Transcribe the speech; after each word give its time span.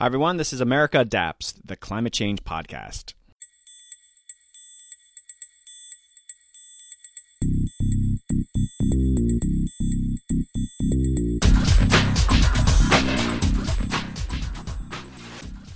Hi, 0.00 0.06
everyone. 0.06 0.38
This 0.38 0.54
is 0.54 0.62
America 0.62 1.00
Adapts, 1.00 1.52
the 1.62 1.76
climate 1.76 2.14
change 2.14 2.42
podcast. 2.42 3.12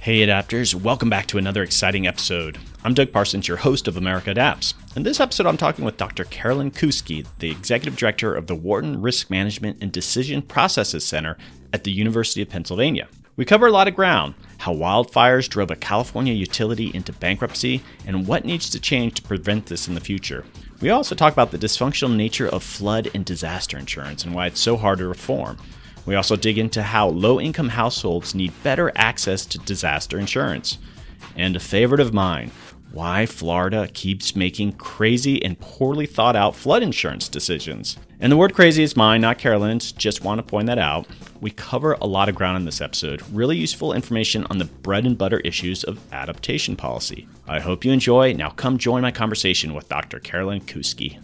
Hey, 0.01 0.27
adapters, 0.27 0.75
welcome 0.75 1.11
back 1.11 1.27
to 1.27 1.37
another 1.37 1.63
exciting 1.63 2.07
episode. 2.07 2.57
I'm 2.83 2.95
Doug 2.95 3.13
Parsons, 3.13 3.47
your 3.47 3.59
host 3.59 3.87
of 3.89 3.99
America 3.99 4.31
Adapts. 4.31 4.73
In 4.97 5.03
this 5.03 5.21
episode, 5.21 5.45
I'm 5.45 5.59
talking 5.59 5.85
with 5.85 5.99
Dr. 5.99 6.25
Carolyn 6.25 6.71
Kousky, 6.71 7.27
the 7.41 7.51
Executive 7.51 7.99
Director 7.99 8.35
of 8.35 8.47
the 8.47 8.55
Wharton 8.55 9.03
Risk 9.03 9.29
Management 9.29 9.83
and 9.83 9.93
Decision 9.93 10.41
Processes 10.41 11.05
Center 11.05 11.37
at 11.75 11.85
the 11.85 11.93
University 11.93 12.41
of 12.41 12.49
Pennsylvania. 12.49 13.07
We 13.37 13.45
cover 13.45 13.67
a 13.67 13.73
lot 13.73 13.89
of 13.89 13.97
ground 13.97 14.35
how 14.59 14.73
wildfires 14.73 15.49
drove 15.49 15.73
a 15.73 15.77
California 15.77 16.33
utility 16.33 16.93
into 16.95 17.13
bankruptcy 17.13 17.83
and 18.07 18.29
what 18.29 18.45
needs 18.45 18.71
to 18.71 18.81
change 18.81 19.15
to 19.15 19.23
prevent 19.23 19.67
this 19.67 19.89
in 19.89 19.95
the 19.95 20.01
future. 20.01 20.45
We 20.81 20.91
also 20.91 21.17
talk 21.17 21.33
about 21.33 21.51
the 21.51 21.59
dysfunctional 21.59 22.15
nature 22.15 22.49
of 22.49 22.63
flood 22.63 23.11
and 23.13 23.25
disaster 23.25 23.77
insurance 23.77 24.25
and 24.25 24.35
why 24.35 24.47
it's 24.47 24.61
so 24.61 24.77
hard 24.77 24.99
to 24.99 25.09
reform. 25.09 25.59
We 26.07 26.15
also 26.15 26.37
dig 26.37 26.59
into 26.59 26.83
how 26.83 27.09
low 27.09 27.41
income 27.41 27.71
households 27.71 28.37
need 28.37 28.53
better 28.63 28.93
access 28.95 29.45
to 29.47 29.59
disaster 29.59 30.19
insurance. 30.19 30.79
And 31.37 31.57
a 31.57 31.61
favorite 31.61 32.01
of 32.01 32.15
mine, 32.15 32.53
why 32.95 33.27
Florida 33.27 33.89
keeps 33.93 34.37
making 34.37 34.73
crazy 34.75 35.43
and 35.45 35.59
poorly 35.59 36.07
thought 36.07 36.37
out 36.37 36.55
flood 36.55 36.83
insurance 36.83 37.29
decisions. 37.29 37.99
And 38.21 38.31
the 38.31 38.37
word 38.37 38.55
crazy 38.55 38.85
is 38.85 38.97
mine, 38.97 39.21
not 39.21 39.37
Carolyn's, 39.37 39.91
just 39.91 40.23
want 40.23 40.39
to 40.39 40.43
point 40.43 40.69
that 40.69 40.79
out. 40.79 41.07
We 41.41 41.51
cover 41.51 41.95
a 42.01 42.07
lot 42.07 42.29
of 42.29 42.37
ground 42.37 42.57
in 42.57 42.65
this 42.65 42.81
episode, 42.81 43.21
really 43.33 43.57
useful 43.57 43.93
information 43.93 44.47
on 44.49 44.59
the 44.59 44.65
bread 44.65 45.05
and 45.05 45.19
butter 45.19 45.41
issues 45.41 45.83
of 45.83 46.01
adaptation 46.13 46.77
policy. 46.77 47.27
I 47.49 47.59
hope 47.59 47.85
you 47.85 47.93
enjoy. 47.93 48.33
Now 48.33 48.51
come 48.51 48.79
join 48.79 49.03
my 49.03 49.11
conversation 49.11 49.75
with 49.75 49.89
Dr. 49.89 50.21
Carolyn 50.21 50.61
Kousky. 50.61 51.19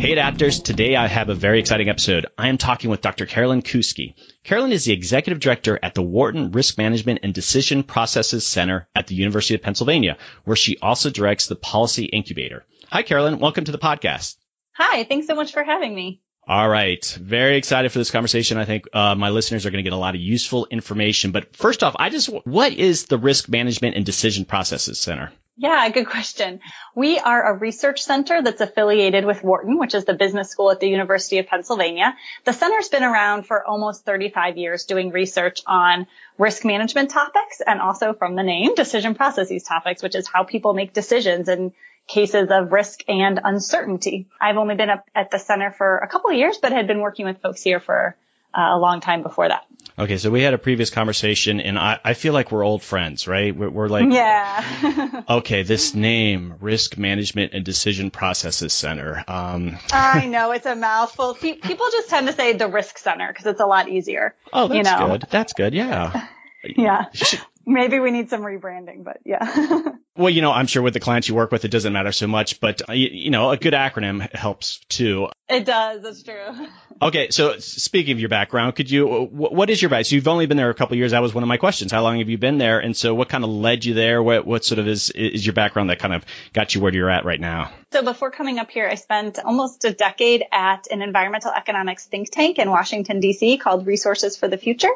Hey 0.00 0.16
adapters, 0.16 0.64
today 0.64 0.96
I 0.96 1.08
have 1.08 1.28
a 1.28 1.34
very 1.34 1.60
exciting 1.60 1.90
episode. 1.90 2.24
I 2.38 2.48
am 2.48 2.56
talking 2.56 2.88
with 2.88 3.02
Dr. 3.02 3.26
Carolyn 3.26 3.60
Kousky. 3.60 4.14
Carolyn 4.44 4.72
is 4.72 4.86
the 4.86 4.94
executive 4.94 5.40
director 5.40 5.78
at 5.82 5.92
the 5.92 6.00
Wharton 6.00 6.52
Risk 6.52 6.78
Management 6.78 7.20
and 7.22 7.34
Decision 7.34 7.82
Processes 7.82 8.46
Center 8.46 8.88
at 8.96 9.08
the 9.08 9.14
University 9.14 9.56
of 9.56 9.60
Pennsylvania, 9.60 10.16
where 10.44 10.56
she 10.56 10.78
also 10.78 11.10
directs 11.10 11.48
the 11.48 11.54
Policy 11.54 12.06
Incubator. 12.06 12.64
Hi 12.88 13.02
Carolyn, 13.02 13.40
welcome 13.40 13.64
to 13.64 13.72
the 13.72 13.78
podcast. 13.78 14.36
Hi, 14.72 15.04
thanks 15.04 15.26
so 15.26 15.34
much 15.34 15.52
for 15.52 15.62
having 15.62 15.94
me. 15.94 16.22
All 16.50 16.68
right. 16.68 17.04
Very 17.04 17.58
excited 17.58 17.92
for 17.92 17.98
this 18.00 18.10
conversation. 18.10 18.58
I 18.58 18.64
think 18.64 18.86
uh, 18.92 19.14
my 19.14 19.30
listeners 19.30 19.66
are 19.66 19.70
going 19.70 19.84
to 19.84 19.88
get 19.88 19.92
a 19.92 19.96
lot 19.96 20.16
of 20.16 20.20
useful 20.20 20.66
information. 20.68 21.30
But 21.30 21.54
first 21.54 21.84
off, 21.84 21.94
I 21.96 22.10
just, 22.10 22.26
what 22.44 22.72
is 22.72 23.04
the 23.04 23.18
Risk 23.18 23.48
Management 23.48 23.94
and 23.94 24.04
Decision 24.04 24.44
Processes 24.44 24.98
Center? 24.98 25.30
Yeah, 25.56 25.88
good 25.90 26.08
question. 26.08 26.58
We 26.96 27.20
are 27.20 27.54
a 27.54 27.56
research 27.56 28.02
center 28.02 28.42
that's 28.42 28.60
affiliated 28.60 29.26
with 29.26 29.44
Wharton, 29.44 29.78
which 29.78 29.94
is 29.94 30.06
the 30.06 30.14
business 30.14 30.50
school 30.50 30.72
at 30.72 30.80
the 30.80 30.88
University 30.88 31.38
of 31.38 31.46
Pennsylvania. 31.46 32.16
The 32.44 32.52
center's 32.52 32.88
been 32.88 33.04
around 33.04 33.46
for 33.46 33.64
almost 33.64 34.04
35 34.04 34.56
years 34.56 34.86
doing 34.86 35.12
research 35.12 35.60
on 35.68 36.08
risk 36.36 36.64
management 36.64 37.10
topics 37.10 37.60
and 37.64 37.80
also 37.80 38.12
from 38.12 38.34
the 38.34 38.42
name 38.42 38.74
decision 38.74 39.14
processes 39.14 39.62
topics, 39.62 40.02
which 40.02 40.16
is 40.16 40.26
how 40.26 40.42
people 40.42 40.74
make 40.74 40.94
decisions 40.94 41.48
in 41.48 41.74
cases 42.10 42.48
of 42.50 42.72
risk 42.72 43.02
and 43.08 43.40
uncertainty. 43.42 44.26
I've 44.40 44.56
only 44.56 44.74
been 44.74 44.90
up 44.90 45.08
at 45.14 45.30
the 45.30 45.38
center 45.38 45.70
for 45.70 45.98
a 45.98 46.08
couple 46.08 46.30
of 46.30 46.36
years, 46.36 46.58
but 46.60 46.72
had 46.72 46.86
been 46.86 47.00
working 47.00 47.26
with 47.26 47.40
folks 47.40 47.62
here 47.62 47.80
for 47.80 48.16
uh, 48.52 48.70
a 48.72 48.78
long 48.78 49.00
time 49.00 49.22
before 49.22 49.48
that. 49.48 49.64
Okay, 49.98 50.16
so 50.16 50.30
we 50.30 50.40
had 50.40 50.54
a 50.54 50.58
previous 50.58 50.90
conversation, 50.90 51.60
and 51.60 51.78
I, 51.78 52.00
I 52.02 52.14
feel 52.14 52.32
like 52.32 52.50
we're 52.50 52.64
old 52.64 52.82
friends, 52.82 53.28
right? 53.28 53.54
We're, 53.54 53.68
we're 53.68 53.88
like, 53.88 54.10
yeah. 54.10 55.22
okay, 55.28 55.62
this 55.62 55.94
name, 55.94 56.54
Risk 56.60 56.96
Management 56.96 57.52
and 57.52 57.64
Decision 57.64 58.10
Processes 58.10 58.72
Center. 58.72 59.22
Um. 59.28 59.78
I 59.92 60.26
know 60.28 60.52
it's 60.52 60.66
a 60.66 60.74
mouthful. 60.74 61.34
People 61.34 61.86
just 61.92 62.08
tend 62.08 62.26
to 62.28 62.32
say 62.32 62.54
the 62.54 62.68
Risk 62.68 62.98
Center 62.98 63.28
because 63.28 63.46
it's 63.46 63.60
a 63.60 63.66
lot 63.66 63.88
easier. 63.88 64.34
Oh, 64.52 64.68
that's 64.68 64.76
you 64.76 64.82
know? 64.82 65.08
good. 65.08 65.26
That's 65.30 65.52
good. 65.52 65.74
Yeah. 65.74 66.26
yeah. 66.64 67.06
Maybe 67.70 68.00
we 68.00 68.10
need 68.10 68.30
some 68.30 68.42
rebranding, 68.42 69.04
but 69.04 69.18
yeah. 69.24 69.92
well, 70.16 70.30
you 70.30 70.42
know, 70.42 70.50
I'm 70.50 70.66
sure 70.66 70.82
with 70.82 70.92
the 70.92 71.00
clients 71.00 71.28
you 71.28 71.36
work 71.36 71.52
with, 71.52 71.64
it 71.64 71.70
doesn't 71.70 71.92
matter 71.92 72.10
so 72.10 72.26
much, 72.26 72.58
but 72.58 72.82
uh, 72.88 72.92
you, 72.92 73.08
you, 73.12 73.30
know, 73.30 73.50
a 73.50 73.56
good 73.56 73.74
acronym 73.74 74.34
helps 74.34 74.80
too. 74.88 75.28
It 75.48 75.64
does. 75.64 76.02
That's 76.02 76.22
true. 76.22 76.66
Okay. 77.02 77.30
So 77.30 77.58
speaking 77.58 78.12
of 78.12 78.20
your 78.20 78.28
background, 78.28 78.74
could 78.74 78.90
you, 78.90 79.06
what 79.06 79.70
is 79.70 79.80
your 79.80 79.88
background? 79.88 80.08
So 80.08 80.16
you've 80.16 80.28
only 80.28 80.44
been 80.44 80.58
there 80.58 80.68
a 80.68 80.74
couple 80.74 80.98
years. 80.98 81.12
That 81.12 81.22
was 81.22 81.32
one 81.32 81.42
of 81.42 81.48
my 81.48 81.56
questions. 81.56 81.90
How 81.90 82.02
long 82.02 82.18
have 82.18 82.28
you 82.28 82.36
been 82.36 82.58
there? 82.58 82.78
And 82.78 82.94
so 82.94 83.14
what 83.14 83.30
kind 83.30 83.42
of 83.42 83.48
led 83.48 83.86
you 83.86 83.94
there? 83.94 84.22
What, 84.22 84.46
what 84.46 84.66
sort 84.66 84.80
of 84.80 84.86
is, 84.86 85.08
is 85.08 85.46
your 85.46 85.54
background 85.54 85.88
that 85.88 85.98
kind 85.98 86.12
of 86.12 86.26
got 86.52 86.74
you 86.74 86.82
where 86.82 86.92
you're 86.92 87.08
at 87.08 87.24
right 87.24 87.40
now? 87.40 87.72
So 87.90 88.02
before 88.02 88.30
coming 88.30 88.58
up 88.58 88.70
here, 88.70 88.86
I 88.86 88.96
spent 88.96 89.38
almost 89.38 89.86
a 89.86 89.94
decade 89.94 90.44
at 90.52 90.88
an 90.90 91.00
environmental 91.00 91.52
economics 91.52 92.04
think 92.04 92.30
tank 92.30 92.58
in 92.58 92.68
Washington, 92.68 93.22
DC 93.22 93.58
called 93.60 93.86
Resources 93.86 94.36
for 94.36 94.48
the 94.48 94.58
Future. 94.58 94.92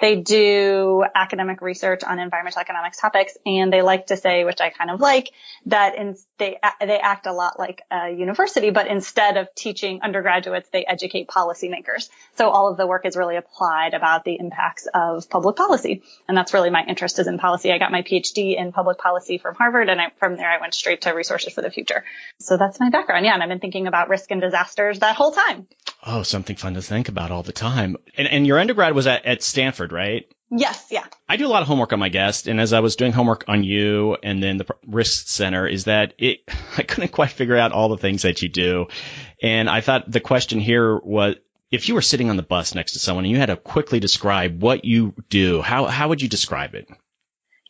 They 0.00 0.16
do 0.16 1.04
academic 1.14 1.60
research 1.60 2.02
on 2.02 2.18
environmental 2.18 2.60
economics 2.60 2.98
topics, 2.98 3.36
and 3.46 3.72
they 3.72 3.80
like 3.82 4.08
to 4.08 4.16
say, 4.16 4.44
which 4.44 4.60
I 4.60 4.70
kind 4.70 4.90
of 4.90 5.00
like, 5.00 5.30
that 5.66 5.96
in, 5.96 6.16
they 6.38 6.58
they 6.80 6.98
act 6.98 7.26
a 7.26 7.32
lot 7.32 7.58
like 7.58 7.82
a 7.90 8.10
university, 8.10 8.70
but 8.70 8.88
instead 8.88 9.36
of 9.36 9.54
teaching 9.54 10.00
undergraduates, 10.02 10.68
they 10.70 10.84
educate 10.84 11.28
policymakers. 11.28 12.08
So 12.36 12.50
all 12.50 12.70
of 12.70 12.76
the 12.76 12.86
work 12.86 13.06
is 13.06 13.16
really 13.16 13.36
applied 13.36 13.94
about 13.94 14.24
the 14.24 14.36
impacts 14.38 14.88
of 14.92 15.30
public 15.30 15.56
policy, 15.56 16.02
and 16.26 16.36
that's 16.36 16.52
really 16.52 16.70
my 16.70 16.84
interest 16.84 17.18
is 17.20 17.28
in 17.28 17.38
policy. 17.38 17.72
I 17.72 17.78
got 17.78 17.92
my 17.92 18.02
PhD 18.02 18.58
in 18.58 18.72
public 18.72 18.98
policy 18.98 19.38
from 19.38 19.54
Harvard, 19.54 19.88
and 19.88 20.00
I, 20.00 20.10
from 20.18 20.36
there 20.36 20.50
I 20.50 20.60
went 20.60 20.74
straight 20.74 21.02
to 21.02 21.10
Resources 21.12 21.52
for 21.52 21.62
the 21.62 21.70
Future. 21.70 22.04
So 22.40 22.56
that's 22.56 22.80
my 22.80 22.90
background. 22.90 23.24
Yeah, 23.24 23.34
and 23.34 23.42
I've 23.42 23.48
been 23.48 23.60
thinking 23.60 23.86
about 23.86 24.08
risk 24.08 24.30
and 24.32 24.40
disasters 24.40 24.98
that 24.98 25.14
whole 25.14 25.30
time. 25.30 25.68
Oh, 26.06 26.22
something 26.22 26.56
fun 26.56 26.74
to 26.74 26.82
think 26.82 27.08
about 27.08 27.30
all 27.30 27.42
the 27.42 27.52
time. 27.52 27.96
And, 28.16 28.28
and 28.28 28.46
your 28.46 28.58
undergrad 28.58 28.94
was 28.94 29.06
at, 29.06 29.24
at 29.24 29.42
Stanford, 29.42 29.90
right? 29.90 30.26
Yes, 30.50 30.88
yeah. 30.90 31.04
I 31.28 31.36
do 31.36 31.46
a 31.46 31.48
lot 31.48 31.62
of 31.62 31.68
homework 31.68 31.92
on 31.92 31.98
my 31.98 32.10
guest, 32.10 32.46
and 32.46 32.60
as 32.60 32.72
I 32.72 32.80
was 32.80 32.96
doing 32.96 33.12
homework 33.12 33.44
on 33.48 33.64
you 33.64 34.16
and 34.22 34.42
then 34.42 34.58
the 34.58 34.66
Risk 34.86 35.28
Center, 35.28 35.66
is 35.66 35.84
that 35.84 36.12
it, 36.18 36.40
I 36.76 36.82
couldn't 36.82 37.12
quite 37.12 37.30
figure 37.30 37.56
out 37.56 37.72
all 37.72 37.88
the 37.88 37.96
things 37.96 38.22
that 38.22 38.42
you 38.42 38.48
do. 38.48 38.86
And 39.42 39.68
I 39.68 39.80
thought 39.80 40.10
the 40.10 40.20
question 40.20 40.60
here 40.60 40.96
was, 40.98 41.36
if 41.70 41.88
you 41.88 41.94
were 41.94 42.02
sitting 42.02 42.30
on 42.30 42.36
the 42.36 42.42
bus 42.42 42.74
next 42.74 42.92
to 42.92 42.98
someone 42.98 43.24
and 43.24 43.32
you 43.32 43.38
had 43.38 43.46
to 43.46 43.56
quickly 43.56 43.98
describe 43.98 44.62
what 44.62 44.84
you 44.84 45.14
do, 45.28 45.60
how, 45.60 45.86
how 45.86 46.08
would 46.08 46.22
you 46.22 46.28
describe 46.28 46.74
it? 46.74 46.88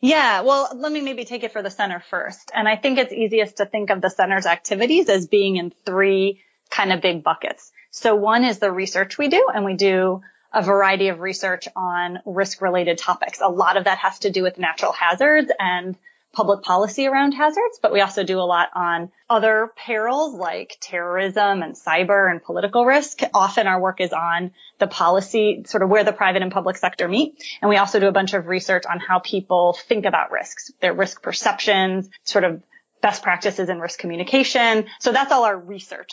Yeah, 0.01 0.41
well, 0.41 0.69
let 0.75 0.91
me 0.91 1.01
maybe 1.01 1.25
take 1.25 1.43
it 1.43 1.53
for 1.53 1.63
the 1.63 1.71
center 1.71 2.03
first. 2.11 2.51
And 2.53 2.67
I 2.67 2.75
think 2.75 2.99
it's 2.99 3.13
easiest 3.13 3.57
to 3.57 3.65
think 3.65 3.89
of 3.89 4.01
the 4.01 4.09
center's 4.09 4.45
activities 4.45 5.09
as 5.09 5.25
being 5.25 5.55
in 5.55 5.71
three 5.85 6.41
kind 6.69 6.91
of 6.91 7.01
big 7.01 7.23
buckets. 7.23 7.71
So 7.95 8.13
one 8.13 8.43
is 8.43 8.59
the 8.59 8.73
research 8.73 9.17
we 9.17 9.29
do 9.29 9.47
and 9.53 9.63
we 9.63 9.73
do 9.73 10.21
a 10.51 10.61
variety 10.61 11.07
of 11.07 11.21
research 11.21 11.69
on 11.77 12.19
risk 12.25 12.61
related 12.61 12.97
topics. 12.97 13.39
A 13.39 13.47
lot 13.47 13.77
of 13.77 13.85
that 13.85 13.99
has 13.99 14.19
to 14.19 14.29
do 14.29 14.43
with 14.43 14.59
natural 14.59 14.91
hazards 14.91 15.49
and 15.57 15.95
public 16.33 16.61
policy 16.61 17.07
around 17.07 17.31
hazards, 17.31 17.79
but 17.81 17.93
we 17.93 18.01
also 18.01 18.25
do 18.25 18.37
a 18.37 18.41
lot 18.41 18.67
on 18.75 19.11
other 19.29 19.71
perils 19.77 20.33
like 20.33 20.75
terrorism 20.81 21.63
and 21.63 21.75
cyber 21.75 22.29
and 22.29 22.43
political 22.43 22.85
risk. 22.85 23.21
Often 23.33 23.67
our 23.67 23.79
work 23.79 24.01
is 24.01 24.11
on 24.11 24.51
the 24.77 24.87
policy, 24.87 25.63
sort 25.65 25.81
of 25.81 25.89
where 25.89 26.03
the 26.03 26.11
private 26.11 26.41
and 26.41 26.51
public 26.51 26.75
sector 26.75 27.07
meet. 27.07 27.41
And 27.61 27.69
we 27.69 27.77
also 27.77 28.01
do 28.01 28.07
a 28.07 28.11
bunch 28.11 28.33
of 28.33 28.47
research 28.47 28.83
on 28.85 28.99
how 28.99 29.19
people 29.19 29.77
think 29.87 30.05
about 30.05 30.31
risks, 30.31 30.69
their 30.81 30.93
risk 30.93 31.23
perceptions, 31.23 32.09
sort 32.25 32.43
of 32.43 32.61
best 33.01 33.23
practices 33.23 33.69
in 33.69 33.79
risk 33.79 33.99
communication. 33.99 34.87
So 34.99 35.13
that's 35.13 35.31
all 35.31 35.45
our 35.45 35.57
research 35.57 36.11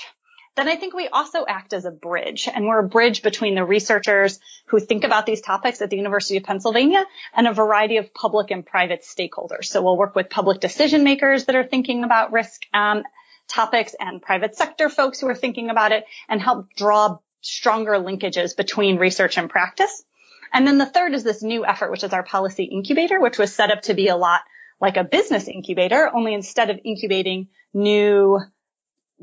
then 0.54 0.68
I 0.68 0.76
think 0.76 0.94
we 0.94 1.08
also 1.08 1.46
act 1.48 1.72
as 1.72 1.84
a 1.86 1.90
bridge 1.90 2.48
and 2.52 2.66
we're 2.66 2.80
a 2.80 2.88
bridge 2.88 3.22
between 3.22 3.54
the 3.54 3.64
researchers 3.64 4.38
who 4.66 4.78
think 4.78 5.04
about 5.04 5.25
these 5.25 5.40
topics 5.40 5.81
at 5.81 5.88
the 5.88 5.96
University 5.96 6.37
of 6.37 6.44
Pennsylvania 6.44 7.04
and 7.34 7.49
a 7.49 7.54
variety 7.54 7.96
of 7.96 8.12
public 8.12 8.50
and 8.50 8.64
private 8.64 9.02
stakeholders. 9.02 9.64
So 9.64 9.82
we'll 9.82 9.96
work 9.96 10.14
with 10.14 10.28
public 10.28 10.60
decision 10.60 11.04
makers 11.04 11.46
that 11.46 11.56
are 11.56 11.64
thinking 11.64 12.04
about 12.04 12.32
risk 12.32 12.62
um, 12.75 13.02
topics 13.49 13.94
and 13.99 14.20
private 14.20 14.54
sector 14.54 14.90
folks 14.90 15.20
who 15.20 15.28
are 15.28 15.34
thinking 15.34 15.70
about 15.70 15.93
it 15.93 16.04
and 16.28 16.40
help 16.40 16.75
draw 16.75 17.19
stronger 17.40 17.93
linkages 17.93 18.56
between 18.56 18.99
research 18.99 19.38
and 19.38 19.49
practice. 19.49 20.04
And 20.52 20.66
then 20.66 20.76
the 20.76 20.87
third 20.87 21.14
is 21.14 21.25
this 21.25 21.43
new 21.43 21.64
effort, 21.64 21.90
which 21.90 22.04
is 22.04 22.12
our 22.12 22.22
policy 22.22 22.64
incubator, 22.64 23.19
which 23.20 23.38
was 23.38 23.54
set 23.54 23.70
up 23.70 23.82
to 23.82 23.94
be 23.94 24.08
a 24.08 24.16
lot 24.16 24.43
like 24.81 24.99
a 24.99 25.04
business 25.04 25.49
incubator, 25.49 26.10
only 26.14 26.34
instead 26.34 26.69
of 26.69 26.78
incubating 26.84 27.49
new 27.72 28.38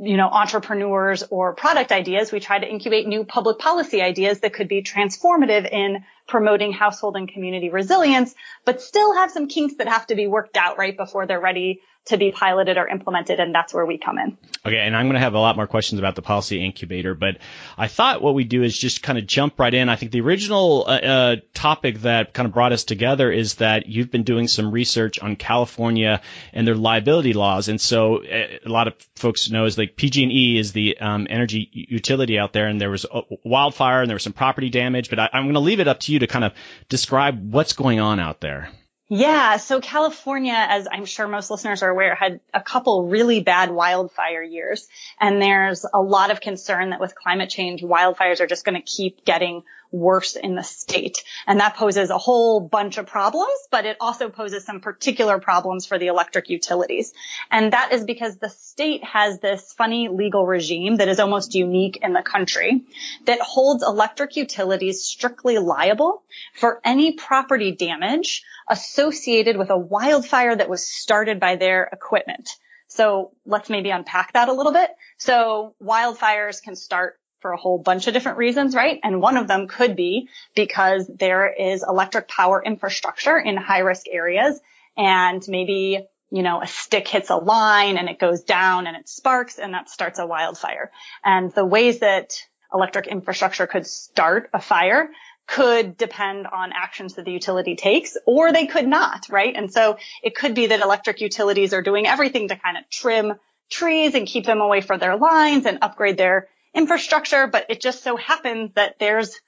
you 0.01 0.15
know, 0.15 0.29
entrepreneurs 0.29 1.23
or 1.29 1.53
product 1.53 1.91
ideas. 1.91 2.31
We 2.31 2.39
try 2.39 2.59
to 2.59 2.67
incubate 2.67 3.07
new 3.07 3.25
public 3.25 3.59
policy 3.59 4.01
ideas 4.01 4.39
that 4.39 4.53
could 4.53 4.67
be 4.67 4.81
transformative 4.81 5.69
in 5.69 6.03
promoting 6.27 6.71
household 6.71 7.17
and 7.17 7.27
community 7.27 7.69
resilience, 7.69 8.33
but 8.65 8.81
still 8.81 9.13
have 9.15 9.31
some 9.31 9.47
kinks 9.47 9.75
that 9.75 9.87
have 9.87 10.07
to 10.07 10.15
be 10.15 10.27
worked 10.27 10.55
out 10.55 10.77
right 10.77 10.95
before 10.95 11.25
they're 11.25 11.41
ready 11.41 11.81
to 12.09 12.17
be 12.17 12.31
piloted 12.31 12.77
or 12.77 12.87
implemented, 12.87 13.39
and 13.39 13.53
that's 13.53 13.73
where 13.73 13.85
we 13.85 13.97
come 13.97 14.17
in. 14.19 14.37
Okay, 14.65 14.77
and 14.77 14.95
I'm 14.95 15.05
going 15.05 15.15
to 15.15 15.21
have 15.21 15.33
a 15.33 15.39
lot 15.39 15.55
more 15.55 15.67
questions 15.67 15.99
about 15.99 16.15
the 16.15 16.21
policy 16.21 16.63
incubator, 16.63 17.15
but 17.15 17.37
I 17.77 17.87
thought 17.87 18.21
what 18.21 18.35
we 18.35 18.43
do 18.43 18.63
is 18.63 18.77
just 18.77 19.01
kind 19.01 19.17
of 19.17 19.25
jump 19.25 19.59
right 19.59 19.73
in. 19.73 19.89
I 19.89 19.95
think 19.95 20.11
the 20.11 20.21
original 20.21 20.85
uh, 20.87 20.91
uh, 20.91 21.35
topic 21.53 21.99
that 22.01 22.33
kind 22.33 22.45
of 22.45 22.53
brought 22.53 22.73
us 22.73 22.83
together 22.83 23.31
is 23.31 23.55
that 23.55 23.87
you've 23.87 24.11
been 24.11 24.23
doing 24.23 24.47
some 24.47 24.71
research 24.71 25.19
on 25.19 25.35
California 25.35 26.21
and 26.53 26.67
their 26.67 26.75
liability 26.75 27.33
laws, 27.33 27.69
and 27.69 27.79
so 27.79 28.23
uh, 28.23 28.47
a 28.65 28.69
lot 28.69 28.87
of 28.87 28.95
folks 29.15 29.49
know 29.49 29.65
is 29.65 29.77
like 29.77 29.95
PG&E 29.95 30.57
is 30.57 30.73
the 30.73 30.97
um, 30.97 31.27
energy 31.29 31.69
utility 31.71 32.37
out 32.37 32.53
there, 32.53 32.67
and 32.67 32.81
there 32.81 32.91
was 32.91 33.05
a 33.11 33.21
wildfire 33.43 34.01
and 34.01 34.09
there 34.09 34.15
was 34.15 34.23
some 34.23 34.33
property 34.33 34.69
damage, 34.69 35.09
but 35.09 35.19
I, 35.19 35.29
I'm 35.31 35.43
going 35.43 35.53
to 35.53 35.59
leave 35.59 35.79
it 35.79 35.87
up 35.87 35.99
to 36.01 36.11
you 36.11 36.19
to 36.19 36.27
kind 36.27 36.43
of 36.43 36.53
describe 36.89 37.53
what's 37.53 37.73
going 37.73 37.99
on 37.99 38.19
out 38.19 38.41
there. 38.41 38.69
Yeah. 39.11 39.57
So 39.57 39.81
California, 39.81 40.53
as 40.55 40.87
I'm 40.89 41.05
sure 41.05 41.27
most 41.27 41.49
listeners 41.49 41.81
are 41.81 41.89
aware, 41.89 42.13
had 42.13 42.41
a 42.53 42.61
couple 42.61 43.07
really 43.07 43.41
bad 43.41 43.71
wildfire 43.71 44.43
years. 44.43 44.87
And 45.19 45.41
there's 45.41 45.83
a 45.91 45.99
lot 45.99 46.29
of 46.29 46.41
concern 46.41 46.91
that 46.91 46.99
with 46.99 47.15
climate 47.15 47.49
change, 47.49 47.81
wildfires 47.81 48.39
are 48.39 48.45
just 48.45 48.65
going 48.65 48.79
to 48.79 48.83
keep 48.83 49.25
getting 49.25 49.63
worse 49.91 50.35
in 50.35 50.55
the 50.55 50.63
state. 50.63 51.23
And 51.47 51.59
that 51.59 51.75
poses 51.75 52.09
a 52.09 52.17
whole 52.17 52.59
bunch 52.59 52.97
of 52.97 53.07
problems, 53.07 53.67
but 53.71 53.85
it 53.85 53.97
also 53.99 54.29
poses 54.29 54.65
some 54.65 54.81
particular 54.81 55.39
problems 55.39 55.85
for 55.85 55.97
the 55.97 56.07
electric 56.07 56.49
utilities. 56.49 57.13
And 57.51 57.73
that 57.73 57.91
is 57.91 58.03
because 58.03 58.37
the 58.37 58.49
state 58.49 59.03
has 59.03 59.39
this 59.39 59.73
funny 59.73 60.07
legal 60.07 60.45
regime 60.45 60.97
that 60.97 61.07
is 61.07 61.19
almost 61.19 61.55
unique 61.55 61.99
in 62.01 62.13
the 62.13 62.21
country 62.21 62.83
that 63.25 63.41
holds 63.41 63.83
electric 63.83 64.35
utilities 64.35 65.03
strictly 65.03 65.57
liable 65.57 66.23
for 66.53 66.79
any 66.83 67.13
property 67.13 67.71
damage 67.71 68.43
associated 68.69 69.57
with 69.57 69.69
a 69.69 69.77
wildfire 69.77 70.55
that 70.55 70.69
was 70.69 70.87
started 70.87 71.39
by 71.39 71.55
their 71.55 71.89
equipment. 71.91 72.49
So 72.87 73.31
let's 73.45 73.69
maybe 73.69 73.91
unpack 73.91 74.33
that 74.33 74.49
a 74.49 74.53
little 74.53 74.73
bit. 74.73 74.89
So 75.17 75.75
wildfires 75.81 76.61
can 76.61 76.75
start 76.75 77.18
for 77.41 77.51
a 77.51 77.57
whole 77.57 77.77
bunch 77.77 78.07
of 78.07 78.13
different 78.13 78.37
reasons, 78.37 78.75
right? 78.75 78.99
And 79.03 79.21
one 79.21 79.37
of 79.37 79.47
them 79.47 79.67
could 79.67 79.95
be 79.95 80.27
because 80.55 81.09
there 81.13 81.51
is 81.51 81.83
electric 81.87 82.27
power 82.27 82.61
infrastructure 82.63 83.37
in 83.37 83.57
high 83.57 83.79
risk 83.79 84.05
areas 84.09 84.59
and 84.97 85.43
maybe 85.47 86.07
you 86.31 86.43
know, 86.43 86.61
a 86.61 86.67
stick 86.67 87.07
hits 87.07 87.29
a 87.29 87.35
line 87.35 87.97
and 87.97 88.07
it 88.07 88.19
goes 88.19 88.43
down 88.43 88.87
and 88.87 88.95
it 88.95 89.09
sparks 89.09 89.57
and 89.57 89.73
that 89.73 89.89
starts 89.89 90.19
a 90.19 90.27
wildfire. 90.27 90.91
And 91.23 91.51
the 91.51 91.65
ways 91.65 91.99
that 91.99 92.43
electric 92.73 93.07
infrastructure 93.07 93.65
could 93.65 93.87
start 93.87 94.49
a 94.53 94.61
fire 94.61 95.09
could 95.47 95.97
depend 95.97 96.45
on 96.45 96.71
actions 96.71 97.15
that 97.15 97.25
the 97.25 97.31
utility 97.31 97.75
takes 97.75 98.15
or 98.27 98.53
they 98.53 98.67
could 98.67 98.87
not, 98.87 99.25
right? 99.29 99.55
And 99.55 99.73
so 99.73 99.97
it 100.21 100.35
could 100.35 100.53
be 100.53 100.67
that 100.67 100.81
electric 100.81 101.21
utilities 101.21 101.73
are 101.73 101.81
doing 101.81 102.05
everything 102.05 102.49
to 102.49 102.55
kind 102.55 102.77
of 102.77 102.87
trim 102.91 103.33
trees 103.71 104.13
and 104.13 104.27
keep 104.27 104.45
them 104.45 104.61
away 104.61 104.81
from 104.81 104.99
their 104.99 105.17
lines 105.17 105.65
and 105.65 105.79
upgrade 105.81 106.17
their 106.17 106.47
infrastructure, 106.73 107.47
but 107.47 107.65
it 107.69 107.81
just 107.81 108.03
so 108.03 108.15
happens 108.15 108.71
that 108.75 108.95
there's 108.99 109.39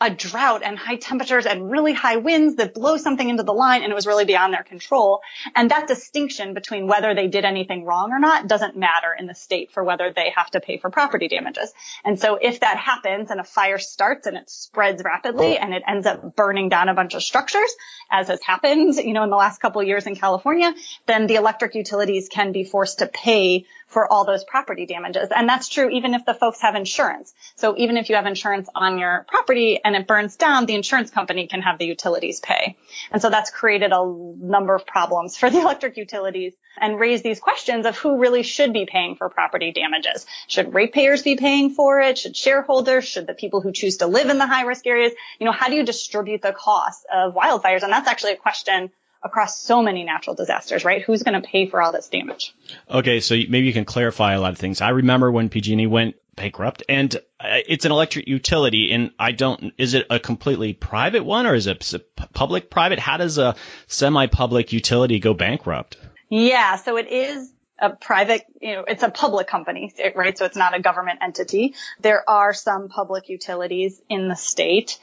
a 0.00 0.10
drought 0.10 0.62
and 0.62 0.78
high 0.78 0.96
temperatures 0.96 1.44
and 1.44 1.70
really 1.70 1.92
high 1.92 2.16
winds 2.16 2.56
that 2.56 2.72
blow 2.72 2.96
something 2.96 3.28
into 3.28 3.42
the 3.42 3.52
line 3.52 3.82
and 3.82 3.90
it 3.90 3.94
was 3.94 4.06
really 4.06 4.24
beyond 4.24 4.54
their 4.54 4.62
control. 4.62 5.20
And 5.56 5.70
that 5.72 5.88
distinction 5.88 6.54
between 6.54 6.86
whether 6.86 7.14
they 7.14 7.26
did 7.26 7.44
anything 7.44 7.84
wrong 7.84 8.12
or 8.12 8.20
not 8.20 8.46
doesn't 8.46 8.76
matter 8.76 9.14
in 9.18 9.26
the 9.26 9.34
state 9.34 9.72
for 9.72 9.82
whether 9.82 10.12
they 10.14 10.32
have 10.36 10.50
to 10.52 10.60
pay 10.60 10.78
for 10.78 10.88
property 10.88 11.26
damages. 11.26 11.72
And 12.04 12.18
so 12.18 12.38
if 12.40 12.60
that 12.60 12.76
happens 12.76 13.32
and 13.32 13.40
a 13.40 13.44
fire 13.44 13.78
starts 13.78 14.28
and 14.28 14.36
it 14.36 14.48
spreads 14.48 15.02
rapidly 15.02 15.58
oh. 15.58 15.60
and 15.60 15.74
it 15.74 15.82
ends 15.86 16.06
up 16.06 16.36
burning 16.36 16.68
down 16.68 16.88
a 16.88 16.94
bunch 16.94 17.14
of 17.14 17.22
structures, 17.22 17.74
as 18.08 18.28
has 18.28 18.40
happened, 18.40 18.94
you 18.94 19.12
know, 19.12 19.24
in 19.24 19.30
the 19.30 19.36
last 19.36 19.60
couple 19.60 19.80
of 19.80 19.88
years 19.88 20.06
in 20.06 20.14
California, 20.14 20.72
then 21.06 21.26
the 21.26 21.34
electric 21.34 21.74
utilities 21.74 22.28
can 22.28 22.52
be 22.52 22.62
forced 22.62 23.00
to 23.00 23.06
pay 23.06 23.66
for 23.88 24.10
all 24.10 24.24
those 24.24 24.44
property 24.44 24.86
damages. 24.86 25.30
And 25.34 25.48
that's 25.48 25.68
true 25.68 25.90
even 25.90 26.14
if 26.14 26.24
the 26.24 26.34
folks 26.34 26.60
have 26.60 26.74
insurance. 26.74 27.34
So 27.56 27.74
even 27.76 27.96
if 27.96 28.08
you 28.08 28.16
have 28.16 28.26
insurance 28.26 28.68
on 28.74 28.98
your 28.98 29.24
property 29.28 29.80
and 29.82 29.96
it 29.96 30.06
burns 30.06 30.36
down, 30.36 30.66
the 30.66 30.74
insurance 30.74 31.10
company 31.10 31.46
can 31.48 31.62
have 31.62 31.78
the 31.78 31.86
utilities 31.86 32.40
pay. 32.40 32.76
And 33.10 33.20
so 33.20 33.30
that's 33.30 33.50
created 33.50 33.92
a 33.92 34.04
number 34.38 34.74
of 34.74 34.86
problems 34.86 35.36
for 35.36 35.50
the 35.50 35.60
electric 35.62 35.96
utilities 35.96 36.54
and 36.80 37.00
raised 37.00 37.24
these 37.24 37.40
questions 37.40 37.86
of 37.86 37.96
who 37.96 38.18
really 38.18 38.42
should 38.42 38.72
be 38.72 38.86
paying 38.86 39.16
for 39.16 39.28
property 39.30 39.72
damages. 39.72 40.26
Should 40.46 40.74
ratepayers 40.74 41.22
be 41.22 41.36
paying 41.36 41.70
for 41.70 42.00
it? 42.00 42.18
Should 42.18 42.36
shareholders? 42.36 43.04
Should 43.04 43.26
the 43.26 43.34
people 43.34 43.62
who 43.62 43.72
choose 43.72 43.96
to 43.98 44.06
live 44.06 44.28
in 44.28 44.38
the 44.38 44.46
high 44.46 44.62
risk 44.62 44.86
areas? 44.86 45.12
You 45.40 45.46
know, 45.46 45.52
how 45.52 45.68
do 45.68 45.74
you 45.74 45.84
distribute 45.84 46.42
the 46.42 46.52
cost 46.52 47.06
of 47.12 47.34
wildfires? 47.34 47.82
And 47.82 47.92
that's 47.92 48.08
actually 48.08 48.32
a 48.32 48.36
question 48.36 48.90
across 49.22 49.60
so 49.60 49.82
many 49.82 50.04
natural 50.04 50.36
disasters, 50.36 50.84
right? 50.84 51.02
Who's 51.02 51.22
going 51.22 51.40
to 51.40 51.46
pay 51.46 51.66
for 51.68 51.82
all 51.82 51.92
this 51.92 52.08
damage? 52.08 52.54
Okay, 52.90 53.20
so 53.20 53.34
maybe 53.34 53.66
you 53.66 53.72
can 53.72 53.84
clarify 53.84 54.34
a 54.34 54.40
lot 54.40 54.52
of 54.52 54.58
things. 54.58 54.80
I 54.80 54.90
remember 54.90 55.30
when 55.30 55.48
PG&E 55.48 55.86
went 55.86 56.16
bankrupt, 56.36 56.84
and 56.88 57.14
uh, 57.40 57.58
it's 57.66 57.84
an 57.84 57.92
electric 57.92 58.28
utility, 58.28 58.92
and 58.92 59.10
I 59.18 59.32
don't. 59.32 59.72
Is 59.76 59.94
it 59.94 60.06
a 60.08 60.20
completely 60.20 60.72
private 60.72 61.24
one, 61.24 61.46
or 61.46 61.54
is 61.54 61.66
it 61.66 62.16
public 62.32 62.70
private? 62.70 62.98
How 62.98 63.16
does 63.16 63.38
a 63.38 63.56
semi-public 63.88 64.72
utility 64.72 65.18
go 65.18 65.34
bankrupt? 65.34 65.96
Yeah, 66.28 66.76
so 66.76 66.96
it 66.96 67.08
is 67.08 67.52
a 67.78 67.90
private, 67.90 68.44
you 68.60 68.74
know, 68.74 68.84
it's 68.86 69.02
a 69.02 69.10
public 69.10 69.46
company, 69.46 69.94
right? 70.14 70.36
So 70.36 70.44
it's 70.44 70.56
not 70.56 70.76
a 70.76 70.80
government 70.80 71.20
entity. 71.22 71.74
There 72.00 72.28
are 72.28 72.52
some 72.52 72.88
public 72.88 73.28
utilities 73.28 74.00
in 74.08 74.28
the 74.28 74.34
state. 74.34 74.98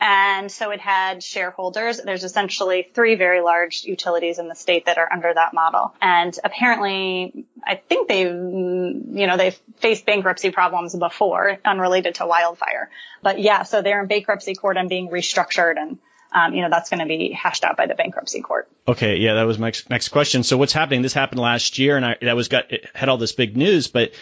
And 0.00 0.50
so 0.50 0.70
it 0.70 0.80
had 0.80 1.22
shareholders. 1.22 2.00
There's 2.02 2.24
essentially 2.24 2.88
three 2.94 3.16
very 3.16 3.42
large 3.42 3.84
utilities 3.84 4.38
in 4.38 4.48
the 4.48 4.54
state 4.54 4.86
that 4.86 4.96
are 4.96 5.12
under 5.12 5.32
that 5.32 5.52
model. 5.52 5.94
And 6.00 6.36
apparently, 6.42 7.44
I 7.64 7.76
think 7.76 8.08
they've, 8.08 8.32
you 8.32 9.26
know, 9.26 9.36
they've 9.36 9.58
faced 9.76 10.06
bankruptcy 10.06 10.50
problems 10.50 10.96
before 10.96 11.58
unrelated 11.64 12.14
to 12.16 12.26
wildfire. 12.26 12.88
But 13.22 13.40
yeah, 13.40 13.64
so 13.64 13.82
they're 13.82 14.00
in 14.00 14.08
bankruptcy 14.08 14.54
court 14.54 14.78
and 14.78 14.88
being 14.88 15.10
restructured 15.10 15.76
and 15.76 15.98
um, 16.32 16.54
you 16.54 16.62
know, 16.62 16.70
that's 16.70 16.90
going 16.90 17.00
to 17.00 17.06
be 17.06 17.32
hashed 17.32 17.64
out 17.64 17.76
by 17.76 17.86
the 17.86 17.96
bankruptcy 17.96 18.40
court. 18.40 18.68
Okay. 18.86 19.16
Yeah. 19.16 19.34
That 19.34 19.48
was 19.48 19.58
my 19.58 19.72
next 19.88 20.10
question. 20.10 20.44
So 20.44 20.56
what's 20.56 20.72
happening? 20.72 21.02
This 21.02 21.12
happened 21.12 21.40
last 21.40 21.78
year 21.78 21.96
and 21.96 22.06
I, 22.06 22.16
that 22.22 22.36
was 22.36 22.46
got, 22.46 22.70
had 22.94 23.08
all 23.08 23.16
this 23.16 23.32
big 23.32 23.56
news, 23.56 23.88
but 23.88 24.12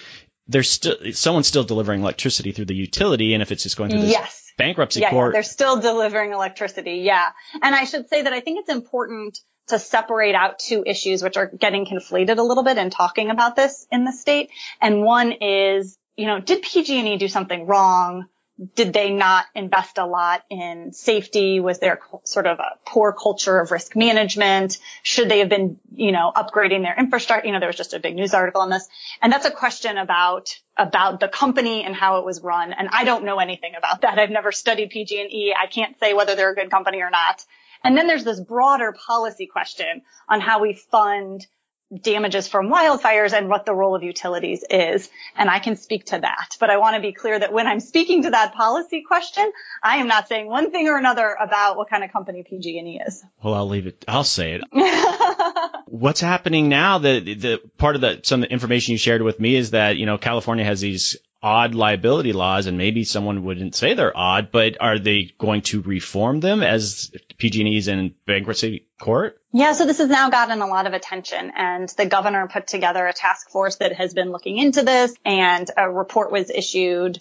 there's 0.49 0.71
still, 0.71 0.97
someone's 1.13 1.47
still 1.47 1.65
delivering 1.65 2.01
electricity 2.01 2.53
through 2.53 2.67
the 2.67 2.75
utility. 2.75 3.35
And 3.35 3.43
if 3.43 3.53
it's 3.53 3.63
just 3.63 3.77
going 3.77 3.91
through 3.91 4.01
this 4.01 4.13
yes 4.13 4.49
bankruptcy 4.59 5.01
yeah, 5.01 5.11
court. 5.11 5.33
Yeah, 5.33 5.37
they're 5.39 5.43
still 5.45 5.81
delivering 5.81 6.33
electricity. 6.33 6.97
Yeah. 6.97 7.31
And 7.63 7.75
I 7.75 7.85
should 7.85 8.09
say 8.11 8.23
that 8.23 8.33
I 8.33 8.41
think 8.41 8.59
it's 8.61 8.69
important 8.69 9.39
to 9.69 9.79
separate 9.79 10.35
out 10.35 10.59
two 10.59 10.83
issues 10.85 11.23
which 11.23 11.37
are 11.37 11.47
getting 11.47 11.87
conflated 11.87 12.39
a 12.39 12.43
little 12.43 12.65
bit 12.65 12.77
in 12.77 12.91
talking 12.91 13.31
about 13.31 13.57
this 13.57 13.87
in 13.91 14.05
the 14.05 14.13
state. 14.13 14.51
And 14.81 15.03
one 15.03 15.33
is, 15.33 15.97
you 16.17 16.27
know, 16.27 16.41
did 16.41 16.63
PG&E 16.63 17.17
do 17.17 17.29
something 17.29 17.67
wrong? 17.67 18.27
Did 18.75 18.93
they 18.93 19.11
not 19.11 19.47
invest 19.55 19.99
a 19.99 20.07
lot 20.07 20.43
in 20.51 20.93
safety? 20.93 21.61
Was 21.61 21.79
there 21.79 22.01
sort 22.25 22.47
of 22.47 22.59
a 22.59 22.77
poor 22.85 23.13
culture 23.13 23.61
of 23.61 23.71
risk 23.71 23.95
management? 23.95 24.79
Should 25.05 25.29
they 25.29 25.39
have 25.39 25.49
been, 25.49 25.79
you 25.95 26.11
know, 26.11 26.33
upgrading 26.35 26.83
their 26.83 26.97
infrastructure? 26.99 27.47
You 27.47 27.53
know, 27.53 27.61
there 27.61 27.69
was 27.69 27.77
just 27.77 27.95
a 27.95 28.01
big 28.01 28.17
news 28.17 28.35
article 28.35 28.61
on 28.61 28.71
this. 28.71 28.89
And 29.23 29.33
that's 29.33 29.47
a 29.47 29.51
question 29.53 29.97
about, 29.97 30.49
about 30.77 31.21
the 31.21 31.29
company 31.29 31.85
and 31.85 31.95
how 31.95 32.19
it 32.19 32.25
was 32.25 32.43
run. 32.43 32.73
And 32.73 32.89
I 32.91 33.05
don't 33.05 33.25
know 33.25 33.39
anything 33.39 33.75
about 33.79 34.01
that. 34.01 34.19
I've 34.19 34.31
never 34.31 34.51
studied 34.51 34.91
PG&E. 34.91 35.55
I 35.57 35.69
can't 35.69 35.99
say 36.01 36.13
whether 36.13 36.35
they're 36.35 36.53
a 36.53 36.57
good 36.57 36.71
company 36.71 37.01
or 37.01 37.11
not. 37.11 37.45
And 37.85 37.97
then 37.97 38.09
there's 38.09 38.25
this 38.25 38.41
broader 38.41 38.93
policy 39.07 39.47
question 39.47 40.03
on 40.29 40.41
how 40.41 40.61
we 40.61 40.75
fund 40.75 41.47
damages 41.95 42.49
from 42.49 42.69
wildfires 42.69 43.33
and 43.33 43.49
what 43.49 43.65
the 43.65 43.75
role 43.75 43.95
of 43.95 44.03
utilities 44.03 44.65
is. 44.69 45.09
And 45.37 45.49
I 45.49 45.59
can 45.59 45.77
speak 45.77 46.07
to 46.07 46.19
that. 46.19 46.57
But 46.61 46.71
I 46.71 46.77
want 46.77 46.97
to 46.97 47.03
be 47.03 47.13
clear 47.13 47.39
that 47.39 47.53
when 47.53 47.67
I'm 47.67 47.81
speaking 47.81 48.25
to 48.25 48.31
that 48.31 48.55
policy 48.55 49.03
question, 49.03 49.51
I 49.83 49.97
am 49.97 50.09
not 50.09 50.29
saying 50.29 50.49
one 50.49 50.71
thing 50.71 50.89
or 50.89 50.99
another 50.99 51.37
about 51.41 51.77
what 51.77 51.89
kind 51.89 52.05
of 52.05 52.13
company 52.13 52.43
PG&E 52.43 53.01
is. 53.07 53.25
Well, 53.43 53.55
I'll 53.55 53.69
leave 53.69 53.87
it. 53.87 54.05
I'll 54.07 54.25
say 54.25 54.61
it. 54.61 54.63
What's 55.87 56.21
happening 56.21 56.69
now? 56.69 56.99
The, 56.99 57.21
the 57.21 57.61
part 57.79 57.95
of 57.95 58.03
the, 58.03 58.21
some 58.23 58.43
of 58.43 58.49
the 58.49 58.53
information 58.53 58.93
you 58.93 58.99
shared 58.99 59.23
with 59.23 59.41
me 59.41 59.57
is 59.57 59.71
that, 59.71 59.97
you 59.97 60.07
know, 60.07 60.19
California 60.19 60.65
has 60.65 60.81
these 60.81 61.17
odd 61.43 61.75
liability 61.75 62.33
laws 62.33 62.67
and 62.67 62.77
maybe 62.77 63.05
someone 63.05 63.45
wouldn't 63.45 63.75
say 63.75 63.95
they're 63.95 64.17
odd, 64.17 64.51
but 64.51 64.77
are 64.81 64.99
they 64.99 65.33
going 65.39 65.63
to 65.63 65.83
reform 65.83 66.41
them 66.41 66.63
as 66.63 67.13
PG&E's 67.39 67.89
in 67.89 68.15
bankruptcy 68.27 68.87
court? 69.01 69.41
Yeah, 69.53 69.73
so 69.73 69.87
this 69.87 69.99
has 69.99 70.09
now 70.09 70.31
gotten 70.31 70.61
a 70.61 70.67
lot 70.67 70.87
of 70.87 70.93
attention 70.93 71.53
and 71.57 71.89
the 71.91 72.07
governor 72.07 72.49
put 72.49 72.67
together 72.67 73.07
a 73.07 73.13
task 73.13 73.51
force 73.51 73.77
that 73.77 73.93
has 73.93 74.15
been 74.15 74.31
looking 74.31 74.59
into 74.59 74.83
this 74.83 75.15
and 75.25 75.71
a 75.77 75.89
report 75.91 76.33
was 76.33 76.51
issued 76.51 77.21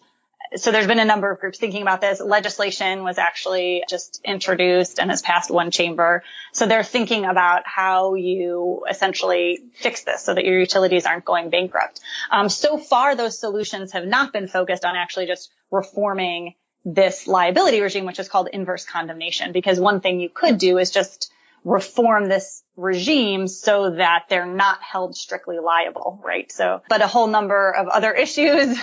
so 0.55 0.71
there's 0.71 0.87
been 0.87 0.99
a 0.99 1.05
number 1.05 1.29
of 1.29 1.39
groups 1.39 1.57
thinking 1.57 1.81
about 1.81 2.01
this. 2.01 2.21
Legislation 2.21 3.03
was 3.03 3.17
actually 3.17 3.83
just 3.89 4.21
introduced 4.23 4.99
and 4.99 5.09
has 5.09 5.21
passed 5.21 5.51
one 5.51 5.71
chamber. 5.71 6.23
So 6.53 6.65
they're 6.65 6.83
thinking 6.83 7.25
about 7.25 7.63
how 7.65 8.13
you 8.13 8.85
essentially 8.89 9.59
fix 9.75 10.03
this 10.03 10.23
so 10.23 10.33
that 10.33 10.45
your 10.45 10.59
utilities 10.59 11.05
aren't 11.05 11.25
going 11.25 11.49
bankrupt. 11.49 11.99
Um, 12.31 12.49
so 12.49 12.77
far, 12.77 13.15
those 13.15 13.37
solutions 13.37 13.91
have 13.91 14.05
not 14.05 14.31
been 14.31 14.47
focused 14.47 14.85
on 14.85 14.95
actually 14.95 15.27
just 15.27 15.51
reforming 15.69 16.55
this 16.85 17.27
liability 17.27 17.81
regime, 17.81 18.05
which 18.05 18.19
is 18.19 18.29
called 18.29 18.47
inverse 18.51 18.85
condemnation. 18.85 19.51
Because 19.51 19.79
one 19.79 19.99
thing 19.99 20.21
you 20.21 20.29
could 20.29 20.57
do 20.57 20.77
is 20.77 20.91
just 20.91 21.31
reform 21.63 22.29
this 22.29 22.63
regime 22.75 23.47
so 23.47 23.91
that 23.95 24.25
they're 24.29 24.45
not 24.45 24.81
held 24.81 25.15
strictly 25.15 25.57
liable, 25.59 26.21
right? 26.23 26.51
So, 26.51 26.81
but 26.89 27.01
a 27.01 27.07
whole 27.07 27.27
number 27.27 27.71
of 27.71 27.87
other 27.87 28.13
issues 28.25 28.77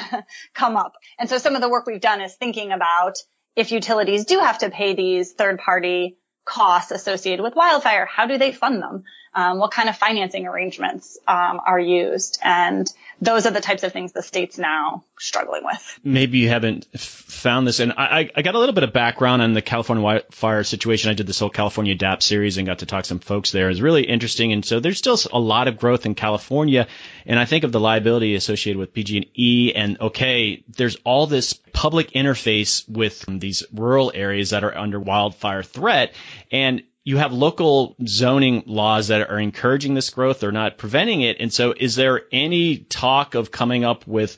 come 0.55 0.77
up. 0.77 0.95
And 1.19 1.29
so 1.29 1.39
some 1.39 1.55
of 1.55 1.61
the 1.61 1.69
work 1.69 1.87
we've 1.87 2.01
done 2.01 2.21
is 2.21 2.35
thinking 2.35 2.73
about 2.73 3.17
if 3.57 3.73
utilities 3.73 4.25
do 4.25 4.39
have 4.41 4.59
to 4.59 4.71
pay 4.71 4.95
these 4.95 5.33
third 5.33 5.59
party 5.59 6.19
costs 6.45 6.91
associated 6.91 7.43
with 7.43 7.55
wildfire, 7.55 8.07
how 8.07 8.27
do 8.27 8.39
they 8.39 8.53
fund 8.53 8.83
them? 8.83 9.05
Um, 9.35 9.59
what 9.59 9.71
kind 9.71 9.89
of 9.89 9.97
financing 9.97 10.47
arrangements 10.47 11.19
um, 11.27 11.61
are 11.67 11.79
used? 11.79 12.39
And 12.43 12.91
those 13.21 13.47
are 13.47 13.51
the 13.51 13.61
types 13.61 13.83
of 13.83 13.93
things 13.93 14.13
the 14.13 14.23
state's 14.23 14.59
now 14.59 15.05
struggling 15.19 15.65
with. 15.65 16.01
Maybe 16.05 16.39
you 16.39 16.49
haven't 16.49 16.87
found 16.99 17.67
this, 17.67 17.81
and 17.81 17.93
I, 17.93 18.31
I 18.35 18.43
got 18.43 18.55
a 18.55 18.59
little 18.59 18.75
bit 18.75 18.85
of 18.85 18.93
background 18.93 19.43
on 19.43 19.53
the 19.53 19.63
California 19.63 20.03
wildfire 20.03 20.65
situation. 20.65 21.11
I 21.11 21.15
did 21.15 21.27
this 21.27 21.39
whole 21.39 21.51
California 21.51 21.95
DAP 21.95 22.23
series 22.23 22.59
and 22.59 22.67
got 22.67 22.81
to 22.81 22.87
talk 22.87 23.05
to 23.05 23.09
some 23.09 23.21
folks 23.21 23.51
there. 23.51 23.71
It's 23.71 23.81
really 23.81 24.05
interesting, 24.05 24.53
and 24.53 24.65
so 24.65 24.81
there's 24.81 24.99
still 24.99 25.19
a 25.33 25.39
lot 25.39 25.69
of 25.69 25.79
growth 25.79 26.07
in 26.07 26.15
California. 26.15 26.87
And 27.27 27.39
I 27.39 27.45
think 27.45 27.65
of 27.65 27.73
the 27.73 27.81
liability 27.81 28.35
associated 28.35 28.79
with 28.79 28.93
PG&E, 28.93 29.73
and 29.75 30.01
okay, 30.01 30.63
there's 30.69 30.97
all 31.05 31.27
this 31.27 31.55
public 31.55 32.11
interface 32.13 32.89
with 32.89 33.25
these 33.27 33.65
rural 33.73 34.13
areas 34.15 34.51
that 34.51 34.65
are 34.65 34.77
under 34.77 35.01
wildfire 35.01 35.63
threat, 35.63 36.15
and 36.51 36.83
you 37.05 37.19
have 37.19 37.33
local 37.33 37.97
zoning 38.07 38.63
laws 38.67 39.09
that 39.09 39.31
are 39.31 39.39
encouraging 39.39 39.95
this 39.95 40.09
growth 40.11 40.43
or 40.43 40.53
not 40.53 40.79
preventing 40.79 41.21
it. 41.21 41.37
And 41.39 41.53
so 41.53 41.75
is 41.77 41.95
there 41.95 42.23
any 42.33 42.79
talk 42.79 43.35
of 43.35 43.51
coming 43.51 43.85
up 43.85 44.07
with 44.07 44.37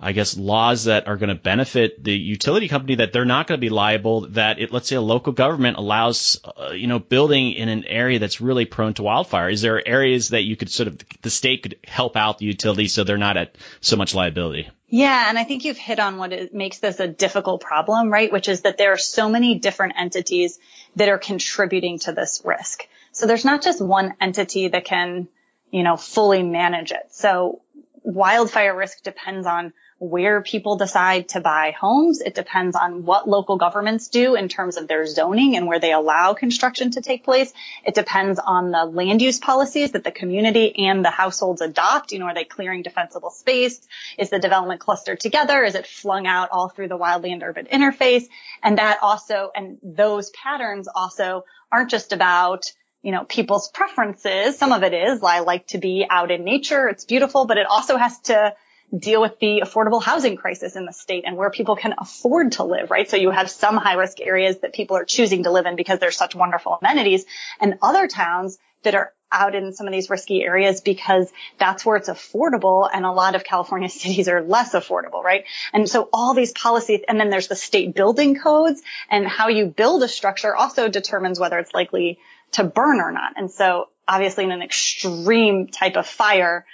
I 0.00 0.12
guess 0.12 0.36
laws 0.36 0.84
that 0.84 1.08
are 1.08 1.16
going 1.16 1.30
to 1.30 1.34
benefit 1.34 2.02
the 2.02 2.12
utility 2.12 2.68
company 2.68 2.96
that 2.96 3.12
they're 3.12 3.24
not 3.24 3.48
going 3.48 3.58
to 3.58 3.60
be 3.60 3.68
liable 3.68 4.28
that 4.30 4.60
it, 4.60 4.72
let's 4.72 4.88
say 4.88 4.94
a 4.94 5.00
local 5.00 5.32
government 5.32 5.76
allows 5.76 6.40
uh, 6.44 6.70
you 6.70 6.86
know 6.86 7.00
building 7.00 7.52
in 7.52 7.68
an 7.68 7.84
area 7.84 8.20
that's 8.20 8.40
really 8.40 8.64
prone 8.64 8.94
to 8.94 9.02
wildfire 9.02 9.48
is 9.50 9.60
there 9.60 9.86
areas 9.86 10.28
that 10.28 10.42
you 10.42 10.54
could 10.54 10.70
sort 10.70 10.86
of 10.86 11.00
the 11.22 11.30
state 11.30 11.64
could 11.64 11.76
help 11.84 12.16
out 12.16 12.38
the 12.38 12.46
utility 12.46 12.86
so 12.86 13.02
they're 13.02 13.18
not 13.18 13.36
at 13.36 13.56
so 13.80 13.96
much 13.96 14.14
liability 14.14 14.68
yeah, 14.90 15.28
and 15.28 15.38
I 15.38 15.44
think 15.44 15.66
you've 15.66 15.76
hit 15.76 16.00
on 16.00 16.16
what 16.16 16.54
makes 16.54 16.78
this 16.78 16.98
a 16.98 17.06
difficult 17.06 17.60
problem, 17.60 18.10
right? 18.10 18.32
Which 18.32 18.48
is 18.48 18.62
that 18.62 18.78
there 18.78 18.92
are 18.92 18.96
so 18.98 19.28
many 19.28 19.58
different 19.58 19.96
entities 19.98 20.58
that 20.96 21.08
are 21.08 21.18
contributing 21.18 21.98
to 22.00 22.12
this 22.12 22.42
risk. 22.44 22.88
So 23.12 23.26
there's 23.26 23.44
not 23.44 23.62
just 23.62 23.80
one 23.80 24.14
entity 24.20 24.68
that 24.68 24.84
can, 24.84 25.28
you 25.70 25.82
know, 25.82 25.96
fully 25.96 26.42
manage 26.42 26.92
it. 26.92 27.06
So 27.10 27.62
wildfire 28.02 28.76
risk 28.76 29.02
depends 29.02 29.46
on 29.46 29.72
where 29.98 30.40
people 30.42 30.76
decide 30.76 31.28
to 31.30 31.40
buy 31.40 31.74
homes. 31.78 32.20
It 32.20 32.34
depends 32.34 32.76
on 32.76 33.04
what 33.04 33.28
local 33.28 33.56
governments 33.56 34.08
do 34.08 34.36
in 34.36 34.48
terms 34.48 34.76
of 34.76 34.86
their 34.86 35.04
zoning 35.06 35.56
and 35.56 35.66
where 35.66 35.80
they 35.80 35.92
allow 35.92 36.34
construction 36.34 36.92
to 36.92 37.00
take 37.00 37.24
place. 37.24 37.52
It 37.84 37.94
depends 37.94 38.38
on 38.38 38.70
the 38.70 38.84
land 38.84 39.20
use 39.20 39.40
policies 39.40 39.92
that 39.92 40.04
the 40.04 40.12
community 40.12 40.86
and 40.86 41.04
the 41.04 41.10
households 41.10 41.60
adopt. 41.60 42.12
You 42.12 42.20
know, 42.20 42.26
are 42.26 42.34
they 42.34 42.44
clearing 42.44 42.82
defensible 42.82 43.30
space? 43.30 43.80
Is 44.16 44.30
the 44.30 44.38
development 44.38 44.80
clustered 44.80 45.18
together? 45.18 45.64
Is 45.64 45.74
it 45.74 45.86
flung 45.86 46.26
out 46.26 46.50
all 46.52 46.68
through 46.68 46.88
the 46.88 46.98
wildland 46.98 47.42
urban 47.42 47.66
interface? 47.66 48.24
And 48.62 48.78
that 48.78 48.98
also, 49.02 49.50
and 49.54 49.78
those 49.82 50.30
patterns 50.30 50.88
also 50.94 51.44
aren't 51.72 51.90
just 51.90 52.12
about 52.12 52.72
you 53.00 53.12
know, 53.12 53.24
people's 53.24 53.68
preferences. 53.68 54.58
Some 54.58 54.72
of 54.72 54.82
it 54.82 54.92
is, 54.92 55.22
I 55.22 55.40
like 55.40 55.68
to 55.68 55.78
be 55.78 56.04
out 56.08 56.32
in 56.32 56.44
nature. 56.44 56.88
It's 56.88 57.04
beautiful, 57.04 57.46
but 57.46 57.56
it 57.56 57.66
also 57.66 57.96
has 57.96 58.18
to 58.22 58.54
deal 58.96 59.20
with 59.20 59.38
the 59.38 59.62
affordable 59.64 60.02
housing 60.02 60.36
crisis 60.36 60.76
in 60.76 60.86
the 60.86 60.92
state 60.92 61.24
and 61.26 61.36
where 61.36 61.50
people 61.50 61.76
can 61.76 61.94
afford 61.98 62.52
to 62.52 62.64
live, 62.64 62.90
right? 62.90 63.08
So 63.08 63.16
you 63.16 63.30
have 63.30 63.50
some 63.50 63.76
high 63.76 63.94
risk 63.94 64.20
areas 64.20 64.60
that 64.60 64.72
people 64.72 64.96
are 64.96 65.04
choosing 65.04 65.44
to 65.44 65.50
live 65.50 65.66
in 65.66 65.76
because 65.76 65.98
there's 65.98 66.16
such 66.16 66.34
wonderful 66.34 66.78
amenities 66.80 67.26
and 67.60 67.78
other 67.82 68.06
towns 68.06 68.58
that 68.84 68.94
are 68.94 69.12
out 69.30 69.54
in 69.54 69.74
some 69.74 69.86
of 69.86 69.92
these 69.92 70.08
risky 70.08 70.42
areas 70.42 70.80
because 70.80 71.30
that's 71.58 71.84
where 71.84 71.96
it's 71.96 72.08
affordable 72.08 72.88
and 72.90 73.04
a 73.04 73.10
lot 73.10 73.34
of 73.34 73.44
California 73.44 73.88
cities 73.90 74.28
are 74.28 74.42
less 74.42 74.72
affordable, 74.72 75.22
right? 75.22 75.44
And 75.72 75.88
so 75.88 76.08
all 76.12 76.34
these 76.34 76.52
policies, 76.52 77.00
and 77.08 77.20
then 77.20 77.28
there's 77.28 77.48
the 77.48 77.56
state 77.56 77.94
building 77.94 78.38
codes 78.38 78.80
and 79.10 79.26
how 79.26 79.48
you 79.48 79.66
build 79.66 80.02
a 80.02 80.08
structure 80.08 80.56
also 80.56 80.88
determines 80.88 81.38
whether 81.38 81.58
it's 81.58 81.74
likely 81.74 82.18
to 82.52 82.64
burn 82.64 83.00
or 83.00 83.12
not. 83.12 83.34
And 83.36 83.50
so 83.50 83.88
obviously 84.06 84.44
in 84.44 84.52
an 84.52 84.62
extreme 84.62 85.66
type 85.66 85.96
of 85.96 86.06
fire, 86.06 86.64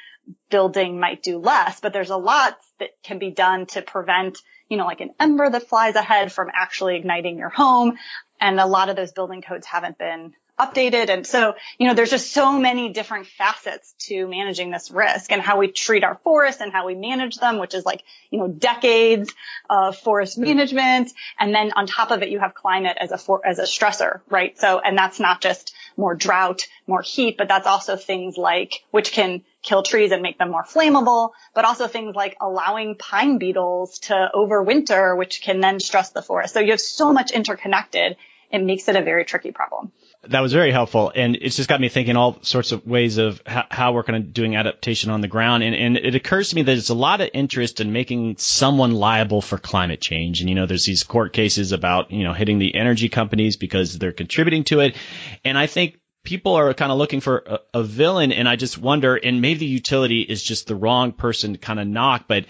building 0.51 1.01
might 1.01 1.23
do 1.23 1.39
less, 1.39 1.81
but 1.81 1.93
there's 1.93 2.11
a 2.11 2.17
lot 2.17 2.57
that 2.79 2.91
can 3.03 3.19
be 3.19 3.31
done 3.31 3.67
to 3.67 3.83
prevent, 3.83 4.39
you 4.69 4.77
know, 4.77 4.87
like 4.87 5.01
an 5.01 5.15
ember 5.19 5.49
that 5.49 5.69
flies 5.69 5.95
ahead 5.95 6.33
from 6.33 6.51
actually 6.53 6.97
igniting 6.97 7.39
your 7.39 7.49
home. 7.49 7.99
And 8.41 8.61
a 8.61 8.67
lot 8.67 8.89
of 8.89 8.97
those 8.97 9.13
building 9.13 9.43
codes 9.43 9.67
haven't 9.67 9.99
been 9.99 10.35
updated. 10.59 11.09
And 11.09 11.27
so, 11.27 11.55
you 11.79 11.89
know, 11.89 11.95
there's 11.95 12.11
just 12.11 12.33
so 12.33 12.59
many 12.59 12.93
different 12.93 13.27
facets 13.27 13.95
to 14.07 14.29
managing 14.29 14.71
this 14.71 14.91
risk 14.91 15.33
and 15.33 15.43
how 15.43 15.59
we 15.59 15.69
treat 15.69 16.05
our 16.05 16.21
forests 16.23 16.61
and 16.61 16.73
how 16.73 16.87
we 16.87 16.95
manage 16.95 17.37
them, 17.37 17.59
which 17.59 17.75
is 17.75 17.85
like, 17.85 18.03
you 18.31 18.39
know, 18.39 18.49
decades 18.49 19.33
of 19.69 19.97
forest 19.97 20.39
management. 20.39 21.13
And 21.39 21.55
then 21.55 21.73
on 21.75 21.87
top 21.87 22.11
of 22.13 22.23
it, 22.23 22.29
you 22.29 22.39
have 22.39 22.55
climate 22.55 22.97
as 23.01 23.11
a, 23.11 23.19
for, 23.19 23.45
as 23.45 23.59
a 23.59 23.65
stressor, 23.65 24.21
right? 24.31 24.57
So, 24.59 24.79
and 24.79 24.97
that's 24.97 25.19
not 25.19 25.41
just 25.41 25.75
more 25.97 26.15
drought, 26.15 26.63
more 26.87 27.03
heat, 27.03 27.37
but 27.37 27.49
that's 27.49 27.67
also 27.67 27.97
things 27.97 28.37
like, 28.37 28.85
which 28.93 29.11
can 29.11 29.43
kill 29.65 29.83
trees 29.83 30.13
and 30.13 30.23
make 30.23 30.39
them 30.39 30.51
more 30.51 30.63
flammable, 30.63 31.31
but 31.55 31.65
also 31.65 31.89
things 31.89 32.15
like 32.15 32.37
allowing 32.41 32.95
pine 32.97 33.39
beetles 33.39 33.99
to 34.01 34.29
overwinter, 34.35 35.17
which 35.17 35.43
can 35.43 35.61
then 35.61 35.81
stress 35.81 36.11
the 36.11 36.23
forest. 36.23 36.55
So 36.55 36.61
you 36.61 36.71
have 36.71 36.81
so 36.81 37.13
much 37.13 37.33
interconnected. 37.33 38.17
It 38.51 38.63
makes 38.63 38.89
it 38.89 38.95
a 38.95 39.03
very 39.03 39.25
tricky 39.25 39.51
problem. 39.51 39.91
That 40.29 40.41
was 40.41 40.53
very 40.53 40.71
helpful, 40.71 41.13
and 41.15 41.37
it's 41.37 41.57
just 41.57 41.69
got 41.69 41.81
me 41.81 41.91
thinking 41.91 42.17
all 42.17 42.39
sorts 42.43 42.73
of 42.73 42.87
ways 42.87 43.19
of 43.19 43.43
how, 43.47 43.93
we're 43.93 44.05
kind 44.05 44.25
of 44.25 44.33
doing 44.33 44.57
adaptation 44.57 45.11
on 45.11 45.21
the 45.21 45.29
ground. 45.29 45.63
And, 45.63 45.75
and 45.75 45.97
it 45.99 46.15
occurs 46.15 46.51
to 46.51 46.57
me 46.57 46.63
that 46.63 46.67
there's 46.67 46.89
a 46.89 46.95
lot 46.95 47.21
of 47.21 47.29
interest 47.35 47.81
in 47.81 47.93
making 47.93 48.37
someone 48.39 48.93
liable 48.93 49.43
for 49.43 49.59
climate 49.59 50.01
change. 50.01 50.41
And 50.41 50.49
you 50.49 50.55
know, 50.55 50.65
there's 50.65 50.87
these 50.87 51.03
court 51.03 51.35
cases 51.35 51.73
about 51.73 52.11
you 52.11 52.25
know 52.25 52.33
hitting 52.33 52.59
the 52.59 52.75
energy 52.75 53.09
companies 53.11 53.57
because 53.57 53.99
they're 53.99 54.13
contributing 54.13 54.65
to 54.65 54.81
it. 54.81 54.97
And 55.45 55.59
I 55.59 55.67
think 55.67 55.99
people 56.25 56.55
are 56.55 56.75
kind 56.75 56.91
of 56.91 56.99
looking 56.99 57.21
for 57.21 57.45
a, 57.47 57.59
a, 57.75 57.83
villain 57.83 58.33
and 58.33 58.49
I 58.49 58.57
just 58.57 58.79
wonder, 58.79 59.15
and 59.15 59.41
maybe 59.41 59.61
the 59.61 59.67
utility 59.67 60.23
is 60.23 60.43
just 60.43 60.67
the 60.67 60.75
wrong 60.75 61.13
person 61.13 61.53
to 61.53 61.59
kind 61.59 61.79
of 61.79 61.87
knock, 61.87 62.25
but 62.27 62.47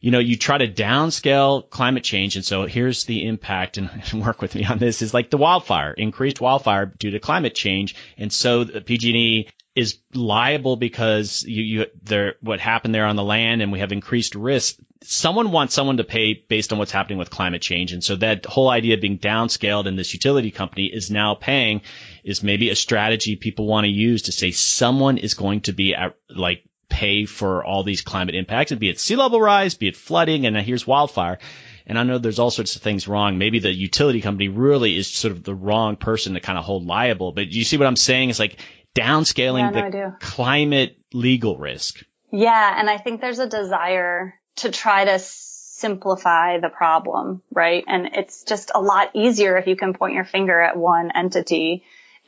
you 0.00 0.10
know, 0.10 0.18
you 0.18 0.36
try 0.36 0.58
to 0.58 0.66
downscale 0.66 1.70
climate 1.70 2.02
change. 2.02 2.34
And 2.34 2.44
so 2.44 2.66
here's 2.66 3.04
the 3.04 3.24
impact 3.24 3.78
and 3.78 3.90
work 4.24 4.42
with 4.42 4.54
me 4.56 4.64
on 4.64 4.78
this 4.78 5.00
is 5.00 5.14
like 5.14 5.30
the 5.30 5.38
wildfire, 5.38 5.92
increased 5.92 6.40
wildfire 6.40 6.86
due 6.86 7.12
to 7.12 7.20
climate 7.20 7.54
change. 7.54 7.94
And 8.18 8.32
so 8.32 8.64
the 8.64 8.80
PG&E 8.80 9.48
is 9.74 9.98
liable 10.12 10.76
because 10.76 11.44
you, 11.44 11.62
you 11.62 11.86
there 12.02 12.34
what 12.40 12.60
happened 12.60 12.94
there 12.94 13.06
on 13.06 13.16
the 13.16 13.22
land 13.22 13.62
and 13.62 13.72
we 13.72 13.78
have 13.78 13.92
increased 13.92 14.34
risk. 14.34 14.76
Someone 15.04 15.50
wants 15.50 15.72
someone 15.72 15.96
to 15.96 16.04
pay 16.04 16.34
based 16.34 16.72
on 16.72 16.78
what's 16.78 16.92
happening 16.92 17.18
with 17.18 17.30
climate 17.30 17.62
change. 17.62 17.92
And 17.92 18.04
so 18.04 18.16
that 18.16 18.44
whole 18.44 18.68
idea 18.68 18.94
of 18.94 19.00
being 19.00 19.18
downscaled 19.18 19.86
and 19.86 19.98
this 19.98 20.12
utility 20.12 20.50
company 20.50 20.86
is 20.86 21.10
now 21.10 21.34
paying 21.36 21.80
is 22.22 22.42
maybe 22.42 22.70
a 22.70 22.76
strategy 22.76 23.36
people 23.36 23.66
want 23.66 23.84
to 23.84 23.90
use 23.90 24.22
to 24.22 24.32
say 24.32 24.50
someone 24.50 25.18
is 25.18 25.34
going 25.34 25.62
to 25.62 25.72
be 25.72 25.94
at 25.94 26.14
like 26.28 26.64
pay 26.88 27.24
for 27.24 27.64
all 27.64 27.82
these 27.82 28.02
climate 28.02 28.34
impacts 28.34 28.70
and 28.70 28.80
be 28.80 28.88
it 28.88 29.00
sea 29.00 29.16
level 29.16 29.40
rise, 29.40 29.74
be 29.74 29.88
it 29.88 29.96
flooding, 29.96 30.46
and 30.46 30.56
here's 30.58 30.86
wildfire. 30.86 31.38
And 31.86 31.98
I 31.98 32.04
know 32.04 32.18
there's 32.18 32.38
all 32.38 32.50
sorts 32.50 32.76
of 32.76 32.82
things 32.82 33.08
wrong. 33.08 33.38
Maybe 33.38 33.58
the 33.58 33.72
utility 33.72 34.20
company 34.20 34.48
really 34.48 34.96
is 34.96 35.08
sort 35.08 35.32
of 35.32 35.42
the 35.42 35.54
wrong 35.54 35.96
person 35.96 36.34
to 36.34 36.40
kind 36.40 36.58
of 36.58 36.64
hold 36.64 36.86
liable. 36.86 37.32
But 37.32 37.48
you 37.48 37.64
see 37.64 37.76
what 37.76 37.88
I'm 37.88 37.96
saying? 37.96 38.30
It's 38.30 38.38
like 38.38 38.58
downscaling 38.94 39.74
yeah, 39.74 39.80
no, 39.80 39.90
the 39.90 40.16
climate 40.20 40.96
legal 41.12 41.58
risk. 41.58 42.04
Yeah. 42.30 42.78
And 42.78 42.88
I 42.88 42.98
think 42.98 43.20
there's 43.20 43.40
a 43.40 43.48
desire 43.48 44.38
to 44.56 44.70
try 44.70 45.06
to 45.06 45.18
simplify 45.18 46.60
the 46.60 46.68
problem, 46.68 47.42
right? 47.50 47.82
And 47.88 48.10
it's 48.14 48.44
just 48.44 48.70
a 48.72 48.80
lot 48.80 49.10
easier 49.14 49.56
if 49.56 49.66
you 49.66 49.74
can 49.74 49.94
point 49.94 50.14
your 50.14 50.24
finger 50.24 50.60
at 50.60 50.76
one 50.76 51.10
entity 51.14 51.82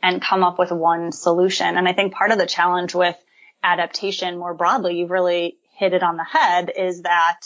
and 0.04 0.20
come 0.20 0.44
up 0.44 0.58
with 0.58 0.70
one 0.70 1.12
solution. 1.12 1.78
And 1.78 1.88
I 1.88 1.94
think 1.94 2.12
part 2.12 2.30
of 2.30 2.37
the 2.37 2.46
challenge 2.46 2.94
with 2.94 3.16
adaptation 3.62 4.38
more 4.38 4.52
broadly, 4.52 4.99
you've 4.99 5.11
really 5.11 5.56
hit 5.78 5.94
it 5.94 6.02
on 6.02 6.18
the 6.18 6.25
head 6.25 6.70
is 6.76 7.02
that 7.02 7.40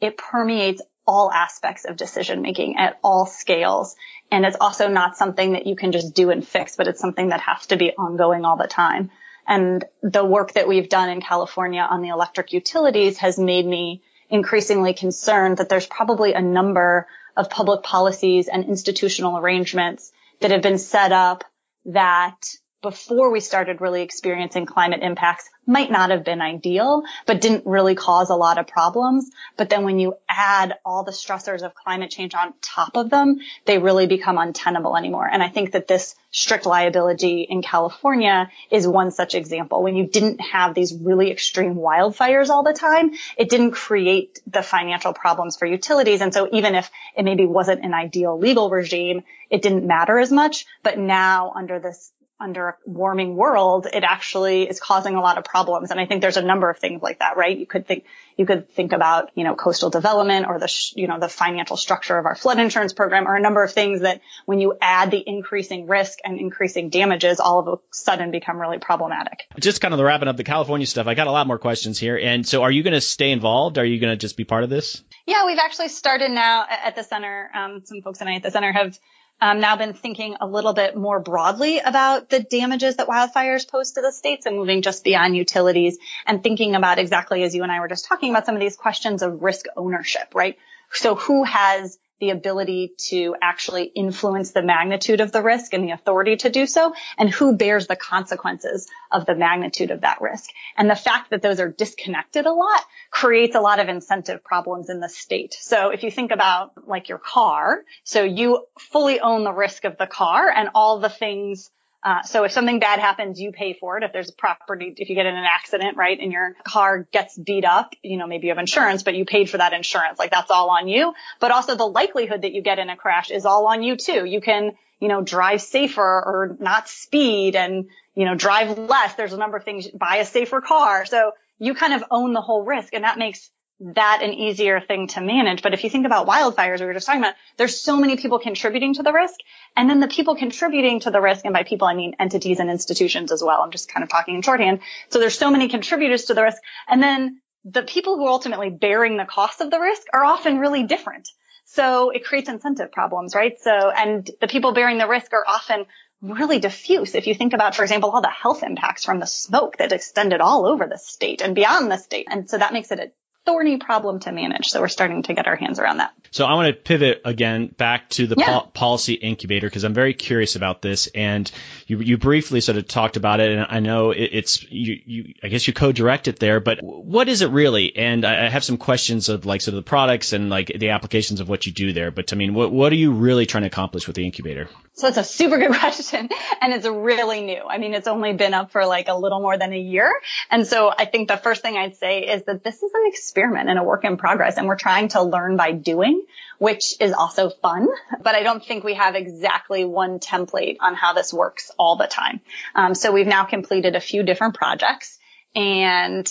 it 0.00 0.16
permeates 0.16 0.80
all 1.06 1.30
aspects 1.30 1.84
of 1.84 1.98
decision 1.98 2.40
making 2.40 2.78
at 2.78 2.98
all 3.04 3.26
scales. 3.26 3.94
And 4.32 4.46
it's 4.46 4.56
also 4.58 4.88
not 4.88 5.18
something 5.18 5.52
that 5.52 5.66
you 5.66 5.76
can 5.76 5.92
just 5.92 6.14
do 6.14 6.30
and 6.30 6.46
fix, 6.46 6.76
but 6.76 6.88
it's 6.88 6.98
something 6.98 7.28
that 7.28 7.42
has 7.42 7.66
to 7.66 7.76
be 7.76 7.90
ongoing 7.90 8.46
all 8.46 8.56
the 8.56 8.66
time. 8.66 9.10
And 9.46 9.84
the 10.02 10.24
work 10.24 10.52
that 10.52 10.66
we've 10.66 10.88
done 10.88 11.10
in 11.10 11.20
California 11.20 11.82
on 11.82 12.00
the 12.00 12.08
electric 12.08 12.54
utilities 12.54 13.18
has 13.18 13.38
made 13.38 13.66
me 13.66 14.02
increasingly 14.30 14.94
concerned 14.94 15.58
that 15.58 15.68
there's 15.68 15.86
probably 15.86 16.32
a 16.32 16.40
number 16.40 17.06
of 17.36 17.50
public 17.50 17.82
policies 17.82 18.48
and 18.48 18.64
institutional 18.64 19.36
arrangements 19.36 20.10
that 20.40 20.52
have 20.52 20.62
been 20.62 20.78
set 20.78 21.12
up 21.12 21.44
that 21.86 22.38
before 22.82 23.30
we 23.30 23.40
started 23.40 23.80
really 23.80 24.02
experiencing 24.02 24.66
climate 24.66 25.02
impacts 25.02 25.48
might 25.66 25.90
not 25.90 26.10
have 26.10 26.24
been 26.24 26.40
ideal, 26.40 27.02
but 27.26 27.40
didn't 27.40 27.66
really 27.66 27.94
cause 27.94 28.30
a 28.30 28.36
lot 28.36 28.56
of 28.56 28.66
problems. 28.66 29.30
But 29.56 29.68
then 29.68 29.84
when 29.84 29.98
you 29.98 30.14
add 30.28 30.78
all 30.84 31.02
the 31.04 31.12
stressors 31.12 31.62
of 31.62 31.74
climate 31.74 32.10
change 32.10 32.34
on 32.34 32.54
top 32.62 32.96
of 32.96 33.10
them, 33.10 33.40
they 33.66 33.78
really 33.78 34.06
become 34.06 34.38
untenable 34.38 34.96
anymore. 34.96 35.28
And 35.30 35.42
I 35.42 35.48
think 35.48 35.72
that 35.72 35.88
this 35.88 36.14
strict 36.30 36.66
liability 36.66 37.42
in 37.42 37.62
California 37.62 38.50
is 38.70 38.86
one 38.86 39.10
such 39.10 39.34
example. 39.34 39.82
When 39.82 39.96
you 39.96 40.06
didn't 40.06 40.40
have 40.40 40.74
these 40.74 40.94
really 40.94 41.30
extreme 41.30 41.74
wildfires 41.74 42.48
all 42.48 42.62
the 42.62 42.72
time, 42.72 43.12
it 43.36 43.50
didn't 43.50 43.72
create 43.72 44.40
the 44.46 44.62
financial 44.62 45.12
problems 45.12 45.56
for 45.56 45.66
utilities. 45.66 46.20
And 46.20 46.32
so 46.32 46.48
even 46.52 46.74
if 46.74 46.90
it 47.16 47.24
maybe 47.24 47.44
wasn't 47.44 47.84
an 47.84 47.92
ideal 47.92 48.38
legal 48.38 48.70
regime, 48.70 49.24
it 49.50 49.62
didn't 49.62 49.86
matter 49.86 50.18
as 50.18 50.30
much. 50.30 50.64
But 50.82 50.98
now 50.98 51.52
under 51.54 51.78
this 51.80 52.12
under 52.40 52.68
a 52.68 52.74
warming 52.84 53.34
world, 53.34 53.86
it 53.92 54.04
actually 54.04 54.68
is 54.68 54.80
causing 54.80 55.14
a 55.16 55.20
lot 55.20 55.38
of 55.38 55.44
problems. 55.44 55.90
And 55.90 55.98
I 55.98 56.06
think 56.06 56.20
there's 56.20 56.36
a 56.36 56.42
number 56.42 56.70
of 56.70 56.78
things 56.78 57.02
like 57.02 57.18
that, 57.18 57.36
right? 57.36 57.56
You 57.56 57.66
could 57.66 57.86
think, 57.86 58.04
you 58.36 58.46
could 58.46 58.70
think 58.70 58.92
about, 58.92 59.30
you 59.34 59.42
know, 59.42 59.56
coastal 59.56 59.90
development 59.90 60.46
or 60.48 60.60
the, 60.60 60.68
sh- 60.68 60.92
you 60.96 61.08
know, 61.08 61.18
the 61.18 61.28
financial 61.28 61.76
structure 61.76 62.16
of 62.16 62.26
our 62.26 62.36
flood 62.36 62.58
insurance 62.60 62.92
program 62.92 63.26
or 63.26 63.34
a 63.34 63.40
number 63.40 63.64
of 63.64 63.72
things 63.72 64.02
that 64.02 64.20
when 64.46 64.60
you 64.60 64.76
add 64.80 65.10
the 65.10 65.22
increasing 65.24 65.88
risk 65.88 66.18
and 66.24 66.38
increasing 66.38 66.90
damages, 66.90 67.40
all 67.40 67.58
of 67.58 67.68
a 67.68 67.82
sudden 67.90 68.30
become 68.30 68.58
really 68.58 68.78
problematic. 68.78 69.46
Just 69.58 69.80
kind 69.80 69.92
of 69.92 69.98
the 69.98 70.04
wrapping 70.04 70.28
up 70.28 70.36
the 70.36 70.44
California 70.44 70.86
stuff. 70.86 71.08
I 71.08 71.14
got 71.14 71.26
a 71.26 71.32
lot 71.32 71.46
more 71.46 71.58
questions 71.58 71.98
here. 71.98 72.16
And 72.16 72.46
so 72.46 72.62
are 72.62 72.70
you 72.70 72.82
going 72.84 72.94
to 72.94 73.00
stay 73.00 73.32
involved? 73.32 73.78
Are 73.78 73.84
you 73.84 73.98
going 73.98 74.12
to 74.12 74.16
just 74.16 74.36
be 74.36 74.44
part 74.44 74.62
of 74.62 74.70
this? 74.70 75.02
Yeah, 75.26 75.44
we've 75.46 75.58
actually 75.58 75.88
started 75.88 76.30
now 76.30 76.64
at 76.68 76.94
the 76.94 77.02
center. 77.02 77.50
Um, 77.52 77.82
some 77.84 78.00
folks 78.02 78.20
and 78.20 78.30
I 78.30 78.34
at 78.36 78.42
the 78.42 78.50
center 78.50 78.72
have 78.72 78.98
um, 79.40 79.60
now 79.60 79.76
been 79.76 79.94
thinking 79.94 80.36
a 80.40 80.46
little 80.46 80.72
bit 80.72 80.96
more 80.96 81.20
broadly 81.20 81.78
about 81.78 82.28
the 82.28 82.40
damages 82.40 82.96
that 82.96 83.08
wildfires 83.08 83.68
pose 83.68 83.92
to 83.92 84.02
the 84.02 84.12
states 84.12 84.46
and 84.46 84.56
moving 84.56 84.82
just 84.82 85.04
beyond 85.04 85.36
utilities 85.36 85.98
and 86.26 86.42
thinking 86.42 86.74
about 86.74 86.98
exactly 86.98 87.42
as 87.42 87.54
you 87.54 87.62
and 87.62 87.70
I 87.70 87.80
were 87.80 87.88
just 87.88 88.06
talking 88.06 88.30
about 88.30 88.46
some 88.46 88.54
of 88.54 88.60
these 88.60 88.76
questions 88.76 89.22
of 89.22 89.42
risk 89.42 89.66
ownership, 89.76 90.34
right? 90.34 90.56
So 90.92 91.14
who 91.14 91.44
has 91.44 91.98
the 92.20 92.30
ability 92.30 92.92
to 93.08 93.34
actually 93.40 93.84
influence 93.84 94.50
the 94.50 94.62
magnitude 94.62 95.20
of 95.20 95.32
the 95.32 95.42
risk 95.42 95.72
and 95.72 95.84
the 95.84 95.92
authority 95.92 96.36
to 96.36 96.50
do 96.50 96.66
so, 96.66 96.94
and 97.16 97.30
who 97.30 97.56
bears 97.56 97.86
the 97.86 97.96
consequences 97.96 98.88
of 99.10 99.26
the 99.26 99.34
magnitude 99.34 99.90
of 99.90 100.00
that 100.02 100.20
risk. 100.20 100.50
And 100.76 100.90
the 100.90 100.96
fact 100.96 101.30
that 101.30 101.42
those 101.42 101.60
are 101.60 101.68
disconnected 101.68 102.46
a 102.46 102.52
lot 102.52 102.80
creates 103.10 103.54
a 103.54 103.60
lot 103.60 103.80
of 103.80 103.88
incentive 103.88 104.42
problems 104.44 104.90
in 104.90 105.00
the 105.00 105.08
state. 105.08 105.56
So 105.60 105.90
if 105.90 106.02
you 106.02 106.10
think 106.10 106.30
about 106.30 106.88
like 106.88 107.08
your 107.08 107.18
car, 107.18 107.84
so 108.04 108.22
you 108.22 108.66
fully 108.78 109.20
own 109.20 109.44
the 109.44 109.52
risk 109.52 109.84
of 109.84 109.96
the 109.98 110.06
car 110.06 110.50
and 110.50 110.70
all 110.74 111.00
the 111.00 111.08
things 111.08 111.70
uh, 112.08 112.22
so 112.22 112.44
if 112.44 112.52
something 112.52 112.78
bad 112.78 113.00
happens, 113.00 113.38
you 113.38 113.52
pay 113.52 113.74
for 113.74 113.98
it. 113.98 114.02
If 114.02 114.14
there's 114.14 114.30
a 114.30 114.32
property, 114.32 114.94
if 114.96 115.10
you 115.10 115.14
get 115.14 115.26
in 115.26 115.36
an 115.36 115.44
accident, 115.44 115.98
right, 115.98 116.18
and 116.18 116.32
your 116.32 116.54
car 116.64 117.06
gets 117.12 117.36
beat 117.36 117.66
up, 117.66 117.92
you 118.02 118.16
know, 118.16 118.26
maybe 118.26 118.46
you 118.46 118.50
have 118.50 118.58
insurance, 118.58 119.02
but 119.02 119.14
you 119.14 119.26
paid 119.26 119.50
for 119.50 119.58
that 119.58 119.74
insurance. 119.74 120.18
Like 120.18 120.30
that's 120.30 120.50
all 120.50 120.70
on 120.70 120.88
you. 120.88 121.12
But 121.38 121.50
also 121.50 121.76
the 121.76 121.84
likelihood 121.84 122.40
that 122.42 122.54
you 122.54 122.62
get 122.62 122.78
in 122.78 122.88
a 122.88 122.96
crash 122.96 123.30
is 123.30 123.44
all 123.44 123.66
on 123.66 123.82
you 123.82 123.94
too. 123.94 124.24
You 124.24 124.40
can, 124.40 124.72
you 125.00 125.08
know, 125.08 125.20
drive 125.20 125.60
safer 125.60 126.00
or 126.02 126.56
not 126.58 126.88
speed 126.88 127.56
and, 127.56 127.90
you 128.14 128.24
know, 128.24 128.34
drive 128.34 128.78
less. 128.78 129.12
There's 129.12 129.34
a 129.34 129.38
number 129.38 129.58
of 129.58 129.64
things, 129.64 129.86
buy 129.88 130.16
a 130.16 130.24
safer 130.24 130.62
car. 130.62 131.04
So 131.04 131.32
you 131.58 131.74
kind 131.74 131.92
of 131.92 132.04
own 132.10 132.32
the 132.32 132.40
whole 132.40 132.64
risk 132.64 132.94
and 132.94 133.04
that 133.04 133.18
makes 133.18 133.50
that 133.80 134.22
an 134.22 134.32
easier 134.32 134.80
thing 134.80 135.06
to 135.08 135.20
manage. 135.20 135.62
But 135.62 135.72
if 135.72 135.84
you 135.84 135.90
think 135.90 136.04
about 136.04 136.26
wildfires, 136.26 136.80
we 136.80 136.86
were 136.86 136.94
just 136.94 137.06
talking 137.06 137.22
about, 137.22 137.34
there's 137.56 137.80
so 137.80 137.96
many 137.96 138.16
people 138.16 138.38
contributing 138.38 138.94
to 138.94 139.02
the 139.02 139.12
risk. 139.12 139.36
And 139.76 139.88
then 139.88 140.00
the 140.00 140.08
people 140.08 140.34
contributing 140.34 141.00
to 141.00 141.10
the 141.10 141.20
risk, 141.20 141.44
and 141.44 141.54
by 141.54 141.62
people, 141.62 141.86
I 141.86 141.94
mean 141.94 142.16
entities 142.18 142.58
and 142.58 142.70
institutions 142.70 143.30
as 143.30 143.42
well. 143.42 143.60
I'm 143.60 143.70
just 143.70 143.92
kind 143.92 144.02
of 144.02 144.10
talking 144.10 144.34
in 144.34 144.42
shorthand. 144.42 144.80
So 145.10 145.20
there's 145.20 145.38
so 145.38 145.50
many 145.50 145.68
contributors 145.68 146.24
to 146.24 146.34
the 146.34 146.42
risk. 146.42 146.60
And 146.88 147.02
then 147.02 147.40
the 147.64 147.82
people 147.82 148.16
who 148.16 148.26
are 148.26 148.30
ultimately 148.30 148.70
bearing 148.70 149.16
the 149.16 149.24
cost 149.24 149.60
of 149.60 149.70
the 149.70 149.78
risk 149.78 150.02
are 150.12 150.24
often 150.24 150.58
really 150.58 150.84
different. 150.84 151.28
So 151.64 152.10
it 152.10 152.24
creates 152.24 152.48
incentive 152.48 152.90
problems, 152.90 153.34
right? 153.34 153.58
So, 153.60 153.70
and 153.70 154.28
the 154.40 154.48
people 154.48 154.72
bearing 154.72 154.98
the 154.98 155.06
risk 155.06 155.32
are 155.34 155.44
often 155.46 155.84
really 156.20 156.58
diffuse. 156.58 157.14
If 157.14 157.26
you 157.26 157.34
think 157.34 157.52
about, 157.52 157.76
for 157.76 157.82
example, 157.82 158.10
all 158.10 158.22
the 158.22 158.28
health 158.28 158.62
impacts 158.62 159.04
from 159.04 159.20
the 159.20 159.26
smoke 159.26 159.76
that 159.76 159.92
extended 159.92 160.40
all 160.40 160.66
over 160.66 160.86
the 160.86 160.98
state 160.98 161.42
and 161.42 161.54
beyond 161.54 161.90
the 161.90 161.98
state. 161.98 162.26
And 162.28 162.48
so 162.50 162.58
that 162.58 162.72
makes 162.72 162.90
it 162.90 162.98
a 162.98 163.12
thorny 163.48 163.78
problem 163.78 164.20
to 164.20 164.30
manage. 164.30 164.66
So 164.66 164.82
we're 164.82 164.88
starting 164.88 165.22
to 165.22 165.32
get 165.32 165.46
our 165.46 165.56
hands 165.56 165.78
around 165.78 165.96
that. 165.98 166.12
So 166.30 166.44
I 166.44 166.54
want 166.54 166.68
to 166.68 166.74
pivot 166.74 167.22
again 167.24 167.68
back 167.68 168.10
to 168.10 168.26
the 168.26 168.36
yeah. 168.38 168.60
po- 168.60 168.66
policy 168.66 169.14
incubator 169.14 169.66
because 169.66 169.84
I'm 169.84 169.94
very 169.94 170.14
curious 170.14 170.56
about 170.56 170.82
this. 170.82 171.08
And 171.14 171.50
you, 171.86 171.98
you 172.00 172.18
briefly 172.18 172.60
sort 172.60 172.78
of 172.78 172.86
talked 172.86 173.16
about 173.16 173.40
it, 173.40 173.50
and 173.50 173.66
I 173.68 173.80
know 173.80 174.10
it, 174.10 174.30
it's 174.32 174.62
you, 174.70 175.00
you. 175.04 175.34
I 175.42 175.48
guess 175.48 175.66
you 175.66 175.72
co-direct 175.72 176.28
it 176.28 176.38
there, 176.38 176.60
but 176.60 176.82
what 176.82 177.28
is 177.28 177.42
it 177.42 177.50
really? 177.50 177.96
And 177.96 178.24
I, 178.24 178.46
I 178.46 178.48
have 178.48 178.64
some 178.64 178.76
questions 178.76 179.28
of 179.28 179.46
like 179.46 179.60
sort 179.60 179.74
of 179.74 179.84
the 179.84 179.88
products 179.88 180.32
and 180.32 180.50
like 180.50 180.72
the 180.74 180.90
applications 180.90 181.40
of 181.40 181.48
what 181.48 181.66
you 181.66 181.72
do 181.72 181.92
there. 181.92 182.10
But 182.10 182.32
I 182.32 182.36
mean, 182.36 182.54
what 182.54 182.72
what 182.72 182.92
are 182.92 182.96
you 182.96 183.12
really 183.12 183.46
trying 183.46 183.62
to 183.62 183.68
accomplish 183.68 184.06
with 184.06 184.16
the 184.16 184.24
incubator? 184.24 184.68
So 184.94 185.08
it's 185.08 185.16
a 185.16 185.24
super 185.24 185.58
good 185.58 185.74
question, 185.78 186.28
and 186.60 186.72
it's 186.72 186.86
really 186.86 187.40
new. 187.42 187.62
I 187.62 187.78
mean, 187.78 187.94
it's 187.94 188.08
only 188.08 188.32
been 188.32 188.54
up 188.54 188.72
for 188.72 188.84
like 188.86 189.08
a 189.08 189.14
little 189.14 189.40
more 189.40 189.56
than 189.56 189.72
a 189.72 189.78
year, 189.78 190.12
and 190.50 190.66
so 190.66 190.92
I 190.96 191.04
think 191.04 191.28
the 191.28 191.36
first 191.36 191.62
thing 191.62 191.76
I'd 191.76 191.96
say 191.96 192.20
is 192.20 192.44
that 192.44 192.64
this 192.64 192.82
is 192.82 192.90
an 192.92 193.02
experiment 193.06 193.68
and 193.68 193.78
a 193.78 193.82
work 193.82 194.04
in 194.04 194.16
progress, 194.16 194.56
and 194.56 194.66
we're 194.66 194.76
trying 194.76 195.08
to 195.08 195.22
learn 195.22 195.56
by 195.56 195.72
doing 195.72 196.17
which 196.58 196.94
is 197.00 197.12
also 197.12 197.50
fun, 197.50 197.88
but 198.22 198.34
I 198.34 198.42
don't 198.42 198.64
think 198.64 198.84
we 198.84 198.94
have 198.94 199.14
exactly 199.14 199.84
one 199.84 200.18
template 200.18 200.76
on 200.80 200.94
how 200.94 201.12
this 201.12 201.32
works 201.32 201.70
all 201.78 201.96
the 201.96 202.06
time. 202.06 202.40
Um, 202.74 202.94
so 202.94 203.12
we've 203.12 203.26
now 203.26 203.44
completed 203.44 203.96
a 203.96 204.00
few 204.00 204.22
different 204.22 204.54
projects 204.54 205.18
and, 205.54 206.28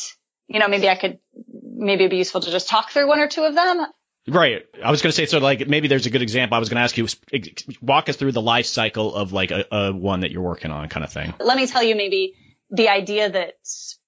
you 0.48 0.60
know, 0.60 0.68
maybe 0.68 0.90
I 0.90 0.96
could, 0.96 1.20
maybe 1.62 2.04
it'd 2.04 2.12
be 2.12 2.18
useful 2.18 2.42
to 2.42 2.52
just 2.52 2.70
talk 2.70 2.92
through 2.92 3.08
one 3.08 3.20
or 3.20 3.28
two 3.28 3.44
of 3.44 3.56
them. 3.56 3.86
Right. 4.28 4.66
I 4.84 4.92
was 4.92 5.02
going 5.02 5.12
to 5.12 5.16
say, 5.16 5.26
so 5.26 5.40
like 5.40 5.68
maybe 5.68 5.88
there's 5.88 6.06
a 6.06 6.10
good 6.10 6.22
example. 6.22 6.58
I 6.58 6.60
was 6.60 6.68
going 6.68 6.78
to 6.78 6.84
ask 6.84 6.98
you, 6.98 7.08
walk 7.82 8.10
us 8.10 8.18
through 8.18 8.34
the 8.34 8.42
life 8.42 8.66
cycle 8.66 9.16
of 9.16 9.32
like 9.32 9.52
a, 9.52 9.66
a 9.72 9.94
one 9.94 10.20
that 10.22 10.32
you're 10.32 10.42
working 10.42 10.72
on 10.72 10.90
kind 10.90 11.06
of 11.06 11.12
thing. 11.12 11.34
Let 11.40 11.56
me 11.56 11.66
tell 11.66 11.84
you 11.84 11.96
maybe 11.96 12.34
the 12.70 12.90
idea 12.90 13.30
that 13.30 13.54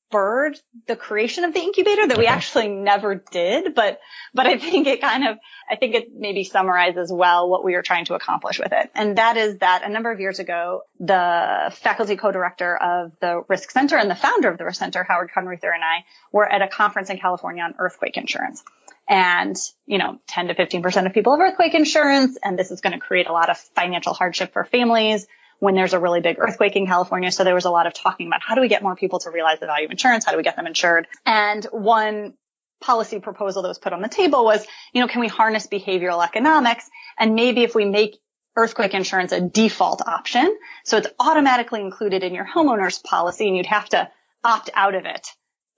spurred 0.10 0.60
the 0.88 0.96
creation 0.96 1.44
of 1.44 1.54
the 1.54 1.60
incubator 1.60 2.08
that 2.08 2.18
we 2.18 2.26
actually 2.26 2.68
never 2.68 3.14
did, 3.14 3.76
but, 3.76 4.00
but 4.34 4.48
I 4.48 4.58
think 4.58 4.88
it 4.88 5.02
kind 5.02 5.28
of, 5.28 5.38
I 5.70 5.76
think 5.76 5.94
it 5.94 6.08
maybe 6.16 6.44
summarizes 6.44 7.12
well 7.14 7.48
what 7.48 7.64
we 7.64 7.76
were 7.76 7.84
trying 7.84 8.06
to 8.06 8.16
accomplish 8.16 8.58
with 8.58 8.72
it. 8.72 8.90
And 8.96 9.20
that 9.20 9.38
is 9.38 9.60
that 9.60 9.84
a 9.86 9.90
number 9.90 10.12
of 10.12 10.20
years 10.20 10.40
ago, 10.40 10.82
the 11.00 11.72
faculty 11.76 12.16
co-director 12.16 12.76
of 12.76 13.12
the 13.22 13.44
Risk 13.48 13.70
Center 13.70 13.98
and 13.98 14.10
the 14.10 14.16
founder 14.16 14.50
of 14.50 14.58
the 14.58 14.66
Risk 14.66 14.80
Center, 14.80 15.04
Howard 15.04 15.30
Kunreuther 15.36 15.72
and 15.74 15.84
I 15.84 16.06
were 16.32 16.52
at 16.52 16.64
a 16.64 16.68
conference 16.68 17.12
in 17.12 17.20
California 17.20 17.62
on 17.62 17.76
earthquake 17.78 18.18
insurance. 18.18 18.64
And, 19.08 19.56
you 19.86 20.00
know, 20.00 20.20
10 20.28 20.48
to 20.48 20.56
15% 20.56 21.06
of 21.06 21.14
people 21.14 21.38
have 21.38 21.42
earthquake 21.42 21.76
insurance, 21.76 22.38
and 22.44 22.58
this 22.58 22.72
is 22.72 22.82
going 22.82 22.94
to 22.94 23.00
create 23.00 23.28
a 23.28 23.34
lot 23.34 23.50
of 23.50 23.58
financial 23.58 24.14
hardship 24.14 24.54
for 24.54 24.64
families 24.64 25.28
when 25.60 25.76
there's 25.76 25.94
a 25.94 26.00
really 26.00 26.22
big 26.22 26.38
earthquake 26.40 26.76
in 26.76 26.88
California. 26.88 27.32
So 27.32 27.44
there 27.44 27.54
was 27.54 27.66
a 27.66 27.70
lot 27.70 27.86
of 27.86 27.94
talking 27.94 28.28
about 28.28 28.42
how 28.42 28.56
do 28.56 28.62
we 28.62 28.68
get 28.68 28.82
more 28.82 28.96
people 28.96 29.20
to 29.20 29.30
realize 29.30 29.60
the 29.60 29.68
value 29.68 29.86
of 29.86 29.92
insurance? 29.92 30.26
How 30.26 30.32
do 30.32 30.38
we 30.38 30.44
get 30.44 30.56
them 30.56 30.68
insured? 30.68 31.08
And 31.26 31.66
one 31.72 32.34
policy 32.82 33.20
proposal 33.20 33.62
that 33.62 33.68
was 33.68 33.78
put 33.78 33.92
on 33.92 34.02
the 34.02 34.08
table 34.08 34.46
was, 34.46 34.66
you 34.94 35.02
know, 35.02 35.08
can 35.08 35.20
we 35.20 35.28
harness 35.28 35.68
behavioral 35.68 36.24
economics? 36.26 36.90
And 37.18 37.36
maybe 37.36 37.64
if 37.64 37.76
we 37.76 37.86
make 37.86 38.18
earthquake 38.56 38.94
insurance 38.94 39.32
a 39.34 39.42
default 39.42 40.02
option, 40.08 40.58
so 40.86 40.98
it's 40.98 41.08
automatically 41.20 41.82
included 41.82 42.24
in 42.24 42.34
your 42.34 42.46
homeowner's 42.46 43.00
policy 43.00 43.48
and 43.48 43.58
you'd 43.58 43.66
have 43.66 43.90
to 43.90 44.10
opt 44.44 44.70
out 44.74 44.96
of 44.96 45.06
it, 45.06 45.28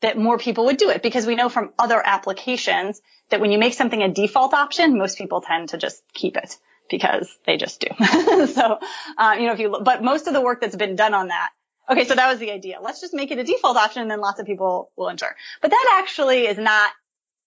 that 0.02 0.18
more 0.18 0.38
people 0.38 0.66
would 0.66 0.78
do 0.78 0.90
it 0.90 1.02
because 1.02 1.26
we 1.26 1.36
know 1.36 1.50
from 1.50 1.72
other 1.80 2.02
applications 2.04 3.02
that 3.30 3.40
when 3.40 3.52
you 3.52 3.58
make 3.58 3.74
something 3.74 4.02
a 4.02 4.10
default 4.10 4.54
option, 4.54 4.98
most 4.98 5.18
people 5.18 5.42
tend 5.42 5.70
to 5.70 5.78
just 5.78 6.04
keep 6.14 6.38
it 6.38 6.58
because 6.92 7.36
they 7.48 7.58
just 7.58 7.82
do. 7.82 7.88
so, 8.48 8.80
uh, 9.18 9.36
you 9.40 9.48
know, 9.48 9.54
if 9.54 9.60
you, 9.60 9.70
look, 9.70 9.84
but 9.84 10.04
most 10.04 10.28
of 10.28 10.34
the 10.34 10.42
work 10.42 10.62
that's 10.62 10.76
been 10.76 10.96
done 10.96 11.16
on 11.16 11.30
that. 11.30 11.50
Okay, 11.90 12.06
so 12.06 12.14
that 12.14 12.30
was 12.30 12.40
the 12.40 12.52
idea. 12.52 12.80
Let's 12.82 13.02
just 13.02 13.14
make 13.14 13.32
it 13.32 13.40
a 13.40 13.44
default 13.44 13.76
option 13.76 14.04
and 14.04 14.12
then 14.12 14.22
lots 14.22 14.40
of 14.40 14.46
people 14.46 14.92
will 14.96 15.10
insure. 15.10 15.36
But 15.62 15.72
that 15.72 16.02
actually 16.04 16.46
is 16.46 16.58
not 16.58 16.92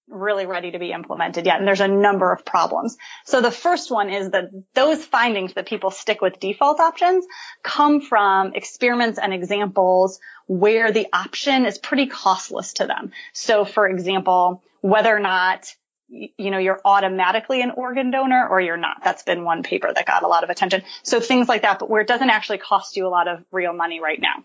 really 0.09 0.45
ready 0.45 0.73
to 0.73 0.79
be 0.79 0.93
implemented 0.93 1.47
yet. 1.47 1.59
And 1.59 1.67
there's 1.67 1.81
a 1.81 1.89
number 1.89 2.31
of 2.31 2.45
problems. 2.45 2.97
So 3.25 3.41
the 3.41 3.51
first 3.51 3.91
one 3.91 4.11
is 4.11 4.31
that 4.31 4.51
those 4.75 5.05
findings 5.05 5.55
that 5.55 5.67
people 5.67 5.91
stick 5.91 6.21
with 6.21 6.41
default 6.41 6.79
options 6.81 7.25
come 7.63 8.01
from 8.03 8.53
experiments 8.55 9.19
and 9.19 9.33
examples 9.33 10.21
where 10.47 10.93
the 10.93 11.07
option 11.13 11.65
is 11.65 11.79
pretty 11.79 12.07
costless 12.07 12.75
to 12.75 12.87
them. 12.87 13.13
So 13.33 13.65
for 13.65 13.89
example, 13.89 14.63
whether 14.83 15.15
or 15.15 15.21
not 15.21 15.75
you 16.15 16.51
know, 16.51 16.59
you're 16.59 16.81
automatically 16.85 17.63
an 17.63 17.73
organ 17.73 18.11
donor 18.11 18.47
or 18.49 18.61
you're 18.61 18.77
not. 18.77 19.03
That's 19.03 19.23
been 19.23 19.45
one 19.45 19.63
paper 19.63 19.93
that 19.93 20.07
got 20.07 20.23
a 20.23 20.29
lot 20.29 20.45
of 20.45 20.51
attention. 20.51 20.83
So 21.03 21.21
things 21.21 21.49
like 21.49 21.63
that, 21.63 21.79
but 21.79 21.91
where 21.91 22.03
it 22.03 22.09
doesn't 22.09 22.31
actually 22.31 22.59
cost 22.59 22.97
you 22.97 23.07
a 23.07 23.09
lot 23.09 23.29
of 23.29 23.45
real 23.51 23.73
money 23.73 24.01
right 24.01 24.21
now. 24.21 24.45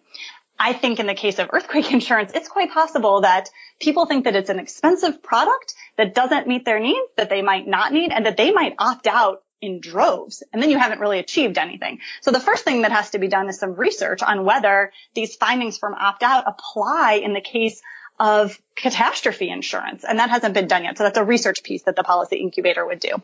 I 0.58 0.73
think 0.73 0.99
in 0.99 1.05
the 1.05 1.13
case 1.13 1.39
of 1.39 1.49
earthquake 1.53 1.91
insurance, 1.93 2.32
it's 2.34 2.49
quite 2.49 2.71
possible 2.71 3.21
that 3.21 3.49
people 3.79 4.05
think 4.05 4.25
that 4.25 4.36
it's 4.36 4.49
an 4.49 4.60
expensive 4.60 5.21
product 5.21 5.75
that 5.97 6.15
doesn't 6.15 6.47
meet 6.47 6.65
their 6.65 6.79
needs, 6.79 7.08
that 7.17 7.29
they 7.29 7.41
might 7.41 7.67
not 7.67 7.93
need, 7.93 8.12
and 8.12 8.25
that 8.25 8.36
they 8.36 8.51
might 8.51 8.75
opt 8.79 9.08
out 9.08 9.43
in 9.62 9.82
droves 9.82 10.41
and 10.53 10.62
then 10.63 10.69
you 10.69 10.77
haven't 10.77 10.99
really 10.99 11.19
achieved 11.19 11.58
anything. 11.58 11.99
So 12.21 12.32
the 12.32 12.39
first 12.39 12.63
thing 12.63 12.84
that 12.84 12.93
has 12.93 13.10
to 13.10 13.19
be 13.19 13.27
done 13.27 13.49
is 13.49 13.60
some 13.60 13.73
research 13.73 14.23
on 14.23 14.45
whether 14.45 14.91
these 15.13 15.36
findings 15.36 15.77
from 15.77 15.95
opt 15.95 16.23
out 16.23 16.45
apply 16.47 17.21
in 17.23 17.34
the 17.34 17.41
case 17.41 17.82
of 18.19 18.60
catastrophe 18.75 19.49
insurance. 19.49 20.03
And 20.03 20.19
that 20.19 20.29
hasn't 20.29 20.53
been 20.53 20.67
done 20.67 20.84
yet. 20.84 20.97
So 20.97 21.03
that's 21.03 21.17
a 21.17 21.23
research 21.23 21.63
piece 21.63 21.84
that 21.84 21.95
the 21.95 22.03
policy 22.03 22.38
incubator 22.38 22.86
would 22.86 22.99
do. 22.99 23.15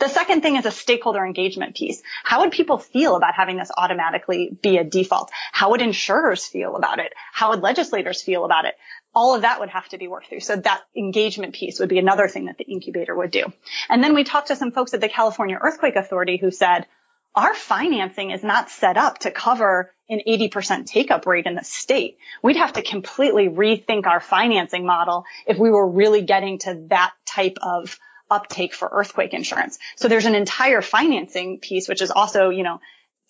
The 0.00 0.08
second 0.08 0.42
thing 0.42 0.56
is 0.56 0.64
a 0.64 0.70
stakeholder 0.70 1.24
engagement 1.24 1.76
piece. 1.76 2.02
How 2.24 2.40
would 2.40 2.52
people 2.52 2.78
feel 2.78 3.16
about 3.16 3.34
having 3.34 3.56
this 3.56 3.70
automatically 3.76 4.56
be 4.62 4.78
a 4.78 4.84
default? 4.84 5.30
How 5.52 5.70
would 5.70 5.82
insurers 5.82 6.46
feel 6.46 6.76
about 6.76 6.98
it? 6.98 7.12
How 7.32 7.50
would 7.50 7.60
legislators 7.60 8.22
feel 8.22 8.44
about 8.44 8.64
it? 8.64 8.74
All 9.14 9.34
of 9.34 9.42
that 9.42 9.60
would 9.60 9.70
have 9.70 9.88
to 9.88 9.98
be 9.98 10.08
worked 10.08 10.28
through. 10.28 10.40
So 10.40 10.56
that 10.56 10.82
engagement 10.96 11.54
piece 11.54 11.80
would 11.80 11.88
be 11.88 11.98
another 11.98 12.28
thing 12.28 12.46
that 12.46 12.58
the 12.58 12.64
incubator 12.64 13.14
would 13.14 13.30
do. 13.30 13.52
And 13.88 14.02
then 14.02 14.14
we 14.14 14.24
talked 14.24 14.48
to 14.48 14.56
some 14.56 14.72
folks 14.72 14.94
at 14.94 15.00
the 15.00 15.08
California 15.08 15.58
Earthquake 15.60 15.96
Authority 15.96 16.36
who 16.36 16.50
said, 16.50 16.86
our 17.34 17.54
financing 17.54 18.30
is 18.30 18.42
not 18.42 18.70
set 18.70 18.96
up 18.96 19.18
to 19.18 19.30
cover 19.30 19.92
an 20.08 20.20
80% 20.26 20.86
take 20.86 21.10
up 21.10 21.26
rate 21.26 21.46
in 21.46 21.54
the 21.54 21.64
state. 21.64 22.18
We'd 22.42 22.56
have 22.56 22.74
to 22.74 22.82
completely 22.82 23.48
rethink 23.48 24.06
our 24.06 24.20
financing 24.20 24.86
model 24.86 25.24
if 25.46 25.58
we 25.58 25.70
were 25.70 25.88
really 25.88 26.22
getting 26.22 26.58
to 26.60 26.86
that 26.88 27.12
type 27.26 27.58
of 27.62 27.98
uptake 28.30 28.74
for 28.74 28.88
earthquake 28.90 29.34
insurance. 29.34 29.78
So 29.96 30.08
there's 30.08 30.26
an 30.26 30.34
entire 30.34 30.82
financing 30.82 31.60
piece, 31.60 31.88
which 31.88 32.02
is 32.02 32.10
also, 32.10 32.50
you 32.50 32.62
know, 32.62 32.80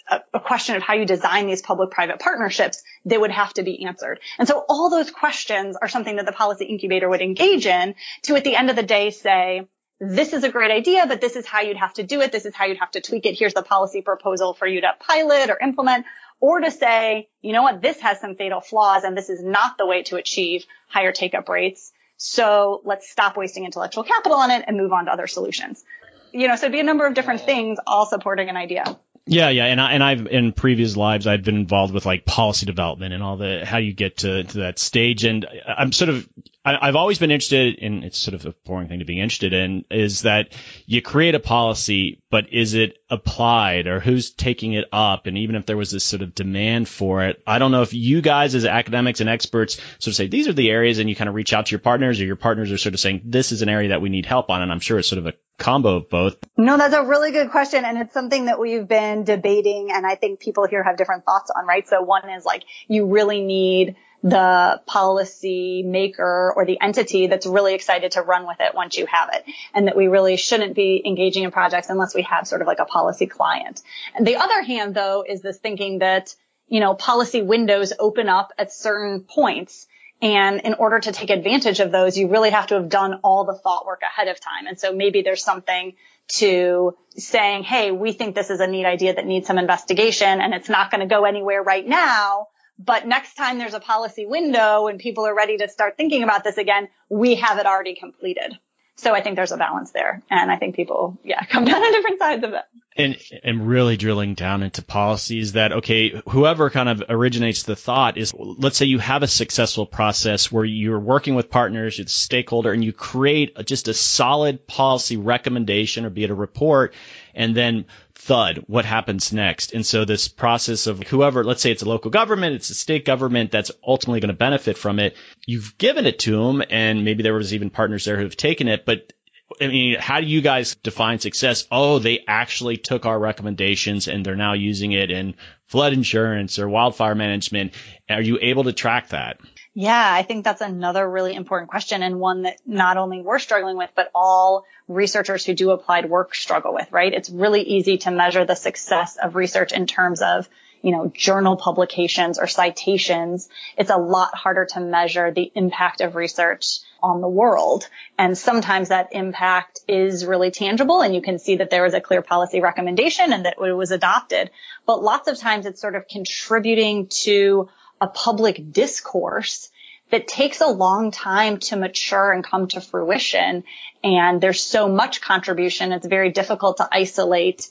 a, 0.08 0.20
a 0.34 0.40
question 0.40 0.76
of 0.76 0.82
how 0.82 0.94
you 0.94 1.04
design 1.04 1.46
these 1.46 1.62
public-private 1.62 2.18
partnerships 2.18 2.82
that 3.04 3.20
would 3.20 3.30
have 3.30 3.52
to 3.54 3.62
be 3.62 3.84
answered. 3.84 4.20
And 4.38 4.48
so 4.48 4.64
all 4.68 4.90
those 4.90 5.10
questions 5.10 5.76
are 5.80 5.88
something 5.88 6.16
that 6.16 6.26
the 6.26 6.32
policy 6.32 6.64
incubator 6.64 7.08
would 7.08 7.20
engage 7.20 7.66
in 7.66 7.94
to 8.22 8.36
at 8.36 8.44
the 8.44 8.56
end 8.56 8.70
of 8.70 8.76
the 8.76 8.82
day 8.82 9.10
say, 9.10 9.66
this 10.00 10.32
is 10.32 10.44
a 10.44 10.48
great 10.48 10.70
idea, 10.70 11.06
but 11.08 11.20
this 11.20 11.34
is 11.34 11.44
how 11.44 11.60
you'd 11.60 11.76
have 11.76 11.94
to 11.94 12.04
do 12.04 12.20
it. 12.20 12.30
This 12.30 12.44
is 12.44 12.54
how 12.54 12.66
you'd 12.66 12.78
have 12.78 12.92
to 12.92 13.00
tweak 13.00 13.26
it. 13.26 13.36
Here's 13.36 13.54
the 13.54 13.62
policy 13.62 14.00
proposal 14.00 14.54
for 14.54 14.66
you 14.66 14.80
to 14.82 14.92
pilot 15.00 15.50
or 15.50 15.58
implement 15.58 16.06
or 16.40 16.60
to 16.60 16.70
say, 16.70 17.28
you 17.42 17.52
know 17.52 17.62
what, 17.62 17.82
this 17.82 18.00
has 18.00 18.20
some 18.20 18.34
fatal 18.36 18.60
flaws 18.60 19.04
and 19.04 19.16
this 19.16 19.28
is 19.28 19.42
not 19.42 19.78
the 19.78 19.86
way 19.86 20.02
to 20.04 20.16
achieve 20.16 20.64
higher 20.88 21.12
take 21.12 21.34
up 21.34 21.48
rates. 21.48 21.92
So 22.16 22.80
let's 22.84 23.08
stop 23.08 23.36
wasting 23.36 23.64
intellectual 23.64 24.04
capital 24.04 24.38
on 24.38 24.50
it 24.50 24.64
and 24.66 24.76
move 24.76 24.92
on 24.92 25.06
to 25.06 25.12
other 25.12 25.26
solutions. 25.26 25.84
You 26.32 26.48
know, 26.48 26.56
so 26.56 26.66
it'd 26.66 26.72
be 26.72 26.80
a 26.80 26.84
number 26.84 27.06
of 27.06 27.14
different 27.14 27.40
things 27.42 27.78
all 27.86 28.06
supporting 28.06 28.48
an 28.48 28.56
idea. 28.56 28.98
Yeah, 29.30 29.50
yeah, 29.50 29.66
and 29.66 29.78
I 29.78 29.92
and 29.92 30.02
I've 30.02 30.26
in 30.26 30.52
previous 30.52 30.96
lives 30.96 31.26
I've 31.26 31.44
been 31.44 31.56
involved 31.56 31.92
with 31.92 32.06
like 32.06 32.24
policy 32.24 32.64
development 32.64 33.12
and 33.12 33.22
all 33.22 33.36
the 33.36 33.62
how 33.64 33.76
you 33.76 33.92
get 33.92 34.18
to, 34.18 34.44
to 34.44 34.58
that 34.58 34.78
stage, 34.78 35.24
and 35.24 35.46
I'm 35.66 35.92
sort 35.92 36.08
of 36.08 36.26
I, 36.64 36.86
have 36.86 36.96
always 36.96 37.18
been 37.18 37.30
interested 37.30 37.74
in 37.74 38.04
it's 38.04 38.18
sort 38.18 38.34
of 38.34 38.46
a 38.46 38.54
boring 38.64 38.88
thing 38.88 39.00
to 39.00 39.04
be 39.04 39.20
interested 39.20 39.52
in 39.52 39.84
is 39.90 40.22
that 40.22 40.54
you 40.86 41.02
create 41.02 41.34
a 41.34 41.40
policy, 41.40 42.22
but 42.30 42.52
is 42.52 42.72
it 42.72 42.98
applied 43.10 43.86
or 43.86 44.00
who's 44.00 44.30
taking 44.30 44.72
it 44.72 44.86
up? 44.92 45.26
And 45.26 45.36
even 45.36 45.56
if 45.56 45.66
there 45.66 45.76
was 45.76 45.90
this 45.90 46.04
sort 46.04 46.22
of 46.22 46.34
demand 46.34 46.88
for 46.88 47.24
it, 47.24 47.42
I 47.46 47.58
don't 47.58 47.70
know 47.70 47.82
if 47.82 47.92
you 47.92 48.22
guys 48.22 48.54
as 48.54 48.64
academics 48.64 49.20
and 49.20 49.28
experts 49.28 49.74
sort 49.98 50.08
of 50.08 50.14
say 50.14 50.28
these 50.28 50.48
are 50.48 50.54
the 50.54 50.70
areas 50.70 50.98
and 50.98 51.08
you 51.08 51.16
kind 51.16 51.28
of 51.28 51.34
reach 51.34 51.52
out 51.52 51.66
to 51.66 51.72
your 51.72 51.80
partners 51.80 52.18
or 52.18 52.24
your 52.24 52.36
partners 52.36 52.72
are 52.72 52.78
sort 52.78 52.94
of 52.94 53.00
saying 53.00 53.22
this 53.26 53.52
is 53.52 53.60
an 53.60 53.68
area 53.68 53.90
that 53.90 54.00
we 54.00 54.08
need 54.08 54.24
help 54.24 54.48
on. 54.48 54.62
And 54.62 54.72
I'm 54.72 54.80
sure 54.80 54.98
it's 54.98 55.08
sort 55.08 55.18
of 55.18 55.26
a 55.26 55.34
combo 55.58 55.96
of 55.96 56.08
both. 56.08 56.36
No, 56.56 56.78
that's 56.78 56.94
a 56.94 57.04
really 57.04 57.32
good 57.32 57.50
question. 57.50 57.84
And 57.84 57.98
it's 57.98 58.14
something 58.14 58.46
that 58.46 58.58
we've 58.58 58.86
been 58.86 59.24
debating. 59.24 59.90
And 59.92 60.06
I 60.06 60.14
think 60.14 60.40
people 60.40 60.66
here 60.66 60.82
have 60.82 60.96
different 60.96 61.24
thoughts 61.24 61.50
on, 61.54 61.66
right? 61.66 61.86
So 61.86 62.00
one 62.02 62.30
is 62.30 62.44
like, 62.44 62.62
you 62.86 63.06
really 63.06 63.42
need 63.42 63.96
the 64.22 64.80
policy 64.86 65.82
maker 65.84 66.52
or 66.56 66.64
the 66.64 66.80
entity 66.80 67.28
that's 67.28 67.46
really 67.46 67.74
excited 67.74 68.12
to 68.12 68.22
run 68.22 68.46
with 68.46 68.56
it 68.60 68.74
once 68.74 68.96
you 68.96 69.06
have 69.06 69.30
it. 69.32 69.44
And 69.74 69.86
that 69.86 69.96
we 69.96 70.08
really 70.08 70.36
shouldn't 70.36 70.74
be 70.74 71.02
engaging 71.04 71.44
in 71.44 71.50
projects 71.50 71.88
unless 71.88 72.14
we 72.14 72.22
have 72.22 72.46
sort 72.46 72.60
of 72.60 72.66
like 72.66 72.80
a 72.80 72.84
policy 72.84 73.26
client. 73.26 73.80
And 74.14 74.26
the 74.26 74.36
other 74.36 74.62
hand 74.62 74.94
though 74.94 75.24
is 75.28 75.42
this 75.42 75.58
thinking 75.58 76.00
that, 76.00 76.34
you 76.66 76.80
know, 76.80 76.94
policy 76.94 77.42
windows 77.42 77.92
open 77.98 78.28
up 78.28 78.52
at 78.58 78.72
certain 78.72 79.20
points. 79.20 79.86
And 80.20 80.60
in 80.62 80.74
order 80.74 80.98
to 80.98 81.12
take 81.12 81.30
advantage 81.30 81.80
of 81.80 81.92
those, 81.92 82.18
you 82.18 82.28
really 82.28 82.50
have 82.50 82.68
to 82.68 82.74
have 82.74 82.88
done 82.88 83.20
all 83.22 83.44
the 83.44 83.54
thought 83.54 83.86
work 83.86 84.02
ahead 84.02 84.28
of 84.28 84.40
time. 84.40 84.66
And 84.66 84.78
so 84.78 84.92
maybe 84.92 85.22
there's 85.22 85.44
something 85.44 85.94
to 86.28 86.96
saying, 87.16 87.62
Hey, 87.62 87.92
we 87.92 88.12
think 88.12 88.34
this 88.34 88.50
is 88.50 88.60
a 88.60 88.66
neat 88.66 88.84
idea 88.84 89.14
that 89.14 89.26
needs 89.26 89.46
some 89.46 89.58
investigation 89.58 90.40
and 90.40 90.52
it's 90.54 90.68
not 90.68 90.90
going 90.90 91.00
to 91.00 91.06
go 91.06 91.24
anywhere 91.24 91.62
right 91.62 91.86
now 91.86 92.48
but 92.78 93.06
next 93.06 93.34
time 93.34 93.58
there's 93.58 93.74
a 93.74 93.80
policy 93.80 94.24
window 94.24 94.86
and 94.86 94.98
people 94.98 95.26
are 95.26 95.34
ready 95.34 95.56
to 95.56 95.68
start 95.68 95.96
thinking 95.96 96.22
about 96.22 96.44
this 96.44 96.58
again, 96.58 96.88
we 97.08 97.34
have 97.34 97.58
it 97.58 97.66
already 97.66 97.94
completed. 97.94 98.56
So 98.98 99.14
I 99.14 99.20
think 99.20 99.36
there's 99.36 99.52
a 99.52 99.56
balance 99.56 99.92
there. 99.92 100.22
And 100.28 100.50
I 100.50 100.56
think 100.56 100.74
people, 100.74 101.18
yeah, 101.22 101.44
come 101.48 101.64
down 101.64 101.82
on 101.82 101.92
different 101.92 102.18
sides 102.18 102.44
of 102.44 102.52
it. 102.52 102.64
And, 102.96 103.16
and 103.44 103.68
really 103.68 103.96
drilling 103.96 104.34
down 104.34 104.64
into 104.64 104.82
policies 104.82 105.52
that, 105.52 105.70
okay, 105.70 106.20
whoever 106.28 106.68
kind 106.68 106.88
of 106.88 107.04
originates 107.08 107.62
the 107.62 107.76
thought 107.76 108.18
is, 108.18 108.34
let's 108.36 108.76
say 108.76 108.86
you 108.86 108.98
have 108.98 109.22
a 109.22 109.28
successful 109.28 109.86
process 109.86 110.50
where 110.50 110.64
you're 110.64 110.98
working 110.98 111.36
with 111.36 111.48
partners, 111.48 111.98
the 111.98 112.08
stakeholder, 112.08 112.72
and 112.72 112.84
you 112.84 112.92
create 112.92 113.56
just 113.64 113.86
a 113.86 113.94
solid 113.94 114.66
policy 114.66 115.16
recommendation 115.16 116.04
or 116.04 116.10
be 116.10 116.24
it 116.24 116.30
a 116.30 116.34
report, 116.34 116.92
and 117.36 117.54
then 117.54 117.86
thud, 118.18 118.64
what 118.66 118.84
happens 118.84 119.32
next? 119.32 119.72
And 119.72 119.86
so 119.86 120.04
this 120.04 120.28
process 120.28 120.86
of 120.86 121.00
whoever, 121.04 121.44
let's 121.44 121.62
say 121.62 121.70
it's 121.70 121.82
a 121.82 121.88
local 121.88 122.10
government, 122.10 122.56
it's 122.56 122.68
a 122.68 122.74
state 122.74 123.04
government 123.04 123.52
that's 123.52 123.70
ultimately 123.86 124.20
going 124.20 124.28
to 124.28 124.36
benefit 124.36 124.76
from 124.76 124.98
it. 124.98 125.16
You've 125.46 125.78
given 125.78 126.04
it 126.04 126.18
to 126.20 126.32
them 126.32 126.62
and 126.68 127.04
maybe 127.04 127.22
there 127.22 127.34
was 127.34 127.54
even 127.54 127.70
partners 127.70 128.04
there 128.04 128.18
who've 128.18 128.36
taken 128.36 128.66
it, 128.66 128.84
but 128.84 129.12
I 129.60 129.68
mean, 129.68 129.98
how 129.98 130.20
do 130.20 130.26
you 130.26 130.40
guys 130.42 130.74
define 130.74 131.20
success? 131.20 131.66
Oh, 131.70 132.00
they 132.00 132.24
actually 132.26 132.76
took 132.76 133.06
our 133.06 133.18
recommendations 133.18 134.08
and 134.08 134.26
they're 134.26 134.36
now 134.36 134.52
using 134.52 134.92
it 134.92 135.10
in 135.10 135.34
flood 135.66 135.92
insurance 135.92 136.58
or 136.58 136.68
wildfire 136.68 137.14
management. 137.14 137.72
Are 138.10 138.20
you 138.20 138.38
able 138.42 138.64
to 138.64 138.72
track 138.72 139.08
that? 139.10 139.40
Yeah, 139.80 140.12
I 140.12 140.24
think 140.24 140.42
that's 140.42 140.60
another 140.60 141.08
really 141.08 141.36
important 141.36 141.70
question 141.70 142.02
and 142.02 142.18
one 142.18 142.42
that 142.42 142.56
not 142.66 142.96
only 142.96 143.22
we're 143.22 143.38
struggling 143.38 143.76
with, 143.76 143.90
but 143.94 144.10
all 144.12 144.64
researchers 144.88 145.44
who 145.44 145.54
do 145.54 145.70
applied 145.70 146.10
work 146.10 146.34
struggle 146.34 146.74
with, 146.74 146.90
right? 146.90 147.14
It's 147.14 147.30
really 147.30 147.62
easy 147.62 147.98
to 147.98 148.10
measure 148.10 148.44
the 148.44 148.56
success 148.56 149.18
of 149.22 149.36
research 149.36 149.70
in 149.70 149.86
terms 149.86 150.20
of, 150.20 150.48
you 150.82 150.90
know, 150.90 151.12
journal 151.14 151.56
publications 151.56 152.40
or 152.40 152.48
citations. 152.48 153.48
It's 153.76 153.90
a 153.90 153.96
lot 153.96 154.34
harder 154.34 154.66
to 154.72 154.80
measure 154.80 155.30
the 155.30 155.52
impact 155.54 156.00
of 156.00 156.16
research 156.16 156.80
on 157.00 157.20
the 157.20 157.28
world. 157.28 157.88
And 158.18 158.36
sometimes 158.36 158.88
that 158.88 159.10
impact 159.12 159.82
is 159.86 160.26
really 160.26 160.50
tangible 160.50 161.02
and 161.02 161.14
you 161.14 161.22
can 161.22 161.38
see 161.38 161.54
that 161.58 161.70
there 161.70 161.84
was 161.84 161.94
a 161.94 162.00
clear 162.00 162.22
policy 162.22 162.60
recommendation 162.60 163.32
and 163.32 163.44
that 163.44 163.58
it 163.64 163.72
was 163.72 163.92
adopted. 163.92 164.50
But 164.86 165.04
lots 165.04 165.28
of 165.28 165.38
times 165.38 165.66
it's 165.66 165.80
sort 165.80 165.94
of 165.94 166.08
contributing 166.08 167.06
to 167.22 167.68
a 168.00 168.08
public 168.08 168.72
discourse 168.72 169.70
that 170.10 170.26
takes 170.26 170.60
a 170.60 170.66
long 170.66 171.10
time 171.10 171.58
to 171.58 171.76
mature 171.76 172.32
and 172.32 172.42
come 172.42 172.66
to 172.68 172.80
fruition. 172.80 173.64
And 174.02 174.40
there's 174.40 174.62
so 174.62 174.88
much 174.88 175.20
contribution. 175.20 175.92
It's 175.92 176.06
very 176.06 176.30
difficult 176.30 176.78
to 176.78 176.88
isolate, 176.90 177.68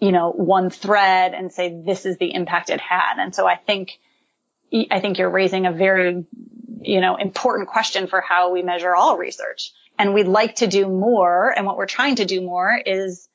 you 0.00 0.12
know, 0.12 0.30
one 0.30 0.70
thread 0.70 1.34
and 1.34 1.52
say, 1.52 1.82
this 1.84 2.06
is 2.06 2.16
the 2.18 2.32
impact 2.32 2.70
it 2.70 2.80
had. 2.80 3.14
And 3.18 3.34
so 3.34 3.46
I 3.46 3.56
think, 3.56 3.98
I 4.90 5.00
think 5.00 5.18
you're 5.18 5.30
raising 5.30 5.66
a 5.66 5.72
very, 5.72 6.24
you 6.80 7.00
know, 7.00 7.16
important 7.16 7.68
question 7.68 8.06
for 8.06 8.20
how 8.20 8.52
we 8.52 8.62
measure 8.62 8.94
all 8.94 9.18
research. 9.18 9.72
And 9.98 10.14
we'd 10.14 10.28
like 10.28 10.56
to 10.56 10.66
do 10.66 10.86
more. 10.86 11.52
And 11.54 11.66
what 11.66 11.76
we're 11.76 11.86
trying 11.86 12.16
to 12.16 12.24
do 12.24 12.40
more 12.40 12.80
is 12.86 13.28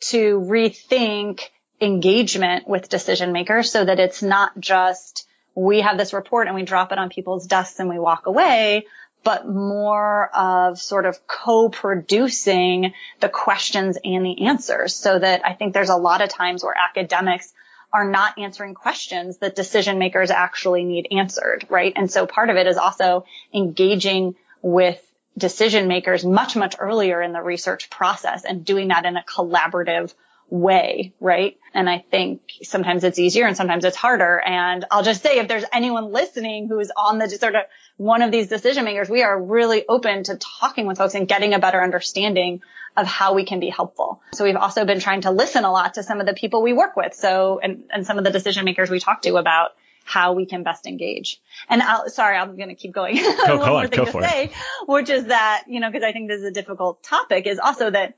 to 0.00 0.40
rethink 0.40 1.40
engagement 1.80 2.68
with 2.68 2.88
decision 2.88 3.32
makers 3.32 3.70
so 3.70 3.84
that 3.84 3.98
it's 3.98 4.22
not 4.22 4.58
just 4.58 5.26
we 5.56 5.80
have 5.80 5.98
this 5.98 6.12
report 6.12 6.46
and 6.46 6.54
we 6.54 6.62
drop 6.62 6.92
it 6.92 6.98
on 6.98 7.08
people's 7.08 7.46
desks 7.46 7.80
and 7.80 7.88
we 7.88 7.98
walk 7.98 8.26
away, 8.26 8.86
but 9.24 9.48
more 9.48 10.28
of 10.36 10.78
sort 10.78 11.06
of 11.06 11.26
co-producing 11.26 12.92
the 13.20 13.28
questions 13.28 13.98
and 14.04 14.24
the 14.24 14.46
answers 14.46 14.94
so 14.94 15.18
that 15.18 15.44
I 15.44 15.54
think 15.54 15.72
there's 15.72 15.88
a 15.88 15.96
lot 15.96 16.20
of 16.20 16.28
times 16.28 16.62
where 16.62 16.76
academics 16.76 17.52
are 17.92 18.08
not 18.08 18.38
answering 18.38 18.74
questions 18.74 19.38
that 19.38 19.56
decision 19.56 19.98
makers 19.98 20.30
actually 20.30 20.84
need 20.84 21.08
answered, 21.10 21.66
right? 21.70 21.94
And 21.96 22.10
so 22.10 22.26
part 22.26 22.50
of 22.50 22.56
it 22.56 22.66
is 22.66 22.76
also 22.76 23.24
engaging 23.54 24.36
with 24.60 25.00
decision 25.38 25.88
makers 25.88 26.24
much, 26.24 26.54
much 26.54 26.76
earlier 26.78 27.22
in 27.22 27.32
the 27.32 27.40
research 27.40 27.88
process 27.88 28.44
and 28.44 28.64
doing 28.64 28.88
that 28.88 29.06
in 29.06 29.16
a 29.16 29.24
collaborative 29.26 30.12
way, 30.48 31.12
right? 31.20 31.58
And 31.74 31.90
I 31.90 32.04
think 32.10 32.40
sometimes 32.62 33.04
it's 33.04 33.18
easier 33.18 33.46
and 33.46 33.56
sometimes 33.56 33.84
it's 33.84 33.96
harder. 33.96 34.40
And 34.40 34.84
I'll 34.90 35.02
just 35.02 35.22
say 35.22 35.38
if 35.38 35.48
there's 35.48 35.64
anyone 35.72 36.12
listening 36.12 36.68
who 36.68 36.78
is 36.78 36.92
on 36.96 37.18
the 37.18 37.28
sort 37.28 37.54
of 37.54 37.62
one 37.96 38.22
of 38.22 38.30
these 38.30 38.48
decision 38.48 38.84
makers, 38.84 39.10
we 39.10 39.22
are 39.22 39.40
really 39.40 39.84
open 39.88 40.24
to 40.24 40.36
talking 40.36 40.86
with 40.86 40.98
folks 40.98 41.14
and 41.14 41.26
getting 41.28 41.54
a 41.54 41.58
better 41.58 41.82
understanding 41.82 42.62
of 42.96 43.06
how 43.06 43.34
we 43.34 43.44
can 43.44 43.60
be 43.60 43.68
helpful. 43.68 44.22
So 44.32 44.44
we've 44.44 44.56
also 44.56 44.84
been 44.86 45.00
trying 45.00 45.22
to 45.22 45.30
listen 45.30 45.64
a 45.64 45.70
lot 45.70 45.94
to 45.94 46.02
some 46.02 46.20
of 46.20 46.26
the 46.26 46.34
people 46.34 46.62
we 46.62 46.72
work 46.72 46.96
with. 46.96 47.14
So, 47.14 47.60
and, 47.62 47.84
and 47.90 48.06
some 48.06 48.18
of 48.18 48.24
the 48.24 48.30
decision 48.30 48.64
makers 48.64 48.88
we 48.88 49.00
talk 49.00 49.22
to 49.22 49.36
about 49.36 49.72
how 50.04 50.32
we 50.32 50.46
can 50.46 50.62
best 50.62 50.86
engage. 50.86 51.40
And 51.68 51.82
I'll, 51.82 52.08
sorry, 52.08 52.36
I'm 52.36 52.56
going 52.56 52.68
to 52.68 52.74
keep 52.74 52.92
going. 52.92 53.16
Go, 53.46 53.58
One 53.58 53.70
more 53.70 53.86
thing 53.88 54.06
to 54.06 54.12
say, 54.12 54.52
which 54.86 55.10
is 55.10 55.26
that, 55.26 55.64
you 55.66 55.80
know, 55.80 55.90
because 55.90 56.04
I 56.04 56.12
think 56.12 56.28
this 56.28 56.38
is 56.38 56.44
a 56.44 56.52
difficult 56.52 57.02
topic 57.02 57.46
is 57.46 57.58
also 57.58 57.90
that 57.90 58.14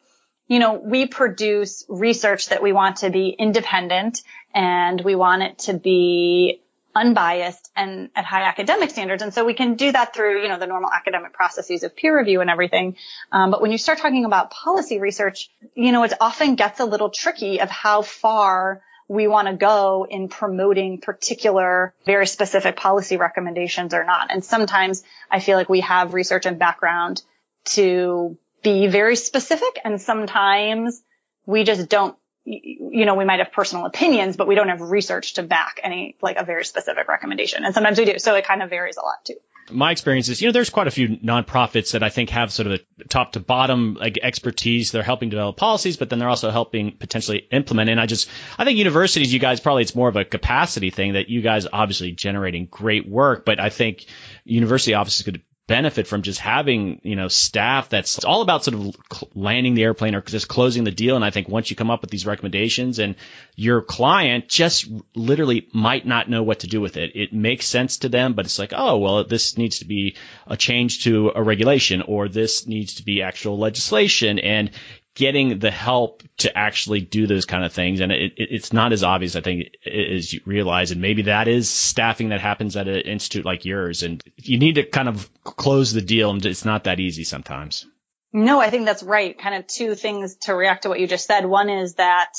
you 0.49 0.59
know, 0.59 0.75
we 0.75 1.07
produce 1.07 1.85
research 1.89 2.49
that 2.49 2.63
we 2.63 2.73
want 2.73 2.99
to 2.99 3.11
be 3.11 3.29
independent 3.29 4.23
and 4.55 5.01
we 5.01 5.15
want 5.15 5.43
it 5.43 5.59
to 5.59 5.75
be 5.75 6.63
unbiased 6.95 7.71
and 7.77 8.11
at 8.17 8.25
high 8.25 8.43
academic 8.43 8.91
standards. 8.91 9.23
And 9.23 9.33
so 9.33 9.45
we 9.45 9.55
can 9.55 9.75
do 9.75 9.93
that 9.93 10.15
through, 10.15 10.43
you 10.43 10.49
know, 10.49 10.59
the 10.59 10.67
normal 10.67 10.91
academic 10.91 11.33
processes 11.33 11.85
of 11.85 11.95
peer 11.95 12.19
review 12.19 12.41
and 12.41 12.51
everything. 12.51 12.97
Um, 13.31 13.51
but 13.51 13.63
when 13.63 13.71
you 13.71 13.79
start 13.79 13.99
talking 13.99 14.25
about 14.25 14.51
policy 14.51 14.99
research, 14.99 15.51
you 15.75 15.93
know, 15.93 16.03
it 16.03 16.15
often 16.21 16.57
gets 16.57 16.81
a 16.81 16.85
little 16.85 17.11
tricky 17.11 17.61
of 17.61 17.71
how 17.71 18.03
far 18.03 18.83
we 19.07 19.27
want 19.27 19.49
to 19.49 19.55
go 19.55 20.07
in 20.09 20.29
promoting 20.29 21.01
particular 21.01 21.95
very 22.05 22.27
specific 22.27 22.77
policy 22.77 23.17
recommendations 23.17 23.95
or 23.95 24.05
not. 24.05 24.31
And 24.31 24.45
sometimes 24.45 25.03
I 25.31 25.41
feel 25.41 25.57
like 25.57 25.69
we 25.69 25.81
have 25.81 26.15
research 26.15 26.47
and 26.47 26.59
background 26.59 27.23
to 27.67 28.37
be 28.63 28.87
very 28.87 29.17
specific 29.17 29.81
and 29.85 30.01
sometimes 30.01 31.03
we 31.47 31.65
just 31.65 31.89
don't 31.89 32.17
you 32.51 33.05
know, 33.05 33.15
we 33.15 33.27
might 33.27 33.41
have 33.41 33.53
personal 33.53 33.85
opinions, 33.85 34.39
but 34.39 34.49
we 34.49 34.55
don't 34.55 34.69
have 34.69 34.81
research 34.81 35.35
to 35.35 35.43
back 35.43 35.81
any, 35.83 36.17
like 36.23 36.39
a 36.39 36.45
very 36.47 36.65
specific 36.65 37.07
recommendation. 37.07 37.63
And 37.63 37.75
sometimes 37.75 37.99
we 37.99 38.07
do. 38.07 38.19
So 38.19 38.35
it 38.37 38.47
kind 38.47 38.63
of 38.63 38.71
varies 38.71 38.97
a 38.97 39.03
lot 39.03 39.23
too 39.23 39.35
my 39.71 39.91
experience 39.91 40.29
is, 40.29 40.41
you 40.41 40.49
know, 40.49 40.53
there's 40.53 40.71
quite 40.71 40.87
a 40.87 40.91
few 40.91 41.09
nonprofits 41.09 41.93
that 41.93 42.03
I 42.03 42.09
think 42.09 42.31
have 42.31 42.53
sort 42.53 42.67
of 42.67 42.73
a 42.75 43.05
top 43.05 43.33
to 43.33 43.41
bottom 43.41 43.95
like 43.95 44.19
expertise. 44.23 44.93
They're 44.93 45.03
helping 45.03 45.29
develop 45.29 45.57
policies, 45.57 45.97
but 45.97 46.11
then 46.11 46.19
they're 46.19 46.29
also 46.29 46.51
helping 46.51 46.93
potentially 46.93 47.47
implement. 47.53 47.91
And 47.91 48.01
I 48.01 48.07
just, 48.07 48.29
I 48.59 48.65
think 48.65 48.79
universities, 48.79 49.33
you 49.33 49.39
guys 49.39 49.61
probably 49.61 49.83
it's 49.83 49.95
more 49.95 50.09
of 50.09 50.17
a 50.17 50.25
capacity 50.25 50.91
thing 50.91 51.15
that 51.15 51.29
you 51.29 51.43
guys 51.43 51.67
obviously 51.73 52.13
generating 52.13 52.67
great 52.67 53.09
work, 53.09 53.45
but 53.45 53.61
I 53.61 53.71
think 53.71 54.07
university 54.45 54.95
offices 54.95 55.25
could 55.25 55.43
benefit 55.69 56.07
from 56.07 56.23
just 56.23 56.41
having, 56.41 57.01
you 57.05 57.15
know, 57.15 57.29
staff 57.29 57.91
that's 57.91 58.25
all 58.25 58.41
about 58.41 58.65
sort 58.65 58.75
of 58.75 58.97
landing 59.35 59.75
the 59.75 59.85
airplane 59.85 60.15
or 60.15 60.23
just 60.23 60.49
closing 60.49 60.83
the 60.83 60.91
deal. 60.91 61.15
And 61.15 61.25
I 61.25 61.31
think 61.31 61.49
once 61.49 61.71
you 61.71 61.77
come 61.77 61.91
up 61.91 62.01
with 62.01 62.11
these 62.11 62.27
recommendations 62.27 62.99
and 62.99 63.15
your 63.55 63.83
client 63.83 64.49
just 64.49 64.89
literally 65.15 65.69
might 65.73 66.07
not 66.07 66.29
know 66.29 66.43
what 66.43 66.61
to 66.61 66.67
do 66.67 66.81
with 66.81 66.97
it, 66.97 67.13
it 67.15 67.33
makes 67.33 67.67
sense 67.67 67.99
to 67.99 68.09
them, 68.09 68.33
but 68.33 68.47
it's 68.47 68.59
like, 68.59 68.73
oh, 68.75 68.97
well, 68.97 69.25
this 69.25 69.59
needs 69.59 69.81
to 69.81 69.85
be 69.85 70.17
a 70.47 70.57
change 70.57 71.05
to 71.05 71.31
a 71.35 71.43
regulation 71.43 72.03
or 72.03 72.29
this 72.29 72.67
needs 72.67 72.95
to 72.95 73.05
be 73.05 73.23
actual 73.23 73.59
legislation. 73.59 74.39
And 74.39 74.71
getting 75.19 75.59
the 75.59 75.71
help 75.71 76.23
to 76.37 76.57
actually 76.57 77.01
do 77.01 77.27
those 77.27 77.45
kind 77.45 77.65
of 77.65 77.73
things. 77.73 77.99
And 77.99 78.13
it, 78.13 78.35
it, 78.37 78.49
it's 78.53 78.73
not 78.73 78.93
as 78.93 79.03
obvious, 79.03 79.35
I 79.35 79.41
think, 79.41 79.71
as 79.85 80.33
you 80.33 80.41
realize. 80.47 80.93
And 80.93 81.01
maybe 81.01 81.23
that 81.23 81.49
is 81.49 81.69
staffing 81.69 82.29
that 82.29 82.41
happens 82.41 82.77
at 82.77 82.87
an 82.87 83.01
institute 83.01 83.45
like 83.45 83.65
yours. 83.65 84.05
And 84.05 84.23
you 84.37 84.61
need 84.61 84.77
to 84.77 84.85
kind 84.85 85.09
of 85.09 85.29
close 85.43 85.93
the 85.93 86.03
deal. 86.03 86.31
And 86.31 86.47
it's 86.47 86.65
not 86.65 86.85
that 86.85 87.01
easy 87.01 87.25
sometimes. 87.25 87.85
No, 88.33 88.61
I 88.61 88.71
think 88.71 88.85
that's 88.85 89.03
right. 89.03 89.37
Kind 89.37 89.57
of 89.57 89.67
two 89.67 89.97
things 89.97 90.37
to 90.43 90.55
react 90.55 90.85
to 90.85 90.89
what 90.89 91.01
you 91.01 91.09
just 91.09 91.27
said. 91.27 91.45
One 91.45 91.69
is 91.69 91.95
that 91.95 92.33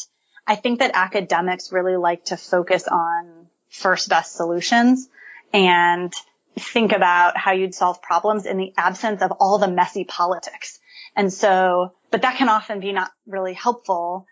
I 0.47 0.55
think 0.55 0.79
that 0.79 0.91
academics 0.93 1.73
really 1.73 1.97
like 1.97 2.25
to 2.25 2.37
focus 2.37 2.87
on 2.87 3.47
first 3.67 4.07
best 4.07 4.37
solutions 4.37 5.09
and 5.51 6.13
think 6.57 6.93
about 6.93 7.35
how 7.35 7.51
you'd 7.51 7.75
solve 7.75 8.01
problems 8.01 8.45
in 8.45 8.55
the 8.55 8.73
absence 8.77 9.21
of 9.21 9.33
all 9.33 9.57
the 9.57 9.67
messy 9.67 10.05
politics. 10.05 10.78
And 11.15 11.31
so 11.31 11.93
but 12.11 12.23
that 12.23 12.37
can 12.37 12.49
often 12.49 12.79
be 12.79 12.91
not 12.91 13.11
really 13.27 13.53
helpful 13.53 14.25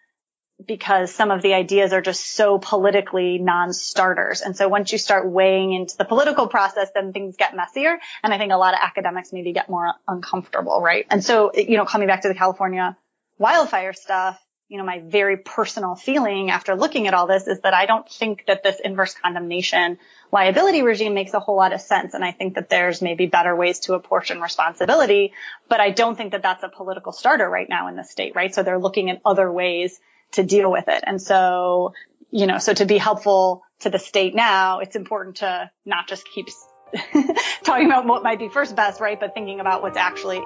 because 0.65 1.13
some 1.13 1.29
of 1.29 1.43
the 1.43 1.53
ideas 1.53 1.93
are 1.93 2.01
just 2.01 2.33
so 2.33 2.57
politically 2.57 3.37
non-starters. 3.37 4.41
And 4.41 4.57
so 4.57 4.67
once 4.67 4.91
you 4.91 4.97
start 4.97 5.29
weighing 5.29 5.73
into 5.73 5.95
the 5.97 6.05
political 6.05 6.47
process, 6.47 6.89
then 6.95 7.13
things 7.13 7.35
get 7.37 7.55
messier. 7.55 7.99
And 8.23 8.33
I 8.33 8.39
think 8.39 8.51
a 8.51 8.57
lot 8.57 8.73
of 8.73 8.79
academics 8.81 9.31
maybe 9.31 9.53
get 9.53 9.69
more 9.69 9.93
uncomfortable, 10.07 10.81
right? 10.81 11.05
And 11.11 11.23
so, 11.23 11.51
you 11.53 11.77
know, 11.77 11.85
coming 11.85 12.07
back 12.07 12.21
to 12.21 12.27
the 12.27 12.33
California 12.33 12.97
wildfire 13.37 13.93
stuff, 13.93 14.43
you 14.69 14.77
know, 14.77 14.83
my 14.83 14.99
very 14.99 15.37
personal 15.37 15.95
feeling 15.95 16.49
after 16.49 16.75
looking 16.75 17.07
at 17.07 17.13
all 17.13 17.25
this 17.25 17.47
is 17.47 17.61
that 17.61 17.73
I 17.73 17.85
don't 17.85 18.09
think 18.09 18.45
that 18.47 18.63
this 18.63 18.79
inverse 18.83 19.13
condemnation 19.13 19.97
liability 20.31 20.81
regime 20.81 21.13
makes 21.13 21.33
a 21.33 21.39
whole 21.39 21.55
lot 21.55 21.71
of 21.71 21.79
sense. 21.79 22.13
And 22.13 22.23
I 22.23 22.33
think 22.33 22.55
that 22.55 22.69
there's 22.69 23.01
maybe 23.01 23.27
better 23.27 23.55
ways 23.55 23.79
to 23.81 23.93
apportion 23.93 24.41
responsibility, 24.41 25.31
but 25.69 25.79
I 25.79 25.91
don't 25.91 26.17
think 26.17 26.33
that 26.33 26.41
that's 26.41 26.63
a 26.63 26.69
political 26.69 27.13
starter 27.13 27.49
right 27.49 27.69
now 27.69 27.87
in 27.87 27.95
the 27.95 28.03
state, 28.03 28.35
right? 28.35 28.53
So 28.53 28.63
they're 28.63 28.79
looking 28.79 29.09
at 29.09 29.21
other 29.23 29.49
ways 29.49 29.99
to 30.33 30.43
deal 30.43 30.69
with 30.69 30.89
it. 30.89 31.01
And 31.07 31.21
so, 31.21 31.93
you 32.29 32.45
know, 32.45 32.57
so 32.57 32.73
to 32.73 32.85
be 32.85 32.97
helpful 32.97 33.63
to 33.79 33.89
the 33.89 33.99
state 33.99 34.35
now, 34.35 34.79
it's 34.79 34.97
important 34.97 35.37
to 35.37 35.71
not 35.85 36.09
just 36.09 36.27
keep 36.27 36.47
talking 37.63 37.85
about 37.85 38.05
what 38.05 38.21
might 38.21 38.39
be 38.39 38.49
first 38.49 38.75
best, 38.75 38.99
right? 38.99 39.17
But 39.17 39.33
thinking 39.33 39.61
about 39.61 39.81
what's 39.81 39.97
actually 39.97 40.41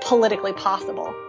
politically 0.00 0.54
possible. 0.54 1.25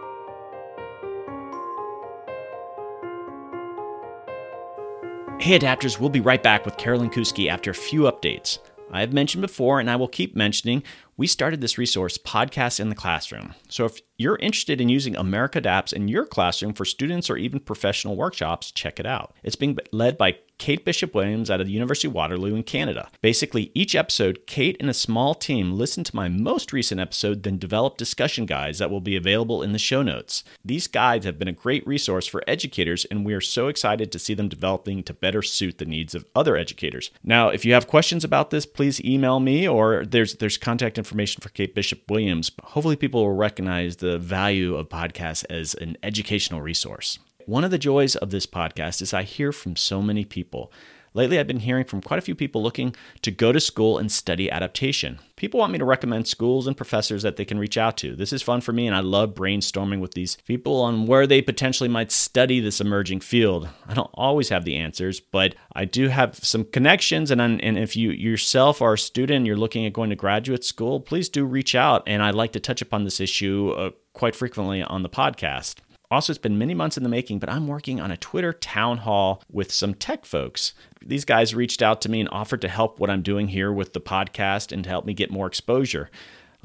Hey 5.40 5.56
adapters, 5.56 6.00
we'll 6.00 6.10
be 6.10 6.20
right 6.20 6.42
back 6.42 6.64
with 6.64 6.76
Carolyn 6.78 7.10
Kousky 7.10 7.48
after 7.48 7.70
a 7.70 7.74
few 7.74 8.02
updates. 8.02 8.58
I 8.90 9.00
have 9.00 9.12
mentioned 9.12 9.40
before, 9.40 9.78
and 9.78 9.88
I 9.88 9.94
will 9.94 10.08
keep 10.08 10.34
mentioning, 10.34 10.82
we 11.16 11.28
started 11.28 11.60
this 11.60 11.78
resource, 11.78 12.18
Podcast 12.18 12.80
in 12.80 12.88
the 12.88 12.96
Classroom. 12.96 13.54
So 13.68 13.84
if 13.84 14.00
you're 14.16 14.36
interested 14.36 14.80
in 14.80 14.88
using 14.88 15.14
America 15.16 15.58
Adapts 15.58 15.92
in 15.92 16.08
your 16.08 16.26
classroom 16.26 16.74
for 16.74 16.84
students 16.84 17.30
or 17.30 17.36
even 17.36 17.60
professional 17.60 18.16
workshops, 18.16 18.72
check 18.72 18.98
it 18.98 19.06
out. 19.06 19.32
It's 19.44 19.56
being 19.56 19.78
led 19.92 20.18
by 20.18 20.38
Kate 20.58 20.84
Bishop 20.84 21.14
Williams 21.14 21.50
out 21.50 21.60
of 21.60 21.66
the 21.66 21.72
University 21.72 22.08
of 22.08 22.14
Waterloo 22.14 22.54
in 22.54 22.62
Canada. 22.62 23.08
Basically, 23.22 23.70
each 23.74 23.94
episode, 23.94 24.46
Kate 24.46 24.76
and 24.80 24.90
a 24.90 24.94
small 24.94 25.34
team 25.34 25.72
listen 25.72 26.04
to 26.04 26.16
my 26.16 26.28
most 26.28 26.72
recent 26.72 27.00
episode, 27.00 27.42
then 27.42 27.58
develop 27.58 27.96
discussion 27.96 28.46
guides 28.46 28.78
that 28.78 28.90
will 28.90 29.00
be 29.00 29.16
available 29.16 29.62
in 29.62 29.72
the 29.72 29.78
show 29.78 30.02
notes. 30.02 30.44
These 30.64 30.86
guides 30.86 31.24
have 31.24 31.38
been 31.38 31.48
a 31.48 31.52
great 31.52 31.86
resource 31.86 32.26
for 32.26 32.42
educators, 32.46 33.04
and 33.06 33.24
we 33.24 33.34
are 33.34 33.40
so 33.40 33.68
excited 33.68 34.12
to 34.12 34.18
see 34.18 34.34
them 34.34 34.48
developing 34.48 35.02
to 35.04 35.14
better 35.14 35.42
suit 35.42 35.78
the 35.78 35.84
needs 35.84 36.14
of 36.14 36.26
other 36.34 36.56
educators. 36.56 37.10
Now, 37.22 37.48
if 37.48 37.64
you 37.64 37.72
have 37.74 37.86
questions 37.86 38.24
about 38.24 38.50
this, 38.50 38.66
please 38.66 39.02
email 39.04 39.40
me 39.40 39.66
or 39.66 40.04
there's 40.04 40.36
there's 40.36 40.58
contact 40.58 40.98
information 40.98 41.40
for 41.40 41.50
Kate 41.50 41.74
Bishop 41.74 42.10
Williams. 42.10 42.50
Hopefully 42.62 42.96
people 42.96 43.24
will 43.24 43.34
recognize 43.34 43.96
the 43.96 44.18
value 44.18 44.76
of 44.76 44.88
podcasts 44.88 45.44
as 45.48 45.74
an 45.74 45.96
educational 46.02 46.60
resource. 46.60 47.18
One 47.48 47.64
of 47.64 47.70
the 47.70 47.78
joys 47.78 48.14
of 48.14 48.28
this 48.28 48.44
podcast 48.44 49.00
is 49.00 49.14
I 49.14 49.22
hear 49.22 49.52
from 49.52 49.74
so 49.74 50.02
many 50.02 50.26
people. 50.26 50.70
Lately, 51.14 51.38
I've 51.38 51.46
been 51.46 51.60
hearing 51.60 51.86
from 51.86 52.02
quite 52.02 52.18
a 52.18 52.20
few 52.20 52.34
people 52.34 52.62
looking 52.62 52.94
to 53.22 53.30
go 53.30 53.52
to 53.52 53.58
school 53.58 53.96
and 53.96 54.12
study 54.12 54.50
adaptation. 54.50 55.18
People 55.34 55.58
want 55.58 55.72
me 55.72 55.78
to 55.78 55.86
recommend 55.86 56.28
schools 56.28 56.66
and 56.66 56.76
professors 56.76 57.22
that 57.22 57.36
they 57.36 57.46
can 57.46 57.58
reach 57.58 57.78
out 57.78 57.96
to. 57.96 58.14
This 58.14 58.34
is 58.34 58.42
fun 58.42 58.60
for 58.60 58.74
me, 58.74 58.86
and 58.86 58.94
I 58.94 59.00
love 59.00 59.30
brainstorming 59.30 60.00
with 60.00 60.12
these 60.12 60.36
people 60.44 60.82
on 60.82 61.06
where 61.06 61.26
they 61.26 61.40
potentially 61.40 61.88
might 61.88 62.12
study 62.12 62.60
this 62.60 62.82
emerging 62.82 63.20
field. 63.20 63.66
I 63.86 63.94
don't 63.94 64.10
always 64.12 64.50
have 64.50 64.66
the 64.66 64.76
answers, 64.76 65.18
but 65.18 65.54
I 65.72 65.86
do 65.86 66.08
have 66.08 66.34
some 66.34 66.64
connections. 66.64 67.30
And, 67.30 67.40
and 67.40 67.78
if 67.78 67.96
you 67.96 68.10
yourself 68.10 68.82
are 68.82 68.92
a 68.92 68.98
student, 68.98 69.38
and 69.38 69.46
you're 69.46 69.56
looking 69.56 69.86
at 69.86 69.94
going 69.94 70.10
to 70.10 70.16
graduate 70.16 70.64
school, 70.64 71.00
please 71.00 71.30
do 71.30 71.46
reach 71.46 71.74
out. 71.74 72.02
And 72.06 72.22
I'd 72.22 72.34
like 72.34 72.52
to 72.52 72.60
touch 72.60 72.82
upon 72.82 73.04
this 73.04 73.20
issue 73.20 73.70
uh, 73.70 73.90
quite 74.12 74.36
frequently 74.36 74.82
on 74.82 75.02
the 75.02 75.08
podcast. 75.08 75.76
Also, 76.10 76.32
it's 76.32 76.38
been 76.38 76.56
many 76.56 76.72
months 76.72 76.96
in 76.96 77.02
the 77.02 77.08
making, 77.08 77.38
but 77.38 77.50
I'm 77.50 77.66
working 77.66 78.00
on 78.00 78.10
a 78.10 78.16
Twitter 78.16 78.52
town 78.54 78.98
hall 78.98 79.42
with 79.50 79.70
some 79.70 79.92
tech 79.92 80.24
folks. 80.24 80.72
These 81.04 81.26
guys 81.26 81.54
reached 81.54 81.82
out 81.82 82.00
to 82.02 82.10
me 82.10 82.20
and 82.20 82.28
offered 82.30 82.62
to 82.62 82.68
help 82.68 82.98
what 82.98 83.10
I'm 83.10 83.20
doing 83.20 83.48
here 83.48 83.70
with 83.70 83.92
the 83.92 84.00
podcast 84.00 84.72
and 84.72 84.82
to 84.84 84.90
help 84.90 85.04
me 85.04 85.12
get 85.12 85.30
more 85.30 85.46
exposure. 85.46 86.10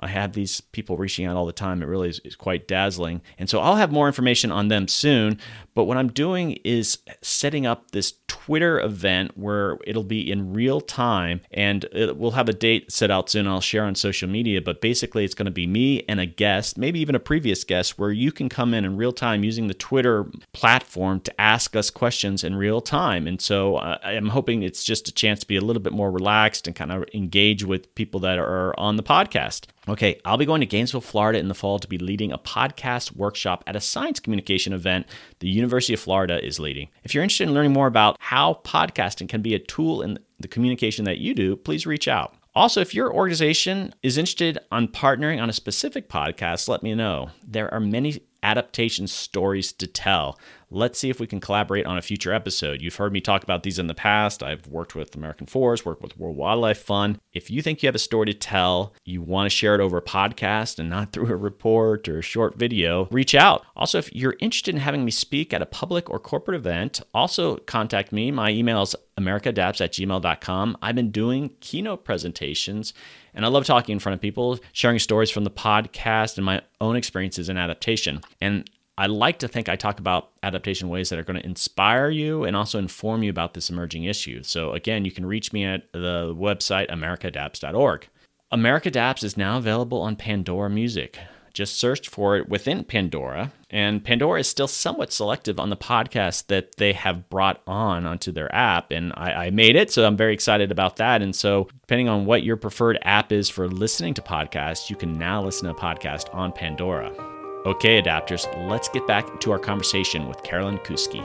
I 0.04 0.08
have 0.08 0.34
these 0.34 0.62
people 0.62 0.98
reaching 0.98 1.26
out 1.26 1.36
all 1.36 1.46
the 1.46 1.54
time. 1.54 1.82
It 1.82 1.88
really 1.88 2.10
is, 2.10 2.20
is, 2.20 2.36
quite 2.36 2.68
dazzling. 2.68 3.22
And 3.38 3.50
so 3.50 3.60
I'll 3.60 3.78
have 3.78 3.92
more 3.92 4.08
information 4.08 4.52
on 4.52 4.68
them 4.68 4.88
soon. 4.88 5.40
But 5.74 5.86
what 5.86 5.98
I'm 5.98 6.10
doing 6.10 6.60
is 6.64 7.00
setting 7.22 7.66
up 7.66 7.92
this 7.92 8.14
Twitter 8.28 8.80
event 8.80 9.38
where 9.38 9.78
it'll 9.88 10.04
be 10.04 10.30
in 10.30 10.54
real 10.54 10.82
time 10.82 11.42
and 11.52 11.86
it, 11.94 12.18
we'll 12.18 12.32
have 12.32 12.50
a 12.50 12.54
date 12.54 12.92
set 12.92 13.10
out 13.10 13.30
soon. 13.30 13.48
I'll 13.48 13.62
share 13.62 13.86
on 13.86 13.96
social 13.96 14.28
media. 14.28 14.62
But 14.62 14.82
basically, 14.82 15.24
it's 15.24 15.34
going 15.34 15.46
to 15.46 15.52
be 15.52 15.66
me 15.66 16.04
and 16.10 16.20
a 16.20 16.26
guest, 16.26 16.78
maybe 16.78 17.00
even 17.00 17.16
a 17.16 17.20
previous 17.20 17.64
guest, 17.64 17.98
where 17.98 18.12
you 18.12 18.32
can 18.32 18.50
come 18.50 18.74
in 18.74 18.86
in 18.86 18.98
real 18.98 19.14
time 19.14 19.44
using 19.44 19.68
the 19.68 19.74
Twitter 19.74 20.26
platform 20.52 21.22
to 21.22 21.42
ask 21.42 21.76
us 21.76 21.90
questions 21.90 22.44
in 22.44 22.56
real 22.56 22.82
time. 22.82 23.28
And 23.28 23.42
so 23.42 23.78
uh, 23.78 23.98
I'm 24.04 24.30
hoping 24.30 24.64
it's 24.64 24.84
just 24.84 25.08
a 25.08 25.12
chance 25.12 25.40
to 25.40 25.48
be 25.48 25.56
a 25.56 25.62
little 25.62 25.82
bit 25.82 25.94
more 25.94 26.12
relaxed 26.12 26.68
and 26.68 26.76
kind 26.76 26.92
of 26.92 27.06
engage 27.14 27.64
with 27.64 27.94
people 27.96 28.20
that 28.22 28.38
are 28.40 28.78
on 28.80 28.98
the 28.98 29.04
podcast. 29.04 29.68
Okay, 29.88 30.22
I'll 30.24 30.38
be 30.38 30.46
going 30.46 30.62
to 30.62 30.66
Gainesville, 30.66 31.02
Florida 31.02 31.40
in 31.40 31.50
the 31.50 31.54
fall 31.54 31.78
to 31.78 31.90
be 31.90 31.98
leading 31.98 32.32
a 32.32 32.38
podcast 32.38 33.18
workshop 33.18 33.66
at 33.68 33.76
a 33.76 33.82
science 33.82 34.20
communication 34.22 34.72
event 34.72 35.08
the 35.40 35.50
University 35.50 35.94
of 35.94 36.00
Florida 36.00 36.44
is 36.44 36.58
leading. 36.58 36.88
If 37.04 37.14
you're 37.14 37.24
interested 37.24 37.50
in 37.50 37.54
learning 37.54 37.74
more 37.74 37.88
about 37.88 38.16
how 38.20 38.62
podcasting 38.64 39.28
can 39.28 39.42
be 39.42 39.56
a 39.56 39.60
tool 39.60 40.02
in 40.02 40.20
the 40.40 40.48
communication 40.48 41.04
that 41.04 41.18
you 41.18 41.34
do, 41.34 41.58
please 41.58 41.86
reach 41.86 42.08
out. 42.08 42.34
Also, 42.56 42.80
if 42.80 42.94
your 42.94 43.14
organization 43.14 43.94
is 44.04 44.18
interested 44.18 44.58
on 44.72 44.88
partnering 44.88 45.42
on 45.42 45.50
a 45.50 45.54
specific 45.54 46.08
podcast, 46.08 46.70
let 46.70 46.84
me 46.84 46.96
know. 46.96 47.32
There 47.46 47.74
are 47.74 47.80
many 47.80 48.22
adaptation 48.44 49.08
stories 49.08 49.74
to 49.74 49.88
tell. 49.88 50.38
Let's 50.74 50.98
see 50.98 51.10
if 51.10 51.20
we 51.20 51.28
can 51.28 51.40
collaborate 51.40 51.86
on 51.86 51.98
a 51.98 52.02
future 52.02 52.34
episode. 52.34 52.82
You've 52.82 52.96
heard 52.96 53.14
me 53.14 53.22
talk 53.22 53.44
about 53.44 53.64
these 53.64 53.80
in 53.80 53.88
the 53.88 53.94
past. 53.94 54.42
I've 54.42 54.68
worked 54.68 54.96
with 54.96 55.16
American 55.16 55.48
Forest, 55.48 55.86
worked 55.86 56.02
with 56.02 56.18
World 56.18 56.36
Wildlife 56.36 56.80
Fund. 56.80 57.20
If 57.32 57.52
you 57.52 57.62
think 57.62 57.82
you 57.82 57.88
have 57.88 57.96
a 57.96 58.00
story 58.00 58.26
to 58.26 58.34
tell, 58.34 58.94
you 59.06 59.22
want 59.22 59.46
to 59.46 59.56
share 59.56 59.76
it 59.76 59.82
over 59.82 59.98
a 59.98 60.02
podcast 60.02 60.80
and 60.80 60.90
not 60.90 61.12
through 61.14 61.32
a 61.32 61.36
report 61.36 62.10
or 62.10 62.20
a 62.20 62.24
short 62.24 62.56
video, 62.56 63.08
reach 63.12 63.36
out. 63.36 63.66
Also, 63.76 63.98
if 63.98 64.14
you're 64.14 64.36
interested 64.40 64.74
in 64.74 64.82
having 64.82 65.06
me 65.06 65.12
speak 65.12 65.54
at 65.54 65.62
a 65.62 65.68
public 65.68 66.10
or 66.10 66.20
corporate 66.20 66.56
event, 66.56 67.02
also 67.14 67.58
contact 67.58 68.12
me. 68.12 68.32
My 68.32 68.50
email 68.50 68.82
is 68.82 68.96
americaadapts 69.18 69.80
at 69.80 69.94
gmail.com. 69.94 70.78
I've 70.82 70.96
been 70.96 71.12
doing 71.12 71.52
keynote 71.60 72.04
presentations 72.04 72.94
and 73.34 73.46
I 73.46 73.50
love 73.50 73.66
talking 73.66 73.94
in 73.94 74.00
front 74.00 74.16
of 74.16 74.22
people, 74.22 74.60
sharing 74.72 75.00
stories 75.00 75.32
from 75.32 75.44
the 75.44 75.52
podcast 75.52 76.38
and 76.38 76.46
my 76.46 76.62
own 76.82 76.96
experiences 76.96 77.50
in 77.50 77.58
adaptation. 77.58 78.22
And 78.42 78.70
I 78.98 79.08
like 79.08 79.40
to 79.40 79.48
think 79.48 79.70
I 79.70 79.76
talk 79.76 80.00
about 80.00 80.30
adaptation 80.44 80.90
ways 80.90 81.10
that 81.10 81.18
are 81.18 81.24
going 81.24 81.40
to 81.40 81.46
inspire 81.46 82.10
you 82.10 82.44
and 82.44 82.56
also 82.56 82.78
inform 82.78 83.24
you 83.24 83.32
about 83.32 83.56
this 83.56 83.70
emerging 83.70 84.04
issue. 84.04 84.44
So, 84.44 84.74
again, 84.74 85.04
you 85.04 85.12
can 85.12 85.26
reach 85.26 85.52
me 85.52 85.66
at 85.66 85.92
the 85.94 86.36
website 86.38 86.92
americaadapts.org. 86.92 88.08
America 88.52 88.90
Adapts 88.90 89.24
is 89.24 89.36
now 89.36 89.58
available 89.58 90.02
on 90.02 90.16
Pandora 90.16 90.70
Music. 90.70 91.18
Just 91.56 91.80
searched 91.80 92.08
for 92.08 92.38
it 92.38 92.50
within 92.50 92.84
Pandora, 92.84 93.52
and 93.70 94.04
Pandora 94.04 94.40
is 94.40 94.48
still 94.48 94.68
somewhat 94.68 95.14
selective 95.14 95.60
on 95.60 95.70
the 95.70 95.78
podcast 95.78 96.48
that 96.48 96.78
they 96.78 96.94
have 96.94 97.30
brought 97.30 97.62
on 97.68 98.08
onto 98.08 98.32
their 98.32 98.54
app. 98.56 98.92
And 98.92 99.14
I, 99.16 99.46
I 99.46 99.50
made 99.52 99.76
it, 99.76 99.92
so 99.92 100.06
I'm 100.06 100.18
very 100.18 100.34
excited 100.34 100.72
about 100.72 100.96
that. 100.98 101.22
And 101.22 101.36
so, 101.36 101.68
depending 101.82 102.10
on 102.10 102.26
what 102.26 102.44
your 102.44 102.58
preferred 102.58 102.98
app 103.04 103.32
is 103.32 103.50
for 103.50 103.68
listening 103.68 104.16
to 104.16 104.22
podcasts, 104.22 104.90
you 104.90 104.96
can 104.96 105.14
now 105.14 105.44
listen 105.44 105.68
to 105.68 105.76
a 105.76 105.80
podcast 105.80 106.34
on 106.34 106.52
Pandora. 106.52 107.33
Okay, 107.66 108.02
adapters, 108.02 108.46
let's 108.70 108.90
get 108.90 109.08
back 109.08 109.40
to 109.40 109.52
our 109.52 109.60
conversation 109.60 110.28
with 110.28 110.44
Carolyn 110.44 110.80
Kousky. 110.80 111.22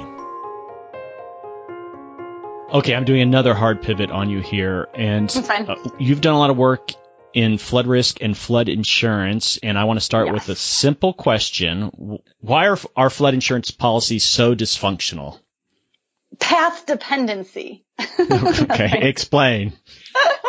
Okay, 2.73 2.95
I'm 2.95 3.05
doing 3.05 3.23
another 3.23 3.55
hard 3.55 3.83
pivot 3.83 4.13
on 4.13 4.31
you 4.31 4.41
here, 4.41 4.87
and 4.95 5.29
uh, 5.37 5.75
you've 5.99 6.21
done 6.21 6.35
a 6.35 6.39
lot 6.39 6.51
of 6.51 6.57
work 6.57 6.93
in 7.35 7.59
flood 7.59 7.89
risk 7.89 8.19
and 8.21 8.37
flood 8.37 8.69
insurance, 8.69 9.59
and 9.65 9.77
I 9.77 9.85
want 9.85 9.99
to 9.99 10.05
start 10.05 10.27
yes. 10.27 10.35
with 10.35 10.49
a 10.51 10.55
simple 10.55 11.13
question: 11.13 12.21
Why 12.41 12.69
are 12.69 12.79
our 12.95 13.11
flood 13.11 13.35
insurance 13.35 13.73
policies 13.73 14.23
so 14.23 14.55
dysfunctional? 14.55 15.41
Path 16.39 16.87
dependency. 16.87 17.85
okay, 18.21 19.09
explain. 19.09 19.73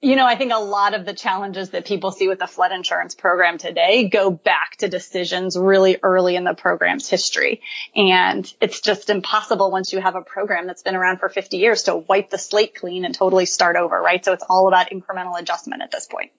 You 0.00 0.14
know, 0.14 0.26
I 0.26 0.36
think 0.36 0.52
a 0.52 0.60
lot 0.60 0.94
of 0.94 1.04
the 1.04 1.12
challenges 1.12 1.70
that 1.70 1.84
people 1.84 2.12
see 2.12 2.28
with 2.28 2.38
the 2.38 2.46
flood 2.46 2.70
insurance 2.70 3.16
program 3.16 3.58
today 3.58 4.08
go 4.08 4.30
back 4.30 4.76
to 4.78 4.88
decisions 4.88 5.56
really 5.58 5.98
early 6.00 6.36
in 6.36 6.44
the 6.44 6.54
program's 6.54 7.08
history. 7.08 7.62
And 7.96 8.50
it's 8.60 8.80
just 8.80 9.10
impossible 9.10 9.72
once 9.72 9.92
you 9.92 10.00
have 10.00 10.14
a 10.14 10.22
program 10.22 10.68
that's 10.68 10.82
been 10.82 10.94
around 10.94 11.18
for 11.18 11.28
50 11.28 11.56
years 11.56 11.84
to 11.84 11.96
wipe 11.96 12.30
the 12.30 12.38
slate 12.38 12.76
clean 12.76 13.04
and 13.04 13.12
totally 13.12 13.44
start 13.44 13.74
over, 13.74 14.00
right? 14.00 14.24
So 14.24 14.32
it's 14.32 14.44
all 14.48 14.68
about 14.68 14.90
incremental 14.90 15.36
adjustment 15.36 15.82
at 15.82 15.90
this 15.90 16.06
point. 16.06 16.30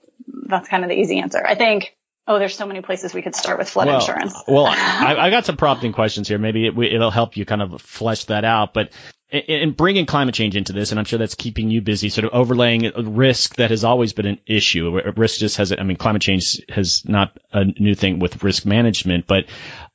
That's 0.47 0.69
kind 0.69 0.85
of 0.85 0.89
the 0.89 0.97
easy 0.97 1.19
answer. 1.19 1.45
I 1.45 1.55
think 1.55 1.93
Oh, 2.29 2.37
there's 2.37 2.55
so 2.55 2.67
many 2.67 2.81
places 2.81 3.11
we 3.11 3.23
could 3.23 3.33
start 3.33 3.57
with 3.57 3.67
flood 3.67 3.87
well, 3.87 3.99
insurance. 3.99 4.35
well, 4.47 4.67
I, 4.67 5.15
I, 5.19 5.29
got 5.31 5.47
some 5.47 5.57
prompting 5.57 5.93
questions 5.93 6.27
here. 6.27 6.37
Maybe 6.37 6.67
it, 6.67 6.75
will 6.75 7.09
help 7.09 7.35
you 7.37 7.43
kind 7.43 7.63
of 7.63 7.81
flesh 7.81 8.25
that 8.25 8.45
out. 8.45 8.71
But 8.71 8.91
in 9.31 9.71
bringing 9.71 10.05
climate 10.05 10.35
change 10.35 10.55
into 10.55 10.71
this, 10.71 10.91
and 10.91 10.99
I'm 10.99 11.05
sure 11.05 11.17
that's 11.17 11.33
keeping 11.33 11.71
you 11.71 11.81
busy, 11.81 12.09
sort 12.09 12.25
of 12.25 12.33
overlaying 12.33 12.91
risk 13.15 13.55
that 13.55 13.71
has 13.71 13.83
always 13.83 14.13
been 14.13 14.27
an 14.27 14.39
issue. 14.45 14.99
Risk 15.15 15.39
just 15.39 15.57
has, 15.57 15.71
I 15.71 15.81
mean, 15.81 15.97
climate 15.97 16.21
change 16.21 16.61
has 16.69 17.03
not 17.03 17.35
a 17.51 17.65
new 17.65 17.95
thing 17.95 18.19
with 18.19 18.43
risk 18.43 18.63
management, 18.63 19.25
but 19.25 19.45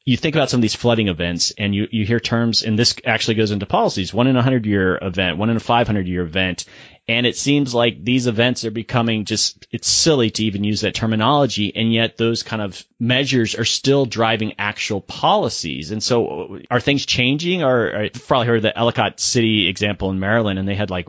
you 0.06 0.18
think 0.18 0.34
about 0.34 0.50
some 0.50 0.58
of 0.58 0.62
these 0.62 0.74
flooding 0.74 1.08
events 1.08 1.52
and 1.56 1.74
you, 1.74 1.88
you 1.90 2.04
hear 2.04 2.20
terms, 2.20 2.62
and 2.62 2.78
this 2.78 2.94
actually 3.06 3.36
goes 3.36 3.50
into 3.50 3.64
policies, 3.64 4.12
one 4.12 4.26
in 4.26 4.36
a 4.36 4.42
hundred 4.42 4.66
year 4.66 4.98
event, 5.00 5.38
one 5.38 5.48
in 5.48 5.56
a 5.56 5.60
500 5.60 6.06
year 6.06 6.22
event. 6.22 6.66
And 7.08 7.26
it 7.26 7.36
seems 7.36 7.74
like 7.74 8.02
these 8.02 8.26
events 8.26 8.64
are 8.64 8.70
becoming 8.70 9.24
just, 9.24 9.66
it's 9.70 9.88
silly 9.88 10.30
to 10.30 10.44
even 10.44 10.64
use 10.64 10.82
that 10.82 10.94
terminology. 10.94 11.74
And 11.74 11.92
yet 11.92 12.16
those 12.16 12.42
kind 12.42 12.62
of 12.62 12.82
measures 12.98 13.54
are 13.54 13.64
still 13.64 14.06
driving 14.06 14.54
actual 14.58 15.02
policies. 15.02 15.90
And 15.90 16.02
so 16.02 16.60
are 16.70 16.80
things 16.80 17.04
changing 17.04 17.62
or 17.62 17.96
I've 17.96 18.26
probably 18.26 18.46
heard 18.46 18.62
the 18.62 18.76
Ellicott 18.76 19.20
City 19.20 19.68
example 19.68 20.10
in 20.10 20.20
Maryland 20.20 20.58
and 20.58 20.66
they 20.68 20.74
had 20.74 20.90
like 20.90 21.08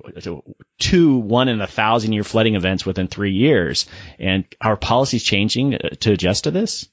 two 0.79 1.17
one 1.17 1.49
in 1.49 1.59
a 1.59 1.67
thousand 1.67 2.13
year 2.13 2.23
flooding 2.23 2.55
events 2.55 2.85
within 2.85 3.07
three 3.07 3.33
years. 3.33 3.87
And 4.19 4.45
are 4.61 4.77
policies 4.77 5.23
changing 5.23 5.77
to 5.99 6.11
adjust 6.13 6.45
to 6.45 6.51
this? 6.51 6.87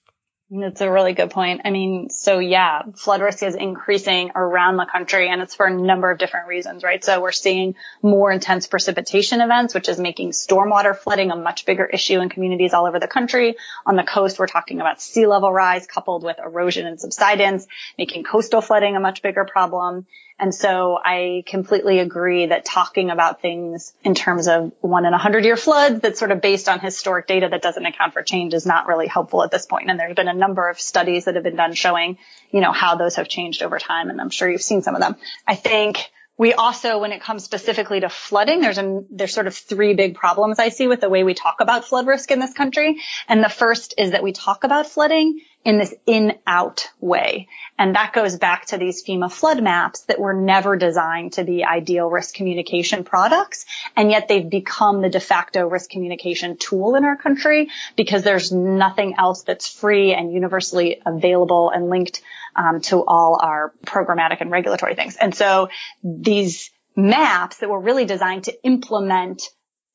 That's 0.54 0.82
a 0.82 0.90
really 0.90 1.14
good 1.14 1.30
point. 1.30 1.62
I 1.64 1.70
mean, 1.70 2.10
so 2.10 2.38
yeah, 2.38 2.82
flood 2.94 3.22
risk 3.22 3.42
is 3.42 3.54
increasing 3.54 4.32
around 4.34 4.76
the 4.76 4.84
country 4.84 5.30
and 5.30 5.40
it's 5.40 5.54
for 5.54 5.64
a 5.64 5.74
number 5.74 6.10
of 6.10 6.18
different 6.18 6.46
reasons, 6.46 6.84
right? 6.84 7.02
So 7.02 7.22
we're 7.22 7.32
seeing 7.32 7.74
more 8.02 8.30
intense 8.30 8.66
precipitation 8.66 9.40
events, 9.40 9.72
which 9.72 9.88
is 9.88 9.98
making 9.98 10.32
stormwater 10.32 10.94
flooding 10.94 11.30
a 11.30 11.36
much 11.36 11.64
bigger 11.64 11.86
issue 11.86 12.20
in 12.20 12.28
communities 12.28 12.74
all 12.74 12.84
over 12.84 13.00
the 13.00 13.08
country. 13.08 13.56
On 13.86 13.96
the 13.96 14.02
coast, 14.02 14.38
we're 14.38 14.46
talking 14.46 14.82
about 14.82 15.00
sea 15.00 15.26
level 15.26 15.50
rise 15.50 15.86
coupled 15.86 16.22
with 16.22 16.38
erosion 16.38 16.86
and 16.86 17.00
subsidence, 17.00 17.66
making 17.96 18.24
coastal 18.24 18.60
flooding 18.60 18.94
a 18.94 19.00
much 19.00 19.22
bigger 19.22 19.46
problem. 19.46 20.06
And 20.42 20.52
so 20.52 20.98
I 21.02 21.44
completely 21.46 22.00
agree 22.00 22.46
that 22.46 22.64
talking 22.64 23.10
about 23.10 23.40
things 23.40 23.92
in 24.02 24.16
terms 24.16 24.48
of 24.48 24.72
one 24.80 25.04
in 25.04 25.14
a 25.14 25.18
hundred 25.18 25.44
year 25.44 25.56
floods 25.56 26.00
that's 26.00 26.18
sort 26.18 26.32
of 26.32 26.40
based 26.40 26.68
on 26.68 26.80
historic 26.80 27.28
data 27.28 27.46
that 27.48 27.62
doesn't 27.62 27.86
account 27.86 28.12
for 28.12 28.24
change 28.24 28.52
is 28.52 28.66
not 28.66 28.88
really 28.88 29.06
helpful 29.06 29.44
at 29.44 29.52
this 29.52 29.66
point. 29.66 29.88
And 29.88 30.00
there's 30.00 30.16
been 30.16 30.26
a 30.26 30.34
number 30.42 30.68
of 30.68 30.80
studies 30.80 31.26
that 31.26 31.36
have 31.36 31.44
been 31.44 31.60
done 31.64 31.74
showing, 31.74 32.18
you 32.50 32.60
know, 32.60 32.72
how 32.72 32.96
those 32.96 33.16
have 33.16 33.28
changed 33.28 33.62
over 33.62 33.78
time. 33.78 34.10
And 34.10 34.20
I'm 34.20 34.30
sure 34.30 34.50
you've 34.50 34.68
seen 34.70 34.82
some 34.82 34.96
of 34.96 35.00
them. 35.00 35.14
I 35.46 35.54
think 35.54 36.10
we 36.38 36.54
also, 36.54 36.98
when 36.98 37.12
it 37.12 37.20
comes 37.20 37.44
specifically 37.44 38.00
to 38.00 38.08
flooding, 38.08 38.60
there's 38.60 38.78
a, 38.78 39.04
there's 39.10 39.34
sort 39.34 39.46
of 39.46 39.54
three 39.54 39.94
big 39.94 40.14
problems 40.14 40.58
I 40.58 40.70
see 40.70 40.88
with 40.88 41.00
the 41.00 41.10
way 41.10 41.24
we 41.24 41.34
talk 41.34 41.60
about 41.60 41.84
flood 41.84 42.06
risk 42.06 42.30
in 42.30 42.40
this 42.40 42.54
country. 42.54 43.00
And 43.28 43.44
the 43.44 43.50
first 43.50 43.94
is 43.98 44.12
that 44.12 44.22
we 44.22 44.32
talk 44.32 44.64
about 44.64 44.86
flooding 44.86 45.40
in 45.64 45.78
this 45.78 45.94
in-out 46.06 46.90
way. 47.00 47.48
And 47.78 47.94
that 47.94 48.12
goes 48.12 48.36
back 48.36 48.66
to 48.66 48.78
these 48.78 49.04
FEMA 49.04 49.30
flood 49.30 49.62
maps 49.62 50.02
that 50.02 50.18
were 50.18 50.34
never 50.34 50.76
designed 50.76 51.34
to 51.34 51.44
be 51.44 51.64
ideal 51.64 52.08
risk 52.08 52.34
communication 52.34 53.04
products. 53.04 53.64
And 53.94 54.10
yet 54.10 54.26
they've 54.26 54.48
become 54.48 55.02
the 55.02 55.10
de 55.10 55.20
facto 55.20 55.68
risk 55.68 55.90
communication 55.90 56.56
tool 56.56 56.96
in 56.96 57.04
our 57.04 57.16
country 57.16 57.68
because 57.94 58.22
there's 58.22 58.50
nothing 58.50 59.14
else 59.18 59.42
that's 59.42 59.68
free 59.68 60.14
and 60.14 60.32
universally 60.32 61.00
available 61.06 61.70
and 61.70 61.90
linked 61.90 62.22
um, 62.56 62.80
to 62.82 63.04
all 63.04 63.38
our 63.42 63.72
programmatic 63.86 64.40
and 64.40 64.50
regulatory 64.50 64.94
things. 64.94 65.16
And 65.16 65.34
so 65.34 65.68
these 66.02 66.70
maps 66.96 67.58
that 67.58 67.68
were 67.68 67.80
really 67.80 68.04
designed 68.04 68.44
to 68.44 68.64
implement 68.64 69.42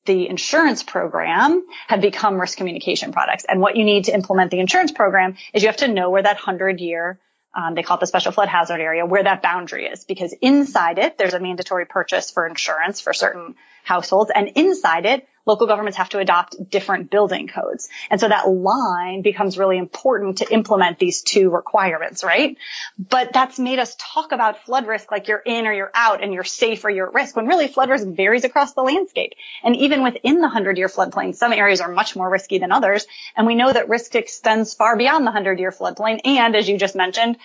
the 0.05 0.29
insurance 0.29 0.83
program 0.83 1.65
have 1.87 2.01
become 2.01 2.39
risk 2.39 2.57
communication 2.57 3.11
products. 3.11 3.45
And 3.47 3.59
what 3.59 3.75
you 3.75 3.83
need 3.83 4.05
to 4.05 4.13
implement 4.13 4.51
the 4.51 4.59
insurance 4.59 4.91
program 4.91 5.35
is 5.53 5.63
you 5.63 5.67
have 5.67 5.77
to 5.77 5.87
know 5.87 6.09
where 6.09 6.23
that 6.23 6.37
hundred 6.37 6.79
year 6.79 7.19
um, 7.57 7.73
they 7.73 7.81
call 7.81 7.97
it 7.97 8.01
the 8.01 8.07
special 8.07 8.31
flood 8.31 8.49
hazard 8.49 8.79
area, 8.79 9.05
where 9.05 9.23
that 9.23 9.41
boundary 9.41 9.87
is, 9.87 10.05
because 10.05 10.33
inside 10.41 10.99
it, 10.99 11.17
there's 11.17 11.33
a 11.33 11.39
mandatory 11.39 11.85
purchase 11.87 12.29
for 12.29 12.45
insurance 12.45 13.01
for 13.01 13.13
certain 13.13 13.55
households, 13.87 14.31
and 14.33 14.49
inside 14.55 15.05
it, 15.05 15.27
local 15.47 15.65
governments 15.65 15.97
have 15.97 16.09
to 16.09 16.19
adopt 16.19 16.69
different 16.69 17.09
building 17.09 17.47
codes. 17.47 17.87
And 18.11 18.19
so 18.19 18.27
that 18.27 18.49
line 18.49 19.21
becomes 19.21 19.57
really 19.57 19.77
important 19.77 20.39
to 20.39 20.53
implement 20.53 20.99
these 20.99 21.21
two 21.21 21.49
requirements, 21.49 22.23
right? 22.23 22.57
But 22.99 23.31
that's 23.31 23.57
made 23.57 23.79
us 23.79 23.95
talk 23.97 24.33
about 24.33 24.65
flood 24.65 24.85
risk 24.85 25.09
like 25.09 25.29
you're 25.29 25.41
in 25.43 25.65
or 25.65 25.71
you're 25.71 25.91
out 25.95 26.21
and 26.21 26.33
you're 26.33 26.43
safe 26.43 26.83
or 26.83 26.89
you're 26.89 27.07
at 27.07 27.13
risk 27.13 27.35
when 27.37 27.47
really 27.47 27.69
flood 27.69 27.89
risk 27.89 28.05
varies 28.05 28.43
across 28.43 28.73
the 28.73 28.81
landscape. 28.81 29.33
And 29.63 29.75
even 29.77 30.03
within 30.03 30.35
the 30.35 30.41
100 30.41 30.77
year 30.77 30.89
floodplain, 30.89 31.33
some 31.33 31.53
areas 31.53 31.79
are 31.79 31.91
much 31.91 32.15
more 32.15 32.29
risky 32.29 32.59
than 32.59 32.73
others. 32.73 33.07
And 33.37 33.47
we 33.47 33.55
know 33.55 33.71
that 33.71 33.87
risk 33.87 34.15
extends 34.15 34.73
far 34.73 34.97
beyond 34.97 35.23
the 35.23 35.31
100 35.31 35.59
year 35.59 35.71
floodplain. 35.71 36.19
And 36.25 36.57
as 36.57 36.67
you 36.67 36.77
just 36.77 36.95
mentioned, 36.95 37.37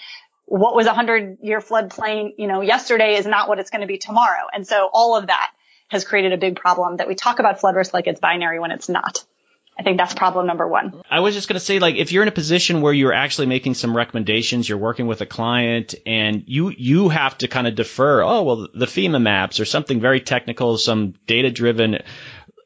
what 0.47 0.75
was 0.75 0.87
a 0.87 0.93
hundred 0.93 1.39
year 1.41 1.61
floodplain, 1.61 2.35
you 2.37 2.47
know, 2.47 2.61
yesterday 2.61 3.15
is 3.15 3.27
not 3.27 3.49
what 3.49 3.59
it's 3.59 3.71
going 3.71 3.81
to 3.81 3.87
be 3.87 3.97
tomorrow. 3.97 4.49
And 4.53 4.67
so 4.67 4.91
all 4.93 5.17
of 5.17 5.29
that 5.29 5.51
has 5.93 6.05
created 6.05 6.33
a 6.33 6.39
big 6.39 6.57
problem 6.57 6.97
that 6.97 7.07
we 7.07 7.15
talk 7.15 7.39
about 7.39 7.61
flood 7.61 7.77
risk 7.77 7.93
like 7.93 8.07
it's 8.07 8.19
binary 8.19 8.59
when 8.59 8.71
it's 8.71 8.89
not. 8.89 9.25
I 9.79 9.83
think 9.83 9.99
that's 9.99 10.15
problem 10.15 10.47
number 10.47 10.67
one. 10.67 11.03
I 11.11 11.21
was 11.21 11.35
just 11.35 11.49
going 11.49 11.59
to 11.59 11.65
say, 11.65 11.79
like, 11.79 11.97
if 11.97 12.13
you're 12.13 12.23
in 12.23 12.29
a 12.29 12.33
position 12.33 12.81
where 12.81 12.93
you're 12.93 13.13
actually 13.13 13.47
making 13.47 13.75
some 13.75 13.97
recommendations, 13.97 14.69
you're 14.69 14.79
working 14.79 15.07
with 15.07 15.21
a 15.21 15.27
client, 15.27 15.95
and 16.07 16.45
you 16.47 16.71
you 16.71 17.09
have 17.09 17.39
to 17.39 17.49
kind 17.49 17.67
of 17.67 17.75
defer. 17.75 18.23
Oh, 18.23 18.43
well, 18.43 18.69
the 18.75 18.87
FEMA 18.87 19.21
maps 19.21 19.61
or 19.61 19.65
something 19.65 20.01
very 20.01 20.21
technical, 20.21 20.77
some 20.77 21.15
data 21.27 21.51
driven 21.51 21.99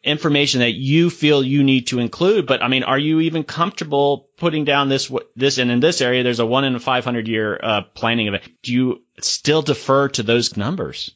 information 0.02 0.60
that 0.60 0.74
you 0.74 1.10
feel 1.10 1.42
you 1.42 1.64
need 1.64 1.88
to 1.88 1.98
include. 1.98 2.46
But 2.46 2.62
I 2.62 2.68
mean, 2.68 2.84
are 2.84 2.98
you 2.98 3.20
even 3.20 3.42
comfortable 3.42 4.28
putting 4.36 4.64
down 4.64 4.88
this 4.88 5.10
this 5.34 5.58
and 5.58 5.70
in 5.70 5.80
this 5.80 6.00
area 6.00 6.22
there's 6.22 6.40
a 6.40 6.46
one 6.46 6.64
in 6.64 6.76
a 6.76 6.80
500 6.80 7.28
year 7.28 7.58
uh, 7.60 7.82
planning 7.94 8.28
event? 8.28 8.44
Do 8.62 8.72
you 8.72 9.02
still 9.20 9.62
defer 9.62 10.08
to 10.10 10.22
those 10.22 10.56
numbers? 10.56 11.14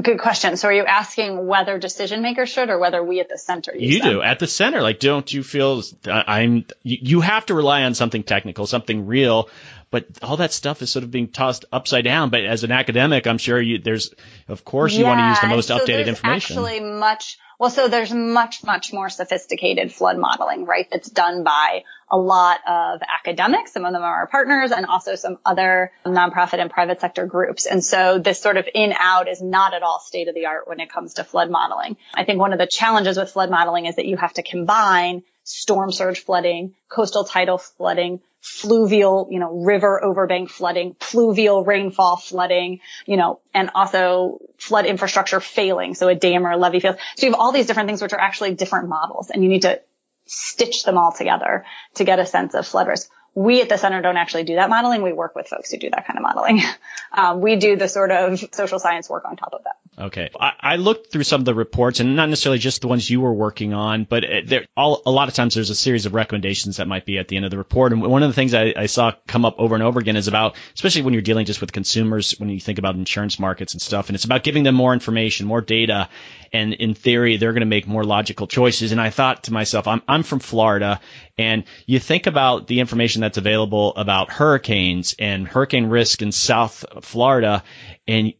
Good 0.00 0.20
question. 0.20 0.56
So 0.56 0.68
are 0.68 0.72
you 0.72 0.86
asking 0.86 1.46
whether 1.46 1.78
decision 1.78 2.22
makers 2.22 2.48
should 2.48 2.70
or 2.70 2.78
whether 2.78 3.02
we 3.02 3.20
at 3.20 3.28
the 3.28 3.36
center 3.36 3.74
You 3.76 4.00
them? 4.00 4.10
do 4.10 4.22
at 4.22 4.38
the 4.38 4.46
center. 4.46 4.80
Like, 4.80 4.98
don't 5.00 5.30
you 5.30 5.42
feel 5.42 5.82
uh, 6.06 6.22
I'm, 6.26 6.64
you 6.82 7.20
have 7.20 7.44
to 7.46 7.54
rely 7.54 7.82
on 7.82 7.94
something 7.94 8.22
technical, 8.22 8.66
something 8.66 9.06
real, 9.06 9.50
but 9.90 10.06
all 10.22 10.38
that 10.38 10.54
stuff 10.54 10.80
is 10.80 10.90
sort 10.90 11.04
of 11.04 11.10
being 11.10 11.28
tossed 11.28 11.66
upside 11.70 12.04
down. 12.04 12.30
But 12.30 12.44
as 12.44 12.64
an 12.64 12.72
academic, 12.72 13.26
I'm 13.26 13.36
sure 13.36 13.60
you, 13.60 13.78
there's, 13.78 14.14
of 14.48 14.64
course, 14.64 14.94
you 14.94 15.00
yeah, 15.00 15.08
want 15.08 15.20
to 15.20 15.28
use 15.28 15.40
the 15.40 15.54
most 15.54 15.68
so 15.68 15.78
updated 15.78 16.06
information. 16.06 16.56
Actually 16.56 16.80
much, 16.80 17.38
well, 17.62 17.70
so 17.70 17.86
there's 17.86 18.12
much, 18.12 18.64
much 18.64 18.92
more 18.92 19.08
sophisticated 19.08 19.92
flood 19.92 20.18
modeling, 20.18 20.66
right? 20.66 20.88
That's 20.90 21.08
done 21.08 21.44
by 21.44 21.84
a 22.10 22.18
lot 22.18 22.58
of 22.66 23.00
academics. 23.08 23.72
Some 23.72 23.84
of 23.84 23.92
them 23.92 24.02
are 24.02 24.12
our 24.12 24.26
partners 24.26 24.72
and 24.72 24.84
also 24.84 25.14
some 25.14 25.38
other 25.46 25.92
nonprofit 26.04 26.58
and 26.60 26.68
private 26.68 27.00
sector 27.00 27.24
groups. 27.24 27.66
And 27.66 27.84
so 27.84 28.18
this 28.18 28.40
sort 28.40 28.56
of 28.56 28.66
in 28.74 28.92
out 28.98 29.28
is 29.28 29.40
not 29.40 29.74
at 29.74 29.84
all 29.84 30.00
state 30.00 30.26
of 30.26 30.34
the 30.34 30.46
art 30.46 30.66
when 30.66 30.80
it 30.80 30.90
comes 30.90 31.14
to 31.14 31.24
flood 31.24 31.52
modeling. 31.52 31.96
I 32.14 32.24
think 32.24 32.40
one 32.40 32.52
of 32.52 32.58
the 32.58 32.66
challenges 32.66 33.16
with 33.16 33.30
flood 33.30 33.48
modeling 33.48 33.86
is 33.86 33.94
that 33.94 34.06
you 34.06 34.16
have 34.16 34.32
to 34.32 34.42
combine 34.42 35.22
storm 35.44 35.92
surge 35.92 36.20
flooding, 36.20 36.74
coastal 36.88 37.24
tidal 37.24 37.58
flooding, 37.58 38.20
fluvial, 38.40 39.28
you 39.30 39.38
know, 39.38 39.62
river 39.62 40.00
overbank 40.04 40.50
flooding, 40.50 40.94
pluvial 40.94 41.64
rainfall 41.64 42.16
flooding, 42.16 42.80
you 43.06 43.16
know, 43.16 43.40
and 43.54 43.70
also 43.74 44.38
flood 44.58 44.84
infrastructure 44.84 45.40
failing. 45.40 45.94
So 45.94 46.08
a 46.08 46.14
dam 46.14 46.46
or 46.46 46.52
a 46.52 46.56
levee 46.56 46.80
fails. 46.80 46.96
So 47.16 47.26
you 47.26 47.32
have 47.32 47.40
all 47.40 47.52
these 47.52 47.66
different 47.66 47.88
things 47.88 48.02
which 48.02 48.12
are 48.12 48.20
actually 48.20 48.54
different 48.54 48.88
models 48.88 49.30
and 49.30 49.42
you 49.42 49.48
need 49.48 49.62
to 49.62 49.80
stitch 50.26 50.84
them 50.84 50.98
all 50.98 51.12
together 51.12 51.64
to 51.94 52.04
get 52.04 52.18
a 52.18 52.26
sense 52.26 52.54
of 52.54 52.66
flood 52.66 52.88
risk. 52.88 53.10
We 53.34 53.62
at 53.62 53.68
the 53.68 53.78
center 53.78 54.02
don't 54.02 54.16
actually 54.16 54.44
do 54.44 54.56
that 54.56 54.68
modeling. 54.68 55.02
We 55.02 55.12
work 55.12 55.34
with 55.34 55.48
folks 55.48 55.70
who 55.70 55.78
do 55.78 55.90
that 55.90 56.06
kind 56.06 56.18
of 56.18 56.22
modeling. 56.22 56.60
Um, 57.14 57.42
we 57.42 57.56
do 57.56 57.76
the 57.76 57.88
sort 57.88 58.10
of 58.10 58.42
social 58.52 58.78
science 58.78 59.10
work 59.10 59.26
on 59.26 59.36
top 59.36 59.52
of 59.52 59.64
that. 59.64 59.76
Okay. 59.98 60.30
I, 60.40 60.52
I, 60.58 60.76
looked 60.76 61.12
through 61.12 61.24
some 61.24 61.42
of 61.42 61.44
the 61.44 61.54
reports 61.54 62.00
and 62.00 62.16
not 62.16 62.30
necessarily 62.30 62.58
just 62.58 62.80
the 62.80 62.88
ones 62.88 63.08
you 63.08 63.20
were 63.20 63.34
working 63.34 63.74
on, 63.74 64.04
but 64.04 64.24
there, 64.46 64.64
all, 64.74 65.02
a 65.04 65.10
lot 65.10 65.28
of 65.28 65.34
times 65.34 65.54
there's 65.54 65.68
a 65.68 65.74
series 65.74 66.06
of 66.06 66.14
recommendations 66.14 66.78
that 66.78 66.88
might 66.88 67.04
be 67.04 67.18
at 67.18 67.28
the 67.28 67.36
end 67.36 67.44
of 67.44 67.50
the 67.50 67.58
report. 67.58 67.92
And 67.92 68.00
one 68.00 68.22
of 68.22 68.30
the 68.30 68.34
things 68.34 68.54
I, 68.54 68.72
I 68.74 68.86
saw 68.86 69.12
come 69.26 69.44
up 69.44 69.56
over 69.58 69.74
and 69.74 69.84
over 69.84 70.00
again 70.00 70.16
is 70.16 70.28
about, 70.28 70.56
especially 70.74 71.02
when 71.02 71.12
you're 71.12 71.20
dealing 71.20 71.44
just 71.44 71.60
with 71.60 71.72
consumers, 71.72 72.32
when 72.38 72.48
you 72.48 72.60
think 72.60 72.78
about 72.78 72.94
insurance 72.94 73.38
markets 73.38 73.74
and 73.74 73.82
stuff, 73.82 74.08
and 74.08 74.14
it's 74.14 74.24
about 74.24 74.42
giving 74.42 74.62
them 74.62 74.74
more 74.74 74.94
information, 74.94 75.46
more 75.46 75.60
data. 75.60 76.08
And 76.54 76.72
in 76.72 76.94
theory, 76.94 77.36
they're 77.36 77.52
going 77.52 77.60
to 77.60 77.66
make 77.66 77.86
more 77.86 78.04
logical 78.04 78.46
choices. 78.46 78.92
And 78.92 79.00
I 79.00 79.10
thought 79.10 79.44
to 79.44 79.52
myself, 79.52 79.86
I'm, 79.86 80.00
I'm 80.08 80.22
from 80.22 80.38
Florida 80.38 81.00
and 81.38 81.64
you 81.86 81.98
think 81.98 82.26
about 82.26 82.66
the 82.66 82.80
information 82.80 83.21
that's 83.22 83.38
available 83.38 83.94
about 83.96 84.30
hurricanes 84.30 85.14
and 85.18 85.48
hurricane 85.48 85.86
risk 85.86 86.22
in 86.22 86.32
South 86.32 86.84
Florida 87.02 87.64
and 88.06 88.34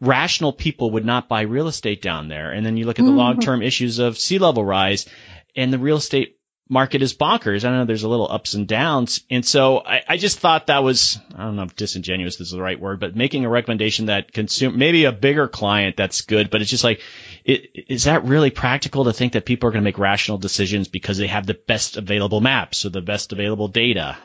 rational 0.00 0.52
people 0.52 0.92
would 0.92 1.04
not 1.04 1.28
buy 1.28 1.42
real 1.42 1.68
estate 1.68 2.02
down 2.02 2.28
there. 2.28 2.52
And 2.52 2.64
then 2.64 2.76
you 2.76 2.84
look 2.84 2.98
at 2.98 3.04
the 3.04 3.10
mm-hmm. 3.10 3.18
long-term 3.18 3.62
issues 3.62 3.98
of 3.98 4.18
sea 4.18 4.38
level 4.38 4.64
rise 4.64 5.06
and 5.54 5.72
the 5.72 5.78
real 5.78 5.96
estate 5.96 6.38
market 6.68 7.00
is 7.00 7.14
bonkers. 7.14 7.64
I 7.64 7.70
know 7.70 7.84
there's 7.84 8.02
a 8.02 8.08
little 8.08 8.30
ups 8.30 8.54
and 8.54 8.66
downs. 8.66 9.24
And 9.30 9.44
so 9.44 9.78
I, 9.78 10.02
I, 10.08 10.16
just 10.16 10.40
thought 10.40 10.66
that 10.66 10.82
was, 10.82 11.18
I 11.34 11.44
don't 11.44 11.56
know 11.56 11.62
if 11.62 11.76
disingenuous 11.76 12.40
is 12.40 12.50
the 12.50 12.60
right 12.60 12.78
word, 12.78 12.98
but 12.98 13.14
making 13.14 13.44
a 13.44 13.48
recommendation 13.48 14.06
that 14.06 14.32
consume, 14.32 14.76
maybe 14.76 15.04
a 15.04 15.12
bigger 15.12 15.46
client 15.46 15.96
that's 15.96 16.22
good, 16.22 16.50
but 16.50 16.60
it's 16.60 16.70
just 16.70 16.84
like, 16.84 17.00
it, 17.46 17.70
is 17.88 18.04
that 18.04 18.24
really 18.24 18.50
practical 18.50 19.04
to 19.04 19.12
think 19.12 19.34
that 19.34 19.46
people 19.46 19.68
are 19.68 19.70
going 19.70 19.82
to 19.82 19.88
make 19.88 19.98
rational 19.98 20.36
decisions 20.36 20.88
because 20.88 21.16
they 21.16 21.28
have 21.28 21.46
the 21.46 21.54
best 21.54 21.96
available 21.96 22.40
maps 22.40 22.84
or 22.84 22.88
the 22.88 23.00
best 23.00 23.32
available 23.32 23.68
data? 23.68 24.16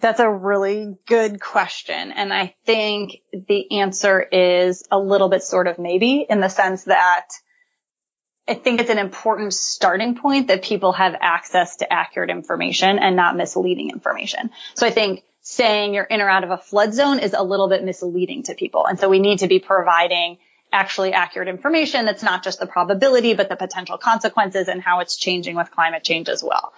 That's 0.00 0.20
a 0.20 0.30
really 0.30 0.96
good 1.06 1.40
question. 1.40 2.12
And 2.12 2.32
I 2.32 2.54
think 2.66 3.16
the 3.32 3.80
answer 3.80 4.20
is 4.20 4.86
a 4.90 4.98
little 4.98 5.30
bit 5.30 5.42
sort 5.42 5.66
of 5.66 5.78
maybe 5.78 6.26
in 6.28 6.40
the 6.40 6.48
sense 6.48 6.84
that 6.84 7.26
I 8.46 8.54
think 8.54 8.80
it's 8.80 8.90
an 8.90 8.98
important 8.98 9.54
starting 9.54 10.14
point 10.16 10.48
that 10.48 10.62
people 10.62 10.92
have 10.92 11.16
access 11.18 11.76
to 11.76 11.90
accurate 11.90 12.30
information 12.30 12.98
and 12.98 13.16
not 13.16 13.34
misleading 13.34 13.90
information. 13.90 14.50
So 14.74 14.86
I 14.86 14.90
think 14.90 15.22
saying 15.40 15.94
you're 15.94 16.04
in 16.04 16.20
or 16.20 16.28
out 16.28 16.44
of 16.44 16.50
a 16.50 16.58
flood 16.58 16.92
zone 16.92 17.18
is 17.18 17.32
a 17.32 17.42
little 17.42 17.70
bit 17.70 17.82
misleading 17.82 18.42
to 18.44 18.54
people. 18.54 18.86
And 18.86 19.00
so 19.00 19.08
we 19.08 19.20
need 19.20 19.38
to 19.38 19.48
be 19.48 19.58
providing 19.58 20.36
actually 20.72 21.12
accurate 21.12 21.48
information 21.48 22.04
that's 22.04 22.22
not 22.22 22.44
just 22.44 22.60
the 22.60 22.66
probability, 22.66 23.34
but 23.34 23.48
the 23.48 23.56
potential 23.56 23.98
consequences 23.98 24.68
and 24.68 24.82
how 24.82 25.00
it's 25.00 25.16
changing 25.16 25.56
with 25.56 25.70
climate 25.70 26.04
change 26.04 26.28
as 26.28 26.42
well. 26.42 26.72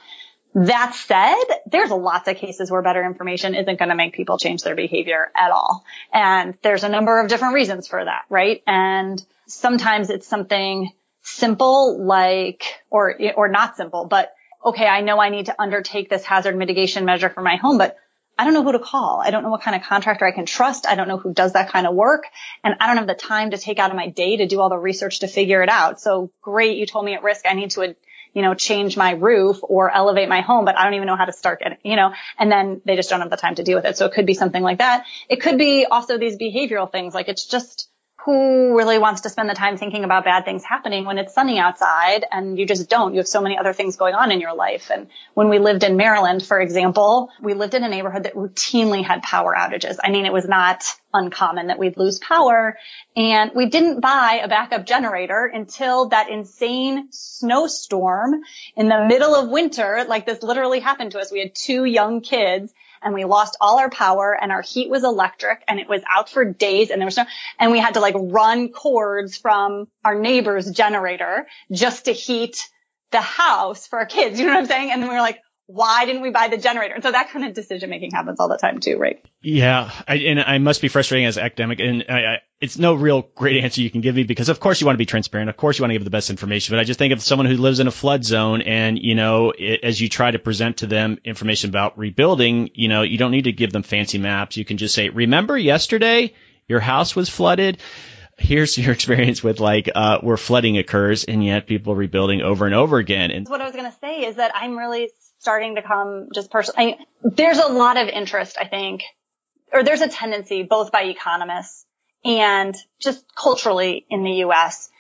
That 0.54 0.94
said, 0.94 1.60
there's 1.70 1.90
lots 1.90 2.28
of 2.28 2.36
cases 2.36 2.70
where 2.70 2.82
better 2.82 3.04
information 3.04 3.54
isn't 3.54 3.78
going 3.78 3.88
to 3.88 3.94
make 3.94 4.14
people 4.14 4.36
change 4.36 4.62
their 4.62 4.74
behavior 4.74 5.30
at 5.36 5.52
all. 5.52 5.84
And 6.12 6.58
there's 6.62 6.82
a 6.82 6.88
number 6.88 7.20
of 7.20 7.28
different 7.28 7.54
reasons 7.54 7.86
for 7.86 8.04
that, 8.04 8.22
right? 8.28 8.62
And 8.66 9.24
sometimes 9.46 10.10
it's 10.10 10.26
something 10.26 10.90
simple 11.22 12.04
like, 12.04 12.64
or, 12.90 13.14
or 13.36 13.48
not 13.48 13.76
simple, 13.76 14.06
but 14.06 14.32
okay, 14.64 14.86
I 14.86 15.02
know 15.02 15.20
I 15.20 15.30
need 15.30 15.46
to 15.46 15.60
undertake 15.60 16.10
this 16.10 16.24
hazard 16.24 16.56
mitigation 16.56 17.04
measure 17.04 17.30
for 17.30 17.42
my 17.42 17.56
home, 17.56 17.78
but 17.78 17.96
I 18.40 18.44
don't 18.44 18.54
know 18.54 18.62
who 18.62 18.72
to 18.72 18.78
call. 18.78 19.20
I 19.22 19.30
don't 19.30 19.42
know 19.42 19.50
what 19.50 19.60
kind 19.60 19.76
of 19.76 19.82
contractor 19.82 20.24
I 20.24 20.32
can 20.32 20.46
trust. 20.46 20.86
I 20.88 20.94
don't 20.94 21.08
know 21.08 21.18
who 21.18 21.34
does 21.34 21.52
that 21.52 21.70
kind 21.70 21.86
of 21.86 21.94
work. 21.94 22.24
And 22.64 22.74
I 22.80 22.86
don't 22.86 22.96
have 22.96 23.06
the 23.06 23.12
time 23.12 23.50
to 23.50 23.58
take 23.58 23.78
out 23.78 23.90
of 23.90 23.96
my 23.96 24.08
day 24.08 24.38
to 24.38 24.46
do 24.46 24.62
all 24.62 24.70
the 24.70 24.78
research 24.78 25.20
to 25.20 25.28
figure 25.28 25.62
it 25.62 25.68
out. 25.68 26.00
So 26.00 26.32
great. 26.40 26.78
You 26.78 26.86
told 26.86 27.04
me 27.04 27.12
at 27.12 27.22
risk 27.22 27.44
I 27.44 27.52
need 27.52 27.72
to 27.72 27.94
you 28.32 28.40
know, 28.40 28.54
change 28.54 28.96
my 28.96 29.10
roof 29.10 29.58
or 29.62 29.94
elevate 29.94 30.30
my 30.30 30.40
home, 30.40 30.64
but 30.64 30.78
I 30.78 30.84
don't 30.84 30.94
even 30.94 31.06
know 31.06 31.16
how 31.16 31.26
to 31.26 31.34
start 31.34 31.60
getting, 31.60 31.78
you 31.82 31.96
know, 31.96 32.14
and 32.38 32.50
then 32.50 32.80
they 32.86 32.96
just 32.96 33.10
don't 33.10 33.20
have 33.20 33.28
the 33.28 33.36
time 33.36 33.56
to 33.56 33.62
deal 33.62 33.76
with 33.76 33.84
it. 33.84 33.98
So 33.98 34.06
it 34.06 34.12
could 34.12 34.24
be 34.24 34.34
something 34.34 34.62
like 34.62 34.78
that. 34.78 35.04
It 35.28 35.42
could 35.42 35.58
be 35.58 35.84
also 35.84 36.16
these 36.16 36.38
behavioral 36.38 36.90
things. 36.90 37.12
Like 37.12 37.28
it's 37.28 37.44
just, 37.44 37.89
who 38.24 38.76
really 38.76 38.98
wants 38.98 39.22
to 39.22 39.30
spend 39.30 39.48
the 39.48 39.54
time 39.54 39.78
thinking 39.78 40.04
about 40.04 40.24
bad 40.24 40.44
things 40.44 40.62
happening 40.62 41.06
when 41.06 41.16
it's 41.16 41.32
sunny 41.32 41.58
outside 41.58 42.24
and 42.30 42.58
you 42.58 42.66
just 42.66 42.90
don't. 42.90 43.14
You 43.14 43.20
have 43.20 43.28
so 43.28 43.40
many 43.40 43.56
other 43.56 43.72
things 43.72 43.96
going 43.96 44.14
on 44.14 44.30
in 44.30 44.40
your 44.40 44.54
life. 44.54 44.90
And 44.90 45.08
when 45.32 45.48
we 45.48 45.58
lived 45.58 45.84
in 45.84 45.96
Maryland, 45.96 46.44
for 46.44 46.60
example, 46.60 47.30
we 47.40 47.54
lived 47.54 47.72
in 47.72 47.82
a 47.82 47.88
neighborhood 47.88 48.24
that 48.24 48.34
routinely 48.34 49.02
had 49.02 49.22
power 49.22 49.54
outages. 49.56 49.96
I 50.04 50.10
mean, 50.10 50.26
it 50.26 50.32
was 50.34 50.46
not 50.46 50.84
uncommon 51.14 51.68
that 51.68 51.78
we'd 51.78 51.96
lose 51.96 52.18
power 52.18 52.76
and 53.16 53.52
we 53.54 53.66
didn't 53.66 54.00
buy 54.00 54.40
a 54.44 54.48
backup 54.48 54.84
generator 54.84 55.50
until 55.52 56.10
that 56.10 56.28
insane 56.28 57.08
snowstorm 57.10 58.42
in 58.76 58.88
the 58.88 59.06
middle 59.06 59.34
of 59.34 59.48
winter. 59.48 60.04
Like 60.06 60.26
this 60.26 60.42
literally 60.42 60.80
happened 60.80 61.12
to 61.12 61.20
us. 61.20 61.32
We 61.32 61.40
had 61.40 61.54
two 61.54 61.84
young 61.84 62.20
kids 62.20 62.72
and 63.02 63.14
we 63.14 63.24
lost 63.24 63.56
all 63.60 63.78
our 63.78 63.90
power 63.90 64.36
and 64.40 64.52
our 64.52 64.62
heat 64.62 64.90
was 64.90 65.04
electric 65.04 65.62
and 65.68 65.80
it 65.80 65.88
was 65.88 66.02
out 66.10 66.28
for 66.28 66.44
days 66.44 66.90
and 66.90 67.00
there 67.00 67.06
was 67.06 67.16
no, 67.16 67.24
and 67.58 67.72
we 67.72 67.78
had 67.78 67.94
to 67.94 68.00
like 68.00 68.14
run 68.16 68.70
cords 68.70 69.36
from 69.36 69.88
our 70.04 70.14
neighbor's 70.14 70.70
generator 70.70 71.46
just 71.72 72.06
to 72.06 72.12
heat 72.12 72.68
the 73.10 73.20
house 73.20 73.86
for 73.86 73.98
our 73.98 74.06
kids. 74.06 74.38
You 74.38 74.46
know 74.46 74.52
what 74.52 74.60
I'm 74.60 74.66
saying? 74.66 74.90
And 74.90 75.02
then 75.02 75.08
we 75.08 75.14
were 75.14 75.20
like, 75.20 75.40
why 75.72 76.04
didn't 76.04 76.22
we 76.22 76.30
buy 76.30 76.48
the 76.48 76.56
generator? 76.56 76.94
And 76.94 77.02
so 77.02 77.12
that 77.12 77.30
kind 77.30 77.44
of 77.44 77.54
decision 77.54 77.90
making 77.90 78.10
happens 78.10 78.40
all 78.40 78.48
the 78.48 78.56
time 78.56 78.80
too, 78.80 78.96
right? 78.98 79.24
Yeah, 79.40 79.90
I, 80.08 80.16
and 80.16 80.40
I 80.40 80.58
must 80.58 80.82
be 80.82 80.88
frustrating 80.88 81.26
as 81.26 81.36
an 81.36 81.44
academic, 81.44 81.78
and 81.78 82.04
I, 82.08 82.14
I, 82.14 82.38
it's 82.60 82.76
no 82.76 82.94
real 82.94 83.22
great 83.34 83.62
answer 83.62 83.80
you 83.80 83.90
can 83.90 84.00
give 84.00 84.16
me 84.16 84.24
because 84.24 84.48
of 84.48 84.58
course 84.58 84.80
you 84.80 84.86
want 84.86 84.94
to 84.94 84.98
be 84.98 85.06
transparent, 85.06 85.48
of 85.48 85.56
course 85.56 85.78
you 85.78 85.84
want 85.84 85.90
to 85.90 85.94
give 85.94 86.04
the 86.04 86.10
best 86.10 86.30
information, 86.30 86.74
but 86.74 86.80
I 86.80 86.84
just 86.84 86.98
think 86.98 87.12
of 87.12 87.22
someone 87.22 87.46
who 87.46 87.56
lives 87.56 87.78
in 87.78 87.86
a 87.86 87.92
flood 87.92 88.24
zone, 88.24 88.62
and 88.62 88.98
you 88.98 89.14
know, 89.14 89.52
it, 89.56 89.80
as 89.84 90.00
you 90.00 90.08
try 90.08 90.30
to 90.30 90.38
present 90.38 90.78
to 90.78 90.86
them 90.86 91.18
information 91.24 91.70
about 91.70 91.98
rebuilding, 91.98 92.70
you 92.74 92.88
know, 92.88 93.02
you 93.02 93.18
don't 93.18 93.30
need 93.30 93.44
to 93.44 93.52
give 93.52 93.72
them 93.72 93.82
fancy 93.82 94.18
maps. 94.18 94.56
You 94.56 94.64
can 94.64 94.76
just 94.76 94.94
say, 94.94 95.08
remember 95.08 95.56
yesterday 95.56 96.34
your 96.66 96.80
house 96.80 97.14
was 97.14 97.28
flooded 97.28 97.78
here's 98.40 98.76
your 98.78 98.92
experience 98.98 99.42
with 99.42 99.60
like 99.60 99.88
uh, 99.94 100.18
where 100.20 100.36
flooding 100.36 100.78
occurs 100.78 101.24
and 101.24 101.44
yet 101.44 101.66
people 101.66 101.94
rebuilding 101.94 102.40
over 102.40 102.66
and 102.66 102.74
over 102.74 102.98
again 102.98 103.30
and 103.30 103.46
what 103.48 103.60
i 103.60 103.64
was 103.64 103.74
going 103.74 103.90
to 103.90 103.98
say 103.98 104.24
is 104.24 104.36
that 104.36 104.50
i'm 104.54 104.76
really 104.76 105.10
starting 105.40 105.74
to 105.74 105.82
come 105.82 106.28
just 106.34 106.50
personally. 106.50 106.96
there's 107.22 107.58
a 107.58 107.66
lot 107.66 107.96
of 107.96 108.08
interest, 108.08 108.56
I 108.60 108.66
think, 108.66 109.02
or 109.72 109.82
there's 109.82 110.02
a 110.02 110.08
tendency 110.08 110.62
both 110.62 110.92
by 110.92 111.02
economists 111.04 111.86
and 112.24 112.76
just 113.00 113.24
culturally 113.34 114.04
in 114.10 114.22
the 114.22 114.32
U.S. 114.44 114.90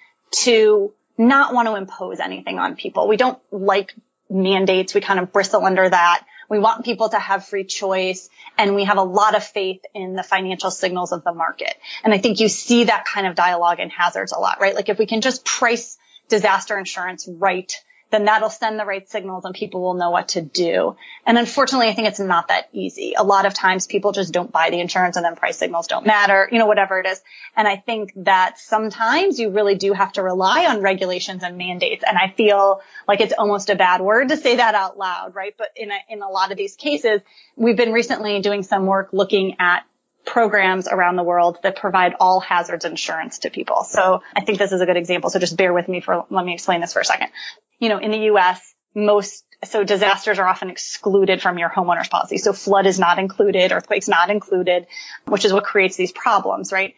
to 0.42 0.92
not 1.18 1.52
want 1.52 1.68
to 1.68 1.74
impose 1.76 2.18
anything 2.18 2.58
on 2.58 2.74
people. 2.74 3.06
We 3.06 3.18
don't 3.18 3.38
like 3.50 3.94
mandates. 4.30 4.94
We 4.94 5.02
kind 5.02 5.20
of 5.20 5.32
bristle 5.32 5.64
under 5.64 5.88
that. 5.88 6.24
We 6.48 6.58
want 6.58 6.84
people 6.84 7.10
to 7.10 7.18
have 7.18 7.44
free 7.44 7.64
choice 7.64 8.30
and 8.56 8.74
we 8.74 8.84
have 8.84 8.96
a 8.96 9.02
lot 9.02 9.36
of 9.36 9.44
faith 9.44 9.82
in 9.94 10.14
the 10.14 10.22
financial 10.22 10.70
signals 10.70 11.12
of 11.12 11.22
the 11.22 11.32
market. 11.32 11.74
And 12.02 12.14
I 12.14 12.18
think 12.18 12.40
you 12.40 12.48
see 12.48 12.84
that 12.84 13.04
kind 13.04 13.26
of 13.26 13.34
dialogue 13.34 13.78
in 13.78 13.90
hazards 13.90 14.32
a 14.32 14.38
lot, 14.38 14.60
right? 14.60 14.74
Like 14.74 14.88
if 14.88 14.98
we 14.98 15.06
can 15.06 15.20
just 15.20 15.44
price 15.44 15.98
disaster 16.28 16.78
insurance 16.78 17.28
right 17.28 17.72
then 18.10 18.24
that'll 18.24 18.50
send 18.50 18.78
the 18.78 18.84
right 18.84 19.08
signals 19.08 19.44
and 19.44 19.54
people 19.54 19.80
will 19.80 19.94
know 19.94 20.10
what 20.10 20.28
to 20.28 20.42
do. 20.42 20.96
And 21.24 21.38
unfortunately, 21.38 21.88
I 21.88 21.94
think 21.94 22.08
it's 22.08 22.20
not 22.20 22.48
that 22.48 22.68
easy. 22.72 23.14
A 23.16 23.24
lot 23.24 23.46
of 23.46 23.54
times 23.54 23.86
people 23.86 24.12
just 24.12 24.32
don't 24.32 24.50
buy 24.50 24.70
the 24.70 24.80
insurance 24.80 25.16
and 25.16 25.24
then 25.24 25.36
price 25.36 25.58
signals 25.58 25.86
don't 25.86 26.06
matter, 26.06 26.48
you 26.50 26.58
know, 26.58 26.66
whatever 26.66 26.98
it 26.98 27.06
is. 27.06 27.22
And 27.56 27.68
I 27.68 27.76
think 27.76 28.12
that 28.16 28.58
sometimes 28.58 29.38
you 29.38 29.50
really 29.50 29.76
do 29.76 29.92
have 29.92 30.12
to 30.12 30.22
rely 30.22 30.66
on 30.66 30.82
regulations 30.82 31.42
and 31.42 31.56
mandates. 31.56 32.04
And 32.06 32.18
I 32.18 32.32
feel 32.36 32.82
like 33.06 33.20
it's 33.20 33.34
almost 33.36 33.70
a 33.70 33.76
bad 33.76 34.00
word 34.00 34.28
to 34.30 34.36
say 34.36 34.56
that 34.56 34.74
out 34.74 34.98
loud, 34.98 35.34
right? 35.34 35.54
But 35.56 35.68
in 35.76 35.90
a, 35.90 35.98
in 36.08 36.22
a 36.22 36.28
lot 36.28 36.50
of 36.50 36.56
these 36.56 36.76
cases, 36.76 37.20
we've 37.56 37.76
been 37.76 37.92
recently 37.92 38.40
doing 38.40 38.62
some 38.62 38.86
work 38.86 39.10
looking 39.12 39.56
at 39.58 39.84
programs 40.24 40.88
around 40.88 41.16
the 41.16 41.22
world 41.22 41.58
that 41.62 41.76
provide 41.76 42.14
all 42.20 42.40
hazards 42.40 42.84
insurance 42.84 43.40
to 43.40 43.50
people. 43.50 43.84
So 43.84 44.22
I 44.36 44.44
think 44.44 44.58
this 44.58 44.72
is 44.72 44.80
a 44.80 44.86
good 44.86 44.96
example. 44.96 45.30
So 45.30 45.38
just 45.38 45.56
bear 45.56 45.72
with 45.72 45.88
me 45.88 46.00
for, 46.00 46.24
let 46.30 46.44
me 46.44 46.54
explain 46.54 46.80
this 46.80 46.92
for 46.92 47.00
a 47.00 47.04
second. 47.04 47.28
You 47.78 47.88
know, 47.88 47.98
in 47.98 48.10
the 48.10 48.18
U.S., 48.18 48.74
most, 48.94 49.44
so 49.64 49.84
disasters 49.84 50.38
are 50.38 50.46
often 50.46 50.70
excluded 50.70 51.40
from 51.40 51.58
your 51.58 51.68
homeowner's 51.68 52.08
policy. 52.08 52.38
So 52.38 52.52
flood 52.52 52.86
is 52.86 52.98
not 52.98 53.18
included, 53.18 53.72
earthquakes 53.72 54.08
not 54.08 54.30
included, 54.30 54.86
which 55.26 55.44
is 55.44 55.52
what 55.52 55.64
creates 55.64 55.96
these 55.96 56.12
problems, 56.12 56.72
right? 56.72 56.94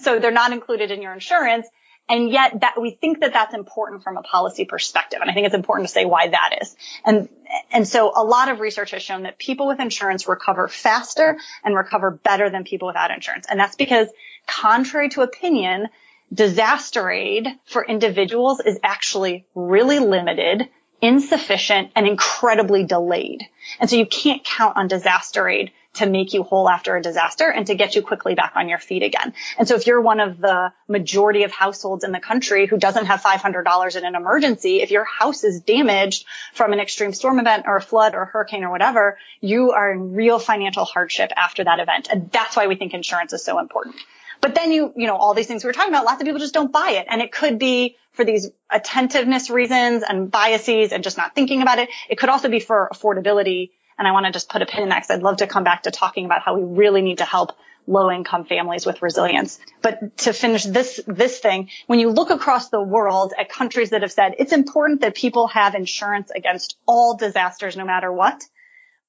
So 0.00 0.18
they're 0.18 0.30
not 0.30 0.52
included 0.52 0.90
in 0.90 1.02
your 1.02 1.12
insurance. 1.12 1.66
And 2.08 2.30
yet 2.30 2.60
that 2.60 2.80
we 2.80 2.92
think 2.92 3.20
that 3.20 3.32
that's 3.32 3.54
important 3.54 4.04
from 4.04 4.16
a 4.16 4.22
policy 4.22 4.64
perspective. 4.64 5.18
And 5.20 5.30
I 5.30 5.34
think 5.34 5.46
it's 5.46 5.54
important 5.54 5.88
to 5.88 5.92
say 5.92 6.04
why 6.04 6.28
that 6.28 6.58
is. 6.60 6.76
And, 7.04 7.28
and 7.72 7.86
so 7.86 8.12
a 8.14 8.22
lot 8.22 8.48
of 8.48 8.60
research 8.60 8.92
has 8.92 9.02
shown 9.02 9.24
that 9.24 9.38
people 9.38 9.66
with 9.66 9.80
insurance 9.80 10.28
recover 10.28 10.68
faster 10.68 11.36
and 11.64 11.74
recover 11.74 12.12
better 12.12 12.48
than 12.48 12.64
people 12.64 12.86
without 12.86 13.10
insurance. 13.10 13.46
And 13.48 13.58
that's 13.58 13.76
because 13.76 14.08
contrary 14.46 15.08
to 15.10 15.22
opinion, 15.22 15.88
disaster 16.32 17.10
aid 17.10 17.48
for 17.64 17.84
individuals 17.84 18.60
is 18.60 18.78
actually 18.84 19.44
really 19.54 19.98
limited 19.98 20.68
insufficient 21.00 21.90
and 21.94 22.06
incredibly 22.06 22.84
delayed. 22.84 23.42
And 23.80 23.90
so 23.90 23.96
you 23.96 24.06
can't 24.06 24.44
count 24.44 24.76
on 24.76 24.88
disaster 24.88 25.48
aid 25.48 25.72
to 25.96 26.06
make 26.06 26.32
you 26.32 26.42
whole 26.42 26.68
after 26.68 26.96
a 26.96 27.02
disaster 27.02 27.50
and 27.50 27.66
to 27.66 27.74
get 27.74 27.94
you 27.94 28.02
quickly 28.02 28.34
back 28.34 28.52
on 28.56 28.68
your 28.68 28.78
feet 28.78 29.02
again. 29.02 29.34
And 29.58 29.66
so 29.68 29.74
if 29.74 29.86
you're 29.86 30.00
one 30.00 30.20
of 30.20 30.38
the 30.38 30.72
majority 30.88 31.42
of 31.44 31.52
households 31.52 32.04
in 32.04 32.12
the 32.12 32.20
country 32.20 32.66
who 32.66 32.78
doesn't 32.78 33.06
have 33.06 33.22
$500 33.22 33.96
in 33.96 34.04
an 34.04 34.14
emergency, 34.14 34.82
if 34.82 34.90
your 34.90 35.04
house 35.04 35.44
is 35.44 35.60
damaged 35.60 36.24
from 36.52 36.72
an 36.72 36.80
extreme 36.80 37.12
storm 37.12 37.38
event 37.38 37.64
or 37.66 37.76
a 37.76 37.82
flood 37.82 38.14
or 38.14 38.22
a 38.22 38.26
hurricane 38.26 38.64
or 38.64 38.70
whatever, 38.70 39.18
you 39.40 39.72
are 39.72 39.92
in 39.92 40.14
real 40.14 40.38
financial 40.38 40.84
hardship 40.84 41.32
after 41.36 41.64
that 41.64 41.80
event. 41.80 42.08
And 42.10 42.30
that's 42.30 42.56
why 42.56 42.66
we 42.66 42.76
think 42.76 42.94
insurance 42.94 43.32
is 43.32 43.44
so 43.44 43.58
important. 43.58 43.96
But 44.40 44.54
then 44.54 44.70
you, 44.70 44.92
you 44.96 45.06
know, 45.06 45.16
all 45.16 45.34
these 45.34 45.46
things 45.46 45.64
we 45.64 45.68
were 45.68 45.72
talking 45.72 45.92
about, 45.92 46.04
lots 46.04 46.20
of 46.20 46.26
people 46.26 46.40
just 46.40 46.54
don't 46.54 46.72
buy 46.72 46.90
it. 47.00 47.06
And 47.08 47.22
it 47.22 47.32
could 47.32 47.58
be 47.58 47.96
for 48.12 48.24
these 48.24 48.50
attentiveness 48.70 49.50
reasons 49.50 50.02
and 50.02 50.30
biases 50.30 50.92
and 50.92 51.04
just 51.04 51.16
not 51.16 51.34
thinking 51.34 51.62
about 51.62 51.78
it. 51.78 51.88
It 52.08 52.16
could 52.18 52.28
also 52.28 52.48
be 52.48 52.60
for 52.60 52.88
affordability. 52.92 53.70
And 53.98 54.06
I 54.06 54.12
want 54.12 54.26
to 54.26 54.32
just 54.32 54.48
put 54.48 54.62
a 54.62 54.66
pin 54.66 54.84
in 54.84 54.88
that 54.90 55.02
because 55.02 55.10
I'd 55.10 55.22
love 55.22 55.38
to 55.38 55.46
come 55.46 55.64
back 55.64 55.84
to 55.84 55.90
talking 55.90 56.26
about 56.26 56.42
how 56.42 56.58
we 56.58 56.76
really 56.76 57.02
need 57.02 57.18
to 57.18 57.24
help 57.24 57.52
low 57.86 58.10
income 58.10 58.44
families 58.44 58.84
with 58.84 59.00
resilience. 59.00 59.58
But 59.80 60.18
to 60.18 60.32
finish 60.32 60.64
this, 60.64 61.00
this 61.06 61.38
thing, 61.38 61.70
when 61.86 62.00
you 62.00 62.10
look 62.10 62.30
across 62.30 62.68
the 62.68 62.82
world 62.82 63.32
at 63.38 63.48
countries 63.48 63.90
that 63.90 64.02
have 64.02 64.12
said 64.12 64.34
it's 64.38 64.52
important 64.52 65.00
that 65.02 65.14
people 65.14 65.48
have 65.48 65.74
insurance 65.74 66.30
against 66.30 66.76
all 66.86 67.16
disasters, 67.16 67.76
no 67.76 67.84
matter 67.84 68.12
what, 68.12 68.42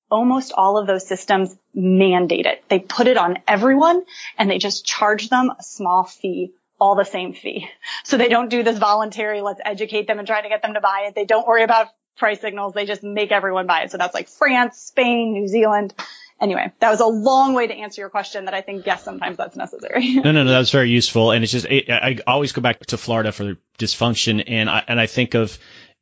almost 0.10 0.54
all 0.56 0.78
of 0.78 0.88
those 0.88 1.08
systems 1.08 1.56
mandate 1.74 2.46
it. 2.46 2.64
They 2.70 2.80
put 2.80 3.08
it 3.08 3.18
on 3.18 3.40
everyone 3.48 4.04
and 4.38 4.50
they 4.50 4.58
just 4.58 4.86
charge 4.86 5.30
them 5.30 5.52
a 5.58 5.64
small 5.64 6.04
fee, 6.04 6.54
all 6.80 6.96
the 6.96 7.04
same 7.04 7.34
fee. 7.34 7.68
So 8.04 8.18
they 8.18 8.30
don't 8.30 8.50
do 8.50 8.64
this 8.64 8.78
voluntary, 8.78 9.42
let's 9.42 9.60
educate 9.64 10.08
them 10.08 10.20
and 10.20 10.28
try 10.28 10.42
to 10.42 10.50
get 10.50 10.62
them 10.62 10.76
to 10.76 10.82
buy 10.82 11.06
it. 11.08 11.16
They 11.16 11.26
don't 11.26 11.48
worry 11.48 11.64
about 11.64 11.88
price 12.18 12.41
signals. 12.41 12.74
They 12.74 12.86
just 12.86 13.03
make 13.03 13.32
everyone 13.32 13.68
buy 13.68 13.84
it. 13.84 13.91
So 13.91 13.97
that's 13.97 14.13
like 14.13 14.28
France, 14.28 14.78
Spain, 14.78 15.34
New 15.34 15.47
Zealand. 15.47 15.93
Anyway, 16.39 16.72
that 16.80 16.91
was 16.91 16.99
a 16.99 17.07
long 17.07 17.55
way 17.55 17.65
to 17.65 17.74
answer 17.74 18.01
your 18.01 18.09
question 18.09 18.45
that 18.45 18.53
I 18.53 18.61
think, 18.61 18.86
yes, 18.86 19.03
sometimes 19.03 19.38
that's 19.38 19.55
necessary. 19.55 20.13
no, 20.15 20.32
no, 20.32 20.43
no, 20.43 20.51
that 20.51 20.59
was 20.59 20.72
very 20.72 20.89
useful. 20.89 21.32
And 21.32 21.43
it's 21.43 21.51
just, 21.51 21.65
it, 21.65 21.89
I 21.89 22.20
always 22.28 22.51
go 22.51 22.61
back 22.61 22.80
to 22.88 22.97
Florida 22.97 23.32
for 23.32 23.55
dysfunction. 23.80 24.43
And 24.45 24.70
I, 24.70 24.84
and 24.88 24.99
I 24.99 25.07
think 25.07 25.34
of, 25.34 25.57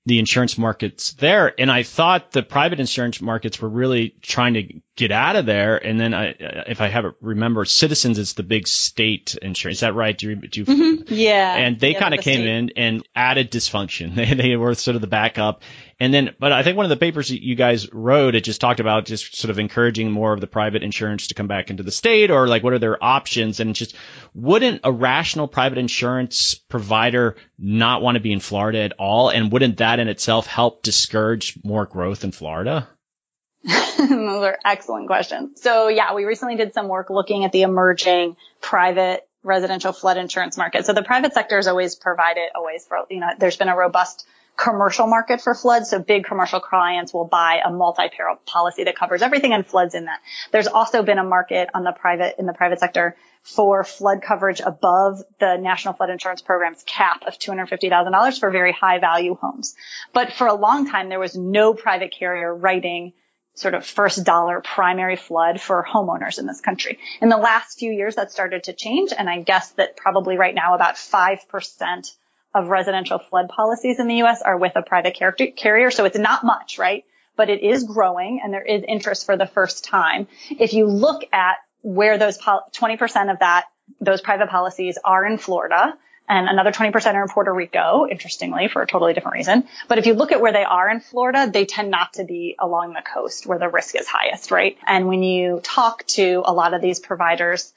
the 0.06 0.20
insurance 0.20 0.58
markets 0.58 1.14
there. 1.14 1.60
And 1.60 1.72
I 1.72 1.82
thought 1.82 2.32
the 2.32 2.44
private 2.44 2.80
insurance 2.80 3.20
markets 3.22 3.60
were 3.60 3.70
really 3.70 4.16
trying 4.22 4.54
to 4.54 4.82
get 4.96 5.12
out 5.12 5.36
of 5.36 5.48
there. 5.48 5.78
And 5.78 6.00
then 6.00 6.14
I, 6.14 6.36
if 6.68 6.80
I 6.80 6.90
have 6.90 7.06
it, 7.06 7.16
remember 7.22 7.66
Citizens 7.66 8.20
is 8.20 8.34
the 8.34 8.44
big 8.44 8.68
state 8.68 9.36
insurance. 9.42 9.78
Is 9.78 9.82
that 9.82 9.96
right? 9.96 10.16
Do 10.16 10.30
you, 10.30 10.36
do 10.36 10.60
you 10.60 10.66
mm-hmm. 10.66 11.14
yeah. 11.14 11.56
And 11.56 11.80
they 11.80 11.94
yeah, 11.94 12.00
kind 12.00 12.14
of 12.14 12.22
came 12.22 12.42
state. 12.42 12.48
in 12.48 12.72
and 12.78 13.08
added 13.16 13.52
dysfunction. 13.52 14.16
They, 14.16 14.34
they 14.34 14.56
were 14.56 14.76
sort 14.76 14.96
of 14.96 15.02
the 15.02 15.08
backup. 15.08 15.64
And 15.98 16.14
then, 16.14 16.36
but 16.40 16.52
I 16.52 16.64
think 16.64 16.76
one 16.76 16.86
of 16.86 16.90
the 16.90 16.98
papers 16.98 17.32
you 17.32 17.56
guys 17.56 17.92
wrote, 17.94 18.36
it 18.36 18.44
just 18.44 18.60
talked 18.60 18.82
about 18.82 19.06
just 19.06 19.38
sort 19.38 19.50
of 19.50 19.60
encouraging 19.60 20.12
more 20.12 20.34
of 20.34 20.42
the 20.42 20.48
private 20.48 20.84
insurance 20.84 21.28
to 21.28 21.36
come 21.36 21.48
back 21.48 21.70
into 21.70 21.84
the 21.84 21.92
state 21.92 22.32
or 22.32 22.48
like 22.48 22.64
what 22.64 22.74
are 22.74 22.80
their 22.80 23.02
options? 23.02 23.62
And 23.62 23.74
just 23.74 23.96
wouldn't 24.34 24.82
a 24.84 24.92
rational 24.92 25.48
private 25.48 25.78
insurance 25.78 26.56
provider 26.56 27.38
not 27.58 28.02
want 28.02 28.16
to 28.16 28.22
be 28.22 28.34
in 28.34 28.42
Florida 28.42 28.80
at 28.80 28.94
all? 29.00 29.30
And 29.30 29.50
wouldn't 29.54 29.78
that 29.78 30.00
in 30.00 30.10
itself 30.10 30.48
help 30.48 30.84
discourage 30.84 31.58
more 31.64 31.86
growth 31.86 32.26
in 32.26 32.34
Florida? 32.34 32.90
Those 33.64 34.44
are 34.44 34.60
excellent 34.66 35.08
questions. 35.08 35.62
So 35.62 35.88
yeah, 35.88 36.14
we 36.14 36.26
recently 36.26 36.58
did 36.58 36.74
some 36.74 36.90
work 36.90 37.10
looking 37.10 37.46
at 37.46 37.54
the 37.54 37.62
emerging 37.62 38.36
private 38.60 39.26
residential 39.44 39.94
flood 39.94 40.18
insurance 40.18 40.58
market. 40.58 40.86
So 40.86 40.92
the 40.92 41.04
private 41.04 41.34
sector 41.34 41.56
has 41.56 41.68
always 41.68 41.96
provided 41.96 42.50
always 42.54 42.86
for, 42.86 43.06
you 43.10 43.22
know, 43.22 43.30
there's 43.40 43.56
been 43.56 43.70
a 43.70 43.76
robust 43.78 44.28
commercial 44.58 45.08
market 45.08 45.42
for 45.42 45.54
floods. 45.54 45.90
So 45.90 46.00
big 46.00 46.26
commercial 46.26 46.60
clients 46.60 47.14
will 47.14 47.26
buy 47.26 47.60
a 47.66 47.72
multi-peril 47.72 48.38
policy 48.46 48.86
that 48.86 48.98
covers 48.98 49.22
everything 49.22 49.54
and 49.54 49.66
floods 49.66 49.96
in 49.96 50.06
that. 50.06 50.20
There's 50.52 50.68
also 50.68 51.04
been 51.04 51.18
a 51.18 51.24
market 51.24 51.70
on 51.74 51.84
the 51.84 51.92
private, 51.92 52.36
in 52.40 52.46
the 52.46 52.54
private 52.54 52.80
sector 52.80 53.16
for 53.44 53.84
flood 53.84 54.22
coverage 54.24 54.60
above 54.60 55.22
the 55.40 55.58
National 55.58 55.94
Flood 55.94 56.10
Insurance 56.10 56.42
Program's 56.42 56.84
cap 56.84 57.24
of 57.28 57.38
$250,000 57.38 58.40
for 58.40 58.50
very 58.50 58.72
high 58.72 59.00
value 59.00 59.36
homes. 59.36 59.76
But 60.14 60.34
for 60.34 60.48
a 60.48 60.56
long 60.56 60.90
time, 60.90 61.10
there 61.10 61.20
was 61.20 61.36
no 61.36 61.74
private 61.74 62.14
carrier 62.18 62.54
writing 62.54 63.14
sort 63.54 63.74
of 63.74 63.86
first 63.86 64.26
dollar 64.26 64.62
primary 64.62 65.16
flood 65.16 65.62
for 65.62 65.86
homeowners 65.90 66.40
in 66.40 66.46
this 66.46 66.60
country. 66.60 67.00
In 67.22 67.30
the 67.30 67.38
last 67.38 67.80
few 67.80 67.92
years, 67.92 68.16
that 68.16 68.32
started 68.32 68.64
to 68.66 68.74
change. 68.74 69.14
And 69.18 69.30
I 69.30 69.42
guess 69.42 69.72
that 69.74 69.96
probably 69.96 70.38
right 70.38 70.54
now 70.54 70.76
about 70.76 70.96
5% 70.96 72.16
of 72.56 72.70
residential 72.70 73.20
flood 73.20 73.50
policies 73.50 74.00
in 74.00 74.08
the 74.08 74.16
U.S. 74.16 74.42
are 74.42 74.58
with 74.58 74.72
a 74.76 74.82
private 74.82 75.16
carrier. 75.56 75.92
So 75.92 76.06
it's 76.06 76.18
not 76.18 76.44
much, 76.44 76.80
right? 76.80 77.04
But 77.36 77.50
it 77.52 77.62
is 77.62 77.84
growing 77.84 78.40
and 78.44 78.52
there 78.52 78.64
is 78.64 78.84
interest 78.88 79.26
for 79.28 79.38
the 79.38 79.46
first 79.46 79.84
time. 79.84 80.28
If 80.50 80.74
you 80.74 80.88
look 80.88 81.24
at 81.32 81.58
where 81.82 82.18
those 82.18 82.40
20% 82.40 83.32
of 83.32 83.40
that, 83.40 83.66
those 84.02 84.22
private 84.22 84.50
policies 84.50 84.98
are 85.04 85.24
in 85.26 85.38
Florida, 85.38 85.94
and 86.28 86.50
another 86.50 86.72
20% 86.72 87.14
are 87.14 87.22
in 87.22 87.30
Puerto 87.30 87.54
Rico, 87.54 88.08
interestingly, 88.10 88.68
for 88.68 88.82
a 88.82 88.88
totally 88.88 89.14
different 89.14 89.36
reason. 89.36 89.68
But 89.88 90.00
if 90.00 90.08
you 90.08 90.16
look 90.16 90.32
at 90.32 90.42
where 90.42 90.54
they 90.54 90.64
are 90.64 90.90
in 90.90 91.00
Florida, 91.00 91.48
they 91.54 91.66
tend 91.66 91.92
not 91.92 92.14
to 92.14 92.24
be 92.24 92.56
along 92.60 92.94
the 92.94 93.04
coast 93.04 93.46
where 93.46 93.60
the 93.60 93.70
risk 93.70 93.94
is 93.96 94.08
highest, 94.08 94.50
right? 94.50 94.76
And 94.88 95.08
when 95.08 95.22
you 95.22 95.60
talk 95.62 96.04
to 96.08 96.42
a 96.46 96.52
lot 96.52 96.74
of 96.74 96.82
these 96.82 97.00
providers, 97.00 97.72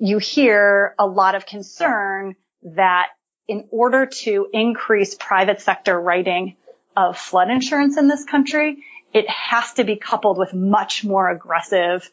you 0.00 0.18
hear 0.18 0.96
a 0.98 1.06
lot 1.06 1.36
of 1.36 1.46
concern 1.46 2.34
that 2.62 3.10
in 3.48 3.66
order 3.70 4.06
to 4.06 4.48
increase 4.52 5.14
private 5.14 5.60
sector 5.60 5.98
writing 5.98 6.56
of 6.96 7.18
flood 7.18 7.50
insurance 7.50 7.96
in 7.96 8.08
this 8.08 8.24
country, 8.24 8.84
it 9.12 9.28
has 9.28 9.74
to 9.74 9.84
be 9.84 9.96
coupled 9.96 10.38
with 10.38 10.54
much 10.54 11.04
more 11.04 11.28
aggressive 11.28 12.10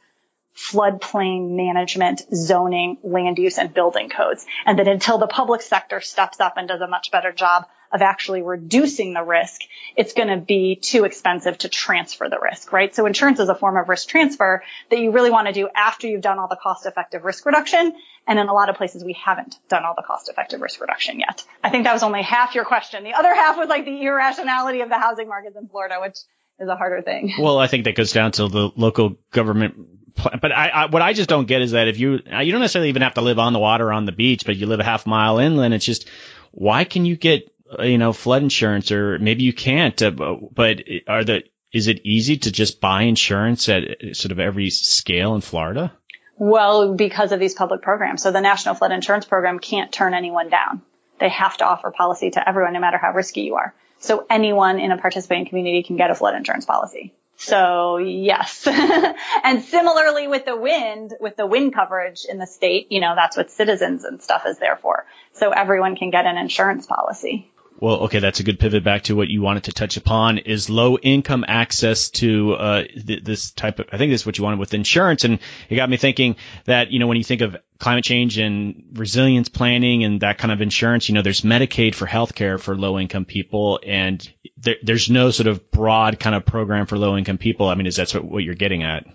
floodplain 0.56 1.56
management, 1.56 2.22
zoning, 2.34 2.98
land 3.04 3.38
use, 3.38 3.58
and 3.58 3.74
building 3.74 4.10
codes. 4.10 4.46
And 4.66 4.80
that 4.80 4.88
until 4.88 5.18
the 5.18 5.28
public 5.28 5.62
sector 5.62 6.02
steps 6.02 6.40
up 6.40 6.58
and 6.58 6.68
does 6.68 6.82
a 6.82 6.88
much 6.88 7.10
better 7.12 7.32
job 7.32 7.68
of 7.92 8.02
actually 8.02 8.42
reducing 8.42 9.14
the 9.14 9.24
risk, 9.24 9.62
it's 9.96 10.14
going 10.14 10.30
to 10.30 10.38
be 10.38 10.76
too 10.76 11.04
expensive 11.04 11.58
to 11.60 11.70
transfer 11.70 12.30
the 12.30 12.39
risk, 12.39 12.72
right? 12.72 12.96
So 12.96 13.06
insurance 13.06 13.39
is 13.39 13.50
a 13.50 13.56
form 13.56 13.78
of 13.78 13.89
risk 13.89 14.08
transfer 14.08 14.64
that 14.89 15.00
you 15.00 15.12
really 15.12 15.30
want 15.30 15.48
to 15.48 15.54
do 15.54 15.68
after 15.76 16.08
you've 16.08 16.22
done 16.22 16.39
all 16.39 16.48
the 16.48 16.58
cost 16.62 16.86
effective 16.86 17.24
risk 17.24 17.46
reduction. 17.46 17.94
And 18.28 18.39
in 18.39 18.48
a 18.48 18.54
lot 18.54 18.70
of 18.70 18.76
places, 18.76 19.04
we 19.04 19.14
haven't 19.14 19.58
done 19.68 19.84
all 19.84 19.96
the 19.96 20.04
cost 20.04 20.30
effective 20.30 20.62
risk 20.62 20.80
reduction 20.80 21.20
yet. 21.20 21.44
I 21.64 21.70
think 21.70 21.84
that 21.86 21.94
was 21.94 22.04
only 22.04 22.22
half 22.22 22.56
your 22.56 22.66
question. 22.66 23.04
The 23.04 23.14
other 23.14 23.34
half 23.34 23.58
was 23.58 23.68
like 23.68 23.86
the 23.86 24.02
irrationality 24.04 24.82
of 24.82 24.89
the 24.89 25.00
housing 25.00 25.28
markets 25.28 25.58
in 25.58 25.68
Florida, 25.68 25.98
which 26.00 26.18
is 26.60 26.70
a 26.70 26.76
harder 26.76 27.02
thing. 27.02 27.34
Well, 27.39 27.58
I 27.58 27.68
think 27.68 27.86
that 27.86 27.96
goes 27.96 28.12
down 28.12 28.32
to 28.34 28.48
the 28.48 28.70
local 28.76 29.18
government 29.32 29.76
but 30.16 30.52
I, 30.52 30.68
I, 30.70 30.86
what 30.88 31.02
I 31.02 31.14
just 31.14 31.30
don't 31.30 31.48
get 31.48 31.62
is 31.62 31.72
that 31.72 31.88
if 31.88 31.98
you 31.98 32.20
you 32.26 32.52
don't 32.52 32.62
necessarily 32.62 32.89
even 32.89 33.02
have 33.02 33.14
to 33.16 33.22
live 33.22 33.39
on 33.39 33.54
the 33.54 33.60
water 33.60 33.88
or 33.88 33.94
on 33.94 34.06
the 34.06 34.12
beach, 34.12 34.44
but 34.46 34.56
you 34.56 34.68
live 34.68 34.80
a 34.80 34.84
half 34.84 35.06
mile 35.06 35.39
inland, 35.39 35.74
it's 35.74 35.86
just 35.86 36.08
why 36.52 36.84
can 36.84 37.06
you 37.06 37.16
get 37.16 37.50
you 37.80 37.97
know 37.97 38.13
flood 38.13 38.43
insurance 38.43 38.91
or 38.91 39.19
maybe 39.19 39.43
you 39.43 39.53
can't? 39.53 40.01
Uh, 40.01 40.11
but 40.53 40.84
are 41.07 41.24
the 41.24 41.43
is 41.72 41.88
it 41.88 42.01
easy 42.05 42.38
to 42.38 42.51
just 42.51 42.82
buy 42.82 43.03
insurance 43.03 43.69
at 43.69 43.84
sort 44.13 44.32
of 44.32 44.39
every 44.39 44.69
scale 44.69 45.36
in 45.36 45.41
Florida? 45.41 45.93
Well, 46.38 46.95
because 46.95 47.32
of 47.32 47.39
these 47.39 47.53
public 47.53 47.82
programs. 47.82 48.24
So 48.24 48.32
the 48.32 48.41
National 48.41 48.76
Flood 48.76 48.91
Insurance 48.91 49.26
Program 49.26 49.59
can't 49.59 49.91
turn 49.91 50.13
anyone 50.13 50.49
down. 50.49 50.82
They 51.19 51.30
have 51.30 51.55
to 51.57 51.65
offer 51.65 51.91
policy 51.91 52.32
to 52.32 52.49
everyone, 52.49 52.74
no 52.74 52.80
matter 52.80 52.97
how 52.97 53.13
risky 53.13 53.41
you 53.41 53.55
are. 53.55 53.76
So 53.99 54.26
anyone 54.28 54.80
in 54.80 54.91
a 54.91 54.97
participating 54.97 55.45
community 55.45 55.84
can 55.84 55.97
get 55.97 56.09
a 56.09 56.15
flood 56.15 56.34
insurance 56.34 56.65
policy. 56.65 57.13
So 57.38 57.97
yes. 57.97 58.67
and 59.43 59.63
similarly 59.63 60.28
with 60.28 60.45
the 60.45 60.57
wind, 60.57 61.13
with 61.19 61.36
the 61.38 61.45
wind 61.45 61.76
coverage 61.76 62.26
in 62.28 62.39
the 62.39 62.47
state, 62.47 62.91
you 62.91 63.01
know, 63.01 63.13
that's 63.15 63.38
what 63.38 63.51
citizens 63.51 64.03
and 64.03 64.22
stuff 64.22 64.45
is 64.47 64.57
there 64.57 64.78
for. 64.78 65.05
So 65.34 65.51
everyone 65.51 65.95
can 65.95 66.09
get 66.09 66.26
an 66.26 66.38
insurance 66.38 66.88
policy. 66.88 67.51
Well, 67.82 68.02
okay, 68.02 68.20
that's 68.20 68.40
a 68.40 68.44
good 68.44 68.60
pivot 68.60 68.84
back 68.84 69.06
to 69.06 69.16
what 69.16 69.28
you 69.28 69.42
wanted 69.42 69.64
to 69.64 69.72
touch 69.72 69.98
upon 69.98 70.38
is 70.38 70.70
low 70.70 71.00
income 71.00 71.44
access 71.48 72.12
to 72.12 72.54
uh, 72.54 72.84
th- 72.84 73.24
this 73.24 73.50
type 73.50 73.80
of. 73.80 73.88
I 73.92 73.98
think 73.98 74.12
this 74.12 74.22
is 74.22 74.26
what 74.28 74.38
you 74.38 74.44
wanted 74.44 74.60
with 74.60 74.76
insurance, 74.76 75.24
and 75.24 75.40
it 75.68 75.78
got 75.78 75.90
me 75.90 75.98
thinking 75.98 76.36
that 76.66 76.92
you 76.92 77.00
know 77.00 77.08
when 77.08 77.18
you 77.18 77.24
think 77.24 77.42
of 77.42 77.58
climate 77.80 78.04
change 78.04 78.38
and 78.38 78.84
resilience 78.94 79.50
planning 79.50 80.04
and 80.04 80.22
that 80.22 80.38
kind 80.38 80.52
of 80.52 80.62
insurance, 80.62 81.10
you 81.10 81.16
know, 81.16 81.24
there's 81.24 81.42
Medicaid 81.42 81.96
for 81.96 82.06
healthcare 82.06 82.60
for 82.60 82.78
low 82.78 83.00
income 83.00 83.26
people, 83.26 83.80
and 83.84 84.32
there, 84.58 84.76
there's 84.84 85.10
no 85.10 85.32
sort 85.32 85.48
of 85.48 85.72
broad 85.72 86.20
kind 86.20 86.36
of 86.36 86.46
program 86.46 86.86
for 86.86 87.00
low 87.00 87.18
income 87.18 87.40
people. 87.40 87.68
I 87.68 87.74
mean, 87.74 87.88
is 87.88 87.96
that 87.96 88.14
what 88.14 88.44
you're 88.44 88.54
getting 88.54 88.84
at? 88.84 89.08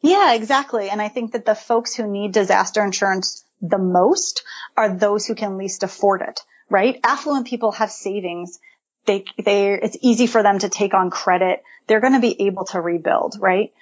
Yeah, 0.00 0.32
exactly. 0.32 0.88
And 0.88 1.02
I 1.02 1.08
think 1.08 1.32
that 1.32 1.44
the 1.44 1.54
folks 1.54 1.94
who 1.94 2.10
need 2.10 2.32
disaster 2.32 2.82
insurance 2.82 3.44
the 3.60 3.76
most 3.76 4.44
are 4.78 4.96
those 4.96 5.26
who 5.26 5.34
can 5.34 5.58
least 5.58 5.82
afford 5.82 6.22
it 6.22 6.40
right? 6.70 6.98
Affluent 7.04 7.46
people 7.46 7.72
have 7.72 7.90
savings. 7.90 8.58
They, 9.06 9.24
they, 9.42 9.74
it's 9.74 9.96
easy 10.02 10.26
for 10.26 10.42
them 10.42 10.58
to 10.58 10.68
take 10.68 10.94
on 10.94 11.10
credit. 11.10 11.62
They're 11.86 12.00
going 12.00 12.12
to 12.14 12.20
be 12.20 12.46
able 12.46 12.66
to 12.66 12.80
rebuild, 12.80 13.36
right? 13.40 13.72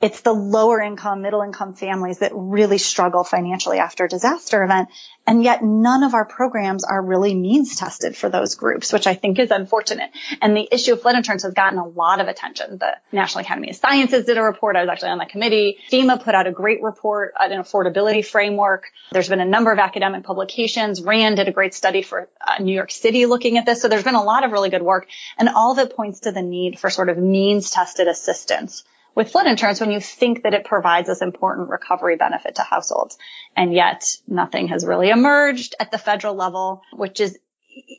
It's 0.00 0.20
the 0.20 0.32
lower 0.32 0.80
income, 0.80 1.22
middle 1.22 1.42
income 1.42 1.74
families 1.74 2.18
that 2.18 2.30
really 2.32 2.78
struggle 2.78 3.24
financially 3.24 3.78
after 3.78 4.04
a 4.04 4.08
disaster 4.08 4.62
event. 4.62 4.88
And 5.26 5.42
yet 5.42 5.62
none 5.62 6.04
of 6.04 6.14
our 6.14 6.24
programs 6.24 6.84
are 6.84 7.02
really 7.02 7.34
means 7.34 7.76
tested 7.76 8.16
for 8.16 8.28
those 8.28 8.54
groups, 8.54 8.92
which 8.92 9.08
I 9.08 9.14
think 9.14 9.38
is 9.38 9.50
unfortunate. 9.50 10.10
And 10.40 10.56
the 10.56 10.68
issue 10.70 10.92
of 10.92 11.02
flood 11.02 11.16
insurance 11.16 11.42
has 11.42 11.52
gotten 11.52 11.78
a 11.78 11.86
lot 11.86 12.20
of 12.20 12.28
attention. 12.28 12.78
The 12.78 12.96
National 13.10 13.44
Academy 13.44 13.70
of 13.70 13.76
Sciences 13.76 14.24
did 14.24 14.38
a 14.38 14.42
report. 14.42 14.76
I 14.76 14.82
was 14.82 14.88
actually 14.88 15.10
on 15.10 15.18
the 15.18 15.26
committee. 15.26 15.78
FEMA 15.90 16.22
put 16.22 16.34
out 16.34 16.46
a 16.46 16.52
great 16.52 16.80
report, 16.82 17.34
an 17.38 17.60
affordability 17.60 18.24
framework. 18.24 18.84
There's 19.10 19.28
been 19.28 19.40
a 19.40 19.44
number 19.44 19.72
of 19.72 19.80
academic 19.80 20.22
publications. 20.22 21.02
RAND 21.02 21.36
did 21.36 21.48
a 21.48 21.52
great 21.52 21.74
study 21.74 22.02
for 22.02 22.28
uh, 22.40 22.62
New 22.62 22.72
York 22.72 22.92
City 22.92 23.26
looking 23.26 23.58
at 23.58 23.66
this. 23.66 23.82
So 23.82 23.88
there's 23.88 24.04
been 24.04 24.14
a 24.14 24.22
lot 24.22 24.44
of 24.44 24.52
really 24.52 24.70
good 24.70 24.82
work 24.82 25.08
and 25.36 25.48
all 25.48 25.72
of 25.72 25.78
it 25.78 25.94
points 25.94 26.20
to 26.20 26.32
the 26.32 26.42
need 26.42 26.78
for 26.78 26.88
sort 26.88 27.08
of 27.08 27.18
means 27.18 27.70
tested 27.70 28.06
assistance 28.06 28.84
with 29.14 29.30
flood 29.32 29.46
insurance 29.46 29.80
when 29.80 29.90
you 29.90 30.00
think 30.00 30.42
that 30.42 30.54
it 30.54 30.64
provides 30.64 31.08
this 31.08 31.22
important 31.22 31.68
recovery 31.70 32.16
benefit 32.16 32.56
to 32.56 32.62
households. 32.62 33.18
And 33.56 33.72
yet 33.72 34.16
nothing 34.26 34.68
has 34.68 34.84
really 34.84 35.10
emerged 35.10 35.74
at 35.80 35.90
the 35.90 35.98
federal 35.98 36.34
level, 36.34 36.82
which 36.92 37.20
is 37.20 37.38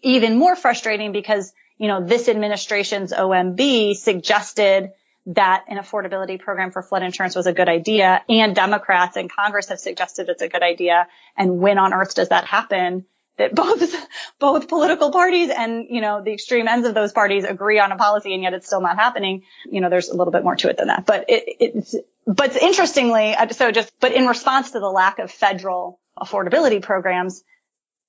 even 0.01 0.37
more 0.37 0.55
frustrating 0.55 1.11
because, 1.11 1.53
you 1.77 1.87
know, 1.87 2.05
this 2.05 2.29
administration's 2.29 3.11
OMB 3.11 3.95
suggested 3.95 4.91
that 5.27 5.65
an 5.67 5.77
affordability 5.77 6.39
program 6.39 6.71
for 6.71 6.81
flood 6.81 7.03
insurance 7.03 7.35
was 7.35 7.45
a 7.45 7.53
good 7.53 7.69
idea 7.69 8.23
and 8.27 8.55
Democrats 8.55 9.15
in 9.15 9.29
Congress 9.29 9.69
have 9.69 9.79
suggested 9.79 10.27
it's 10.29 10.41
a 10.41 10.47
good 10.47 10.63
idea. 10.63 11.07
And 11.37 11.59
when 11.59 11.77
on 11.77 11.93
earth 11.93 12.15
does 12.15 12.29
that 12.29 12.45
happen? 12.45 13.05
That 13.39 13.55
both 13.55 13.95
both 14.37 14.67
political 14.67 15.11
parties 15.11 15.49
and 15.49 15.87
you 15.89 16.01
know 16.01 16.21
the 16.23 16.31
extreme 16.31 16.67
ends 16.67 16.87
of 16.87 16.93
those 16.93 17.11
parties 17.11 17.43
agree 17.43 17.79
on 17.79 17.91
a 17.91 17.95
policy 17.95 18.33
and 18.33 18.43
yet 18.43 18.53
it's 18.53 18.67
still 18.67 18.81
not 18.81 18.97
happening 18.97 19.43
you 19.65 19.81
know 19.81 19.89
there's 19.89 20.09
a 20.09 20.15
little 20.15 20.31
bit 20.31 20.43
more 20.43 20.55
to 20.55 20.69
it 20.69 20.77
than 20.77 20.87
that. 20.87 21.05
But 21.05 21.25
it, 21.27 21.43
it's 21.59 21.95
but 22.27 22.55
interestingly 22.55 23.35
so 23.51 23.71
just 23.71 23.91
but 23.99 24.11
in 24.11 24.27
response 24.27 24.71
to 24.71 24.79
the 24.79 24.89
lack 24.89 25.17
of 25.17 25.31
federal 25.31 25.99
affordability 26.19 26.81
programs 26.81 27.43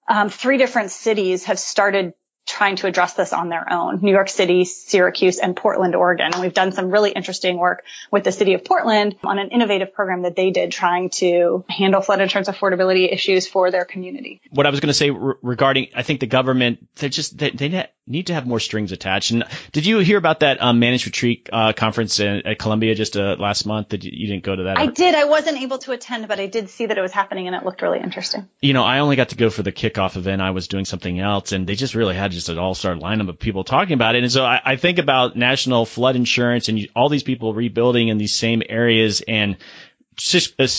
um, 0.09 0.29
three 0.29 0.59
different 0.59 0.91
cities 0.91 1.45
have 1.45 1.59
started 1.59 2.13
trying 2.47 2.77
to 2.77 2.87
address 2.87 3.15
this 3.15 3.33
on 3.33 3.49
their 3.49 3.73
own. 3.73 4.01
New 4.03 4.13
York 4.13 4.29
City, 4.29 4.65
Syracuse, 4.65 5.39
and 5.39 5.57
Portland, 5.57 5.95
Oregon. 5.95 6.31
And 6.33 6.43
we've 6.43 6.55
done 6.55 6.73
some 6.73 6.91
really 6.91 7.11
interesting 7.11 7.59
work 7.59 7.85
with 8.11 8.25
the 8.25 8.33
city 8.33 8.55
of 8.55 8.65
Portland 8.65 9.17
on 9.23 9.39
an 9.39 9.49
innovative 9.49 9.93
program 9.93 10.23
that 10.23 10.37
they 10.37 10.51
did 10.51 10.73
trying 10.73 11.11
to 11.11 11.65
handle 11.69 12.01
flood 12.01 12.21
insurance 12.21 12.49
affordability 12.49 13.13
issues 13.13 13.47
for 13.47 13.71
their 13.71 13.85
community. 13.85 14.41
What 14.51 14.67
I 14.67 14.71
was 14.71 14.81
going 14.81 14.89
to 14.89 14.95
say 14.95 15.11
re- 15.11 15.35
regarding, 15.43 15.89
I 15.95 16.03
think 16.03 16.21
the 16.21 16.27
government, 16.27 16.89
they 16.97 17.09
just, 17.09 17.37
they, 17.39 17.51
they 17.51 17.89
need 18.11 18.27
to 18.27 18.35
have 18.35 18.47
more 18.47 18.61
strings 18.61 18.93
attached. 18.93 19.31
And 19.31 19.45
did 19.73 19.87
you 19.87 19.99
hear 19.99 20.19
about 20.19 20.41
that 20.41 20.61
um, 20.61 20.79
managed 20.81 21.07
retreat 21.07 21.49
uh, 21.53 21.73
conference 21.73 22.19
in, 22.21 22.47
at 22.47 22.59
Columbia 22.59 22.95
just 22.95 23.17
uh, 23.17 23.37
last 23.39 23.65
month? 23.67 23.89
Did 23.89 24.05
you, 24.05 24.11
you, 24.13 24.27
didn't 24.27 24.43
go 24.43 24.57
to 24.57 24.65
that? 24.65 24.79
I 24.79 24.87
did. 24.87 25.15
I 25.15 25.25
wasn't 25.25 25.63
able 25.63 25.79
to 25.79 25.93
attend, 25.93 26.29
but 26.29 26.41
I 26.41 26.47
did 26.47 26.69
see 26.69 26.87
that 26.87 26.99
it 26.99 27.01
was 27.01 27.13
happening 27.13 27.47
and 27.47 27.55
it 27.55 27.65
looked 27.65 27.83
really 27.83 28.01
interesting. 28.01 28.49
You 28.61 28.73
know, 28.73 28.83
I 28.83 28.99
only 28.99 29.17
got 29.17 29.31
to 29.31 29.37
go 29.37 29.51
for 29.51 29.63
the 29.63 29.73
kickoff 29.73 30.17
event. 30.17 30.43
I 30.43 30.51
was 30.51 30.69
doing 30.69 30.85
something 30.85 31.21
else 31.21 31.53
and 31.53 31.67
they 31.67 31.77
just 31.77 31.95
really 31.95 32.17
had 32.17 32.30
just 32.31 32.49
an 32.49 32.59
all-star 32.59 32.95
lineup 32.95 33.29
of 33.29 33.39
people 33.39 33.65
talking 33.65 33.95
about 33.95 34.15
it. 34.15 34.23
And 34.23 34.33
so 34.33 34.45
I, 34.45 34.61
I 34.65 34.77
think 34.77 34.99
about 34.99 35.37
national 35.37 35.87
flood 35.87 36.17
insurance 36.17 36.69
and 36.69 36.79
you, 36.79 36.89
all 36.95 37.09
these 37.09 37.23
people 37.23 37.53
rebuilding 37.55 38.09
in 38.09 38.19
these 38.19 38.35
same 38.35 38.63
areas 38.69 39.23
and 39.27 39.57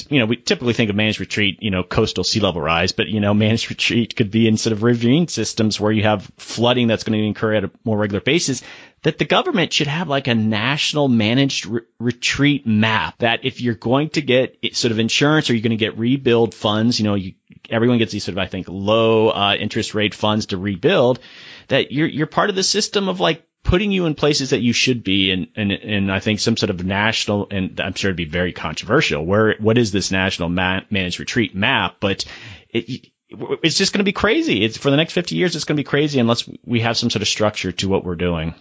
you 0.10 0.20
know, 0.20 0.28
we 0.28 0.36
typically 0.36 0.74
think 0.74 0.90
of 0.90 0.96
managed 0.96 1.20
retreat, 1.20 1.58
you 1.62 1.72
know, 1.72 1.84
coastal 1.84 2.24
sea 2.24 2.40
level 2.40 2.62
rise, 2.62 2.92
but 2.92 3.08
you 3.08 3.20
know, 3.20 3.34
managed 3.34 3.70
retreat 3.72 4.16
could 4.16 4.30
be 4.30 4.48
instead 4.48 4.72
of 4.72 4.84
ravine 4.84 5.28
systems 5.28 5.80
where 5.80 5.92
you 5.92 6.04
have 6.04 6.30
flooding 6.38 6.88
that's 6.88 7.04
going 7.04 7.20
to 7.20 7.30
occur 7.30 7.56
at 7.56 7.64
a 7.64 7.72
more 7.84 7.98
regular 7.98 8.22
basis, 8.22 8.62
that 9.02 9.18
the 9.18 9.26
government 9.26 9.74
should 9.74 9.88
have 9.88 10.08
like 10.08 10.28
a 10.28 10.36
national 10.36 11.08
managed 11.08 11.66
re- 11.66 11.82
retreat 12.00 12.68
map 12.68 13.18
that 13.18 13.44
if 13.44 13.62
you're 13.62 13.74
going 13.74 14.10
to 14.10 14.22
get 14.22 14.58
sort 14.76 14.92
of 14.92 15.00
insurance 15.00 15.50
or 15.50 15.54
you're 15.54 15.64
going 15.64 15.72
to 15.72 15.76
get 15.78 15.98
rebuild 15.98 16.54
funds, 16.54 17.00
you 17.00 17.06
know, 17.06 17.16
you, 17.16 17.34
everyone 17.70 17.98
gets 17.98 18.12
these 18.12 18.24
sort 18.24 18.38
of, 18.38 18.44
I 18.44 18.48
think, 18.48 18.68
low 18.70 19.30
uh, 19.30 19.56
interest 19.60 19.96
rate 19.96 20.14
funds 20.14 20.48
to 20.48 20.58
rebuild, 20.58 21.20
that 21.68 21.92
you're, 21.92 22.08
you're 22.08 22.28
part 22.28 22.52
of 22.52 22.56
the 22.56 22.64
system 22.64 23.10
of 23.10 23.20
like 23.20 23.44
putting 23.64 23.92
you 23.92 24.06
in 24.06 24.16
places 24.16 24.50
that 24.50 24.62
you 24.62 24.74
should 24.74 25.04
be 25.04 25.32
and, 25.32 25.48
and, 25.56 25.72
and 25.72 26.12
I 26.12 26.20
think 26.20 26.40
some 26.40 26.58
sort 26.58 26.70
of 26.70 26.84
national, 26.84 27.48
and 27.52 27.80
I'm 27.80 27.94
sure 27.94 28.10
it'd 28.10 28.18
be 28.18 28.26
very 28.26 28.54
controversial. 28.54 29.26
Where, 29.26 29.56
what 29.60 29.78
is 29.78 29.92
this 29.92 30.12
national 30.12 30.50
ma- 30.50 30.82
managed 30.90 31.20
retreat 31.20 31.56
map? 31.56 31.98
But 32.00 32.26
it, 32.70 33.08
it's 33.30 33.78
just 33.78 33.94
going 33.94 34.00
to 34.00 34.04
be 34.04 34.12
crazy. 34.12 34.64
It's 34.64 34.78
for 34.78 34.90
the 34.90 34.98
next 34.98 35.14
50 35.14 35.36
years, 35.36 35.56
it's 35.56 35.66
going 35.66 35.78
to 35.78 35.80
be 35.80 35.88
crazy 35.88 36.20
unless 36.20 36.50
we 36.66 36.82
have 36.82 36.98
some 36.98 37.10
sort 37.10 37.22
of 37.22 37.28
structure 37.28 37.72
to 37.72 37.90
what 37.90 38.04
we're 38.04 38.16
doing. 38.16 38.56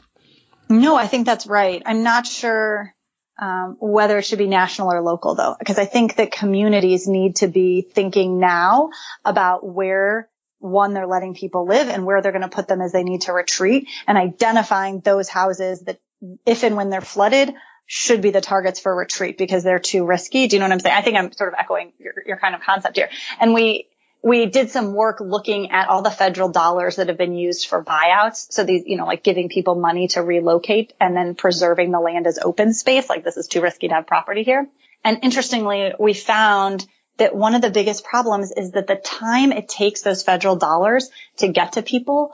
No, 0.68 0.96
I 0.96 1.08
think 1.08 1.26
that's 1.26 1.46
right. 1.46 1.82
I'm 1.84 2.04
not 2.04 2.26
sure 2.26 2.94
um, 3.40 3.76
whether 3.80 4.18
it 4.18 4.24
should 4.24 4.38
be 4.38 4.46
national 4.46 4.92
or 4.92 5.00
local 5.00 5.34
though, 5.34 5.56
because 5.58 5.78
I 5.78 5.86
think 5.86 6.16
that 6.16 6.30
communities 6.30 7.08
need 7.08 7.36
to 7.36 7.48
be 7.48 7.82
thinking 7.82 8.38
now 8.38 8.90
about 9.24 9.66
where 9.66 10.28
one, 10.60 10.94
they're 10.94 11.06
letting 11.06 11.34
people 11.34 11.66
live 11.66 11.88
and 11.88 12.06
where 12.06 12.22
they're 12.22 12.32
going 12.32 12.42
to 12.42 12.48
put 12.48 12.68
them 12.68 12.80
as 12.80 12.92
they 12.92 13.02
need 13.02 13.22
to 13.22 13.32
retreat 13.32 13.88
and 14.06 14.16
identifying 14.16 15.00
those 15.00 15.28
houses 15.28 15.80
that 15.82 15.98
if 16.46 16.62
and 16.62 16.76
when 16.76 16.90
they're 16.90 17.00
flooded 17.00 17.54
should 17.86 18.22
be 18.22 18.30
the 18.30 18.40
targets 18.40 18.78
for 18.78 18.94
retreat 18.94 19.36
because 19.36 19.64
they're 19.64 19.80
too 19.80 20.04
risky. 20.04 20.46
Do 20.46 20.54
you 20.54 20.60
know 20.60 20.66
what 20.66 20.72
I'm 20.72 20.80
saying? 20.80 20.96
I 20.96 21.02
think 21.02 21.16
I'm 21.16 21.32
sort 21.32 21.52
of 21.52 21.58
echoing 21.58 21.92
your, 21.98 22.12
your 22.24 22.36
kind 22.36 22.54
of 22.54 22.60
concept 22.60 22.96
here. 22.96 23.08
And 23.40 23.52
we, 23.52 23.88
we 24.22 24.46
did 24.46 24.70
some 24.70 24.94
work 24.94 25.20
looking 25.20 25.70
at 25.70 25.88
all 25.88 26.02
the 26.02 26.10
federal 26.10 26.50
dollars 26.50 26.96
that 26.96 27.08
have 27.08 27.18
been 27.18 27.34
used 27.34 27.66
for 27.66 27.82
buyouts. 27.82 28.52
So 28.52 28.62
these, 28.64 28.82
you 28.86 28.96
know, 28.96 29.06
like 29.06 29.24
giving 29.24 29.48
people 29.48 29.74
money 29.74 30.08
to 30.08 30.22
relocate 30.22 30.92
and 31.00 31.16
then 31.16 31.34
preserving 31.34 31.90
the 31.90 32.00
land 32.00 32.26
as 32.26 32.38
open 32.38 32.74
space. 32.74 33.08
Like 33.08 33.24
this 33.24 33.36
is 33.36 33.48
too 33.48 33.60
risky 33.60 33.88
to 33.88 33.94
have 33.94 34.06
property 34.06 34.44
here. 34.44 34.68
And 35.02 35.20
interestingly, 35.22 35.92
we 35.98 36.12
found 36.12 36.86
that 37.20 37.34
one 37.34 37.54
of 37.54 37.62
the 37.62 37.70
biggest 37.70 38.04
problems 38.04 38.50
is 38.50 38.72
that 38.72 38.86
the 38.86 38.96
time 38.96 39.52
it 39.52 39.68
takes 39.68 40.02
those 40.02 40.22
federal 40.22 40.56
dollars 40.56 41.08
to 41.36 41.48
get 41.48 41.72
to 41.72 41.82
people 41.82 42.32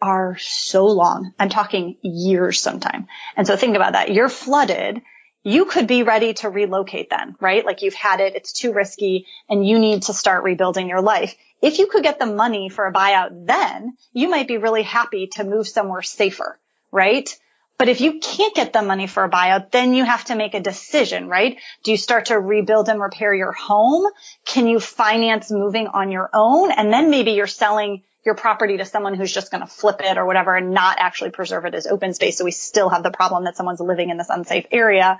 are 0.00 0.36
so 0.38 0.86
long. 0.86 1.32
I'm 1.38 1.48
talking 1.48 1.96
years 2.02 2.60
sometime. 2.60 3.06
And 3.36 3.46
so 3.46 3.56
think 3.56 3.76
about 3.76 3.92
that. 3.92 4.12
You're 4.12 4.28
flooded. 4.28 5.02
You 5.44 5.64
could 5.64 5.86
be 5.86 6.02
ready 6.02 6.34
to 6.34 6.48
relocate 6.48 7.10
then, 7.10 7.36
right? 7.40 7.64
Like 7.64 7.82
you've 7.82 7.94
had 7.94 8.20
it. 8.20 8.34
It's 8.34 8.52
too 8.52 8.72
risky 8.72 9.26
and 9.48 9.66
you 9.66 9.78
need 9.78 10.02
to 10.04 10.12
start 10.12 10.44
rebuilding 10.44 10.88
your 10.88 11.02
life. 11.02 11.34
If 11.60 11.78
you 11.78 11.86
could 11.86 12.02
get 12.02 12.18
the 12.18 12.26
money 12.26 12.68
for 12.68 12.86
a 12.86 12.92
buyout 12.92 13.46
then, 13.46 13.96
you 14.12 14.28
might 14.28 14.48
be 14.48 14.58
really 14.58 14.82
happy 14.82 15.28
to 15.34 15.44
move 15.44 15.68
somewhere 15.68 16.02
safer, 16.02 16.58
right? 16.90 17.36
But 17.82 17.88
if 17.88 18.00
you 18.00 18.20
can't 18.20 18.54
get 18.54 18.72
the 18.72 18.80
money 18.80 19.08
for 19.08 19.24
a 19.24 19.28
buyout, 19.28 19.72
then 19.72 19.92
you 19.92 20.04
have 20.04 20.24
to 20.26 20.36
make 20.36 20.54
a 20.54 20.60
decision, 20.60 21.26
right? 21.26 21.58
Do 21.82 21.90
you 21.90 21.96
start 21.96 22.26
to 22.26 22.38
rebuild 22.38 22.88
and 22.88 23.00
repair 23.00 23.34
your 23.34 23.50
home? 23.50 24.08
Can 24.44 24.68
you 24.68 24.78
finance 24.78 25.50
moving 25.50 25.88
on 25.88 26.12
your 26.12 26.30
own? 26.32 26.70
And 26.70 26.92
then 26.92 27.10
maybe 27.10 27.32
you're 27.32 27.48
selling 27.48 28.04
your 28.24 28.36
property 28.36 28.76
to 28.76 28.84
someone 28.84 29.14
who's 29.14 29.34
just 29.34 29.50
going 29.50 29.62
to 29.62 29.66
flip 29.66 30.00
it 30.00 30.16
or 30.16 30.24
whatever 30.24 30.54
and 30.54 30.70
not 30.70 30.98
actually 31.00 31.30
preserve 31.30 31.64
it 31.64 31.74
as 31.74 31.88
open 31.88 32.14
space. 32.14 32.38
So 32.38 32.44
we 32.44 32.52
still 32.52 32.88
have 32.88 33.02
the 33.02 33.10
problem 33.10 33.46
that 33.46 33.56
someone's 33.56 33.80
living 33.80 34.10
in 34.10 34.16
this 34.16 34.30
unsafe 34.30 34.66
area. 34.70 35.18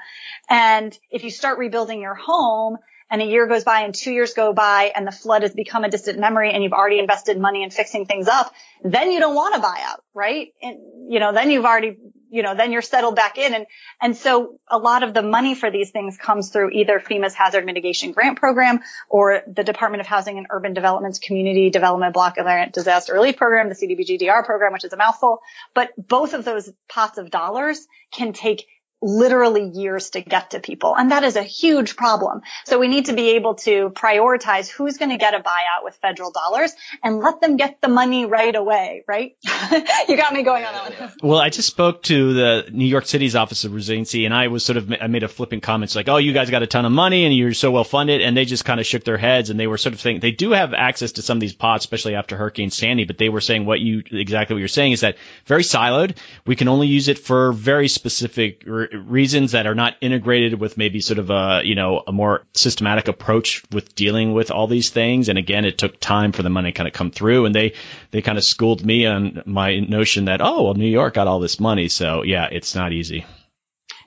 And 0.48 0.96
if 1.10 1.24
you 1.24 1.30
start 1.30 1.58
rebuilding 1.58 2.00
your 2.00 2.14
home 2.14 2.76
and 3.10 3.20
a 3.20 3.24
year 3.24 3.48
goes 3.48 3.64
by 3.64 3.80
and 3.80 3.92
two 3.92 4.12
years 4.12 4.34
go 4.34 4.52
by 4.52 4.92
and 4.94 5.04
the 5.04 5.10
flood 5.10 5.42
has 5.42 5.52
become 5.52 5.82
a 5.82 5.90
distant 5.90 6.20
memory 6.20 6.52
and 6.52 6.62
you've 6.62 6.72
already 6.72 7.00
invested 7.00 7.40
money 7.40 7.64
in 7.64 7.70
fixing 7.70 8.06
things 8.06 8.28
up, 8.28 8.54
then 8.84 9.10
you 9.10 9.18
don't 9.18 9.34
want 9.34 9.56
to 9.56 9.60
buy 9.60 9.80
out, 9.84 10.04
right? 10.14 10.52
And, 10.62 10.78
you 11.12 11.18
know, 11.18 11.32
then 11.32 11.50
you've 11.50 11.64
already 11.64 11.96
you 12.32 12.42
know, 12.42 12.54
then 12.54 12.72
you're 12.72 12.80
settled 12.80 13.14
back 13.14 13.36
in. 13.36 13.52
And, 13.52 13.66
and 14.00 14.16
so 14.16 14.58
a 14.66 14.78
lot 14.78 15.02
of 15.02 15.12
the 15.12 15.22
money 15.22 15.54
for 15.54 15.70
these 15.70 15.90
things 15.90 16.16
comes 16.16 16.48
through 16.48 16.70
either 16.70 16.98
FEMA's 16.98 17.34
hazard 17.34 17.66
mitigation 17.66 18.12
grant 18.12 18.38
program 18.38 18.80
or 19.10 19.42
the 19.46 19.62
Department 19.62 20.00
of 20.00 20.06
Housing 20.06 20.38
and 20.38 20.46
Urban 20.48 20.72
Development's 20.72 21.18
community 21.18 21.68
development 21.68 22.14
block 22.14 22.36
grant 22.36 22.72
disaster 22.72 23.12
relief 23.12 23.36
program, 23.36 23.68
the 23.68 23.74
CDBGDR 23.74 24.46
program, 24.46 24.72
which 24.72 24.84
is 24.84 24.94
a 24.94 24.96
mouthful. 24.96 25.40
But 25.74 25.90
both 25.98 26.32
of 26.32 26.46
those 26.46 26.70
pots 26.88 27.18
of 27.18 27.30
dollars 27.30 27.86
can 28.12 28.32
take 28.32 28.66
literally 29.02 29.68
years 29.68 30.10
to 30.10 30.20
get 30.20 30.52
to 30.52 30.60
people. 30.60 30.94
And 30.96 31.10
that 31.10 31.24
is 31.24 31.36
a 31.36 31.42
huge 31.42 31.96
problem. 31.96 32.42
So 32.64 32.78
we 32.78 32.88
need 32.88 33.06
to 33.06 33.12
be 33.12 33.30
able 33.30 33.56
to 33.56 33.90
prioritize 33.90 34.68
who's 34.68 34.96
going 34.96 35.10
to 35.10 35.18
get 35.18 35.34
a 35.34 35.40
buyout 35.40 35.82
with 35.82 35.96
federal 35.96 36.30
dollars 36.30 36.72
and 37.02 37.18
let 37.18 37.40
them 37.40 37.56
get 37.56 37.80
the 37.80 37.88
money 37.88 38.26
right 38.26 38.54
away, 38.54 39.04
right? 39.08 39.36
you 40.08 40.16
got 40.16 40.32
me 40.32 40.44
going 40.44 40.64
on 40.64 40.72
that 40.72 41.00
one. 41.00 41.12
Well, 41.22 41.38
I 41.40 41.50
just 41.50 41.68
spoke 41.68 42.04
to 42.04 42.32
the 42.32 42.68
New 42.70 42.86
York 42.86 43.06
City's 43.06 43.34
Office 43.34 43.64
of 43.64 43.74
Resiliency 43.74 44.24
and 44.24 44.32
I 44.32 44.48
was 44.48 44.64
sort 44.64 44.76
of, 44.76 44.92
I 45.00 45.08
made 45.08 45.24
a 45.24 45.28
flipping 45.28 45.60
comments 45.60 45.96
like, 45.96 46.08
oh, 46.08 46.18
you 46.18 46.32
guys 46.32 46.48
got 46.50 46.62
a 46.62 46.66
ton 46.66 46.84
of 46.84 46.92
money 46.92 47.24
and 47.24 47.34
you're 47.34 47.54
so 47.54 47.72
well 47.72 47.84
funded. 47.84 48.20
And 48.20 48.36
they 48.36 48.44
just 48.44 48.64
kind 48.64 48.78
of 48.78 48.86
shook 48.86 49.04
their 49.04 49.18
heads 49.18 49.50
and 49.50 49.58
they 49.58 49.66
were 49.66 49.78
sort 49.78 49.94
of 49.94 50.00
saying 50.00 50.20
they 50.20 50.30
do 50.30 50.52
have 50.52 50.74
access 50.74 51.12
to 51.12 51.22
some 51.22 51.38
of 51.38 51.40
these 51.40 51.54
pots, 51.54 51.84
especially 51.84 52.14
after 52.14 52.36
Hurricane 52.36 52.70
Sandy, 52.70 53.04
but 53.04 53.18
they 53.18 53.28
were 53.28 53.40
saying 53.40 53.66
what 53.66 53.80
you, 53.80 54.02
exactly 54.12 54.54
what 54.54 54.60
you're 54.60 54.68
saying 54.68 54.92
is 54.92 55.00
that 55.00 55.16
very 55.46 55.62
siloed. 55.62 56.16
We 56.46 56.54
can 56.54 56.68
only 56.68 56.86
use 56.86 57.08
it 57.08 57.18
for 57.18 57.52
very 57.52 57.88
specific 57.88 58.62
reasons 58.92 59.52
that 59.52 59.66
are 59.66 59.74
not 59.74 59.94
integrated 60.00 60.58
with 60.58 60.76
maybe 60.76 61.00
sort 61.00 61.18
of 61.18 61.30
a, 61.30 61.62
you 61.64 61.74
know, 61.74 62.02
a 62.06 62.12
more 62.12 62.44
systematic 62.54 63.08
approach 63.08 63.62
with 63.72 63.94
dealing 63.94 64.32
with 64.32 64.50
all 64.50 64.66
these 64.66 64.90
things. 64.90 65.28
And 65.28 65.38
again, 65.38 65.64
it 65.64 65.78
took 65.78 65.98
time 65.98 66.32
for 66.32 66.42
the 66.42 66.50
money 66.50 66.72
to 66.72 66.76
kind 66.76 66.88
of 66.88 66.94
come 66.94 67.10
through 67.10 67.46
and 67.46 67.54
they, 67.54 67.74
they 68.10 68.22
kind 68.22 68.38
of 68.38 68.44
schooled 68.44 68.84
me 68.84 69.06
on 69.06 69.42
my 69.46 69.80
notion 69.80 70.26
that, 70.26 70.40
oh, 70.40 70.64
well, 70.64 70.74
New 70.74 70.88
York 70.88 71.14
got 71.14 71.28
all 71.28 71.40
this 71.40 71.60
money. 71.60 71.88
So 71.88 72.22
yeah, 72.22 72.48
it's 72.50 72.74
not 72.74 72.92
easy. 72.92 73.24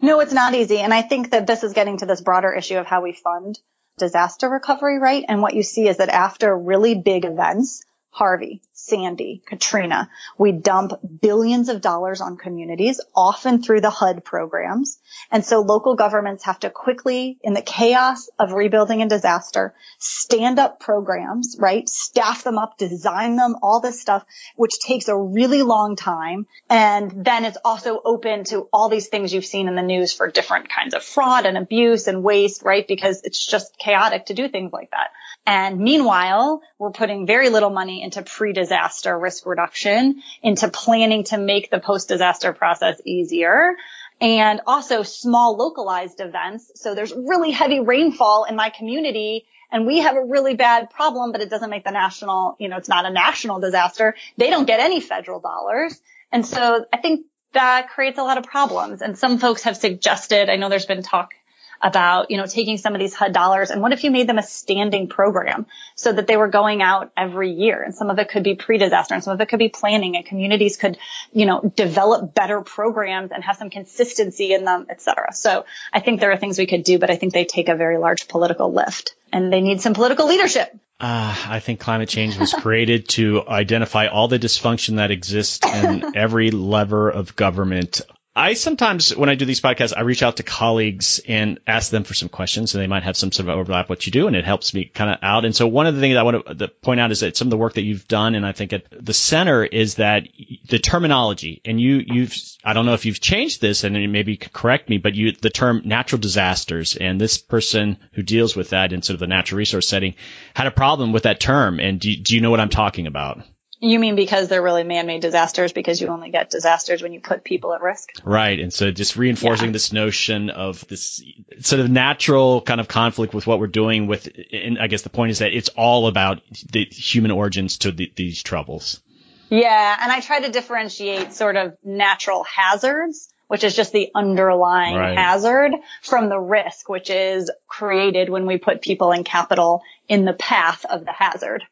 No, 0.02 0.20
it's 0.20 0.34
not 0.34 0.54
easy. 0.54 0.80
And 0.80 0.94
I 0.94 1.02
think 1.02 1.32
that 1.32 1.48
this 1.48 1.64
is 1.64 1.74
getting 1.74 1.98
to 1.98 2.06
this 2.06 2.22
broader 2.22 2.54
issue 2.54 2.78
of 2.78 2.86
how 2.86 3.02
we 3.02 3.14
fund 3.14 3.60
disaster 3.98 4.50
recovery, 4.50 5.00
right? 5.00 5.24
And 5.28 5.42
what 5.42 5.54
you 5.54 5.64
see 5.64 5.88
is 5.88 5.98
that 5.98 6.10
after 6.10 6.56
really 6.56 6.96
big 6.96 7.26
events, 7.26 7.84
Harvey, 8.10 8.62
Sandy, 8.78 9.42
Katrina. 9.46 10.10
We 10.38 10.52
dump 10.52 10.92
billions 11.22 11.70
of 11.70 11.80
dollars 11.80 12.20
on 12.20 12.36
communities, 12.36 13.00
often 13.16 13.64
through 13.64 13.80
the 13.80 13.90
HUD 13.90 14.26
programs. 14.26 15.00
And 15.32 15.46
so 15.46 15.62
local 15.62 15.96
governments 15.96 16.44
have 16.44 16.60
to 16.60 16.70
quickly, 16.70 17.40
in 17.42 17.54
the 17.54 17.62
chaos 17.62 18.30
of 18.38 18.52
rebuilding 18.52 19.00
and 19.02 19.10
disaster, 19.10 19.74
stand 19.98 20.60
up 20.60 20.82
programs, 20.82 21.56
right? 21.58 21.88
Staff 21.88 22.44
them 22.44 22.58
up, 22.58 22.78
design 22.78 23.38
them, 23.38 23.56
all 23.64 23.80
this 23.80 24.02
stuff, 24.02 24.26
which 24.58 24.78
takes 24.86 25.08
a 25.08 25.18
really 25.18 25.64
long 25.64 25.96
time. 25.96 26.46
And 26.70 27.26
then 27.26 27.46
it's 27.46 27.58
also 27.64 28.02
open 28.04 28.44
to 28.46 28.68
all 28.74 28.90
these 28.90 29.08
things 29.08 29.34
you've 29.34 29.46
seen 29.46 29.70
in 29.70 29.76
the 29.76 29.84
news 29.84 30.12
for 30.12 30.30
different 30.30 30.68
kinds 30.68 30.94
of 30.94 31.02
fraud 31.02 31.46
and 31.46 31.58
abuse 31.58 32.08
and 32.08 32.24
waste, 32.24 32.62
right? 32.64 32.86
Because 32.86 33.22
it's 33.24 33.44
just 33.48 33.78
chaotic 33.78 34.26
to 34.26 34.34
do 34.34 34.50
things 34.50 34.74
like 34.74 34.92
that. 34.92 35.12
And 35.48 35.80
meanwhile, 35.80 36.62
we're 36.80 36.92
putting 36.92 37.28
very 37.28 37.50
little 37.50 37.70
money 37.70 38.02
into 38.04 38.24
pre-disaster 38.66 39.18
risk 39.18 39.46
reduction, 39.46 40.22
into 40.42 40.70
planning 40.70 41.24
to 41.26 41.38
make 41.38 41.70
the 41.70 41.80
post-disaster 41.80 42.54
process 42.54 43.00
easier 43.06 43.76
and 44.22 44.62
also 44.66 45.04
small 45.04 45.58
localized 45.58 46.20
events. 46.20 46.72
So 46.76 46.96
there's 46.96 47.14
really 47.14 47.52
heavy 47.52 47.80
rainfall 47.80 48.46
in 48.46 48.56
my 48.56 48.70
community 48.70 49.46
and 49.72 49.86
we 49.86 50.00
have 50.00 50.16
a 50.16 50.24
really 50.24 50.56
bad 50.56 50.90
problem, 50.90 51.32
but 51.32 51.42
it 51.42 51.50
doesn't 51.50 51.70
make 51.70 51.84
the 51.84 51.92
national, 51.92 52.56
you 52.60 52.70
know, 52.70 52.78
it's 52.78 52.88
not 52.88 53.06
a 53.06 53.10
national 53.10 53.60
disaster. 53.60 54.16
They 54.38 54.50
don't 54.50 54.66
get 54.66 54.80
any 54.80 55.02
federal 55.02 55.40
dollars. 55.40 56.00
And 56.32 56.46
so 56.46 56.86
I 56.94 56.98
think 56.98 57.26
that 57.54 57.90
creates 57.90 58.18
a 58.18 58.24
lot 58.24 58.38
of 58.38 58.46
problems. 58.46 59.02
And 59.02 59.18
some 59.18 59.38
folks 59.38 59.64
have 59.64 59.76
suggested, 59.76 60.50
I 60.50 60.56
know 60.56 60.70
there's 60.70 60.86
been 60.86 61.04
talk 61.04 61.34
about, 61.82 62.32
you 62.32 62.38
know, 62.38 62.46
taking 62.46 62.78
some 62.78 62.94
of 62.94 63.00
these 63.00 63.14
HUD 63.14 63.34
dollars 63.34 63.72
and 63.72 63.82
what 63.82 63.94
if 63.94 64.04
you 64.04 64.12
made 64.12 64.28
them 64.28 64.38
a 64.38 64.44
standing 64.44 65.08
program 65.08 65.66
so 65.96 66.12
that 66.12 66.28
they 66.28 66.38
were 66.38 66.48
going 66.48 66.82
out 66.82 67.12
every 67.16 67.52
year 67.52 67.82
and 67.84 67.94
some 67.94 68.10
of 68.10 68.20
it 68.20 68.30
could 68.30 68.44
be 68.44 68.56
pre-disaster 68.56 69.14
and 69.14 69.24
some 69.24 69.34
of 69.34 69.42
it 69.42 69.50
could 69.50 69.60
be 69.60 69.70
planning 69.70 70.16
and 70.16 70.26
communities 70.26 70.78
could, 70.78 70.98
you 71.34 71.46
know, 71.46 71.62
develop 71.76 72.34
better 72.34 72.62
programs 72.62 73.32
and 73.32 73.44
have 73.44 73.58
some 73.58 73.70
consistency 73.70 74.54
in 74.54 74.66
them, 74.66 74.86
et 74.90 75.02
cetera. 75.02 75.34
So 75.34 75.66
I 75.92 76.00
think 76.00 76.20
there 76.20 76.32
are 76.32 76.38
things 76.38 76.58
we 76.58 76.68
could 76.68 76.84
do, 76.84 77.00
but 77.00 77.10
I 77.10 77.16
think 77.16 77.34
they 77.34 77.46
take 77.46 77.70
a 77.70 77.76
very 77.76 77.98
large 77.98 78.28
political 78.28 78.72
lift 78.72 79.16
and 79.32 79.52
they 79.52 79.62
need 79.62 79.82
some 79.82 79.94
political 79.94 80.28
leadership. 80.28 80.72
Uh, 80.98 81.36
I 81.50 81.60
think 81.60 81.82
climate 81.82 82.08
change 82.08 82.38
was 82.38 82.54
created 82.54 83.10
to 83.10 83.46
identify 83.46 84.08
all 84.08 84.30
the 84.30 84.40
dysfunction 84.40 84.96
that 84.96 85.12
exists 85.12 85.66
in 85.68 86.16
every 86.16 86.52
lever 86.52 87.10
of 87.10 87.36
government 87.36 88.00
I 88.38 88.56
sometimes, 88.56 89.16
when 89.16 89.30
I 89.30 89.36
do 89.36 89.46
these 89.46 89.62
podcasts, 89.62 89.94
I 89.96 90.02
reach 90.02 90.22
out 90.22 90.38
to 90.38 90.44
colleagues 90.44 91.22
and 91.26 91.58
ask 91.66 91.90
them 91.90 92.04
for 92.04 92.14
some 92.14 92.28
questions 92.28 92.76
and 92.76 92.84
they 92.84 92.88
might 92.88 93.04
have 93.04 93.16
some 93.16 93.32
sort 93.32 93.48
of 93.48 93.58
overlap 93.58 93.88
what 93.88 94.06
you 94.06 94.12
do 94.12 94.28
and 94.28 94.36
it 94.36 94.44
helps 94.44 94.74
me 94.74 94.84
kind 94.84 95.10
of 95.10 95.20
out. 95.22 95.46
And 95.46 95.56
so 95.56 95.68
one 95.68 95.88
of 95.88 95.96
the 95.96 96.02
things 96.02 96.18
I 96.18 96.24
want 96.24 96.60
to 96.60 96.68
point 96.68 97.00
out 97.00 97.12
is 97.12 97.22
that 97.22 97.38
some 97.38 97.48
of 97.48 97.52
the 97.52 97.58
work 97.58 97.76
that 97.76 97.84
you've 97.84 98.10
done 98.10 98.36
and 98.36 98.46
I 98.46 98.52
think 98.52 98.74
at 98.74 98.84
the 98.92 99.14
center 99.14 99.64
is 99.64 99.96
that 99.96 100.28
the 100.68 100.80
terminology 100.80 101.62
and 101.64 101.80
you, 101.80 102.04
you've, 102.06 102.36
I 102.62 102.74
don't 102.74 102.86
know 102.86 102.94
if 102.94 103.06
you've 103.06 103.22
changed 103.22 103.62
this 103.62 103.86
and 103.86 104.12
maybe 104.12 104.34
you 104.34 104.38
could 104.38 104.52
correct 104.52 104.90
me, 104.90 104.98
but 104.98 105.16
you, 105.16 105.32
the 105.32 105.50
term 105.50 105.84
natural 105.86 106.20
disasters 106.20 106.98
and 106.98 107.22
this 107.22 107.38
person 107.38 107.98
who 108.12 108.22
deals 108.22 108.54
with 108.54 108.72
that 108.72 108.92
in 108.92 109.02
sort 109.02 109.14
of 109.14 109.22
the 109.22 109.28
natural 109.28 109.60
resource 109.60 109.88
setting 109.88 110.14
had 110.54 110.68
a 110.68 110.72
problem 110.72 111.14
with 111.14 111.24
that 111.24 111.40
term. 111.40 111.80
And 111.80 112.02
do, 112.02 112.14
do 112.18 112.36
you 112.36 112.42
know 112.42 112.52
what 112.52 112.60
I'm 112.60 112.68
talking 112.68 113.08
about? 113.08 113.44
You 113.80 114.00
mean 114.00 114.16
because 114.16 114.48
they're 114.48 114.62
really 114.62 114.84
man-made 114.84 115.22
disasters 115.22 115.74
because 115.74 116.00
you 116.00 116.08
only 116.08 116.30
get 116.30 116.50
disasters 116.50 117.02
when 117.02 117.14
you 117.14 117.20
put 117.20 117.44
people 117.44 117.74
at 117.74 117.82
risk? 117.82 118.10
Right. 118.24 118.60
And 118.60 118.74
so 118.74 118.92
just 118.92 119.16
reinforcing 119.16 119.68
yeah. 119.68 119.74
this 119.74 119.92
notion 119.92 120.50
of 120.50 120.88
this 120.88 121.22
sort 121.60 121.82
of 121.82 121.90
natural 121.90 122.62
kind 122.62 122.80
of 122.80 122.88
conflict 122.88 123.34
with 123.34 123.46
what 123.46 123.60
we're 123.60 123.68
doing 123.68 124.08
with, 124.08 124.30
and 124.52 124.80
I 124.80 124.88
guess 124.88 125.02
the 125.02 125.10
point 125.10 125.32
is 125.32 125.40
that 125.40 125.54
it's 125.54 125.70
all 125.70 126.08
about 126.08 126.42
the 126.72 126.86
human 126.86 127.32
origins 127.32 127.80
to 127.80 127.92
the, 127.92 128.12
these 128.16 128.42
troubles. 128.44 129.02
Yeah. 129.50 129.98
And 130.02 130.12
I 130.12 130.22
try 130.22 130.42
to 130.42 130.52
differentiate 130.52 131.34
sort 131.34 131.58
of 131.58 131.78
natural 131.84 132.44
hazards 132.44 133.30
which 133.48 133.64
is 133.64 133.76
just 133.76 133.92
the 133.92 134.10
underlying 134.16 134.96
right. 134.96 135.18
hazard 135.18 135.72
from 136.02 136.30
the 136.30 136.40
risk, 136.40 136.90
which 136.90 137.10
is 137.10 137.52
created 137.68 138.30
when 138.30 138.46
we 138.46 138.58
put 138.58 138.82
people 138.82 139.12
and 139.12 139.26
capital 139.26 139.82
in 140.08 140.26
the 140.26 140.34
path 140.34 140.86
of 140.86 141.06
the 141.06 141.12
hazard. 141.12 141.64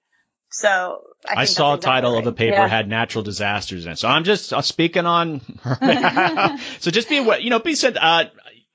So 0.52 1.02
I, 1.28 1.42
I 1.42 1.46
saw 1.46 1.76
a 1.76 1.78
title 1.78 2.14
right. 2.14 2.20
of 2.20 2.26
the 2.26 2.34
paper 2.34 2.58
yeah. 2.58 2.68
had 2.68 2.88
natural 2.88 3.24
disasters 3.24 3.86
in 3.86 3.94
it. 3.94 4.00
So 4.00 4.08
I'm 4.08 4.24
just 4.24 4.54
uh, 4.54 4.62
speaking 4.62 5.06
on. 5.06 5.42
so 6.80 6.92
just 6.92 7.10
be 7.10 7.20
what 7.20 7.44
you 7.44 7.50
know. 7.50 7.60
Be 7.60 7.76
said. 7.76 7.98
Uh, 7.98 8.26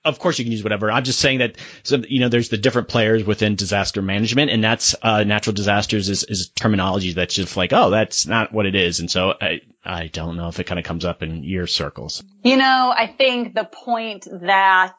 of 0.05 0.19
course, 0.19 0.39
you 0.39 0.45
can 0.45 0.53
use 0.53 0.63
whatever. 0.63 0.91
I'm 0.91 1.05
just 1.05 1.19
saying 1.19 1.39
that 1.39 1.57
so, 1.83 1.97
you 2.09 2.21
know 2.21 2.29
there's 2.29 2.49
the 2.49 2.57
different 2.57 2.89
players 2.89 3.25
within 3.25 3.57
disaster 3.57 4.01
management, 4.01 4.51
and 4.51 4.63
that's 4.63 4.95
uh, 5.03 5.25
natural 5.25 5.55
disasters 5.55 6.09
is, 6.09 6.25
is 6.25 6.49
terminology 6.51 7.13
that's 7.13 7.35
just 7.35 7.57
like 7.57 7.73
oh 7.73 7.91
that's 7.91 8.27
not 8.27 8.53
what 8.53 8.67
it 8.67 8.75
is, 8.75 9.01
and 9.01 9.11
so 9.11 9.35
I 9.41 9.61
I 9.85 10.07
don't 10.07 10.37
know 10.37 10.49
if 10.49 10.61
it 10.61 10.65
kind 10.65 10.79
of 10.79 10.85
comes 10.85 11.05
up 11.05 11.23
in 11.23 11.45
your 11.45 11.67
circles. 11.67 12.23
You 12.45 12.57
know, 12.57 12.95
I 12.97 13.07
think 13.07 13.55
the 13.55 13.65
point 13.65 14.27
that 14.43 14.95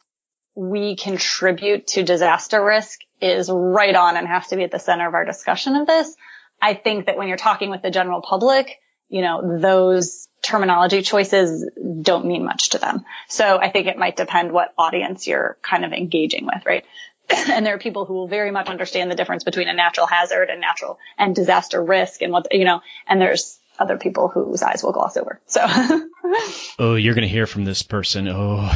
we 0.56 0.96
contribute 0.96 1.88
to 1.88 2.04
disaster 2.04 2.64
risk 2.64 3.00
is 3.22 3.50
right 3.50 3.96
on 3.96 4.18
and 4.18 4.28
has 4.28 4.48
to 4.48 4.58
be 4.58 4.64
at 4.64 4.72
the 4.72 4.80
center 4.80 5.08
of 5.08 5.14
our 5.14 5.26
discussion 5.26 5.76
of 5.76 5.88
this. 5.88 6.16
I 6.62 6.74
think 6.74 7.06
that 7.06 7.18
when 7.18 7.28
you're 7.28 7.38
talking 7.38 7.70
with 7.70 7.82
the 7.82 7.92
general 7.92 8.22
public, 8.22 8.80
you 9.08 9.22
know, 9.22 9.60
those 9.60 10.28
terminology 10.42 11.02
choices 11.02 11.70
don't 12.02 12.26
mean 12.26 12.46
much 12.46 12.70
to 12.70 12.78
them. 12.78 13.04
So 13.28 13.58
I 13.58 13.70
think 13.70 13.88
it 13.88 13.98
might 13.98 14.16
depend 14.16 14.52
what 14.52 14.74
audience 14.78 15.28
you're 15.28 15.58
kind 15.62 15.84
of 15.84 15.92
engaging 15.92 16.46
with, 16.46 16.66
right? 16.66 16.86
and 17.30 17.66
there 17.66 17.76
are 17.76 17.80
people 17.80 18.06
who 18.06 18.14
will 18.14 18.28
very 18.28 18.52
much 18.52 18.68
understand 18.68 19.12
the 19.12 19.16
difference 19.16 19.44
between 19.44 19.68
a 19.68 19.74
natural 19.74 20.08
hazard 20.08 20.50
and 20.50 20.62
natural 20.62 20.98
and 21.18 21.36
disaster 21.36 21.84
risk 21.84 22.22
and 22.22 22.32
what, 22.32 22.48
you 22.52 22.66
know, 22.66 22.82
and 23.08 23.22
there's 23.22 23.59
other 23.80 23.98
people 23.98 24.28
whose 24.28 24.62
eyes 24.62 24.84
will 24.84 24.92
gloss 24.92 25.18
over. 25.18 25.40
So. 25.46 25.62
oh, 26.80 26.96
you're 26.96 27.14
going 27.14 27.28
to 27.28 27.30
hear 27.30 27.48
from 27.48 27.66
this 27.66 27.82
person. 27.82 28.28
Oh, 28.28 28.70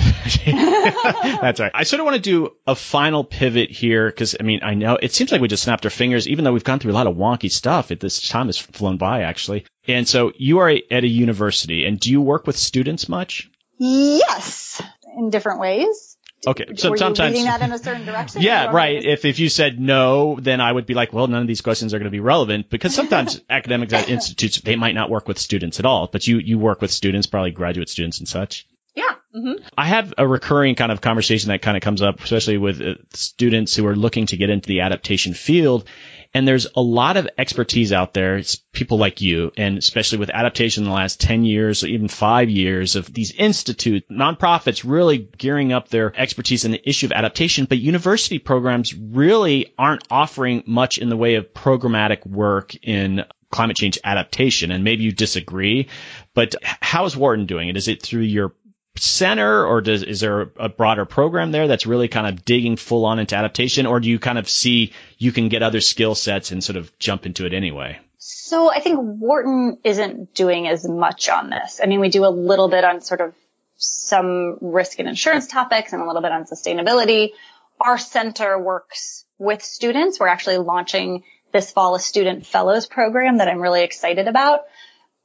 that's 0.46 1.60
right. 1.60 1.72
I 1.74 1.84
sort 1.84 2.00
of 2.00 2.06
want 2.06 2.16
to 2.16 2.22
do 2.22 2.54
a 2.66 2.76
final 2.76 3.24
pivot 3.24 3.70
here 3.70 4.10
because 4.10 4.36
I 4.40 4.44
mean, 4.44 4.62
I 4.64 4.74
know 4.74 4.98
it 5.02 5.14
seems 5.14 5.32
like 5.32 5.42
we 5.42 5.48
just 5.48 5.64
snapped 5.64 5.86
our 5.86 5.92
fingers, 5.92 6.28
even 6.28 6.46
though 6.46 6.54
we've 6.54 6.64
gone 6.64 6.80
through 6.80 6.92
a 6.92 6.94
lot 6.94 7.08
of 7.08 7.16
wonky 7.16 7.52
stuff. 7.52 7.92
At 7.92 8.00
this 8.00 8.28
time 8.28 8.48
has 8.48 8.58
flown 8.58 8.98
by 8.98 9.24
actually. 9.24 9.66
And 9.88 10.08
so 10.08 10.32
you 10.38 10.60
are 10.60 10.70
at 10.70 11.04
a 11.04 11.08
university 11.08 11.86
and 11.86 12.00
do 12.00 12.10
you 12.10 12.22
work 12.22 12.48
with 12.48 12.58
students 12.58 13.10
much? 13.10 13.50
Yes, 13.78 14.82
in 15.18 15.30
different 15.30 15.60
ways. 15.60 16.13
Okay, 16.46 16.66
so 16.76 16.92
Were 16.92 16.98
sometimes 16.98 17.38
you 17.38 17.46
that 17.46 17.62
in 17.62 17.72
a 17.72 17.78
certain 17.78 18.06
direction. 18.06 18.42
Yeah, 18.42 18.72
right. 18.72 19.04
If 19.04 19.24
if 19.24 19.40
you 19.40 19.50
said 19.50 19.80
no, 19.80 20.38
then 20.40 20.60
I 20.60 20.72
would 20.72 20.86
be 20.86 20.94
like, 20.94 21.14
well, 21.14 21.28
none 21.28 21.42
of 21.42 21.48
these 21.48 21.62
questions 21.62 21.94
are 21.94 22.00
going 22.00 22.12
to 22.12 22.12
be 22.12 22.20
relevant 22.20 22.70
because 22.70 22.94
sometimes 22.94 23.40
academics 23.50 23.94
at 23.94 24.10
institutes 24.10 24.60
they 24.60 24.76
might 24.76 24.96
not 24.96 25.10
work 25.10 25.28
with 25.28 25.40
students 25.40 25.80
at 25.80 25.86
all, 25.86 26.10
but 26.12 26.28
you 26.28 26.40
you 26.40 26.60
work 26.60 26.82
with 26.82 26.92
students, 26.92 27.28
probably 27.28 27.52
graduate 27.52 27.90
students 27.90 28.20
and 28.20 28.28
such. 28.28 28.68
Yeah. 28.96 29.16
Mm-hmm. 29.36 29.64
I 29.76 29.86
have 29.88 30.14
a 30.18 30.28
recurring 30.28 30.76
kind 30.76 30.92
of 30.92 31.02
conversation 31.02 31.50
that 31.50 31.62
kind 31.62 31.76
of 31.76 31.82
comes 31.82 32.02
up, 32.02 32.20
especially 32.20 32.58
with 32.58 32.82
uh, 32.82 32.96
students 33.14 33.76
who 33.76 33.88
are 33.88 33.96
looking 33.96 34.28
to 34.28 34.38
get 34.38 34.52
into 34.52 34.68
the 34.68 34.82
adaptation 34.82 35.34
field. 35.34 35.88
And 36.34 36.48
there's 36.48 36.66
a 36.76 36.82
lot 36.82 37.18
of 37.18 37.30
expertise 37.38 37.94
out 37.94 38.14
there. 38.14 38.38
It's 38.38 38.56
people 38.56 38.98
like 38.98 39.22
you, 39.22 39.52
and 39.56 39.78
especially 39.78 40.18
with 40.18 40.32
adaptation 40.32 40.84
in 40.84 40.90
the 40.90 40.96
last 40.96 41.22
10 41.22 41.46
years, 41.46 41.84
or 41.84 41.88
even 41.88 42.08
five 42.08 42.50
years 42.50 42.96
of 42.96 43.14
these 43.14 43.32
institutes, 43.32 44.08
nonprofits 44.10 44.84
really 44.84 45.30
gearing 45.38 45.74
up 45.74 45.90
their 45.90 46.16
expertise 46.20 46.66
in 46.66 46.72
the 46.72 46.90
issue 46.90 47.06
of 47.06 47.12
adaptation. 47.12 47.66
But 47.66 47.78
university 47.78 48.40
programs 48.40 48.96
really 48.96 49.74
aren't 49.78 50.08
offering 50.10 50.64
much 50.66 50.98
in 50.98 51.10
the 51.10 51.18
way 51.18 51.36
of 51.36 51.54
programmatic 51.54 52.26
work 52.26 52.76
in 52.82 53.26
climate 53.52 53.78
change 53.78 54.00
adaptation. 54.04 54.72
And 54.72 54.84
maybe 54.84 55.04
you 55.04 55.12
disagree, 55.12 55.88
but 56.34 56.56
how 56.64 57.06
is 57.06 57.16
Wharton 57.16 57.46
doing 57.46 57.70
it? 57.70 57.78
Is 57.78 57.88
it 57.88 58.02
through 58.02 58.22
your 58.22 58.54
center 58.96 59.66
or 59.66 59.82
does, 59.82 60.04
is 60.04 60.20
there 60.20 60.52
a 60.58 60.70
broader 60.70 61.06
program 61.06 61.52
there 61.52 61.68
that's 61.68 61.86
really 61.86 62.08
kind 62.08 62.28
of 62.28 62.46
digging 62.46 62.76
full 62.76 63.06
on 63.06 63.20
into 63.20 63.36
adaptation 63.36 63.86
or 63.86 64.00
do 64.00 64.10
you 64.10 64.20
kind 64.20 64.38
of 64.38 64.50
see 64.50 64.94
you 65.18 65.32
can 65.32 65.50
get 65.50 65.64
other 65.64 65.82
skill 65.82 66.16
sets 66.16 66.52
and 66.52 66.64
sort 66.64 66.78
of 66.78 66.98
jump 67.00 67.26
into 67.26 67.46
it 67.46 67.54
anyway? 67.54 68.00
So 68.18 68.72
I 68.72 68.80
think 68.80 69.00
Wharton 69.02 69.80
isn't 69.84 70.34
doing 70.34 70.68
as 70.68 70.88
much 70.88 71.28
on 71.28 71.50
this. 71.50 71.82
I 71.84 71.88
mean, 71.88 72.00
we 72.00 72.10
do 72.10 72.26
a 72.26 72.30
little 72.30 72.70
bit 72.70 72.84
on 72.84 73.02
sort 73.02 73.22
of 73.22 73.34
some 73.78 74.58
risk 74.62 75.00
and 75.00 75.10
insurance 75.10 75.48
topics 75.48 75.92
and 75.92 76.02
a 76.02 76.06
little 76.06 76.22
bit 76.22 76.32
on 76.32 76.46
sustainability. 76.46 77.32
Our 77.82 77.98
center 77.98 78.58
works 78.58 79.26
with 79.38 79.62
students. 79.64 80.20
We're 80.20 80.28
actually 80.28 80.60
launching 80.60 81.24
this 81.52 81.72
fall 81.72 81.96
a 81.96 82.00
student 82.00 82.46
fellows 82.46 82.86
program 82.86 83.38
that 83.38 83.48
I'm 83.48 83.60
really 83.60 83.84
excited 83.84 84.28
about. 84.28 84.62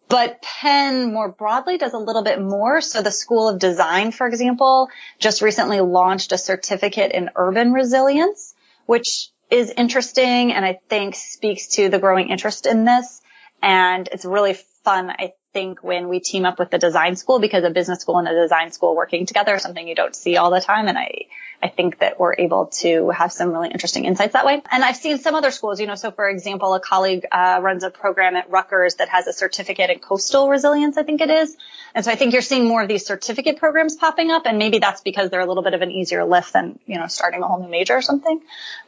But 0.09 0.41
Penn 0.41 1.13
more 1.13 1.29
broadly 1.29 1.77
does 1.77 1.93
a 1.93 1.99
little 1.99 2.23
bit 2.23 2.41
more. 2.41 2.81
So 2.81 3.03
the 3.03 3.11
School 3.11 3.49
of 3.49 3.59
Design, 3.59 4.11
for 4.11 4.27
example, 4.27 4.89
just 5.19 5.43
recently 5.43 5.81
launched 5.81 6.33
a 6.33 6.39
certificate 6.39 7.13
in 7.13 7.31
urban 7.37 7.73
resilience, 7.73 8.55
which 8.87 9.29
is 9.51 9.71
interesting 9.71 10.53
and 10.53 10.65
I 10.65 10.81
think 10.89 11.15
speaks 11.15 11.69
to 11.77 11.89
the 11.89 11.99
growing 11.99 12.31
interest 12.31 12.67
in 12.67 12.85
this. 12.85 13.21
And 13.63 14.09
it's 14.11 14.25
really 14.25 14.55
fun, 14.85 15.11
I 15.11 15.33
think, 15.53 15.83
when 15.83 16.09
we 16.09 16.21
team 16.21 16.45
up 16.45 16.59
with 16.59 16.71
the 16.71 16.79
design 16.79 17.17
school 17.17 17.41
because 17.41 17.65
a 17.65 17.71
business 17.71 18.01
school 18.01 18.19
and 18.19 18.29
a 18.29 18.43
design 18.43 18.71
school 18.71 18.95
working 18.95 19.27
together 19.27 19.57
is 19.57 19.63
something 19.63 19.87
you 19.87 19.95
don't 19.95 20.15
see 20.15 20.37
all 20.37 20.51
the 20.51 20.61
time. 20.61 20.89
And 20.89 20.97
I, 20.97 21.27
I 21.63 21.69
think 21.69 21.99
that 21.99 22.21
we're 22.21 22.35
able 22.39 22.67
to 22.67 23.11
have 23.11 23.33
some 23.33 23.51
really 23.51 23.71
interesting 23.71 24.05
insights 24.05 24.35
that 24.35 24.47
way. 24.47 24.63
And 24.71 24.85
I've 24.85 24.97
seen 24.97 25.19
some 25.19 25.35
other 25.35 25.51
schools, 25.51 25.81
you 25.81 25.87
know, 25.87 25.97
so 25.97 26.13
for 26.13 26.29
example, 26.29 26.73
a 26.75 26.81
colleague 26.81 27.27
uh, 27.33 27.59
runs 27.63 27.83
a 27.83 27.91
program 27.91 28.37
at 28.37 28.49
Rutgers 28.49 28.97
that 28.97 29.09
has 29.09 29.27
a 29.27 29.33
certificate 29.33 29.91
in 29.91 29.99
coastal 29.99 30.49
resilience, 30.49 30.97
I 30.97 31.03
think 31.03 31.21
it 31.21 31.31
is. 31.31 31.57
And 31.95 32.05
so 32.05 32.13
I 32.13 32.15
think 32.15 32.33
you're 32.33 32.43
seeing 32.43 32.67
more 32.69 32.83
of 32.83 32.89
these 32.89 33.05
certificate 33.05 33.59
programs 33.59 33.97
popping 33.97 34.31
up, 34.31 34.47
and 34.47 34.59
maybe 34.59 34.79
that's 34.79 35.01
because 35.01 35.31
they're 35.31 35.41
a 35.41 35.47
little 35.47 35.63
bit 35.63 35.75
of 35.75 35.83
an 35.83 35.91
easier 35.91 36.25
lift 36.25 36.53
than, 36.53 36.79
you 36.87 36.99
know, 36.99 37.07
starting 37.07 37.43
a 37.43 37.49
whole 37.49 37.61
new 37.61 37.69
major 37.69 37.97
or 37.97 38.03
something. 38.03 38.41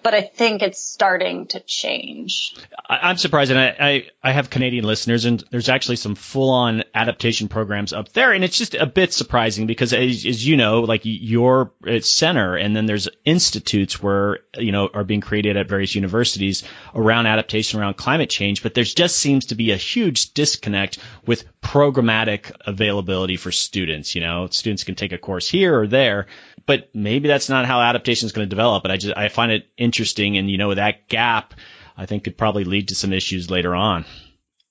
But 0.02 0.14
I 0.14 0.20
think 0.20 0.62
it's 0.62 0.78
starting 0.78 1.46
to 1.46 1.60
change. 1.60 2.54
I, 2.88 3.10
am 3.10 3.16
surprised, 3.16 3.50
and 3.50 3.58
I, 3.58 3.76
I, 3.80 4.06
I 4.22 4.32
have 4.32 4.50
Canadian 4.50 4.84
listeners, 4.84 5.24
and 5.24 5.42
there's 5.50 5.68
actually 5.68 5.96
some 5.96 6.14
full-on 6.14 6.84
adaptation 6.94 7.48
programs 7.48 7.92
up 7.92 8.12
there, 8.12 8.32
and 8.32 8.44
it's 8.44 8.56
just 8.56 8.74
a 8.74 8.86
bit 8.86 9.12
surprising 9.12 9.66
because, 9.66 9.92
as, 9.92 10.24
as 10.26 10.46
you 10.46 10.56
know, 10.56 10.82
like 10.82 11.00
your 11.04 11.72
center 12.00 12.56
and 12.60 12.76
then 12.76 12.86
there's 12.86 13.08
institutes 13.24 14.02
where, 14.02 14.40
you 14.56 14.72
know, 14.72 14.88
are 14.92 15.04
being 15.04 15.20
created 15.20 15.56
at 15.56 15.68
various 15.68 15.94
universities 15.94 16.62
around 16.94 17.26
adaptation, 17.26 17.80
around 17.80 17.96
climate 17.96 18.30
change. 18.30 18.62
But 18.62 18.74
there 18.74 18.84
just 18.84 19.16
seems 19.16 19.46
to 19.46 19.54
be 19.54 19.72
a 19.72 19.76
huge 19.76 20.34
disconnect 20.34 20.98
with 21.26 21.44
programmatic 21.60 22.52
availability 22.66 23.36
for 23.36 23.50
students. 23.50 24.14
You 24.14 24.20
know, 24.20 24.48
students 24.50 24.84
can 24.84 24.94
take 24.94 25.12
a 25.12 25.18
course 25.18 25.48
here 25.48 25.78
or 25.78 25.86
there, 25.86 26.26
but 26.66 26.90
maybe 26.94 27.28
that's 27.28 27.48
not 27.48 27.66
how 27.66 27.80
adaptation 27.80 28.26
is 28.26 28.32
going 28.32 28.46
to 28.46 28.54
develop. 28.54 28.82
But 28.82 28.92
I 28.92 28.96
just, 28.96 29.16
I 29.16 29.28
find 29.28 29.50
it 29.50 29.66
interesting. 29.76 30.36
And, 30.36 30.50
you 30.50 30.58
know, 30.58 30.74
that 30.74 31.08
gap, 31.08 31.54
I 31.96 32.06
think 32.06 32.24
could 32.24 32.38
probably 32.38 32.64
lead 32.64 32.88
to 32.88 32.94
some 32.94 33.12
issues 33.12 33.50
later 33.50 33.74
on. 33.74 34.04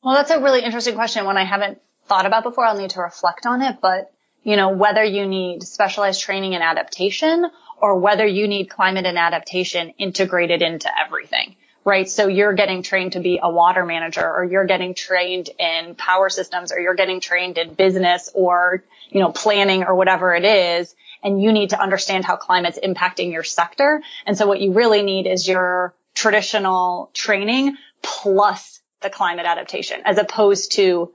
Well, 0.03 0.15
that's 0.15 0.31
a 0.31 0.39
really 0.39 0.63
interesting 0.63 0.95
question. 0.95 1.25
One 1.25 1.37
I 1.37 1.43
haven't 1.43 1.81
thought 2.05 2.25
about 2.25 2.43
before. 2.43 2.65
I'll 2.65 2.77
need 2.77 2.91
to 2.91 3.01
reflect 3.01 3.45
on 3.45 3.61
it, 3.61 3.77
but 3.81 4.11
you 4.43 4.55
know, 4.55 4.69
whether 4.69 5.03
you 5.03 5.25
need 5.25 5.63
specialized 5.63 6.21
training 6.21 6.55
and 6.55 6.63
adaptation 6.63 7.45
or 7.81 7.99
whether 7.99 8.25
you 8.25 8.47
need 8.47 8.69
climate 8.69 9.05
and 9.05 9.17
adaptation 9.17 9.93
integrated 9.97 10.61
into 10.61 10.89
everything, 10.99 11.55
right? 11.85 12.09
So 12.09 12.27
you're 12.27 12.53
getting 12.53 12.83
trained 12.83 13.13
to 13.13 13.19
be 13.19 13.39
a 13.41 13.49
water 13.49 13.85
manager 13.85 14.25
or 14.25 14.43
you're 14.43 14.65
getting 14.65 14.93
trained 14.93 15.49
in 15.59 15.95
power 15.95 16.29
systems 16.29 16.71
or 16.71 16.79
you're 16.79 16.95
getting 16.95 17.19
trained 17.21 17.57
in 17.57 17.73
business 17.73 18.29
or, 18.33 18.83
you 19.09 19.21
know, 19.21 19.31
planning 19.31 19.83
or 19.83 19.95
whatever 19.95 20.33
it 20.35 20.45
is. 20.45 20.93
And 21.23 21.41
you 21.41 21.51
need 21.51 21.71
to 21.71 21.81
understand 21.81 22.25
how 22.25 22.37
climate's 22.37 22.79
impacting 22.79 23.31
your 23.31 23.43
sector. 23.43 24.01
And 24.25 24.37
so 24.37 24.47
what 24.47 24.61
you 24.61 24.73
really 24.73 25.01
need 25.01 25.27
is 25.27 25.47
your 25.47 25.93
traditional 26.13 27.11
training 27.13 27.77
plus 28.01 28.81
the 29.01 29.09
climate 29.09 29.45
adaptation 29.45 30.01
as 30.05 30.17
opposed 30.17 30.73
to 30.73 31.13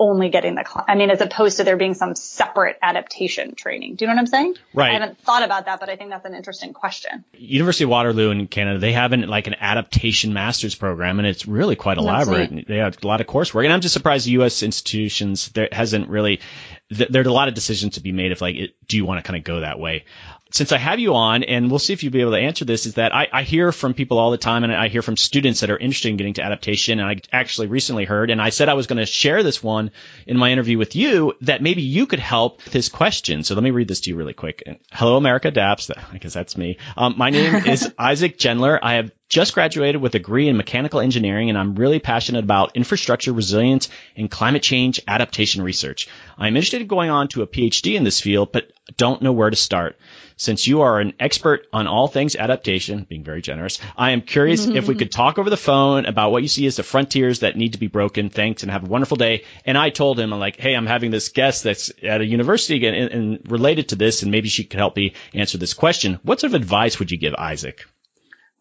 only 0.00 0.30
getting 0.30 0.54
the, 0.54 0.64
I 0.88 0.94
mean, 0.94 1.10
as 1.10 1.20
opposed 1.20 1.58
to 1.58 1.64
there 1.64 1.76
being 1.76 1.94
some 1.94 2.14
separate 2.16 2.78
adaptation 2.80 3.54
training. 3.54 3.96
Do 3.96 4.04
you 4.04 4.08
know 4.08 4.14
what 4.14 4.20
I'm 4.20 4.26
saying? 4.26 4.54
Right. 4.72 4.90
I 4.90 4.92
haven't 4.94 5.18
thought 5.20 5.44
about 5.44 5.66
that, 5.66 5.78
but 5.78 5.90
I 5.90 5.96
think 5.96 6.10
that's 6.10 6.24
an 6.24 6.34
interesting 6.34 6.72
question. 6.72 7.24
University 7.34 7.84
of 7.84 7.90
Waterloo 7.90 8.30
in 8.30 8.48
Canada, 8.48 8.78
they 8.78 8.94
have 8.94 9.12
an, 9.12 9.28
like 9.28 9.46
an 9.46 9.56
adaptation 9.60 10.32
master's 10.32 10.74
program 10.74 11.18
and 11.18 11.28
it's 11.28 11.46
really 11.46 11.76
quite 11.76 11.98
elaborate. 11.98 12.66
They 12.66 12.78
have 12.78 12.96
a 13.02 13.06
lot 13.06 13.20
of 13.20 13.26
coursework 13.26 13.64
and 13.64 13.72
I'm 13.72 13.82
just 13.82 13.92
surprised 13.92 14.26
the 14.26 14.32
U.S. 14.32 14.62
institutions, 14.62 15.50
there 15.50 15.68
hasn't 15.70 16.08
really, 16.08 16.40
there's 16.88 17.26
a 17.26 17.32
lot 17.32 17.48
of 17.48 17.54
decisions 17.54 17.94
to 17.94 18.00
be 18.00 18.12
made 18.12 18.32
if 18.32 18.40
like, 18.40 18.56
it, 18.56 18.74
do 18.88 18.96
you 18.96 19.04
want 19.04 19.22
to 19.22 19.28
kind 19.30 19.38
of 19.38 19.44
go 19.44 19.60
that 19.60 19.78
way? 19.78 20.06
Since 20.52 20.72
I 20.72 20.78
have 20.78 20.98
you 20.98 21.14
on, 21.14 21.42
and 21.42 21.70
we'll 21.70 21.78
see 21.78 21.92
if 21.92 22.02
you'll 22.02 22.12
be 22.12 22.20
able 22.20 22.32
to 22.32 22.38
answer 22.38 22.64
this, 22.64 22.86
is 22.86 22.94
that 22.94 23.14
I, 23.14 23.28
I, 23.32 23.42
hear 23.42 23.72
from 23.72 23.94
people 23.94 24.18
all 24.18 24.30
the 24.30 24.38
time, 24.38 24.64
and 24.64 24.74
I 24.74 24.88
hear 24.88 25.02
from 25.02 25.16
students 25.16 25.60
that 25.60 25.70
are 25.70 25.78
interested 25.78 26.08
in 26.08 26.16
getting 26.16 26.34
to 26.34 26.42
adaptation. 26.42 26.98
And 27.00 27.08
I 27.08 27.20
actually 27.32 27.68
recently 27.68 28.04
heard, 28.04 28.30
and 28.30 28.40
I 28.40 28.50
said 28.50 28.68
I 28.68 28.74
was 28.74 28.86
going 28.86 28.98
to 28.98 29.06
share 29.06 29.42
this 29.42 29.62
one 29.62 29.90
in 30.26 30.36
my 30.36 30.50
interview 30.50 30.78
with 30.78 30.96
you, 30.96 31.34
that 31.42 31.62
maybe 31.62 31.82
you 31.82 32.06
could 32.06 32.18
help 32.18 32.62
this 32.64 32.88
question. 32.88 33.44
So 33.44 33.54
let 33.54 33.62
me 33.62 33.70
read 33.70 33.88
this 33.88 34.00
to 34.02 34.10
you 34.10 34.16
really 34.16 34.34
quick. 34.34 34.62
Hello, 34.92 35.16
America 35.16 35.48
Adapts. 35.48 35.90
I 36.12 36.18
guess 36.18 36.34
that's 36.34 36.56
me. 36.56 36.78
Um, 36.96 37.14
my 37.16 37.30
name 37.30 37.66
is 37.66 37.92
Isaac 37.98 38.38
Gendler. 38.38 38.78
I 38.82 38.94
have 38.94 39.12
just 39.30 39.54
graduated 39.54 40.02
with 40.02 40.14
a 40.14 40.18
degree 40.18 40.48
in 40.48 40.56
mechanical 40.56 41.00
engineering 41.00 41.48
and 41.48 41.56
I'm 41.56 41.76
really 41.76 42.00
passionate 42.00 42.42
about 42.42 42.76
infrastructure 42.76 43.32
resilience 43.32 43.88
and 44.16 44.28
climate 44.28 44.62
change 44.62 45.00
adaptation 45.06 45.62
research. 45.62 46.08
I'm 46.36 46.56
interested 46.56 46.82
in 46.82 46.88
going 46.88 47.10
on 47.10 47.28
to 47.28 47.42
a 47.42 47.46
PhD 47.46 47.94
in 47.94 48.02
this 48.02 48.20
field, 48.20 48.50
but 48.50 48.72
don't 48.96 49.22
know 49.22 49.32
where 49.32 49.48
to 49.48 49.56
start. 49.56 49.96
Since 50.36 50.66
you 50.66 50.80
are 50.80 50.98
an 50.98 51.12
expert 51.20 51.66
on 51.72 51.86
all 51.86 52.08
things 52.08 52.34
adaptation, 52.34 53.06
being 53.08 53.22
very 53.22 53.40
generous, 53.40 53.78
I 53.96 54.10
am 54.10 54.22
curious 54.22 54.66
if 54.66 54.88
we 54.88 54.94
could 54.96 55.12
talk 55.12 55.38
over 55.38 55.48
the 55.48 55.56
phone 55.56 56.06
about 56.06 56.32
what 56.32 56.42
you 56.42 56.48
see 56.48 56.66
as 56.66 56.76
the 56.76 56.82
frontiers 56.82 57.40
that 57.40 57.56
need 57.56 57.74
to 57.74 57.78
be 57.78 57.86
broken. 57.86 58.30
Thanks 58.30 58.62
and 58.62 58.72
have 58.72 58.84
a 58.84 58.88
wonderful 58.88 59.16
day. 59.16 59.44
And 59.64 59.78
I 59.78 59.90
told 59.90 60.18
him, 60.18 60.32
I'm 60.32 60.40
like, 60.40 60.58
hey, 60.58 60.74
I'm 60.74 60.86
having 60.86 61.10
this 61.12 61.28
guest 61.28 61.62
that's 61.62 61.92
at 62.02 62.20
a 62.20 62.26
university 62.26 62.74
again 62.74 62.94
and, 62.94 63.12
and 63.12 63.50
related 63.52 63.90
to 63.90 63.96
this, 63.96 64.22
and 64.22 64.32
maybe 64.32 64.48
she 64.48 64.64
could 64.64 64.80
help 64.80 64.96
me 64.96 65.12
answer 65.34 65.58
this 65.58 65.74
question. 65.74 66.18
What 66.22 66.40
sort 66.40 66.52
of 66.52 66.60
advice 66.60 66.98
would 66.98 67.10
you 67.10 67.18
give 67.18 67.34
Isaac? 67.34 67.86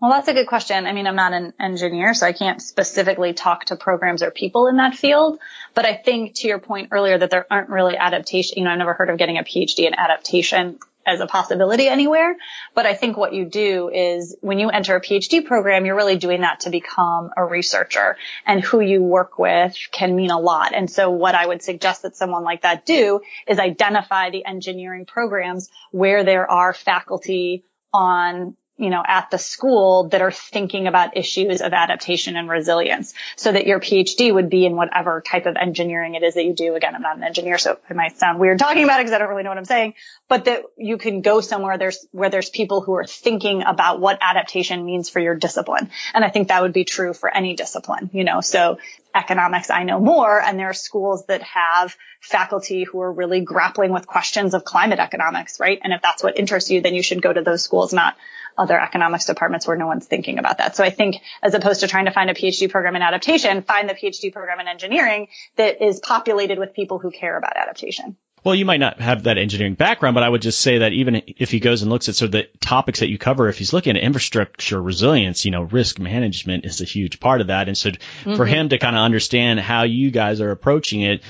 Well, 0.02 0.12
that's 0.12 0.30
a 0.30 0.34
good 0.34 0.48
question. 0.48 0.88
I 0.88 0.94
mean, 0.94 1.08
I'm 1.08 1.18
not 1.18 1.34
an 1.34 1.54
engineer, 1.60 2.14
so 2.14 2.26
I 2.26 2.32
can't 2.32 2.62
specifically 2.62 3.34
talk 3.34 3.66
to 3.66 3.76
programs 3.76 4.24
or 4.24 4.32
people 4.32 4.68
in 4.68 4.78
that 4.78 4.96
field. 4.96 5.40
But 5.74 5.86
I 5.86 5.96
think 5.96 6.36
to 6.36 6.48
your 6.48 6.60
point 6.60 6.90
earlier 6.92 7.18
that 7.18 7.30
there 7.30 7.46
aren't 7.52 7.70
really 7.70 7.98
adaptation, 7.98 8.58
you 8.58 8.64
know, 8.64 8.72
I've 8.72 8.78
never 8.78 8.94
heard 8.94 9.10
of 9.10 9.18
getting 9.18 9.38
a 9.38 9.44
PhD 9.44 9.80
in 9.80 9.94
adaptation 9.94 10.80
as 11.06 11.20
a 11.20 11.28
possibility 11.28 11.88
anywhere. 11.90 12.38
But 12.74 12.86
I 12.86 12.94
think 12.94 13.18
what 13.18 13.34
you 13.34 13.44
do 13.44 13.90
is 13.90 14.38
when 14.40 14.58
you 14.58 14.70
enter 14.70 14.96
a 14.96 15.02
PhD 15.02 15.46
program, 15.46 15.86
you're 15.86 15.98
really 15.98 16.18
doing 16.18 16.42
that 16.42 16.62
to 16.62 16.70
become 16.70 17.32
a 17.36 17.44
researcher 17.44 18.16
and 18.46 18.64
who 18.64 18.80
you 18.80 19.04
work 19.04 19.38
with 19.38 19.78
can 19.92 20.16
mean 20.16 20.32
a 20.32 20.40
lot. 20.40 20.74
And 20.74 20.90
so 20.90 21.10
what 21.10 21.36
I 21.36 21.46
would 21.46 21.62
suggest 21.62 22.04
that 22.04 22.16
someone 22.16 22.44
like 22.46 22.62
that 22.62 22.86
do 22.86 23.20
is 23.48 23.60
identify 23.60 24.30
the 24.30 24.46
engineering 24.46 25.06
programs 25.06 25.70
where 25.92 26.24
there 26.24 26.50
are 26.50 26.74
faculty 26.74 27.66
on 27.94 28.56
you 28.80 28.90
know, 28.90 29.04
at 29.06 29.30
the 29.30 29.38
school 29.38 30.08
that 30.10 30.22
are 30.22 30.32
thinking 30.32 30.88
about 30.88 31.18
issues 31.18 31.62
of 31.62 31.74
adaptation 31.74 32.38
and 32.38 32.50
resilience 32.50 33.14
so 33.36 33.52
that 33.52 33.68
your 33.68 33.80
PhD 33.80 34.34
would 34.34 34.50
be 34.50 34.66
in 34.66 34.76
whatever 34.76 35.22
type 35.22 35.46
of 35.46 35.58
engineering 35.58 36.16
it 36.16 36.24
is 36.24 36.36
that 36.36 36.46
you 36.46 36.54
do. 36.54 36.76
Again, 36.76 36.96
I'm 36.96 37.02
not 37.02 37.18
an 37.18 37.24
engineer, 37.24 37.58
so 37.58 37.78
it 37.90 37.96
might 37.96 38.18
sound 38.18 38.40
weird 38.40 38.58
talking 38.58 38.86
about 38.86 39.02
it 39.02 39.04
because 39.04 39.14
I 39.14 39.18
don't 39.18 39.28
really 39.28 39.44
know 39.44 39.50
what 39.50 39.58
I'm 39.58 39.66
saying, 39.66 39.96
but 40.30 40.46
that 40.46 40.64
you 40.78 40.98
can 40.98 41.22
go 41.22 41.42
somewhere 41.42 41.78
there's 41.78 42.08
where 42.12 42.30
there's 42.30 42.50
people 42.50 42.80
who 42.80 42.94
are 42.94 43.06
thinking 43.06 43.64
about 43.64 44.00
what 44.00 44.18
adaptation 44.22 44.86
means 44.86 45.10
for 45.10 45.20
your 45.20 45.36
discipline. 45.36 45.90
And 46.14 46.24
I 46.24 46.30
think 46.30 46.48
that 46.48 46.62
would 46.62 46.74
be 46.74 46.86
true 46.86 47.14
for 47.14 47.30
any 47.30 47.56
discipline, 47.56 48.10
you 48.14 48.24
know, 48.24 48.40
so 48.40 48.78
economics, 49.16 49.70
I 49.70 49.84
know 49.84 50.00
more. 50.00 50.42
And 50.42 50.60
there 50.60 50.70
are 50.70 50.74
schools 50.74 51.26
that 51.28 51.42
have 51.44 51.96
faculty 52.22 52.84
who 52.84 53.02
are 53.02 53.12
really 53.12 53.42
grappling 53.42 53.92
with 53.92 54.06
questions 54.06 54.54
of 54.54 54.64
climate 54.64 55.00
economics, 55.00 55.60
right? 55.60 55.80
And 55.84 55.94
if 55.94 56.02
that's 56.02 56.24
what 56.24 56.38
interests 56.38 56.70
you, 56.70 56.82
then 56.82 56.94
you 56.94 57.04
should 57.04 57.22
go 57.22 57.32
to 57.32 57.42
those 57.42 57.64
schools, 57.64 57.94
not 57.94 58.16
other 58.58 58.80
economics 58.80 59.26
departments 59.26 59.66
where 59.66 59.78
no 59.78 59.88
one's 59.88 60.06
thinking 60.06 60.38
about 60.38 60.58
that. 60.58 60.76
So 60.76 60.84
I 60.84 60.90
think 60.90 61.18
as 61.42 61.54
opposed 61.54 61.80
to 61.80 61.88
trying 61.88 62.06
to 62.06 62.12
find 62.12 62.30
a 62.30 62.34
PhD 62.34 62.70
program 62.70 62.96
in 62.96 63.02
adaptation, 63.02 63.62
find 63.62 63.90
the 63.90 63.94
PhD 63.94 64.34
program 64.34 64.60
in 64.60 64.68
engineering 64.68 65.30
that 65.56 65.82
is 65.82 66.00
populated 66.02 66.60
with 66.60 66.74
people 66.74 67.00
who 67.00 67.10
care 67.10 67.38
about 67.38 67.56
adaptation. 67.56 68.18
Well, 68.44 68.56
you 68.56 68.66
might 68.66 68.80
not 68.80 69.02
have 69.02 69.24
that 69.24 69.38
engineering 69.38 69.74
background, 69.74 70.16
but 70.16 70.24
I 70.24 70.30
would 70.30 70.42
just 70.42 70.60
say 70.60 70.80
that 70.80 70.94
even 70.94 71.22
if 71.26 71.52
he 71.52 71.60
goes 71.60 71.82
and 71.82 71.92
looks 71.92 72.10
at 72.10 72.16
sort 72.16 72.28
of 72.28 72.32
the 72.32 72.48
topics 72.60 73.00
that 73.00 73.10
you 73.10 73.18
cover, 73.18 73.50
if 73.50 73.58
he's 73.58 73.74
looking 73.74 73.98
at 73.98 74.02
infrastructure 74.02 74.82
resilience, 74.82 75.46
you 75.46 75.52
know, 75.52 75.64
risk 75.64 76.00
management 76.00 76.66
is 76.66 76.82
a 76.82 76.86
huge 76.86 77.20
part 77.20 77.42
of 77.42 77.48
that. 77.48 77.68
And 77.68 77.78
so 77.78 77.92
mm-hmm. 77.92 78.36
for 78.36 78.46
him 78.46 78.70
to 78.70 78.78
kind 78.78 78.96
of 78.96 79.02
understand 79.02 79.60
how 79.60 79.84
you 79.84 80.12
guys 80.12 80.42
are 80.42 80.52
approaching 80.52 81.02
it, 81.02 81.22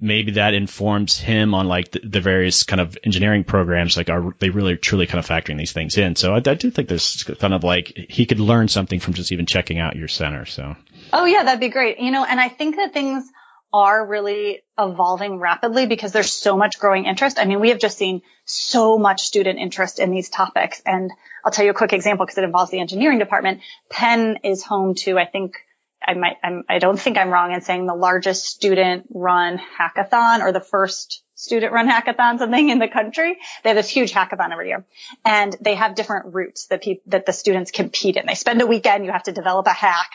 maybe 0.00 0.32
that 0.32 0.54
informs 0.54 1.18
him 1.18 1.54
on 1.54 1.66
like 1.66 1.90
the, 1.90 2.00
the, 2.00 2.20
various 2.20 2.64
kind 2.64 2.80
of 2.80 2.96
engineering 3.04 3.44
programs. 3.44 3.96
Like, 3.96 4.10
are 4.10 4.34
they 4.38 4.50
really 4.50 4.76
truly 4.76 5.06
kind 5.06 5.18
of 5.18 5.26
factoring 5.26 5.58
these 5.58 5.72
things 5.72 5.96
in? 5.98 6.16
So 6.16 6.34
I, 6.34 6.36
I, 6.36 6.54
do 6.54 6.70
think 6.70 6.88
there's 6.88 7.24
kind 7.24 7.54
of 7.54 7.64
like 7.64 8.06
he 8.08 8.26
could 8.26 8.40
learn 8.40 8.68
something 8.68 9.00
from 9.00 9.14
just 9.14 9.32
even 9.32 9.46
checking 9.46 9.78
out 9.78 9.96
your 9.96 10.08
center. 10.08 10.46
So. 10.46 10.76
Oh 11.12 11.24
yeah, 11.24 11.44
that'd 11.44 11.60
be 11.60 11.68
great. 11.68 11.98
You 11.98 12.10
know, 12.10 12.24
and 12.24 12.40
I 12.40 12.48
think 12.48 12.76
that 12.76 12.92
things 12.92 13.30
are 13.72 14.06
really 14.06 14.62
evolving 14.78 15.38
rapidly 15.38 15.86
because 15.86 16.12
there's 16.12 16.32
so 16.32 16.56
much 16.56 16.78
growing 16.78 17.06
interest. 17.06 17.38
I 17.38 17.46
mean, 17.46 17.60
we 17.60 17.70
have 17.70 17.78
just 17.78 17.96
seen 17.96 18.22
so 18.44 18.98
much 18.98 19.22
student 19.22 19.58
interest 19.58 19.98
in 19.98 20.10
these 20.10 20.28
topics. 20.28 20.82
And 20.84 21.10
I'll 21.44 21.52
tell 21.52 21.64
you 21.64 21.70
a 21.70 21.74
quick 21.74 21.92
example 21.92 22.26
because 22.26 22.38
it 22.38 22.44
involves 22.44 22.70
the 22.70 22.80
engineering 22.80 23.18
department. 23.18 23.60
Penn 23.88 24.38
is 24.44 24.62
home 24.62 24.94
to, 24.96 25.18
I 25.18 25.24
think, 25.24 25.56
I 26.06 26.14
might, 26.14 26.36
I'm, 26.42 26.64
I 26.68 26.80
don't 26.80 26.98
think 26.98 27.16
I'm 27.16 27.30
wrong 27.30 27.52
in 27.52 27.62
saying 27.62 27.86
the 27.86 27.94
largest 27.94 28.44
student 28.44 29.06
run 29.14 29.58
hackathon 29.58 30.40
or 30.40 30.52
the 30.52 30.60
first 30.60 31.22
student 31.34 31.72
run 31.72 31.88
hackathon 31.88 32.38
something 32.38 32.68
in 32.68 32.78
the 32.78 32.88
country. 32.88 33.38
They 33.62 33.70
have 33.70 33.76
this 33.76 33.88
huge 33.88 34.12
hackathon 34.12 34.52
every 34.52 34.68
year 34.68 34.84
and 35.24 35.56
they 35.60 35.76
have 35.76 35.94
different 35.94 36.34
routes 36.34 36.66
that 36.66 36.82
people, 36.82 37.04
that 37.06 37.24
the 37.24 37.32
students 37.32 37.70
compete 37.70 38.16
in. 38.16 38.26
They 38.26 38.34
spend 38.34 38.60
a 38.60 38.66
weekend. 38.66 39.04
You 39.04 39.12
have 39.12 39.24
to 39.24 39.32
develop 39.32 39.66
a 39.66 39.72
hack, 39.72 40.10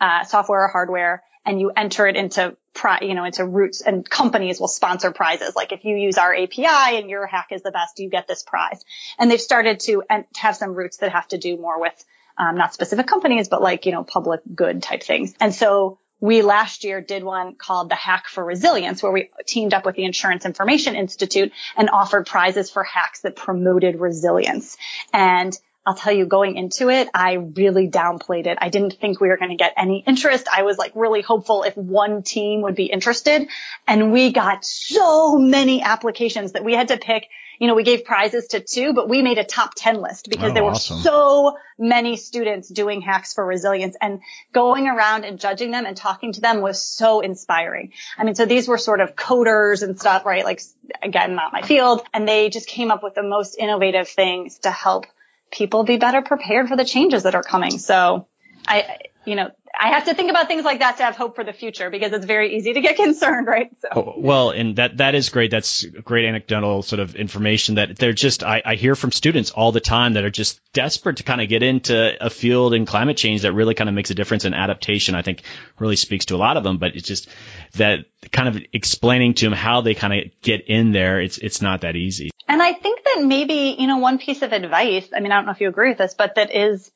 uh, 0.00 0.24
software 0.24 0.64
or 0.64 0.68
hardware 0.68 1.22
and 1.44 1.60
you 1.60 1.72
enter 1.76 2.06
it 2.06 2.16
into 2.16 2.56
pri- 2.74 3.00
you 3.02 3.14
know, 3.14 3.24
into 3.24 3.44
routes 3.44 3.80
and 3.80 4.08
companies 4.08 4.60
will 4.60 4.68
sponsor 4.68 5.10
prizes. 5.12 5.54
Like 5.56 5.72
if 5.72 5.84
you 5.84 5.96
use 5.96 6.18
our 6.18 6.34
API 6.34 6.98
and 6.98 7.10
your 7.10 7.26
hack 7.26 7.48
is 7.50 7.62
the 7.62 7.70
best, 7.70 7.98
you 7.98 8.08
get 8.08 8.26
this 8.26 8.42
prize. 8.42 8.84
And 9.18 9.30
they've 9.30 9.40
started 9.40 9.80
to 9.80 10.02
have 10.36 10.56
some 10.56 10.74
routes 10.74 10.98
that 10.98 11.12
have 11.12 11.28
to 11.28 11.38
do 11.38 11.56
more 11.56 11.80
with 11.80 12.04
um, 12.38 12.56
not 12.56 12.72
specific 12.74 13.06
companies, 13.06 13.48
but 13.48 13.62
like, 13.62 13.86
you 13.86 13.92
know, 13.92 14.04
public 14.04 14.40
good 14.54 14.82
type 14.82 15.02
things. 15.02 15.34
And 15.40 15.54
so 15.54 15.98
we 16.20 16.42
last 16.42 16.84
year 16.84 17.00
did 17.00 17.24
one 17.24 17.56
called 17.56 17.90
the 17.90 17.96
Hack 17.96 18.28
for 18.28 18.44
Resilience, 18.44 19.02
where 19.02 19.12
we 19.12 19.30
teamed 19.44 19.74
up 19.74 19.84
with 19.84 19.96
the 19.96 20.04
Insurance 20.04 20.46
Information 20.46 20.94
Institute 20.94 21.52
and 21.76 21.90
offered 21.90 22.26
prizes 22.26 22.70
for 22.70 22.84
hacks 22.84 23.22
that 23.22 23.34
promoted 23.34 23.98
resilience. 23.98 24.76
And 25.12 25.58
I'll 25.84 25.96
tell 25.96 26.12
you, 26.12 26.26
going 26.26 26.56
into 26.56 26.90
it, 26.90 27.08
I 27.12 27.32
really 27.34 27.88
downplayed 27.88 28.46
it. 28.46 28.58
I 28.60 28.68
didn't 28.68 28.94
think 28.94 29.20
we 29.20 29.28
were 29.28 29.36
going 29.36 29.50
to 29.50 29.56
get 29.56 29.74
any 29.76 30.04
interest. 30.06 30.46
I 30.52 30.62
was 30.62 30.78
like 30.78 30.92
really 30.94 31.22
hopeful 31.22 31.64
if 31.64 31.76
one 31.76 32.22
team 32.22 32.62
would 32.62 32.76
be 32.76 32.86
interested. 32.86 33.48
And 33.86 34.12
we 34.12 34.32
got 34.32 34.64
so 34.64 35.36
many 35.38 35.82
applications 35.82 36.52
that 36.52 36.64
we 36.64 36.74
had 36.74 36.88
to 36.88 36.98
pick 36.98 37.28
you 37.62 37.68
know, 37.68 37.76
we 37.76 37.84
gave 37.84 38.04
prizes 38.04 38.48
to 38.48 38.58
two, 38.58 38.92
but 38.92 39.08
we 39.08 39.22
made 39.22 39.38
a 39.38 39.44
top 39.44 39.74
10 39.76 40.00
list 40.00 40.28
because 40.28 40.50
oh, 40.50 40.54
there 40.54 40.64
were 40.64 40.72
awesome. 40.72 40.98
so 40.98 41.56
many 41.78 42.16
students 42.16 42.68
doing 42.68 43.00
hacks 43.00 43.34
for 43.34 43.46
resilience 43.46 43.94
and 44.00 44.20
going 44.52 44.88
around 44.88 45.24
and 45.24 45.38
judging 45.38 45.70
them 45.70 45.86
and 45.86 45.96
talking 45.96 46.32
to 46.32 46.40
them 46.40 46.60
was 46.60 46.82
so 46.82 47.20
inspiring. 47.20 47.92
I 48.18 48.24
mean, 48.24 48.34
so 48.34 48.46
these 48.46 48.66
were 48.66 48.78
sort 48.78 48.98
of 49.00 49.14
coders 49.14 49.84
and 49.84 49.96
stuff, 49.96 50.26
right? 50.26 50.44
Like 50.44 50.60
again, 51.04 51.36
not 51.36 51.52
my 51.52 51.62
field. 51.62 52.02
And 52.12 52.26
they 52.26 52.50
just 52.50 52.66
came 52.66 52.90
up 52.90 53.04
with 53.04 53.14
the 53.14 53.22
most 53.22 53.54
innovative 53.56 54.08
things 54.08 54.58
to 54.60 54.70
help 54.72 55.06
people 55.52 55.84
be 55.84 55.98
better 55.98 56.22
prepared 56.22 56.68
for 56.68 56.76
the 56.76 56.84
changes 56.84 57.22
that 57.24 57.34
are 57.34 57.42
coming. 57.42 57.78
So 57.78 58.26
I, 58.66 58.98
you 59.24 59.36
know, 59.36 59.50
I 59.78 59.88
have 59.88 60.04
to 60.04 60.14
think 60.14 60.30
about 60.30 60.48
things 60.48 60.64
like 60.64 60.80
that 60.80 60.98
to 60.98 61.04
have 61.04 61.16
hope 61.16 61.34
for 61.34 61.44
the 61.44 61.52
future 61.52 61.90
because 61.90 62.12
it's 62.12 62.26
very 62.26 62.56
easy 62.56 62.72
to 62.74 62.80
get 62.80 62.96
concerned, 63.04 63.46
right? 63.46 63.70
So. 63.80 63.88
Oh, 63.94 64.14
well, 64.16 64.50
and 64.50 64.76
that 64.76 64.98
that 64.98 65.14
is 65.14 65.28
great. 65.30 65.50
That's 65.50 65.84
great 65.84 66.26
anecdotal 66.26 66.82
sort 66.82 67.00
of 67.00 67.14
information 67.14 67.76
that 67.76 67.96
they're 67.96 68.12
just 68.12 68.44
I, 68.44 68.62
I 68.64 68.74
hear 68.74 68.94
from 68.94 69.12
students 69.12 69.50
all 69.50 69.72
the 69.72 69.80
time 69.80 70.14
that 70.14 70.24
are 70.24 70.30
just 70.30 70.60
desperate 70.72 71.18
to 71.18 71.22
kind 71.22 71.40
of 71.40 71.48
get 71.48 71.62
into 71.62 72.24
a 72.24 72.30
field 72.30 72.74
in 72.74 72.86
climate 72.86 73.16
change 73.16 73.42
that 73.42 73.52
really 73.52 73.74
kind 73.74 73.88
of 73.88 73.94
makes 73.94 74.10
a 74.10 74.14
difference 74.14 74.44
in 74.44 74.54
adaptation. 74.54 75.14
I 75.14 75.22
think 75.22 75.42
really 75.78 75.96
speaks 75.96 76.26
to 76.26 76.36
a 76.36 76.38
lot 76.38 76.56
of 76.56 76.64
them, 76.64 76.78
but 76.78 76.94
it's 76.94 77.08
just 77.08 77.28
that 77.74 78.06
kind 78.30 78.48
of 78.48 78.62
explaining 78.72 79.34
to 79.34 79.46
them 79.46 79.52
how 79.52 79.80
they 79.80 79.94
kind 79.94 80.12
of 80.12 80.40
get 80.42 80.66
in 80.68 80.92
there. 80.92 81.20
It's 81.20 81.38
it's 81.38 81.62
not 81.62 81.80
that 81.80 81.96
easy. 81.96 82.30
And 82.48 82.62
I 82.62 82.72
think 82.72 83.02
that 83.04 83.24
maybe 83.24 83.76
you 83.78 83.86
know 83.86 83.98
one 83.98 84.18
piece 84.18 84.42
of 84.42 84.52
advice. 84.52 85.08
I 85.14 85.20
mean, 85.20 85.32
I 85.32 85.36
don't 85.36 85.46
know 85.46 85.52
if 85.52 85.60
you 85.60 85.68
agree 85.68 85.88
with 85.88 85.98
this, 85.98 86.14
but 86.14 86.34
that 86.34 86.54
is 86.54 86.90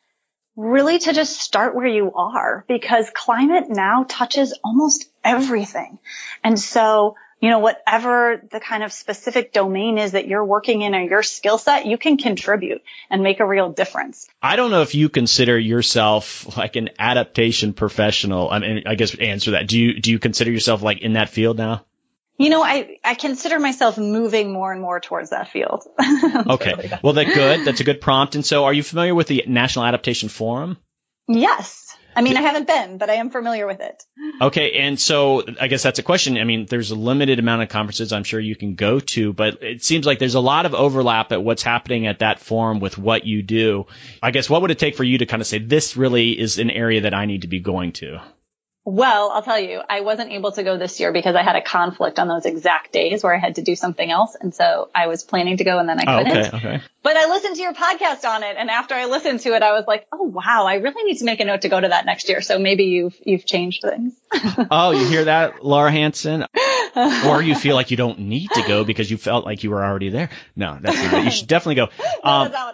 really 0.56 0.98
to 0.98 1.12
just 1.12 1.40
start 1.40 1.74
where 1.74 1.86
you 1.86 2.12
are 2.14 2.64
because 2.66 3.10
climate 3.14 3.64
now 3.68 4.06
touches 4.08 4.58
almost 4.64 5.08
everything. 5.22 5.98
And 6.42 6.58
so, 6.58 7.16
you 7.40 7.50
know, 7.50 7.58
whatever 7.58 8.42
the 8.50 8.58
kind 8.58 8.82
of 8.82 8.92
specific 8.92 9.52
domain 9.52 9.98
is 9.98 10.12
that 10.12 10.26
you're 10.26 10.44
working 10.44 10.80
in 10.80 10.94
or 10.94 11.02
your 11.02 11.22
skill 11.22 11.58
set, 11.58 11.84
you 11.84 11.98
can 11.98 12.16
contribute 12.16 12.82
and 13.10 13.22
make 13.22 13.40
a 13.40 13.46
real 13.46 13.70
difference. 13.70 14.26
I 14.42 14.56
don't 14.56 14.70
know 14.70 14.80
if 14.80 14.94
you 14.94 15.10
consider 15.10 15.58
yourself 15.58 16.56
like 16.56 16.76
an 16.76 16.90
adaptation 16.98 17.74
professional. 17.74 18.50
I 18.50 18.58
mean, 18.60 18.82
I 18.86 18.94
guess 18.94 19.14
answer 19.14 19.50
that. 19.52 19.68
Do 19.68 19.78
you, 19.78 20.00
do 20.00 20.10
you 20.10 20.18
consider 20.18 20.50
yourself 20.50 20.80
like 20.82 21.02
in 21.02 21.12
that 21.12 21.28
field 21.28 21.58
now? 21.58 21.84
You 22.38 22.50
know, 22.50 22.62
I, 22.62 22.98
I 23.02 23.14
consider 23.14 23.58
myself 23.58 23.96
moving 23.96 24.52
more 24.52 24.72
and 24.72 24.80
more 24.80 25.00
towards 25.00 25.30
that 25.30 25.50
field. 25.50 25.84
okay. 26.48 26.98
Well, 27.02 27.14
that's 27.14 27.34
good. 27.34 27.64
That's 27.64 27.80
a 27.80 27.84
good 27.84 28.00
prompt. 28.00 28.34
And 28.34 28.44
so 28.44 28.64
are 28.64 28.74
you 28.74 28.82
familiar 28.82 29.14
with 29.14 29.26
the 29.26 29.44
National 29.46 29.86
Adaptation 29.86 30.28
Forum? 30.28 30.76
Yes. 31.28 31.96
I 32.16 32.22
mean, 32.22 32.38
I 32.38 32.40
haven't 32.40 32.66
been, 32.66 32.96
but 32.96 33.10
I 33.10 33.14
am 33.14 33.28
familiar 33.28 33.66
with 33.66 33.80
it. 33.80 34.02
Okay. 34.40 34.72
And 34.78 34.98
so 34.98 35.44
I 35.60 35.68
guess 35.68 35.82
that's 35.82 35.98
a 35.98 36.02
question. 36.02 36.38
I 36.38 36.44
mean, 36.44 36.64
there's 36.64 36.90
a 36.90 36.94
limited 36.94 37.38
amount 37.38 37.62
of 37.62 37.68
conferences 37.68 38.10
I'm 38.10 38.24
sure 38.24 38.40
you 38.40 38.56
can 38.56 38.74
go 38.74 39.00
to, 39.00 39.34
but 39.34 39.62
it 39.62 39.84
seems 39.84 40.06
like 40.06 40.18
there's 40.18 40.34
a 40.34 40.40
lot 40.40 40.64
of 40.64 40.74
overlap 40.74 41.32
at 41.32 41.44
what's 41.44 41.62
happening 41.62 42.06
at 42.06 42.20
that 42.20 42.40
forum 42.40 42.80
with 42.80 42.96
what 42.96 43.26
you 43.26 43.42
do. 43.42 43.86
I 44.22 44.30
guess 44.30 44.48
what 44.48 44.62
would 44.62 44.70
it 44.70 44.78
take 44.78 44.96
for 44.96 45.04
you 45.04 45.18
to 45.18 45.26
kind 45.26 45.42
of 45.42 45.46
say 45.46 45.58
this 45.58 45.96
really 45.96 46.38
is 46.38 46.58
an 46.58 46.70
area 46.70 47.02
that 47.02 47.12
I 47.12 47.26
need 47.26 47.42
to 47.42 47.48
be 47.48 47.60
going 47.60 47.92
to? 47.94 48.22
Well, 48.88 49.32
I'll 49.34 49.42
tell 49.42 49.58
you, 49.58 49.82
I 49.90 50.02
wasn't 50.02 50.30
able 50.30 50.52
to 50.52 50.62
go 50.62 50.78
this 50.78 51.00
year 51.00 51.12
because 51.12 51.34
I 51.34 51.42
had 51.42 51.56
a 51.56 51.60
conflict 51.60 52.20
on 52.20 52.28
those 52.28 52.46
exact 52.46 52.92
days 52.92 53.24
where 53.24 53.34
I 53.34 53.38
had 53.38 53.56
to 53.56 53.62
do 53.62 53.74
something 53.74 54.08
else. 54.08 54.36
And 54.40 54.54
so 54.54 54.90
I 54.94 55.08
was 55.08 55.24
planning 55.24 55.56
to 55.56 55.64
go 55.64 55.80
and 55.80 55.88
then 55.88 55.98
I 55.98 56.04
oh, 56.06 56.24
couldn't. 56.24 56.54
okay, 56.54 56.56
okay. 56.56 56.82
But 57.02 57.16
I 57.16 57.26
listened 57.28 57.56
to 57.56 57.62
your 57.62 57.74
podcast 57.74 58.24
on 58.24 58.44
it. 58.44 58.54
And 58.56 58.70
after 58.70 58.94
I 58.94 59.06
listened 59.06 59.40
to 59.40 59.56
it, 59.56 59.62
I 59.64 59.72
was 59.72 59.86
like, 59.88 60.06
oh 60.12 60.22
wow, 60.22 60.66
I 60.66 60.74
really 60.76 61.02
need 61.02 61.18
to 61.18 61.24
make 61.24 61.40
a 61.40 61.44
note 61.44 61.62
to 61.62 61.68
go 61.68 61.80
to 61.80 61.88
that 61.88 62.06
next 62.06 62.28
year. 62.28 62.40
So 62.40 62.60
maybe 62.60 62.84
you've, 62.84 63.16
you've 63.24 63.44
changed 63.44 63.82
things. 63.82 64.14
oh, 64.70 64.92
you 64.92 65.04
hear 65.04 65.24
that, 65.24 65.64
Lara 65.64 65.90
Hansen? 65.90 66.46
or 67.26 67.42
you 67.42 67.54
feel 67.54 67.74
like 67.74 67.90
you 67.90 67.96
don't 67.96 68.20
need 68.20 68.50
to 68.52 68.62
go 68.66 68.84
because 68.84 69.10
you 69.10 69.16
felt 69.16 69.44
like 69.44 69.64
you 69.64 69.70
were 69.70 69.84
already 69.84 70.08
there. 70.08 70.30
No, 70.54 70.78
that's 70.80 70.96
not 70.96 71.14
it. 71.14 71.24
You 71.24 71.30
should 71.32 71.48
definitely 71.48 71.74
go. 71.74 71.88
Um, 72.26 72.50
no, 72.50 72.72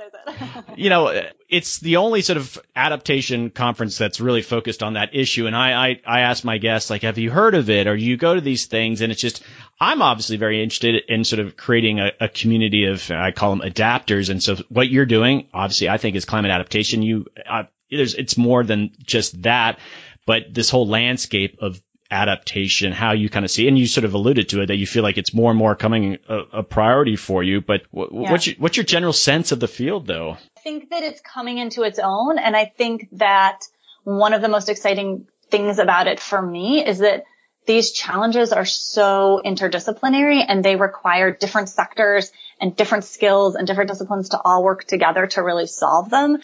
you 0.77 0.91
know, 0.91 1.23
it's 1.49 1.81
the 1.81 1.97
only 1.97 2.23
sort 2.23 2.37
of 2.37 2.59
adaptation 2.75 3.51
conference 3.51 3.99
that's 3.99 4.21
really 4.21 4.43
focused 4.43 4.83
on 4.83 4.95
that 4.95 5.15
issue. 5.15 5.47
And 5.47 5.57
I, 5.57 5.89
I, 5.89 6.01
I 6.07 6.21
ask 6.21 6.45
my 6.45 6.59
guests, 6.59 6.91
like, 6.91 7.03
have 7.03 7.19
you 7.19 7.31
heard 7.31 7.55
of 7.55 7.71
it? 7.71 7.87
Or 7.87 7.95
you 7.95 8.17
go 8.17 8.35
to 8.35 8.41
these 8.41 8.67
things 8.67 9.01
and 9.01 9.13
it's 9.13 9.21
just, 9.21 9.43
I'm 9.81 10.03
obviously 10.03 10.37
very 10.37 10.63
interested 10.63 11.03
in 11.09 11.25
sort 11.25 11.41
of 11.41 11.57
creating 11.57 12.01
a, 12.01 12.13
a 12.21 12.29
community 12.29 12.87
of, 12.87 13.11
I 13.11 13.33
call 13.33 13.57
them 13.57 13.69
adapters. 13.69 14.31
And 14.31 14.43
so 14.43 14.57
what 14.69 14.89
you're 14.89 15.07
doing, 15.07 15.49
obviously, 15.53 15.89
I 15.89 15.99
think 15.99 16.17
is 16.17 16.25
climate 16.25 16.51
adaptation. 16.51 17.03
You, 17.03 17.27
uh, 17.49 17.65
there's, 17.91 18.15
it's 18.15 18.39
more 18.39 18.65
than 18.65 18.93
just 19.03 19.43
that, 19.43 19.79
but 20.27 20.55
this 20.55 20.71
whole 20.71 20.89
landscape 20.89 21.59
of 21.61 21.83
adaptation, 22.13 22.93
how 22.93 23.13
you 23.13 23.29
kind 23.29 23.45
of 23.45 23.51
see, 23.51 23.67
and 23.67 23.79
you 23.79 23.87
sort 23.87 24.05
of 24.05 24.15
alluded 24.15 24.51
to 24.51 24.61
it 24.61 24.67
that 24.67 24.77
you 24.77 24.87
feel 24.87 25.03
like 25.03 25.19
it's 25.19 25.35
more 25.35 25.51
and 25.51 25.59
more 25.59 25.75
coming 25.75 26.19
a, 26.29 26.39
a 26.53 26.63
priority 26.63 27.17
for 27.17 27.43
you. 27.43 27.61
But 27.61 27.91
w- 27.93 28.23
yeah. 28.23 28.31
what's 28.31 28.47
your, 28.47 28.57
what's 28.59 28.77
your 28.77 28.85
general 28.85 29.13
sense 29.13 29.51
of 29.51 29.61
the 29.61 29.69
field 29.69 30.07
though? 30.07 30.37
I 30.57 30.61
think 30.61 30.91
that 30.91 31.03
it's 31.03 31.21
coming 31.21 31.59
into 31.59 31.83
its 31.83 31.99
own. 31.99 32.39
And 32.39 32.55
I 32.55 32.67
think 32.67 33.09
that 33.13 33.61
one 34.05 34.35
of 34.35 34.43
the 34.43 34.49
most 34.49 34.69
exciting 34.69 35.27
things 35.51 35.79
about 35.79 36.07
it 36.07 36.21
for 36.21 36.41
me 36.41 36.87
is 36.87 36.99
that 36.99 37.25
these 37.67 37.93
challenges 37.93 38.53
are 38.53 38.65
so 38.65 39.41
interdisciplinary 39.45 40.45
and 40.47 40.65
they 40.65 40.77
require 40.77 41.31
different 41.31 41.69
sectors 41.69 42.33
and 42.61 42.77
different 42.77 43.05
skills 43.05 43.55
and 43.55 43.67
different 43.67 43.91
disciplines 43.91 44.31
to 44.31 44.41
all 44.45 44.65
work 44.65 44.85
together 44.85 45.27
to 45.29 45.43
really 45.43 45.67
solve 45.67 46.11
them. 46.11 46.39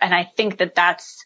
And 0.00 0.14
I 0.14 0.24
think 0.24 0.58
that 0.58 0.74
that's 0.74 1.24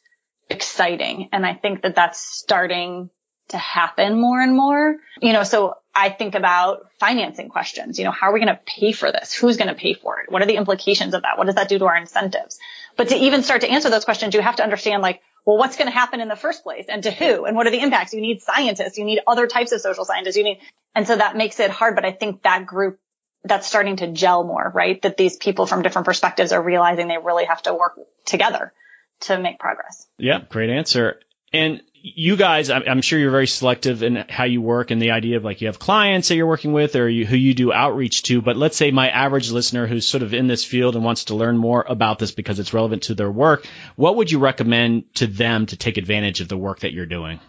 exciting. 0.51 1.29
And 1.33 1.47
I 1.47 1.55
think 1.55 1.83
that 1.83 1.95
that's 1.95 2.21
starting 2.21 3.11
to 3.49 3.59
happen 3.59 4.21
more 4.21 4.41
and 4.41 4.55
more. 4.55 4.97
You 5.21 5.33
know, 5.33 5.45
so 5.45 5.75
I 5.95 6.11
think 6.11 6.35
about 6.35 6.91
financing 6.99 7.49
questions. 7.49 7.99
You 7.99 8.05
know, 8.05 8.11
how 8.11 8.29
are 8.29 8.33
we 8.33 8.41
going 8.41 8.55
to 8.55 8.61
pay 8.67 8.93
for 8.93 9.11
this? 9.11 9.33
Who's 9.33 9.57
going 9.57 9.69
to 9.69 9.75
pay 9.75 9.95
for 9.95 10.21
it? 10.21 10.31
What 10.31 10.43
are 10.43 10.47
the 10.47 10.57
implications 10.57 11.15
of 11.15 11.23
that? 11.23 11.39
What 11.39 11.47
does 11.47 11.55
that 11.55 11.69
do 11.69 11.79
to 11.79 11.87
our 11.87 11.97
incentives? 11.97 12.59
But 12.97 13.09
to 13.09 13.17
even 13.17 13.43
start 13.43 13.63
to 13.63 13.69
answer 13.69 13.91
those 13.91 14.05
questions, 14.05 14.35
you 14.35 14.41
have 14.41 14.57
to 14.57 14.63
understand 14.63 15.03
like, 15.03 15.21
well, 15.45 15.59
what's 15.59 15.77
going 15.77 15.89
to 15.89 15.97
happen 15.97 16.21
in 16.21 16.29
the 16.29 16.37
first 16.37 16.65
place 16.65 16.87
and 16.89 17.05
to 17.05 17.11
who 17.11 17.45
and 17.45 17.57
what 17.57 17.67
are 17.67 17.71
the 17.71 17.81
impacts? 17.81 18.13
You 18.13 18.21
need 18.21 18.43
scientists. 18.43 18.99
You 18.99 19.05
need 19.05 19.21
other 19.27 19.47
types 19.47 19.73
of 19.73 19.81
social 19.81 20.05
scientists. 20.05 20.37
You 20.37 20.45
need, 20.45 20.59
and 20.95 21.07
so 21.07 21.17
that 21.17 21.37
makes 21.37 21.61
it 21.61 21.71
hard. 21.71 21.95
But 21.95 22.05
I 22.05 22.13
think 22.13 22.43
that 22.43 22.67
group 22.67 22.99
that's 23.45 23.69
starting 23.69 23.97
to 23.97 24.09
gel 24.09 24.43
more, 24.43 24.73
right? 24.75 25.01
That 25.03 25.17
these 25.17 25.37
people 25.37 25.67
from 25.67 25.83
different 25.83 26.05
perspectives 26.05 26.51
are 26.51 26.61
realizing 26.61 27.07
they 27.07 27.19
really 27.19 27.45
have 27.45 27.63
to 27.63 27.75
work 27.75 27.97
together 28.25 28.73
to 29.21 29.39
make 29.39 29.61
progress. 29.61 30.07
Yeah, 30.19 30.41
great 30.49 30.71
answer. 30.71 31.21
And 31.53 31.83
you 32.15 32.37
guys, 32.37 32.71
I'm 32.71 33.03
sure 33.03 33.19
you're 33.19 33.33
very 33.33 33.49
selective 33.49 34.05
in 34.05 34.25
how 34.29 34.45
you 34.45 34.63
work 34.63 34.93
and 34.93 35.03
the 35.03 35.11
idea 35.11 35.39
of 35.39 35.45
like 35.45 35.61
you 35.61 35.67
have 35.67 35.81
clients 35.81 36.29
that 36.29 36.37
you're 36.37 36.47
working 36.47 36.73
with 36.73 36.95
or 36.95 37.09
you, 37.09 37.27
who 37.27 37.37
you 37.37 37.53
do 37.53 37.73
outreach 37.73 38.23
to. 38.25 38.41
But 38.41 38.57
let's 38.57 38.77
say 38.77 38.93
my 38.93 39.09
average 39.09 39.51
listener 39.51 39.89
who's 39.89 40.07
sort 40.07 40.23
of 40.23 40.33
in 40.33 40.47
this 40.47 40.65
field 40.65 40.95
and 40.95 41.05
wants 41.05 41.25
to 41.25 41.35
learn 41.35 41.59
more 41.59 41.85
about 41.89 42.21
this 42.21 42.31
because 42.31 42.61
it's 42.61 42.73
relevant 42.73 43.05
to 43.05 43.15
their 43.15 43.31
work. 43.31 43.67
What 43.97 44.17
would 44.17 44.31
you 44.31 44.39
recommend 44.39 45.13
to 45.17 45.27
them 45.27 45.67
to 45.67 45.77
take 45.77 45.97
advantage 45.97 46.41
of 46.41 46.49
the 46.49 46.57
work 46.57 46.81
that 46.81 46.93
you're 46.93 47.07
doing? 47.07 47.41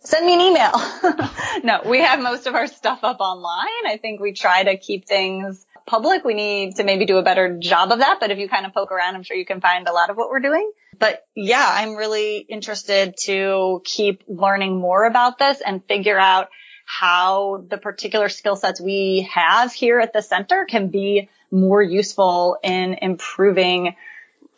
Send 0.00 0.26
me 0.26 0.34
an 0.34 0.40
email. 0.40 0.72
no, 1.62 1.82
we 1.88 2.00
have 2.00 2.20
most 2.20 2.46
of 2.46 2.54
our 2.54 2.66
stuff 2.66 3.00
up 3.04 3.20
online. 3.20 3.86
I 3.86 3.98
think 4.00 4.20
we 4.20 4.32
try 4.32 4.64
to 4.64 4.76
keep 4.76 5.06
things 5.06 5.64
public. 5.86 6.24
We 6.24 6.34
need 6.34 6.76
to 6.76 6.84
maybe 6.84 7.06
do 7.06 7.18
a 7.18 7.22
better 7.22 7.58
job 7.58 7.92
of 7.92 8.00
that. 8.00 8.18
But 8.18 8.30
if 8.30 8.38
you 8.38 8.48
kind 8.48 8.66
of 8.66 8.72
poke 8.72 8.90
around, 8.90 9.14
I'm 9.14 9.22
sure 9.22 9.36
you 9.36 9.46
can 9.46 9.60
find 9.60 9.86
a 9.86 9.92
lot 9.92 10.10
of 10.10 10.16
what 10.16 10.30
we're 10.30 10.40
doing. 10.40 10.72
But 11.00 11.24
yeah, 11.34 11.66
I'm 11.66 11.96
really 11.96 12.38
interested 12.38 13.14
to 13.22 13.80
keep 13.84 14.22
learning 14.28 14.78
more 14.78 15.06
about 15.06 15.38
this 15.38 15.60
and 15.60 15.82
figure 15.84 16.18
out 16.18 16.48
how 16.84 17.64
the 17.68 17.78
particular 17.78 18.28
skill 18.28 18.54
sets 18.54 18.80
we 18.80 19.28
have 19.32 19.72
here 19.72 19.98
at 19.98 20.12
the 20.12 20.22
center 20.22 20.66
can 20.66 20.88
be 20.88 21.30
more 21.50 21.82
useful 21.82 22.58
in 22.62 22.98
improving 23.00 23.96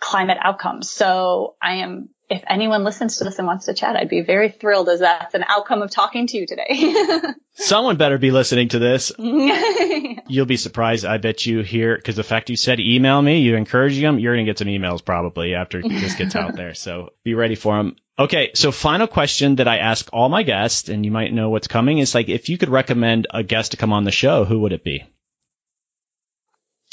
climate 0.00 0.38
outcomes. 0.40 0.90
So 0.90 1.54
I 1.62 1.74
am 1.76 2.08
if 2.32 2.42
anyone 2.48 2.82
listens 2.82 3.18
to 3.18 3.24
this 3.24 3.38
and 3.38 3.46
wants 3.46 3.66
to 3.66 3.74
chat, 3.74 3.94
I'd 3.94 4.08
be 4.08 4.22
very 4.22 4.50
thrilled 4.50 4.88
as 4.88 5.00
that's 5.00 5.34
an 5.34 5.44
outcome 5.46 5.82
of 5.82 5.90
talking 5.90 6.26
to 6.28 6.38
you 6.38 6.46
today. 6.46 6.94
Someone 7.54 7.98
better 7.98 8.16
be 8.16 8.30
listening 8.30 8.70
to 8.70 8.78
this. 8.78 9.12
You'll 9.18 10.46
be 10.46 10.56
surprised. 10.56 11.04
I 11.04 11.18
bet 11.18 11.44
you 11.44 11.60
hear, 11.60 11.94
because 11.94 12.16
the 12.16 12.22
fact 12.22 12.48
you 12.48 12.56
said 12.56 12.80
email 12.80 13.20
me, 13.20 13.40
you 13.40 13.54
encourage 13.56 14.00
them, 14.00 14.18
you're 14.18 14.34
going 14.34 14.46
to 14.46 14.50
get 14.50 14.58
some 14.58 14.68
emails 14.68 15.04
probably 15.04 15.54
after 15.54 15.82
this 15.82 16.14
gets 16.14 16.34
out 16.34 16.56
there. 16.56 16.72
So 16.72 17.10
be 17.22 17.34
ready 17.34 17.54
for 17.54 17.76
them. 17.76 17.96
Okay. 18.18 18.52
So 18.54 18.72
final 18.72 19.06
question 19.06 19.56
that 19.56 19.68
I 19.68 19.76
ask 19.78 20.08
all 20.10 20.30
my 20.30 20.42
guests, 20.42 20.88
and 20.88 21.04
you 21.04 21.10
might 21.10 21.34
know 21.34 21.50
what's 21.50 21.68
coming 21.68 21.98
is 21.98 22.14
like, 22.14 22.30
if 22.30 22.48
you 22.48 22.56
could 22.56 22.70
recommend 22.70 23.26
a 23.28 23.42
guest 23.42 23.72
to 23.72 23.76
come 23.76 23.92
on 23.92 24.04
the 24.04 24.10
show, 24.10 24.46
who 24.46 24.60
would 24.60 24.72
it 24.72 24.84
be? 24.84 25.04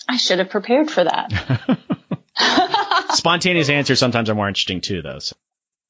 I 0.09 0.17
should 0.17 0.39
have 0.39 0.49
prepared 0.49 0.91
for 0.91 1.05
that. 1.05 1.79
Spontaneous 3.11 3.69
answers 3.69 3.99
sometimes 3.99 4.29
are 4.29 4.35
more 4.35 4.47
interesting 4.47 4.81
too, 4.81 5.01
though. 5.01 5.19
So. 5.19 5.35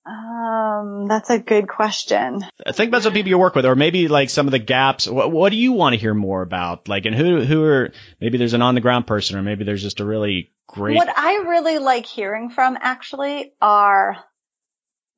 Um, 0.05 1.07
that's 1.07 1.29
a 1.29 1.39
good 1.39 1.67
question. 1.67 2.43
Think 2.71 2.87
about 2.89 3.03
some 3.03 3.13
people 3.13 3.29
you 3.29 3.37
work 3.37 3.55
with, 3.55 3.65
or 3.65 3.75
maybe 3.75 4.07
like 4.07 4.29
some 4.29 4.47
of 4.47 4.51
the 4.51 4.59
gaps. 4.59 5.07
What, 5.07 5.31
what 5.31 5.49
do 5.51 5.57
you 5.57 5.73
want 5.73 5.93
to 5.93 5.99
hear 5.99 6.13
more 6.13 6.41
about? 6.41 6.87
Like, 6.87 7.05
and 7.05 7.15
who 7.15 7.41
who 7.41 7.63
are 7.63 7.91
maybe 8.19 8.37
there's 8.37 8.53
an 8.53 8.61
on 8.61 8.75
the 8.75 8.81
ground 8.81 9.05
person, 9.05 9.37
or 9.37 9.41
maybe 9.41 9.65
there's 9.65 9.83
just 9.83 9.99
a 9.99 10.05
really 10.05 10.51
great. 10.67 10.95
What 10.95 11.15
I 11.15 11.43
really 11.47 11.77
like 11.77 12.05
hearing 12.05 12.49
from 12.49 12.77
actually 12.79 13.53
are 13.61 14.17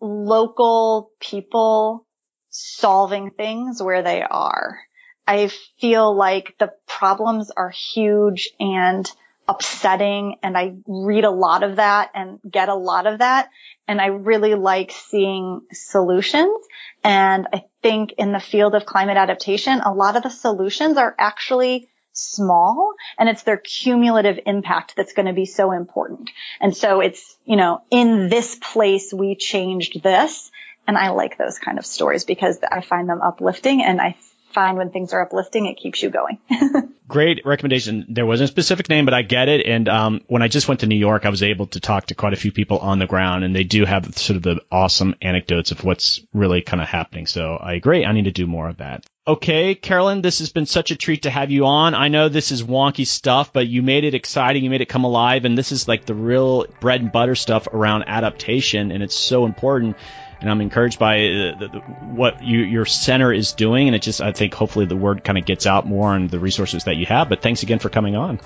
local 0.01 1.11
people 1.19 2.07
solving 2.49 3.31
things 3.31 3.81
where 3.81 4.01
they 4.01 4.23
are. 4.23 4.79
I 5.27 5.51
feel 5.79 6.15
like 6.15 6.55
the 6.59 6.73
problems 6.87 7.51
are 7.55 7.69
huge 7.93 8.49
and 8.59 9.09
upsetting 9.47 10.35
and 10.43 10.57
I 10.57 10.75
read 10.87 11.25
a 11.25 11.31
lot 11.31 11.63
of 11.63 11.77
that 11.77 12.11
and 12.13 12.39
get 12.49 12.69
a 12.69 12.75
lot 12.75 13.07
of 13.07 13.19
that. 13.19 13.49
And 13.87 13.99
I 13.99 14.07
really 14.07 14.55
like 14.55 14.91
seeing 14.91 15.61
solutions. 15.71 16.65
And 17.03 17.47
I 17.53 17.63
think 17.81 18.13
in 18.17 18.31
the 18.31 18.39
field 18.39 18.75
of 18.75 18.85
climate 18.85 19.17
adaptation, 19.17 19.81
a 19.81 19.93
lot 19.93 20.15
of 20.15 20.23
the 20.23 20.29
solutions 20.29 20.97
are 20.97 21.15
actually 21.17 21.89
small 22.13 22.93
and 23.17 23.29
it's 23.29 23.43
their 23.43 23.57
cumulative 23.57 24.39
impact 24.45 24.95
that's 24.95 25.13
going 25.13 25.27
to 25.27 25.33
be 25.33 25.45
so 25.45 25.71
important. 25.71 26.29
And 26.59 26.75
so 26.75 27.01
it's, 27.01 27.37
you 27.45 27.55
know, 27.55 27.83
in 27.89 28.29
this 28.29 28.57
place 28.61 29.13
we 29.13 29.35
changed 29.35 30.01
this. 30.03 30.51
And 30.87 30.97
I 30.97 31.09
like 31.09 31.37
those 31.37 31.59
kind 31.59 31.77
of 31.77 31.85
stories 31.85 32.25
because 32.25 32.59
I 32.69 32.81
find 32.81 33.07
them 33.07 33.21
uplifting 33.21 33.83
and 33.83 34.01
I 34.01 34.15
find 34.53 34.77
when 34.77 34.91
things 34.91 35.13
are 35.13 35.21
uplifting, 35.21 35.65
it 35.65 35.75
keeps 35.77 36.01
you 36.01 36.09
going. 36.09 36.39
Great 37.07 37.41
recommendation. 37.45 38.05
There 38.09 38.25
wasn't 38.25 38.49
a 38.49 38.51
specific 38.51 38.89
name, 38.89 39.05
but 39.05 39.13
I 39.13 39.21
get 39.21 39.49
it. 39.49 39.65
And 39.65 39.89
um, 39.89 40.21
when 40.27 40.41
I 40.41 40.47
just 40.47 40.67
went 40.67 40.79
to 40.81 40.87
New 40.87 40.95
York, 40.97 41.25
I 41.25 41.29
was 41.29 41.43
able 41.43 41.67
to 41.67 41.79
talk 41.79 42.07
to 42.07 42.15
quite 42.15 42.33
a 42.33 42.37
few 42.37 42.51
people 42.51 42.79
on 42.79 42.99
the 42.99 43.07
ground, 43.07 43.43
and 43.43 43.55
they 43.55 43.63
do 43.63 43.85
have 43.85 44.17
sort 44.17 44.37
of 44.37 44.43
the 44.43 44.61
awesome 44.71 45.15
anecdotes 45.21 45.71
of 45.71 45.83
what's 45.83 46.21
really 46.33 46.61
kind 46.61 46.81
of 46.81 46.87
happening. 46.87 47.27
So 47.27 47.55
I 47.55 47.73
agree. 47.73 48.05
I 48.05 48.13
need 48.13 48.25
to 48.25 48.31
do 48.31 48.47
more 48.47 48.69
of 48.69 48.77
that. 48.77 49.05
Okay, 49.27 49.75
Carolyn, 49.75 50.21
this 50.21 50.39
has 50.39 50.51
been 50.51 50.65
such 50.65 50.89
a 50.89 50.95
treat 50.95 51.23
to 51.23 51.29
have 51.29 51.51
you 51.51 51.65
on. 51.65 51.93
I 51.93 52.07
know 52.07 52.27
this 52.27 52.51
is 52.51 52.63
wonky 52.63 53.05
stuff, 53.05 53.53
but 53.53 53.67
you 53.67 53.83
made 53.83 54.03
it 54.03 54.15
exciting. 54.15 54.63
You 54.63 54.71
made 54.71 54.81
it 54.81 54.89
come 54.89 55.03
alive. 55.03 55.45
And 55.45 55.55
this 55.55 55.71
is 55.71 55.87
like 55.87 56.05
the 56.05 56.15
real 56.15 56.65
bread 56.79 57.01
and 57.01 57.11
butter 57.11 57.35
stuff 57.35 57.67
around 57.67 58.05
adaptation. 58.07 58.91
And 58.91 59.03
it's 59.03 59.15
so 59.15 59.45
important 59.45 59.95
and 60.41 60.49
I'm 60.49 60.59
encouraged 60.59 60.97
by 60.97 61.17
uh, 61.17 61.59
the, 61.59 61.69
the, 61.71 61.79
what 61.79 62.43
you, 62.43 62.59
your 62.59 62.85
center 62.85 63.31
is 63.31 63.53
doing. 63.53 63.87
And 63.87 63.95
it 63.95 64.01
just, 64.01 64.21
I 64.21 64.31
think, 64.31 64.53
hopefully 64.53 64.85
the 64.85 64.95
word 64.95 65.23
kind 65.23 65.37
of 65.37 65.45
gets 65.45 65.67
out 65.67 65.85
more 65.85 66.15
and 66.15 66.29
the 66.29 66.39
resources 66.39 66.83
that 66.85 66.97
you 66.97 67.05
have. 67.05 67.29
But 67.29 67.41
thanks 67.41 67.61
again 67.63 67.79
for 67.79 67.89
coming 67.89 68.15
on. 68.15 68.39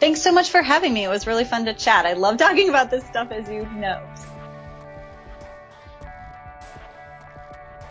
Thanks 0.00 0.20
so 0.20 0.32
much 0.32 0.50
for 0.50 0.62
having 0.62 0.92
me. 0.92 1.04
It 1.04 1.08
was 1.08 1.26
really 1.26 1.44
fun 1.44 1.64
to 1.64 1.74
chat. 1.74 2.06
I 2.06 2.12
love 2.12 2.36
talking 2.36 2.68
about 2.68 2.90
this 2.90 3.04
stuff, 3.06 3.32
as 3.32 3.48
you 3.48 3.66
know. 3.70 4.02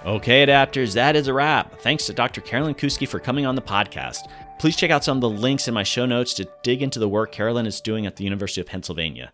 Okay, 0.05 0.45
adapters, 0.45 0.93
that 0.93 1.15
is 1.15 1.27
a 1.27 1.33
wrap. 1.33 1.75
Thanks 1.79 2.05
to 2.05 2.13
Dr. 2.13 2.41
Carolyn 2.41 2.73
Kousky 2.73 3.07
for 3.07 3.19
coming 3.19 3.45
on 3.45 3.55
the 3.55 3.61
podcast. 3.61 4.29
Please 4.57 4.75
check 4.75 4.91
out 4.91 5.03
some 5.03 5.17
of 5.17 5.21
the 5.21 5.29
links 5.29 5.67
in 5.67 5.73
my 5.73 5.83
show 5.83 6.05
notes 6.05 6.33
to 6.35 6.47
dig 6.63 6.81
into 6.81 6.99
the 6.99 7.09
work 7.09 7.31
Carolyn 7.31 7.65
is 7.65 7.81
doing 7.81 8.05
at 8.05 8.15
the 8.15 8.23
University 8.23 8.61
of 8.61 8.67
Pennsylvania. 8.67 9.31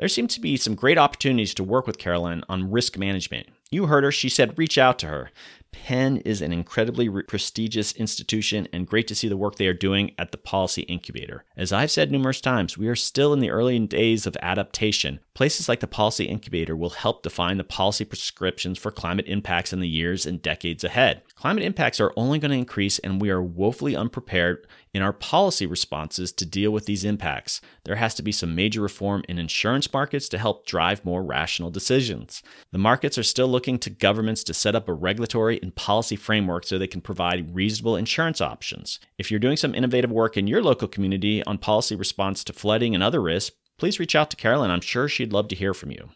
There 0.00 0.08
seem 0.08 0.28
to 0.28 0.40
be 0.40 0.56
some 0.56 0.76
great 0.76 0.96
opportunities 0.96 1.52
to 1.52 1.62
work 1.62 1.86
with 1.86 1.98
Carolyn 1.98 2.42
on 2.48 2.70
risk 2.70 2.96
management. 2.96 3.48
You 3.70 3.84
heard 3.84 4.02
her, 4.02 4.10
she 4.10 4.30
said 4.30 4.56
reach 4.56 4.78
out 4.78 4.98
to 5.00 5.08
her. 5.08 5.30
Penn 5.72 6.16
is 6.18 6.40
an 6.40 6.52
incredibly 6.52 7.08
re- 7.08 7.22
prestigious 7.22 7.92
institution 7.92 8.66
and 8.72 8.86
great 8.86 9.06
to 9.08 9.14
see 9.14 9.28
the 9.28 9.36
work 9.36 9.56
they 9.56 9.66
are 9.66 9.74
doing 9.74 10.12
at 10.18 10.32
the 10.32 10.38
Policy 10.38 10.82
Incubator. 10.82 11.44
As 11.56 11.70
I've 11.70 11.90
said 11.90 12.10
numerous 12.10 12.40
times, 12.40 12.76
we 12.76 12.88
are 12.88 12.96
still 12.96 13.32
in 13.32 13.40
the 13.40 13.50
early 13.50 13.78
days 13.78 14.26
of 14.26 14.36
adaptation. 14.42 15.20
Places 15.34 15.68
like 15.68 15.80
the 15.80 15.86
Policy 15.86 16.24
Incubator 16.24 16.74
will 16.74 16.90
help 16.90 17.22
define 17.22 17.58
the 17.58 17.62
policy 17.62 18.04
prescriptions 18.04 18.78
for 18.78 18.90
climate 18.90 19.26
impacts 19.28 19.72
in 19.72 19.80
the 19.80 19.88
years 19.88 20.26
and 20.26 20.42
decades 20.42 20.82
ahead. 20.82 21.22
Climate 21.36 21.62
impacts 21.62 22.00
are 22.00 22.12
only 22.16 22.38
going 22.38 22.50
to 22.50 22.56
increase, 22.56 22.98
and 23.00 23.20
we 23.20 23.30
are 23.30 23.42
woefully 23.42 23.94
unprepared 23.94 24.66
in 24.92 25.02
our 25.02 25.12
policy 25.12 25.66
responses 25.66 26.32
to 26.32 26.46
deal 26.46 26.70
with 26.70 26.86
these 26.86 27.04
impacts. 27.04 27.60
There 27.84 27.96
has 27.96 28.14
to 28.16 28.22
be 28.22 28.32
some 28.32 28.54
major 28.54 28.80
reform 28.80 29.22
in 29.28 29.38
insurance 29.38 29.92
markets 29.92 30.28
to 30.30 30.38
help 30.38 30.66
drive 30.66 31.04
more 31.04 31.22
rational 31.22 31.70
decisions. 31.70 32.42
The 32.72 32.78
markets 32.78 33.16
are 33.18 33.22
still 33.22 33.48
looking 33.48 33.78
to 33.80 33.90
governments 33.90 34.44
to 34.44 34.54
set 34.54 34.74
up 34.74 34.88
a 34.88 34.92
regulatory 34.92 35.60
and 35.62 35.74
policy 35.74 36.16
framework 36.16 36.64
so 36.64 36.78
they 36.78 36.86
can 36.86 37.00
provide 37.00 37.54
reasonable 37.54 37.96
insurance 37.96 38.40
options. 38.40 38.98
If 39.18 39.30
you're 39.30 39.40
doing 39.40 39.56
some 39.56 39.74
innovative 39.74 40.10
work 40.10 40.36
in 40.36 40.46
your 40.46 40.62
local 40.62 40.88
community 40.88 41.44
on 41.44 41.58
policy 41.58 41.94
response 41.94 42.42
to 42.44 42.52
flooding 42.52 42.94
and 42.94 43.02
other 43.02 43.20
risks, 43.20 43.56
please 43.78 43.98
reach 43.98 44.14
out 44.14 44.30
to 44.30 44.36
Carolyn. 44.36 44.70
I'm 44.70 44.80
sure 44.80 45.08
she'd 45.08 45.32
love 45.32 45.48
to 45.48 45.56
hear 45.56 45.72
from 45.72 45.90
you. 45.90 46.10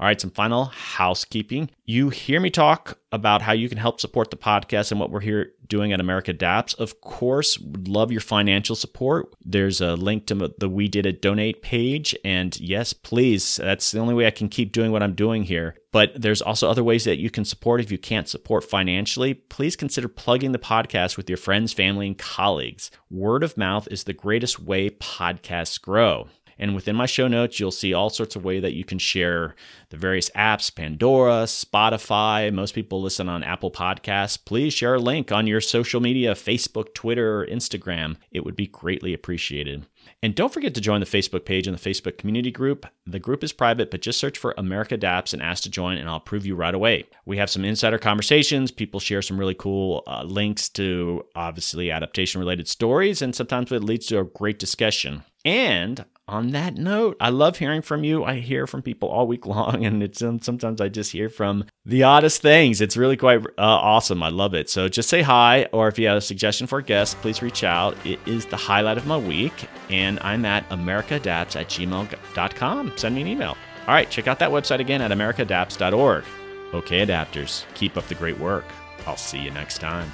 All 0.00 0.06
right, 0.06 0.20
some 0.20 0.30
final 0.30 0.66
housekeeping. 0.66 1.70
You 1.84 2.10
hear 2.10 2.38
me 2.38 2.50
talk 2.50 2.98
about 3.10 3.42
how 3.42 3.52
you 3.52 3.68
can 3.68 3.78
help 3.78 4.00
support 4.00 4.30
the 4.30 4.36
podcast 4.36 4.92
and 4.92 5.00
what 5.00 5.10
we're 5.10 5.20
here 5.20 5.52
doing 5.66 5.92
at 5.92 6.00
America 6.00 6.30
Adapts. 6.30 6.74
Of 6.74 7.00
course, 7.00 7.58
would 7.58 7.88
love 7.88 8.12
your 8.12 8.20
financial 8.20 8.76
support. 8.76 9.34
There's 9.44 9.80
a 9.80 9.96
link 9.96 10.26
to 10.26 10.54
the 10.58 10.68
We 10.68 10.86
Did 10.86 11.06
It 11.06 11.20
donate 11.20 11.62
page. 11.62 12.14
And 12.24 12.58
yes, 12.60 12.92
please, 12.92 13.56
that's 13.56 13.90
the 13.90 13.98
only 13.98 14.14
way 14.14 14.26
I 14.26 14.30
can 14.30 14.48
keep 14.48 14.70
doing 14.70 14.92
what 14.92 15.02
I'm 15.02 15.14
doing 15.14 15.42
here. 15.44 15.74
But 15.90 16.20
there's 16.20 16.42
also 16.42 16.68
other 16.70 16.84
ways 16.84 17.04
that 17.04 17.18
you 17.18 17.30
can 17.30 17.46
support 17.46 17.80
if 17.80 17.90
you 17.90 17.98
can't 17.98 18.28
support 18.28 18.62
financially. 18.62 19.34
Please 19.34 19.74
consider 19.74 20.06
plugging 20.06 20.52
the 20.52 20.58
podcast 20.58 21.16
with 21.16 21.30
your 21.30 21.38
friends, 21.38 21.72
family, 21.72 22.06
and 22.06 22.18
colleagues. 22.18 22.90
Word 23.10 23.42
of 23.42 23.56
mouth 23.56 23.88
is 23.90 24.04
the 24.04 24.12
greatest 24.12 24.60
way 24.60 24.90
podcasts 24.90 25.80
grow. 25.80 26.28
And 26.58 26.74
within 26.74 26.96
my 26.96 27.06
show 27.06 27.28
notes, 27.28 27.60
you'll 27.60 27.70
see 27.70 27.94
all 27.94 28.10
sorts 28.10 28.36
of 28.36 28.44
way 28.44 28.60
that 28.60 28.74
you 28.74 28.84
can 28.84 28.98
share 28.98 29.54
the 29.90 29.96
various 29.96 30.30
apps, 30.30 30.74
Pandora, 30.74 31.44
Spotify. 31.44 32.52
Most 32.52 32.74
people 32.74 33.00
listen 33.00 33.28
on 33.28 33.44
Apple 33.44 33.70
Podcasts. 33.70 34.38
Please 34.44 34.74
share 34.74 34.94
a 34.94 35.00
link 35.00 35.30
on 35.30 35.46
your 35.46 35.60
social 35.60 36.00
media, 36.00 36.34
Facebook, 36.34 36.94
Twitter, 36.94 37.46
Instagram. 37.50 38.16
It 38.30 38.44
would 38.44 38.56
be 38.56 38.66
greatly 38.66 39.14
appreciated. 39.14 39.86
And 40.22 40.34
don't 40.34 40.52
forget 40.52 40.74
to 40.74 40.80
join 40.80 41.00
the 41.00 41.06
Facebook 41.06 41.44
page 41.44 41.66
and 41.66 41.78
the 41.78 41.90
Facebook 41.90 42.18
community 42.18 42.50
group. 42.50 42.86
The 43.06 43.18
group 43.18 43.44
is 43.44 43.52
private, 43.52 43.90
but 43.90 44.00
just 44.00 44.18
search 44.18 44.38
for 44.38 44.54
America 44.56 44.94
Adapts 44.94 45.32
and 45.32 45.42
ask 45.42 45.62
to 45.64 45.70
join, 45.70 45.96
and 45.96 46.08
I'll 46.08 46.16
approve 46.16 46.46
you 46.46 46.54
right 46.54 46.74
away. 46.74 47.04
We 47.24 47.36
have 47.36 47.50
some 47.50 47.64
insider 47.64 47.98
conversations. 47.98 48.70
People 48.70 49.00
share 49.00 49.22
some 49.22 49.38
really 49.38 49.54
cool 49.54 50.02
uh, 50.06 50.24
links 50.24 50.68
to 50.70 51.24
obviously 51.36 51.90
adaptation 51.90 52.40
related 52.40 52.68
stories, 52.68 53.22
and 53.22 53.34
sometimes 53.34 53.70
it 53.70 53.84
leads 53.84 54.06
to 54.06 54.18
a 54.18 54.24
great 54.24 54.58
discussion. 54.58 55.24
And 55.44 56.04
on 56.28 56.50
that 56.50 56.76
note, 56.76 57.16
I 57.20 57.30
love 57.30 57.58
hearing 57.58 57.82
from 57.82 58.04
you. 58.04 58.24
I 58.24 58.40
hear 58.40 58.66
from 58.66 58.82
people 58.82 59.08
all 59.08 59.26
week 59.26 59.46
long, 59.54 59.84
and 59.84 60.02
it's 60.02 60.22
um, 60.22 60.40
sometimes 60.40 60.80
I 60.80 60.88
just 60.88 61.12
hear 61.12 61.28
from 61.28 61.64
the 61.84 62.02
oddest 62.02 62.42
things. 62.42 62.80
It's 62.80 62.96
really 62.96 63.16
quite 63.16 63.44
uh, 63.46 63.50
awesome. 63.58 64.22
I 64.22 64.28
love 64.28 64.54
it. 64.54 64.68
So 64.70 64.88
just 64.88 65.08
say 65.08 65.22
hi, 65.22 65.66
or 65.72 65.88
if 65.88 65.98
you 65.98 66.06
have 66.08 66.18
a 66.18 66.20
suggestion 66.20 66.66
for 66.66 66.78
a 66.78 66.82
guest, 66.82 67.16
please 67.18 67.42
reach 67.42 67.64
out. 67.64 67.96
It 68.06 68.20
is 68.26 68.46
the 68.46 68.56
highlight 68.56 68.98
of 68.98 69.06
my 69.06 69.16
week, 69.16 69.68
and 69.90 70.18
I'm 70.20 70.44
at 70.44 70.68
americaadapts 70.68 71.56
at 71.56 71.68
gmail.com. 71.68 72.92
Send 72.96 73.14
me 73.14 73.22
an 73.22 73.26
email. 73.26 73.56
All 73.86 73.94
right, 73.94 74.08
check 74.10 74.28
out 74.28 74.38
that 74.40 74.50
website 74.50 74.80
again 74.80 75.00
at 75.00 75.10
americaadapts.org. 75.10 76.24
Okay, 76.74 77.06
adapters, 77.06 77.64
keep 77.74 77.96
up 77.96 78.06
the 78.08 78.14
great 78.14 78.38
work. 78.38 78.66
I'll 79.06 79.16
see 79.16 79.38
you 79.38 79.50
next 79.50 79.78
time. 79.78 80.12